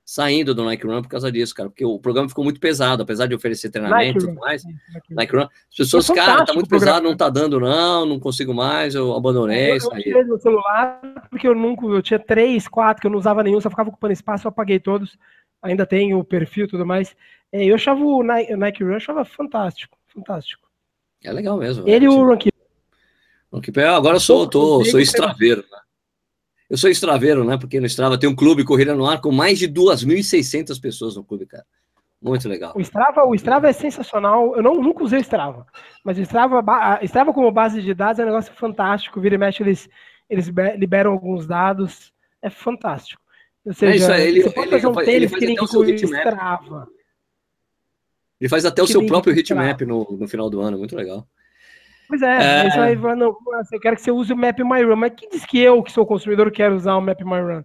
saindo 0.06 0.54
do 0.54 0.64
Nike 0.64 0.86
Run 0.86 1.02
por 1.02 1.08
causa 1.08 1.32
disso, 1.32 1.52
cara, 1.52 1.68
porque 1.68 1.84
o 1.84 1.98
programa 1.98 2.28
ficou 2.28 2.44
muito 2.44 2.60
pesado, 2.60 3.02
apesar 3.02 3.26
de 3.26 3.34
oferecer 3.34 3.70
treinamento 3.70 4.18
e 4.18 4.20
tudo 4.20 4.34
mais. 4.36 4.62
Nike, 4.64 5.14
Nike 5.14 5.36
Run. 5.36 5.42
As 5.42 5.76
pessoas, 5.76 6.08
é 6.08 6.14
cara, 6.14 6.46
tá 6.46 6.54
muito 6.54 6.68
pesado, 6.68 7.04
não 7.04 7.16
tá 7.16 7.28
dando, 7.28 7.58
não, 7.58 8.06
não 8.06 8.20
consigo 8.20 8.54
mais, 8.54 8.94
eu 8.94 9.12
abandonei. 9.14 9.72
Eu, 9.72 9.74
eu 9.74 9.90
tirei 9.90 10.24
meu 10.24 10.38
celular, 10.38 11.00
porque 11.28 11.48
eu 11.48 11.56
nunca, 11.56 11.84
eu 11.86 12.00
tinha 12.00 12.20
três, 12.20 12.68
quatro, 12.68 13.00
que 13.00 13.08
eu 13.08 13.10
não 13.10 13.18
usava 13.18 13.42
nenhum, 13.42 13.60
só 13.60 13.68
ficava 13.68 13.88
ocupando 13.88 14.12
espaço, 14.12 14.46
eu 14.46 14.50
apaguei 14.50 14.78
todos, 14.78 15.18
ainda 15.60 15.84
tenho 15.84 16.20
o 16.20 16.24
perfil 16.24 16.66
e 16.66 16.68
tudo 16.68 16.86
mais. 16.86 17.16
É, 17.52 17.64
eu 17.64 17.74
achava 17.74 18.00
o 18.00 18.22
Nike, 18.22 18.54
o 18.54 18.56
Nike 18.56 18.84
Run, 18.84 18.96
achava 18.96 19.24
fantástico, 19.24 19.96
fantástico. 20.06 20.66
É 21.24 21.32
legal 21.32 21.56
mesmo. 21.56 21.88
Ele 21.88 22.04
e 22.04 22.08
o 22.08 22.24
Ranky. 22.24 22.50
Agora 23.94 24.16
eu 24.16 24.20
sou, 24.20 24.46
tô, 24.46 24.84
sou 24.84 25.00
extraveiro, 25.00 25.64
né? 25.70 25.78
Eu 26.68 26.76
sou 26.76 26.90
extraveiro, 26.90 27.44
né? 27.44 27.56
Porque 27.56 27.80
no 27.80 27.86
Strava 27.86 28.18
tem 28.18 28.28
um 28.28 28.34
clube 28.34 28.64
Corrida 28.64 28.94
no 28.94 29.06
Ar 29.06 29.20
com 29.20 29.30
mais 29.30 29.58
de 29.58 29.68
2.600 29.68 30.80
pessoas 30.80 31.16
no 31.16 31.24
clube, 31.24 31.46
cara. 31.46 31.64
Muito 32.20 32.48
legal. 32.48 32.72
O 32.74 32.80
Strava, 32.80 33.24
o 33.24 33.34
Strava 33.34 33.68
é 33.68 33.72
sensacional. 33.72 34.56
Eu 34.56 34.62
não, 34.62 34.74
nunca 34.74 35.04
usei 35.04 35.18
o 35.18 35.22
Strava, 35.22 35.66
mas 36.04 36.18
o 36.18 36.22
Strava, 36.22 36.62
Strava 37.02 37.32
como 37.32 37.50
base 37.52 37.80
de 37.82 37.94
dados 37.94 38.18
é 38.18 38.24
um 38.24 38.26
negócio 38.26 38.52
fantástico. 38.54 39.20
Vira 39.20 39.36
e 39.36 39.38
mexe, 39.38 39.62
eles, 39.62 39.88
eles 40.28 40.48
liberam 40.76 41.12
alguns 41.12 41.46
dados. 41.46 42.12
É 42.42 42.50
fantástico. 42.50 43.22
Ou 43.64 43.72
seja, 43.72 44.14
é 44.14 44.28
isso, 44.28 44.28
ele, 44.28 44.42
você 44.42 44.50
pode 44.50 44.68
ele, 44.68 44.70
fazer 44.70 44.86
um 44.86 45.04
tênis 45.04 45.34
que 45.34 45.46
nem 45.46 45.56
o 45.58 45.84
Strava. 45.94 46.88
Ele 48.40 48.48
faz 48.48 48.64
até 48.64 48.82
o 48.82 48.86
seu 48.86 49.06
próprio 49.06 49.34
hitmap 49.34 49.80
no, 49.82 50.16
no 50.18 50.28
final 50.28 50.50
do 50.50 50.60
ano, 50.60 50.78
muito 50.78 50.94
legal. 50.94 51.26
Pois 52.08 52.22
é, 52.22 52.64
é... 52.64 52.68
Isso 52.68 52.80
aí, 52.80 52.96
não, 52.96 53.36
eu 53.72 53.80
quero 53.80 53.96
que 53.96 54.02
você 54.02 54.10
use 54.10 54.32
o 54.32 54.36
Map 54.36 54.58
My 54.60 54.82
Run, 54.82 54.96
mas 54.96 55.12
quem 55.16 55.28
diz 55.28 55.44
que 55.44 55.58
eu, 55.58 55.82
que 55.82 55.90
sou 55.90 56.06
consumidor, 56.06 56.50
quero 56.50 56.76
usar 56.76 56.96
o 56.96 57.00
Map 57.00 57.20
My 57.22 57.40
Run? 57.40 57.62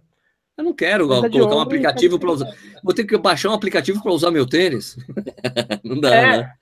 Eu 0.56 0.64
não 0.64 0.74
quero 0.74 1.08
colocar 1.08 1.56
um 1.56 1.60
aplicativo 1.60 2.18
para 2.18 2.30
usar. 2.30 2.46
Vou 2.82 2.94
ter 2.94 3.04
que 3.04 3.16
baixar 3.16 3.50
um 3.50 3.54
aplicativo 3.54 4.02
para 4.02 4.12
usar 4.12 4.30
meu 4.30 4.46
tênis. 4.46 4.96
não 5.82 5.98
dá, 5.98 6.14
é. 6.14 6.36
né? 6.38 6.52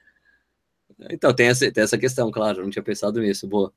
Então, 1.10 1.32
tem 1.32 1.48
essa, 1.48 1.70
tem 1.72 1.82
essa 1.82 1.98
questão, 1.98 2.30
claro, 2.30 2.62
não 2.62 2.70
tinha 2.70 2.82
pensado 2.82 3.20
nisso. 3.20 3.48
Boa. 3.48 3.72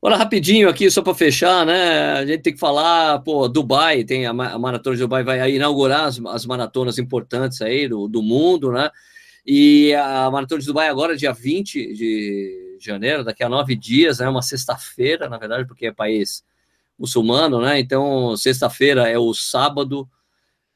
Olha, 0.00 0.16
rapidinho 0.16 0.68
aqui, 0.68 0.88
só 0.90 1.02
para 1.02 1.12
fechar, 1.12 1.66
né? 1.66 2.12
A 2.12 2.24
gente 2.24 2.42
tem 2.42 2.52
que 2.52 2.58
falar, 2.60 3.18
pô, 3.20 3.48
Dubai, 3.48 4.04
tem 4.04 4.26
a, 4.26 4.30
a 4.30 4.58
Maratona 4.58 4.94
de 4.94 5.02
Dubai, 5.02 5.24
vai 5.24 5.52
inaugurar 5.52 6.04
as, 6.04 6.20
as 6.26 6.46
maratonas 6.46 6.98
importantes 6.98 7.60
aí 7.60 7.88
do, 7.88 8.06
do 8.06 8.22
mundo, 8.22 8.70
né? 8.70 8.90
E 9.44 9.92
a 9.94 10.30
Maratona 10.30 10.60
de 10.60 10.66
Dubai 10.68 10.88
agora, 10.88 11.16
dia 11.16 11.32
20 11.32 11.94
de 11.94 12.78
janeiro, 12.80 13.24
daqui 13.24 13.42
a 13.42 13.48
nove 13.48 13.74
dias, 13.74 14.20
é 14.20 14.24
né? 14.24 14.30
uma 14.30 14.40
sexta-feira, 14.42 15.28
na 15.28 15.36
verdade, 15.36 15.66
porque 15.66 15.86
é 15.86 15.92
país 15.92 16.44
muçulmano, 16.96 17.60
né? 17.60 17.80
Então, 17.80 18.36
sexta-feira 18.36 19.08
é 19.08 19.18
o 19.18 19.34
sábado, 19.34 20.08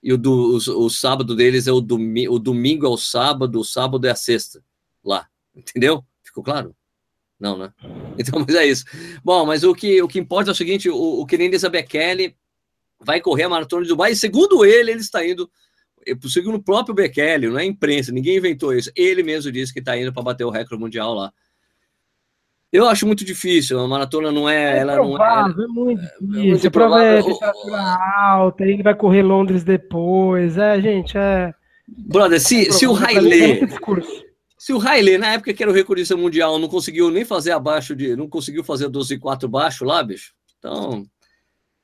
e 0.02 0.12
o, 0.12 0.18
do, 0.18 0.58
o, 0.58 0.86
o 0.86 0.90
sábado 0.90 1.36
deles 1.36 1.68
é 1.68 1.72
o, 1.72 1.80
domi, 1.80 2.28
o 2.28 2.40
domingo 2.40 2.86
é 2.86 2.88
o 2.88 2.96
sábado, 2.96 3.60
o 3.60 3.64
sábado 3.64 4.04
é 4.04 4.10
a 4.10 4.16
sexta, 4.16 4.60
lá, 5.04 5.28
entendeu? 5.54 6.04
Ficou 6.24 6.42
claro? 6.42 6.74
Não, 7.42 7.58
né? 7.58 7.72
Então, 8.18 8.44
mas 8.46 8.54
é 8.54 8.66
isso. 8.66 8.84
Bom, 9.24 9.46
mas 9.46 9.64
o 9.64 9.74
que, 9.74 10.00
o 10.02 10.06
que 10.06 10.18
importa 10.18 10.50
é 10.50 10.52
o 10.52 10.54
seguinte: 10.54 10.88
o, 10.88 10.94
o 10.94 11.26
Kenenisa 11.26 11.68
Bekele 11.68 12.36
vai 13.00 13.20
correr 13.20 13.44
a 13.44 13.48
maratona 13.48 13.82
de 13.82 13.88
Dubai, 13.88 14.12
e 14.12 14.16
segundo 14.16 14.64
ele, 14.64 14.92
ele 14.92 15.00
está 15.00 15.26
indo. 15.26 15.50
Segundo 16.28 16.56
o 16.56 16.62
próprio 16.62 16.94
Bekele, 16.94 17.48
não 17.48 17.58
é 17.58 17.64
imprensa, 17.64 18.12
ninguém 18.12 18.36
inventou 18.36 18.74
isso. 18.74 18.90
Ele 18.94 19.22
mesmo 19.22 19.50
disse 19.50 19.72
que 19.72 19.78
está 19.78 19.96
indo 19.96 20.12
para 20.12 20.22
bater 20.22 20.44
o 20.44 20.50
recorde 20.50 20.82
mundial 20.82 21.14
lá. 21.14 21.32
Eu 22.72 22.88
acho 22.88 23.06
muito 23.06 23.24
difícil. 23.24 23.78
A 23.78 23.88
maratona 23.88 24.30
não 24.30 24.48
é. 24.48 24.74
é 24.74 24.78
ela 24.78 24.94
provável, 24.94 25.68
não 25.68 25.90
é, 25.90 25.94
é 25.94 25.96
muito 25.96 26.02
é 26.02 26.42
difícil. 26.42 26.66
É, 26.66 26.70
prova 26.70 27.02
é 27.02 27.22
temperatura 27.22 27.80
alta, 28.16 28.64
ele 28.64 28.82
vai 28.82 28.94
correr 28.94 29.22
Londres 29.22 29.64
depois. 29.64 30.58
É, 30.58 30.80
gente, 30.80 31.16
é. 31.16 31.54
Brother, 31.88 32.40
se, 32.40 32.68
é 32.68 32.72
se 32.72 32.86
o 32.86 32.94
Haile. 32.94 33.66
Se 34.62 34.72
o 34.72 34.80
Haile, 34.80 35.18
na 35.18 35.32
época 35.32 35.52
que 35.52 35.60
era 35.60 35.72
o 35.72 35.74
recordista 35.74 36.16
mundial, 36.16 36.56
não 36.56 36.68
conseguiu 36.68 37.10
nem 37.10 37.24
fazer 37.24 37.50
abaixo 37.50 37.96
de. 37.96 38.14
Não 38.14 38.28
conseguiu 38.28 38.62
fazer 38.62 38.88
12 38.88 39.14
e 39.14 39.18
4 39.18 39.48
baixo 39.48 39.84
lá, 39.84 40.00
bicho. 40.04 40.36
Então. 40.56 41.04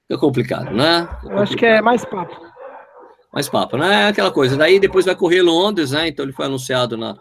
É 0.08 0.16
complicado, 0.16 0.70
né? 0.70 0.98
É 0.98 1.06
complicado. 1.06 1.32
Eu 1.32 1.38
acho 1.40 1.56
que 1.56 1.66
é 1.66 1.82
mais 1.82 2.04
papo. 2.04 2.40
Mais 3.32 3.48
papo, 3.48 3.76
né? 3.76 4.06
Aquela 4.06 4.30
coisa. 4.30 4.56
Daí 4.56 4.78
depois 4.78 5.06
vai 5.06 5.16
correr 5.16 5.42
Londres, 5.42 5.90
né? 5.90 6.06
Então 6.06 6.24
ele 6.24 6.32
foi 6.32 6.46
anunciado 6.46 6.96
na 6.96 7.16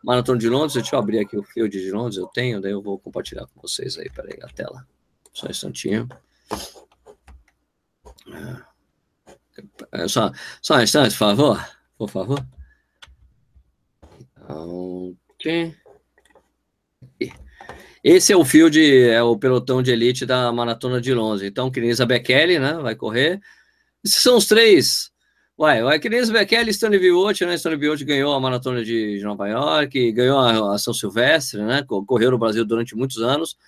Maratona 0.00 0.38
de 0.38 0.48
Londres. 0.48 0.74
Deixa 0.74 0.94
eu 0.94 1.00
abrir 1.00 1.18
aqui 1.18 1.36
o 1.36 1.42
field 1.42 1.76
de 1.76 1.90
Londres. 1.90 2.16
Eu 2.16 2.28
tenho, 2.28 2.60
daí 2.60 2.70
eu 2.70 2.80
vou 2.80 2.96
compartilhar 2.96 3.48
com 3.52 3.60
vocês 3.60 3.98
aí. 3.98 4.08
Peraí, 4.10 4.38
a 4.40 4.46
tela. 4.46 4.86
Só 5.32 5.48
um 5.48 5.50
instantinho. 5.50 6.08
É, 9.90 10.06
só, 10.06 10.30
só 10.62 10.76
um 10.76 10.82
instante, 10.82 11.10
por 11.10 11.18
favor. 11.18 11.68
Por 11.98 12.08
favor. 12.08 12.59
Okay. 14.50 15.74
Esse 18.02 18.32
é 18.32 18.36
o 18.36 18.44
field, 18.44 18.80
é 18.80 19.22
o 19.22 19.36
pelotão 19.38 19.82
de 19.82 19.90
elite 19.90 20.24
da 20.24 20.50
Maratona 20.52 21.00
de 21.00 21.12
Londres. 21.12 21.46
Então, 21.46 21.70
Kenisa 21.70 22.06
Bekele, 22.06 22.58
né, 22.58 22.74
vai 22.74 22.94
correr. 22.94 23.40
Esses 24.02 24.22
são 24.22 24.36
os 24.36 24.46
três. 24.46 25.10
Uai, 25.58 25.82
o 25.82 26.00
Kenisa 26.00 26.32
Bekele 26.32 26.70
Stanley 26.70 26.98
Viot, 26.98 27.44
né? 27.44 27.54
Stanley 27.54 27.78
Viot 27.78 28.02
ganhou 28.04 28.32
a 28.32 28.40
Maratona 28.40 28.82
de 28.82 29.20
Nova 29.22 29.46
York, 29.46 30.12
ganhou 30.12 30.38
a, 30.38 30.74
a 30.74 30.78
São 30.78 30.94
Silvestre, 30.94 31.60
né? 31.62 31.84
Correu 32.06 32.30
no 32.30 32.38
Brasil 32.38 32.64
durante 32.64 32.96
muitos 32.96 33.18
anos. 33.18 33.58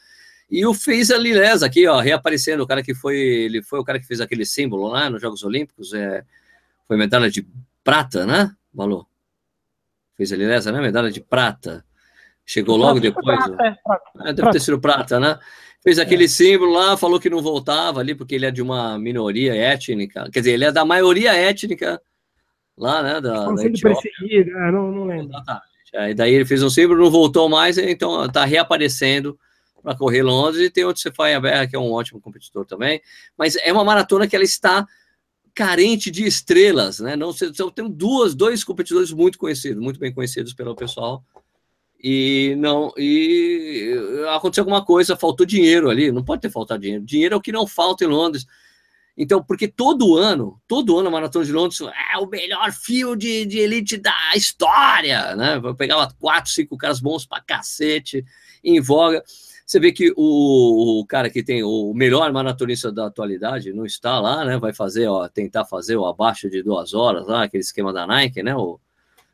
E 0.50 0.64
o 0.64 0.72
fez 0.72 1.10
a 1.10 1.18
Lilés 1.18 1.62
aqui, 1.62 1.86
ó, 1.86 2.00
reaparecendo, 2.00 2.62
o 2.62 2.66
cara 2.66 2.82
que 2.82 2.94
foi, 2.94 3.16
ele 3.18 3.62
foi 3.62 3.78
o 3.78 3.84
cara 3.84 3.98
que 4.00 4.06
fez 4.06 4.20
aquele 4.20 4.46
símbolo 4.46 4.88
lá 4.88 5.10
nos 5.10 5.20
Jogos 5.20 5.42
Olímpicos, 5.44 5.92
é, 5.92 6.24
foi 6.88 6.96
medalha 6.96 7.30
de 7.30 7.46
prata, 7.84 8.26
né? 8.26 8.54
Valor 8.72 9.11
fez 10.22 10.32
ali 10.32 10.46
nessa, 10.46 10.70
né? 10.70 10.80
Medalha 10.80 11.10
de 11.10 11.20
prata. 11.20 11.84
Chegou 12.46 12.76
logo 12.76 13.00
depois. 13.00 13.24
Prata, 13.24 13.52
é, 13.64 13.74
prata, 13.84 14.28
é, 14.28 14.32
deve 14.32 14.50
ter 14.50 14.60
sido 14.60 14.80
prata, 14.80 15.18
né? 15.18 15.38
Fez 15.82 15.98
aquele 15.98 16.24
é. 16.24 16.28
símbolo 16.28 16.72
lá, 16.72 16.96
falou 16.96 17.18
que 17.18 17.28
não 17.28 17.42
voltava 17.42 18.00
ali, 18.00 18.14
porque 18.14 18.36
ele 18.36 18.46
é 18.46 18.50
de 18.50 18.62
uma 18.62 18.98
minoria 18.98 19.54
étnica. 19.54 20.28
Quer 20.32 20.40
dizer, 20.40 20.52
ele 20.52 20.64
é 20.64 20.72
da 20.72 20.84
maioria 20.84 21.34
étnica 21.34 22.00
lá, 22.76 23.02
né? 23.02 23.20
Da, 23.20 23.46
da 23.46 23.54
perseguido, 23.54 24.50
é, 24.50 24.72
não, 24.72 24.90
não 24.92 25.04
lembro. 25.06 25.30
Exatamente. 25.30 25.72
É, 25.94 26.14
daí 26.14 26.32
ele 26.32 26.46
fez 26.46 26.62
um 26.62 26.70
símbolo, 26.70 27.02
não 27.02 27.10
voltou 27.10 27.48
mais, 27.48 27.76
então 27.76 28.26
tá 28.28 28.44
reaparecendo 28.44 29.38
para 29.82 29.96
correr 29.96 30.22
Londres. 30.22 30.62
E 30.62 30.70
tem 30.70 30.84
outro 30.84 31.02
Cefaia 31.02 31.40
Berra, 31.40 31.66
que 31.66 31.76
é 31.76 31.78
um 31.78 31.92
ótimo 31.92 32.20
competidor 32.20 32.64
também. 32.64 33.00
Mas 33.36 33.56
é 33.56 33.72
uma 33.72 33.84
maratona 33.84 34.26
que 34.26 34.36
ela 34.36 34.44
está 34.44 34.86
carente 35.54 36.10
de 36.10 36.24
estrelas, 36.24 37.00
né? 37.00 37.16
Não, 37.16 37.34
eu 37.58 37.70
tenho 37.70 37.88
duas, 37.88 38.34
dois 38.34 38.64
competidores 38.64 39.12
muito 39.12 39.38
conhecidos, 39.38 39.82
muito 39.82 40.00
bem 40.00 40.12
conhecidos 40.12 40.54
pelo 40.54 40.74
pessoal. 40.74 41.24
E 42.02 42.56
não, 42.58 42.92
e 42.96 43.94
aconteceu 44.34 44.62
alguma 44.62 44.84
coisa, 44.84 45.16
faltou 45.16 45.46
dinheiro 45.46 45.88
ali, 45.88 46.10
não 46.10 46.24
pode 46.24 46.42
ter 46.42 46.50
faltado 46.50 46.80
dinheiro. 46.80 47.04
Dinheiro 47.04 47.34
é 47.34 47.38
o 47.38 47.40
que 47.40 47.52
não 47.52 47.66
falta 47.66 48.04
em 48.04 48.08
Londres. 48.08 48.44
Então, 49.16 49.42
porque 49.44 49.68
todo 49.68 50.16
ano, 50.16 50.60
todo 50.66 50.98
ano 50.98 51.08
a 51.08 51.10
Maratona 51.12 51.44
de 51.44 51.52
Londres 51.52 51.80
é 51.80 52.18
o 52.18 52.26
melhor 52.26 52.72
fio 52.72 53.14
de, 53.14 53.44
de 53.44 53.58
elite 53.58 53.98
da 53.98 54.32
história, 54.34 55.36
né? 55.36 55.60
Eu 55.62 55.74
pegava 55.74 56.12
quatro, 56.18 56.50
cinco 56.50 56.76
caras 56.78 56.98
bons 56.98 57.26
pra 57.26 57.40
cacete, 57.40 58.24
em 58.64 58.80
voga. 58.80 59.22
Você 59.72 59.80
vê 59.80 59.90
que 59.90 60.12
o, 60.14 61.00
o, 61.00 61.06
cara 61.06 61.30
que 61.30 61.42
tem 61.42 61.62
o 61.62 61.94
melhor 61.94 62.30
maratonista 62.30 62.92
da 62.92 63.06
atualidade 63.06 63.72
não 63.72 63.86
está 63.86 64.20
lá, 64.20 64.44
né? 64.44 64.58
Vai 64.58 64.74
fazer, 64.74 65.08
ó, 65.08 65.26
tentar 65.26 65.64
fazer 65.64 65.96
o 65.96 66.04
abaixo 66.04 66.50
de 66.50 66.62
duas 66.62 66.92
horas 66.92 67.26
lá, 67.26 67.44
aquele 67.44 67.62
esquema 67.62 67.90
da 67.90 68.06
Nike, 68.06 68.42
né? 68.42 68.54
O, 68.54 68.78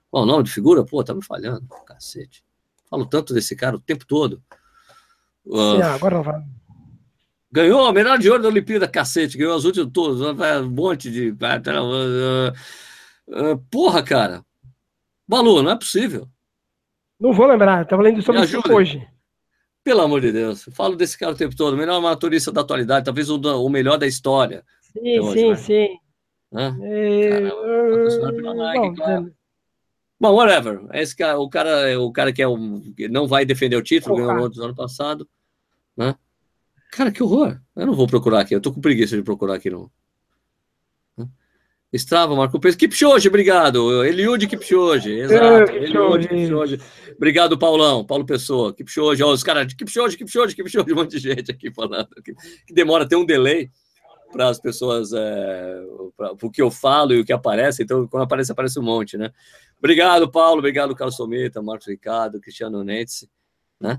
qual 0.09 0.23
o 0.23 0.27
nome 0.27 0.45
de 0.45 0.53
figura? 0.53 0.85
Pô, 0.85 1.03
tá 1.03 1.13
me 1.13 1.25
falhando, 1.25 1.67
cacete. 1.85 2.45
Falo 2.89 3.05
tanto 3.05 3.35
desse 3.35 3.57
cara 3.57 3.75
o 3.75 3.81
tempo 3.81 4.07
todo. 4.07 4.41
Uh, 5.45 5.83
agora 5.83 6.19
não 6.19 6.23
vai. 6.23 6.41
Ganhou 7.51 7.85
a 7.85 7.93
melhor 7.93 8.17
de 8.17 8.31
ouro 8.31 8.41
da 8.41 8.49
Olimpíada, 8.49 8.87
cacete. 8.87 9.37
Ganhou 9.37 9.57
as 9.57 9.65
últimas 9.65 9.91
todas, 9.93 10.21
um 10.21 10.71
monte 10.71 11.11
de. 11.11 11.31
Uh, 11.33 12.53
uh, 13.27 13.59
porra, 13.69 14.05
cara. 14.05 14.45
Balu, 15.27 15.65
não 15.65 15.73
é 15.73 15.77
possível. 15.77 16.29
Não 17.19 17.33
vou 17.33 17.49
lembrar, 17.49 17.85
tava 17.87 18.03
lendo 18.03 18.23
sobre 18.23 18.45
isso 18.45 18.63
hoje. 18.73 19.18
Pelo 19.89 20.03
amor 20.03 20.21
de 20.21 20.31
Deus, 20.31 20.69
falo 20.73 20.95
desse 20.97 21.17
cara 21.17 21.33
o 21.33 21.35
tempo 21.35 21.57
todo, 21.57 21.73
o 21.73 21.77
melhor 21.79 21.99
maratonista 22.03 22.53
da 22.53 22.61
atualidade, 22.61 23.07
talvez 23.07 23.31
o, 23.31 23.39
o 23.39 23.71
melhor 23.71 23.97
da 23.97 24.07
história. 24.07 24.63
Sim, 24.83 25.19
hoje, 25.19 25.57
sim, 25.57 25.89
né? 26.53 26.77
sim. 26.77 26.85
É, 26.85 27.49
bom, 27.49 29.31
bom, 30.21 30.35
whatever. 30.35 30.87
Esse 30.93 31.17
cara, 31.17 31.39
o 31.39 31.49
cara, 31.49 31.99
o 31.99 32.13
cara 32.13 32.35
que, 32.35 32.43
é 32.43 32.47
que 32.95 33.09
não 33.09 33.27
vai 33.27 33.47
defender 33.47 33.77
o 33.77 33.83
título, 33.83 34.17
ganhou 34.17 34.51
o 34.51 34.63
ano 34.63 34.75
passado. 34.75 35.27
Né? 35.97 36.15
Cara, 36.93 37.11
que 37.11 37.23
horror. 37.23 37.59
Eu 37.75 37.87
não 37.87 37.95
vou 37.95 38.07
procurar 38.07 38.41
aqui, 38.41 38.55
eu 38.55 38.61
tô 38.61 38.71
com 38.71 38.83
preguiça 38.83 39.17
de 39.17 39.23
procurar 39.23 39.55
aqui, 39.55 39.71
não. 39.71 39.91
Strava, 41.93 42.37
Marco 42.37 42.61
Preço. 42.61 42.77
Kipchoge, 42.77 43.29
obrigado. 43.29 44.05
Eliud 44.05 44.47
Kipchoge, 44.47 45.11
exato. 45.11 45.73
É, 45.73 45.77
Eliud 45.77 46.29
Kipchoge. 46.29 46.81
Obrigado, 47.17 47.59
Paulão, 47.59 48.05
Paulo 48.05 48.27
Pessoa. 48.27 48.75
Kipchoge, 48.75 49.23
ó, 49.23 49.33
os 49.33 49.43
caras, 49.43 49.73
Kipchoge, 49.73 50.17
Kipchoge, 50.17 50.55
Kipchoge, 50.55 50.93
um 50.93 50.97
monte 50.97 51.13
de 51.13 51.19
gente 51.19 51.51
aqui 51.51 51.73
falando. 51.73 52.09
Que, 52.23 52.75
demora, 52.75 53.09
tem 53.09 53.17
um 53.17 53.25
delay 53.25 53.71
para 54.31 54.49
as 54.49 54.61
pessoas, 54.61 55.13
é, 55.15 55.83
para 56.15 56.33
o 56.43 56.51
que 56.51 56.61
eu 56.61 56.71
falo 56.71 57.15
e 57.15 57.21
o 57.21 57.25
que 57.25 57.33
aparece. 57.33 57.83
Então, 57.83 58.07
quando 58.07 58.25
aparece, 58.25 58.53
aparece 58.53 58.79
um 58.79 58.83
monte, 58.83 59.17
né? 59.17 59.33
Obrigado, 59.79 60.31
Paulo. 60.31 60.59
Obrigado, 60.59 60.95
Carlos 60.95 61.17
Someta, 61.17 61.63
Marcos 61.63 61.87
Ricardo, 61.87 62.39
Cristiano 62.39 62.85
Netze, 62.85 63.31
né? 63.81 63.99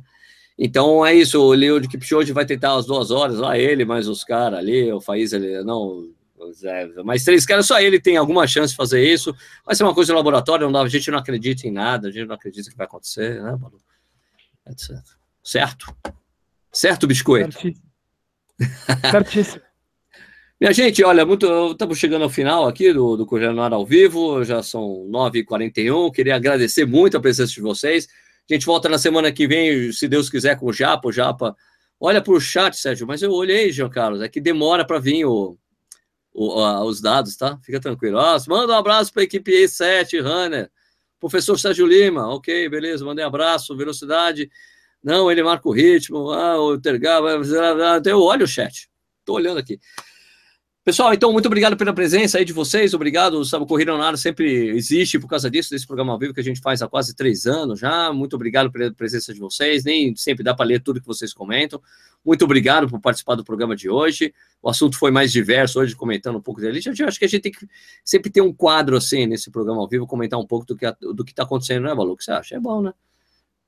Então 0.62 1.06
é 1.06 1.16
isso, 1.16 1.42
o 1.42 1.54
Eliud 1.54 1.88
Kipchoge 1.88 2.34
vai 2.34 2.46
tentar 2.46 2.76
as 2.76 2.86
duas 2.86 3.12
horas, 3.12 3.38
lá 3.38 3.58
ele, 3.58 3.86
mais 3.86 4.10
os 4.10 4.26
caras 4.26 4.60
ali, 4.60 4.92
o 4.92 5.00
Faíz, 5.00 5.32
ele, 5.32 5.64
não, 5.64 6.10
é, 6.64 6.88
mas 7.04 7.24
três 7.24 7.46
caras, 7.46 7.66
só 7.66 7.80
ele 7.80 8.00
tem 8.00 8.18
alguma 8.18 8.48
chance 8.48 8.72
de 8.72 8.78
fazer 8.78 9.04
isso. 9.04 9.36
Vai 9.66 9.76
ser 9.76 9.84
uma 9.84 9.94
coisa 9.94 10.12
de 10.12 10.18
laboratório, 10.18 10.66
não 10.66 10.72
dá, 10.72 10.82
a 10.82 10.90
gente 10.90 11.12
não 11.12 11.18
acredita 11.18 11.68
em 11.68 11.72
nada, 11.72 12.08
a 12.08 12.12
gente 12.12 12.28
não 12.28 12.36
acredita 12.36 12.70
que 12.70 12.78
vai 12.78 12.86
acontecer, 12.86 13.42
né, 13.42 13.56
Balu? 13.56 13.80
Etc. 14.68 14.96
Certo? 15.44 15.96
Certo, 16.72 17.08
biscoito? 17.08 17.54
Certíssimo. 17.54 17.90
Certíssimo. 19.12 19.62
Minha 20.60 20.74
gente, 20.74 21.02
olha, 21.06 21.26
muito, 21.26 21.72
estamos 21.72 21.98
chegando 21.98 22.24
ao 22.24 22.30
final 22.30 22.68
aqui 22.68 22.92
do, 22.92 23.16
do 23.16 23.26
Correio 23.26 23.54
no 23.54 23.62
Ar 23.62 23.72
ao 23.72 23.86
vivo, 23.86 24.44
já 24.44 24.62
são 24.62 25.08
9h41. 25.10 26.12
Queria 26.12 26.36
agradecer 26.36 26.86
muito 26.86 27.16
a 27.16 27.22
presença 27.22 27.54
de 27.54 27.62
vocês. 27.62 28.10
A 28.50 28.54
gente 28.54 28.66
volta 28.66 28.90
na 28.90 28.98
semana 28.98 29.32
que 29.32 29.48
vem, 29.48 29.90
se 29.94 30.06
Deus 30.06 30.30
quiser, 30.30 30.60
com 30.60 30.66
o 30.66 30.74
Japa. 30.74 31.08
O 31.08 31.14
Japa, 31.14 31.56
olha 31.98 32.22
para 32.22 32.34
o 32.34 32.42
chat, 32.42 32.76
Sérgio, 32.76 33.08
mas 33.08 33.22
eu 33.22 33.32
olhei, 33.32 33.72
João 33.72 33.90
Carlos, 33.90 34.22
é 34.22 34.28
que 34.28 34.42
demora 34.42 34.84
para 34.84 35.00
vir 35.00 35.24
o, 35.24 35.58
o, 36.40 36.64
a, 36.64 36.86
os 36.86 37.02
dados, 37.02 37.36
tá? 37.36 37.60
Fica 37.62 37.82
tranquilo. 37.82 38.18
Ah, 38.18 38.38
manda 38.48 38.72
um 38.72 38.78
abraço 38.78 39.12
para 39.12 39.24
a 39.24 39.26
equipe 39.26 39.52
E7, 39.52 40.22
Runner. 40.24 40.72
Professor 41.20 41.60
Sérgio 41.60 41.86
Lima, 41.86 42.34
ok, 42.34 42.70
beleza, 42.70 43.04
mandei 43.04 43.26
um 43.26 43.28
abraço, 43.28 43.76
velocidade. 43.76 44.50
Não, 45.04 45.30
ele 45.30 45.44
marca 45.44 45.68
o 45.68 45.74
ritmo. 45.74 46.32
Ah, 46.32 46.58
o 46.58 46.80
Tergal, 46.80 47.26
eu 48.06 48.22
olho 48.22 48.46
o 48.46 48.48
chat. 48.48 48.90
Estou 49.20 49.36
olhando 49.36 49.58
aqui. 49.58 49.78
Pessoal, 50.84 51.14
então, 51.14 51.32
muito 51.34 51.46
obrigado 51.46 51.76
pela 51.76 51.94
presença 51.94 52.38
aí 52.38 52.46
de 52.46 52.54
vocês. 52.54 52.94
Obrigado. 52.94 53.44
Sabe, 53.44 53.64
o 53.64 53.68
Corrida 53.68 53.94
Ar 53.94 54.18
sempre 54.18 54.70
existe 54.70 55.20
por 55.20 55.28
causa 55.28 55.52
disso, 55.52 55.70
desse 55.70 55.86
programa 55.86 56.14
ao 56.14 56.18
vivo 56.18 56.34
que 56.34 56.40
a 56.40 56.44
gente 56.44 56.62
faz 56.62 56.82
há 56.82 56.88
quase 56.88 57.14
três 57.14 57.46
anos 57.46 57.80
já. 57.80 58.12
Muito 58.14 58.36
obrigado 58.36 58.72
pela 58.72 58.92
presença 58.92 59.34
de 59.34 59.40
vocês. 59.40 59.84
Nem 59.84 60.16
sempre 60.16 60.44
dá 60.44 60.54
para 60.56 60.66
ler 60.66 60.82
tudo 60.82 61.02
que 61.02 61.06
vocês 61.06 61.34
comentam. 61.34 61.82
Muito 62.26 62.44
obrigado 62.46 62.88
por 62.88 63.00
participar 63.00 63.36
do 63.36 63.44
programa 63.44 63.76
de 63.76 63.90
hoje. 63.90 64.34
O 64.62 64.70
assunto 64.70 64.98
foi 64.98 65.12
mais 65.12 65.32
diverso 65.32 65.80
hoje, 65.80 65.96
comentando 65.96 66.38
um 66.38 66.42
pouco 66.42 66.62
dele. 66.62 66.80
Eu 66.84 67.08
acho 67.08 67.20
que 67.20 67.26
a 67.26 67.28
gente 67.28 67.42
tem 67.42 67.52
que 67.52 67.68
sempre 68.04 68.32
ter 68.32 68.42
um 68.42 68.54
quadro 68.54 68.96
assim 68.96 69.28
nesse 69.28 69.52
programa 69.52 69.82
ao 69.82 69.88
vivo, 69.88 70.08
comentar 70.08 70.40
um 70.40 70.48
pouco 70.48 70.66
do 70.66 70.76
que 70.76 70.90
do 71.02 71.24
está 71.28 71.44
acontecendo, 71.44 71.84
né, 71.84 71.94
Balu? 71.94 72.14
O 72.14 72.18
que 72.18 72.24
você 72.24 72.32
acha? 72.32 72.56
É 72.56 72.60
bom, 72.60 72.82
né? 72.82 72.94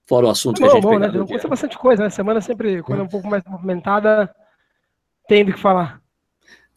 Fora 0.07 0.25
o 0.25 0.29
assunto 0.29 0.57
é 0.57 0.65
bom, 0.65 0.65
que 0.65 0.71
a 0.71 0.75
gente 0.75 0.83
bom, 0.83 0.99
né? 0.99 1.07
Acontece 1.07 1.47
bastante 1.47 1.77
coisa, 1.77 2.03
né? 2.03 2.09
Semana 2.09 2.41
sempre, 2.41 2.81
quando 2.81 3.01
é 3.01 3.03
um 3.03 3.07
pouco 3.07 3.27
mais 3.27 3.43
movimentada, 3.45 4.33
tem 5.27 5.45
do 5.45 5.53
que 5.53 5.59
falar. 5.59 6.00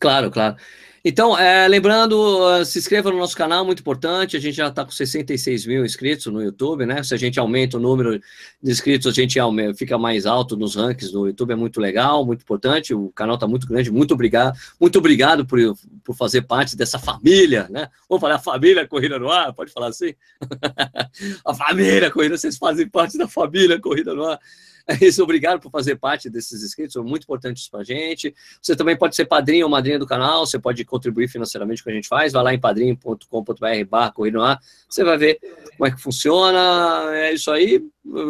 Claro, 0.04 0.30
claro. 0.30 0.56
Então, 1.02 1.38
é, 1.38 1.66
lembrando, 1.66 2.46
ah, 2.46 2.62
se 2.62 2.78
inscreva 2.78 3.10
no 3.10 3.16
nosso 3.16 3.34
canal, 3.34 3.64
muito 3.64 3.80
importante. 3.80 4.36
A 4.36 4.40
gente 4.40 4.54
já 4.54 4.68
está 4.68 4.84
com 4.84 4.90
66 4.90 5.64
mil 5.64 5.82
inscritos 5.82 6.26
no 6.26 6.42
YouTube, 6.42 6.84
né? 6.84 7.02
Se 7.02 7.14
a 7.14 7.16
gente 7.16 7.40
aumenta 7.40 7.78
o 7.78 7.80
número 7.80 8.18
de 8.62 8.70
inscritos, 8.70 9.06
a 9.06 9.10
gente 9.14 9.38
fica 9.76 9.96
mais 9.96 10.26
alto 10.26 10.58
nos 10.58 10.76
rankings 10.76 11.10
do 11.10 11.26
YouTube, 11.26 11.52
é 11.52 11.56
muito 11.56 11.80
legal, 11.80 12.22
muito 12.26 12.42
importante. 12.42 12.92
O 12.92 13.10
canal 13.14 13.36
está 13.36 13.46
muito 13.46 13.66
grande. 13.66 13.90
Muito 13.90 14.12
obrigado, 14.12 14.54
muito 14.78 14.98
obrigado 14.98 15.46
por, 15.46 15.58
por 16.04 16.14
fazer 16.14 16.42
parte 16.42 16.76
dessa 16.76 16.98
família, 16.98 17.66
né? 17.70 17.88
Vamos 18.06 18.20
falar 18.20 18.38
família 18.38 18.86
Corrida 18.86 19.18
no 19.18 19.30
Ar? 19.30 19.54
Pode 19.54 19.72
falar 19.72 19.88
assim? 19.88 20.12
a 21.46 21.54
família 21.54 22.10
Corrida, 22.10 22.36
vocês 22.36 22.58
fazem 22.58 22.86
parte 22.86 23.16
da 23.16 23.26
família 23.26 23.80
Corrida 23.80 24.14
no 24.14 24.24
Ar. 24.26 24.38
Isso, 25.00 25.22
obrigado 25.22 25.60
por 25.60 25.70
fazer 25.70 25.96
parte 25.96 26.28
desses 26.28 26.62
inscritos, 26.62 26.92
são 26.92 27.02
muito 27.02 27.22
importantes 27.24 27.68
para 27.68 27.80
a 27.80 27.84
gente. 27.84 28.34
Você 28.60 28.76
também 28.76 28.96
pode 28.96 29.16
ser 29.16 29.24
padrinho 29.24 29.64
ou 29.64 29.70
madrinha 29.70 29.98
do 29.98 30.06
canal, 30.06 30.46
você 30.46 30.58
pode 30.58 30.84
contribuir 30.84 31.28
financeiramente 31.28 31.82
com 31.82 31.90
a 31.90 31.92
gente 31.92 32.08
faz, 32.08 32.32
vai 32.32 32.42
lá 32.42 32.54
em 32.54 32.60
padrinho.com.br 32.60 33.84
barra 33.88 34.12
Corrido 34.12 34.42
Ar, 34.42 34.60
você 34.88 35.02
vai 35.02 35.16
ver 35.16 35.38
como 35.76 35.86
é 35.86 35.90
que 35.90 36.00
funciona, 36.00 37.16
é 37.16 37.32
isso 37.32 37.50
aí. 37.50 37.82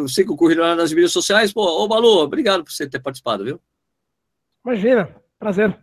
Siga 0.07 0.31
o 0.31 0.37
Corrido 0.37 0.63
Ar 0.63 0.75
nas 0.75 0.91
mídias 0.91 1.11
sociais. 1.11 1.51
Pô, 1.51 1.83
ô 1.83 1.87
Balu, 1.87 2.19
obrigado 2.19 2.63
por 2.63 2.71
você 2.71 2.87
ter 2.87 2.99
participado, 2.99 3.43
viu? 3.43 3.59
Imagina, 4.65 5.13
prazer. 5.37 5.77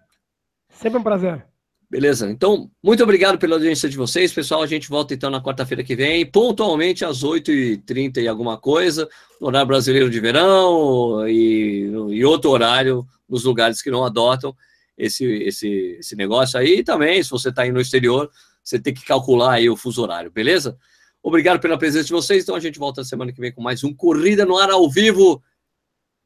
Sempre 0.70 0.98
um 0.98 1.02
prazer. 1.02 1.51
Beleza? 1.93 2.31
Então, 2.31 2.70
muito 2.82 3.02
obrigado 3.02 3.39
pela 3.39 3.56
audiência 3.56 3.86
de 3.86 3.98
vocês, 3.98 4.32
pessoal. 4.32 4.62
A 4.62 4.66
gente 4.66 4.89
volta 4.89 5.12
então 5.12 5.28
na 5.28 5.43
quarta-feira 5.43 5.85
que 5.85 5.94
vem, 5.94 6.24
pontualmente 6.24 7.05
às 7.05 7.23
8h30 7.23 8.16
e 8.16 8.27
alguma 8.27 8.56
coisa, 8.56 9.06
no 9.39 9.48
horário 9.48 9.66
brasileiro 9.66 10.09
de 10.09 10.19
verão 10.19 11.28
e, 11.28 11.90
e 12.12 12.24
outro 12.24 12.48
horário 12.48 13.06
nos 13.28 13.44
lugares 13.44 13.82
que 13.82 13.90
não 13.90 14.06
adotam 14.06 14.56
esse, 14.97 15.23
esse, 15.43 15.69
esse 15.98 16.16
negócio 16.16 16.59
aí. 16.59 16.78
E 16.78 16.82
também, 16.82 17.23
se 17.23 17.28
você 17.28 17.51
está 17.51 17.60
aí 17.60 17.70
no 17.70 17.78
exterior, 17.78 18.31
você 18.64 18.81
tem 18.81 18.94
que 18.94 19.05
calcular 19.05 19.52
aí 19.52 19.69
o 19.69 19.77
fuso 19.77 20.01
horário, 20.01 20.31
beleza? 20.31 20.78
Obrigado 21.23 21.60
pela 21.60 21.77
presença 21.77 22.06
de 22.06 22.12
vocês. 22.12 22.43
Então, 22.43 22.56
a 22.56 22.60
gente 22.60 22.78
volta 22.78 23.02
na 23.02 23.05
semana 23.05 23.35
que 23.35 23.40
vem 23.40 23.52
com 23.52 23.60
mais 23.60 23.85
um 23.85 23.93
Corrida 23.93 24.47
no 24.47 24.56
Ar 24.56 24.70
ao 24.70 24.89
vivo. 24.89 25.43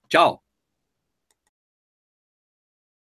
Tchau! 0.09 0.46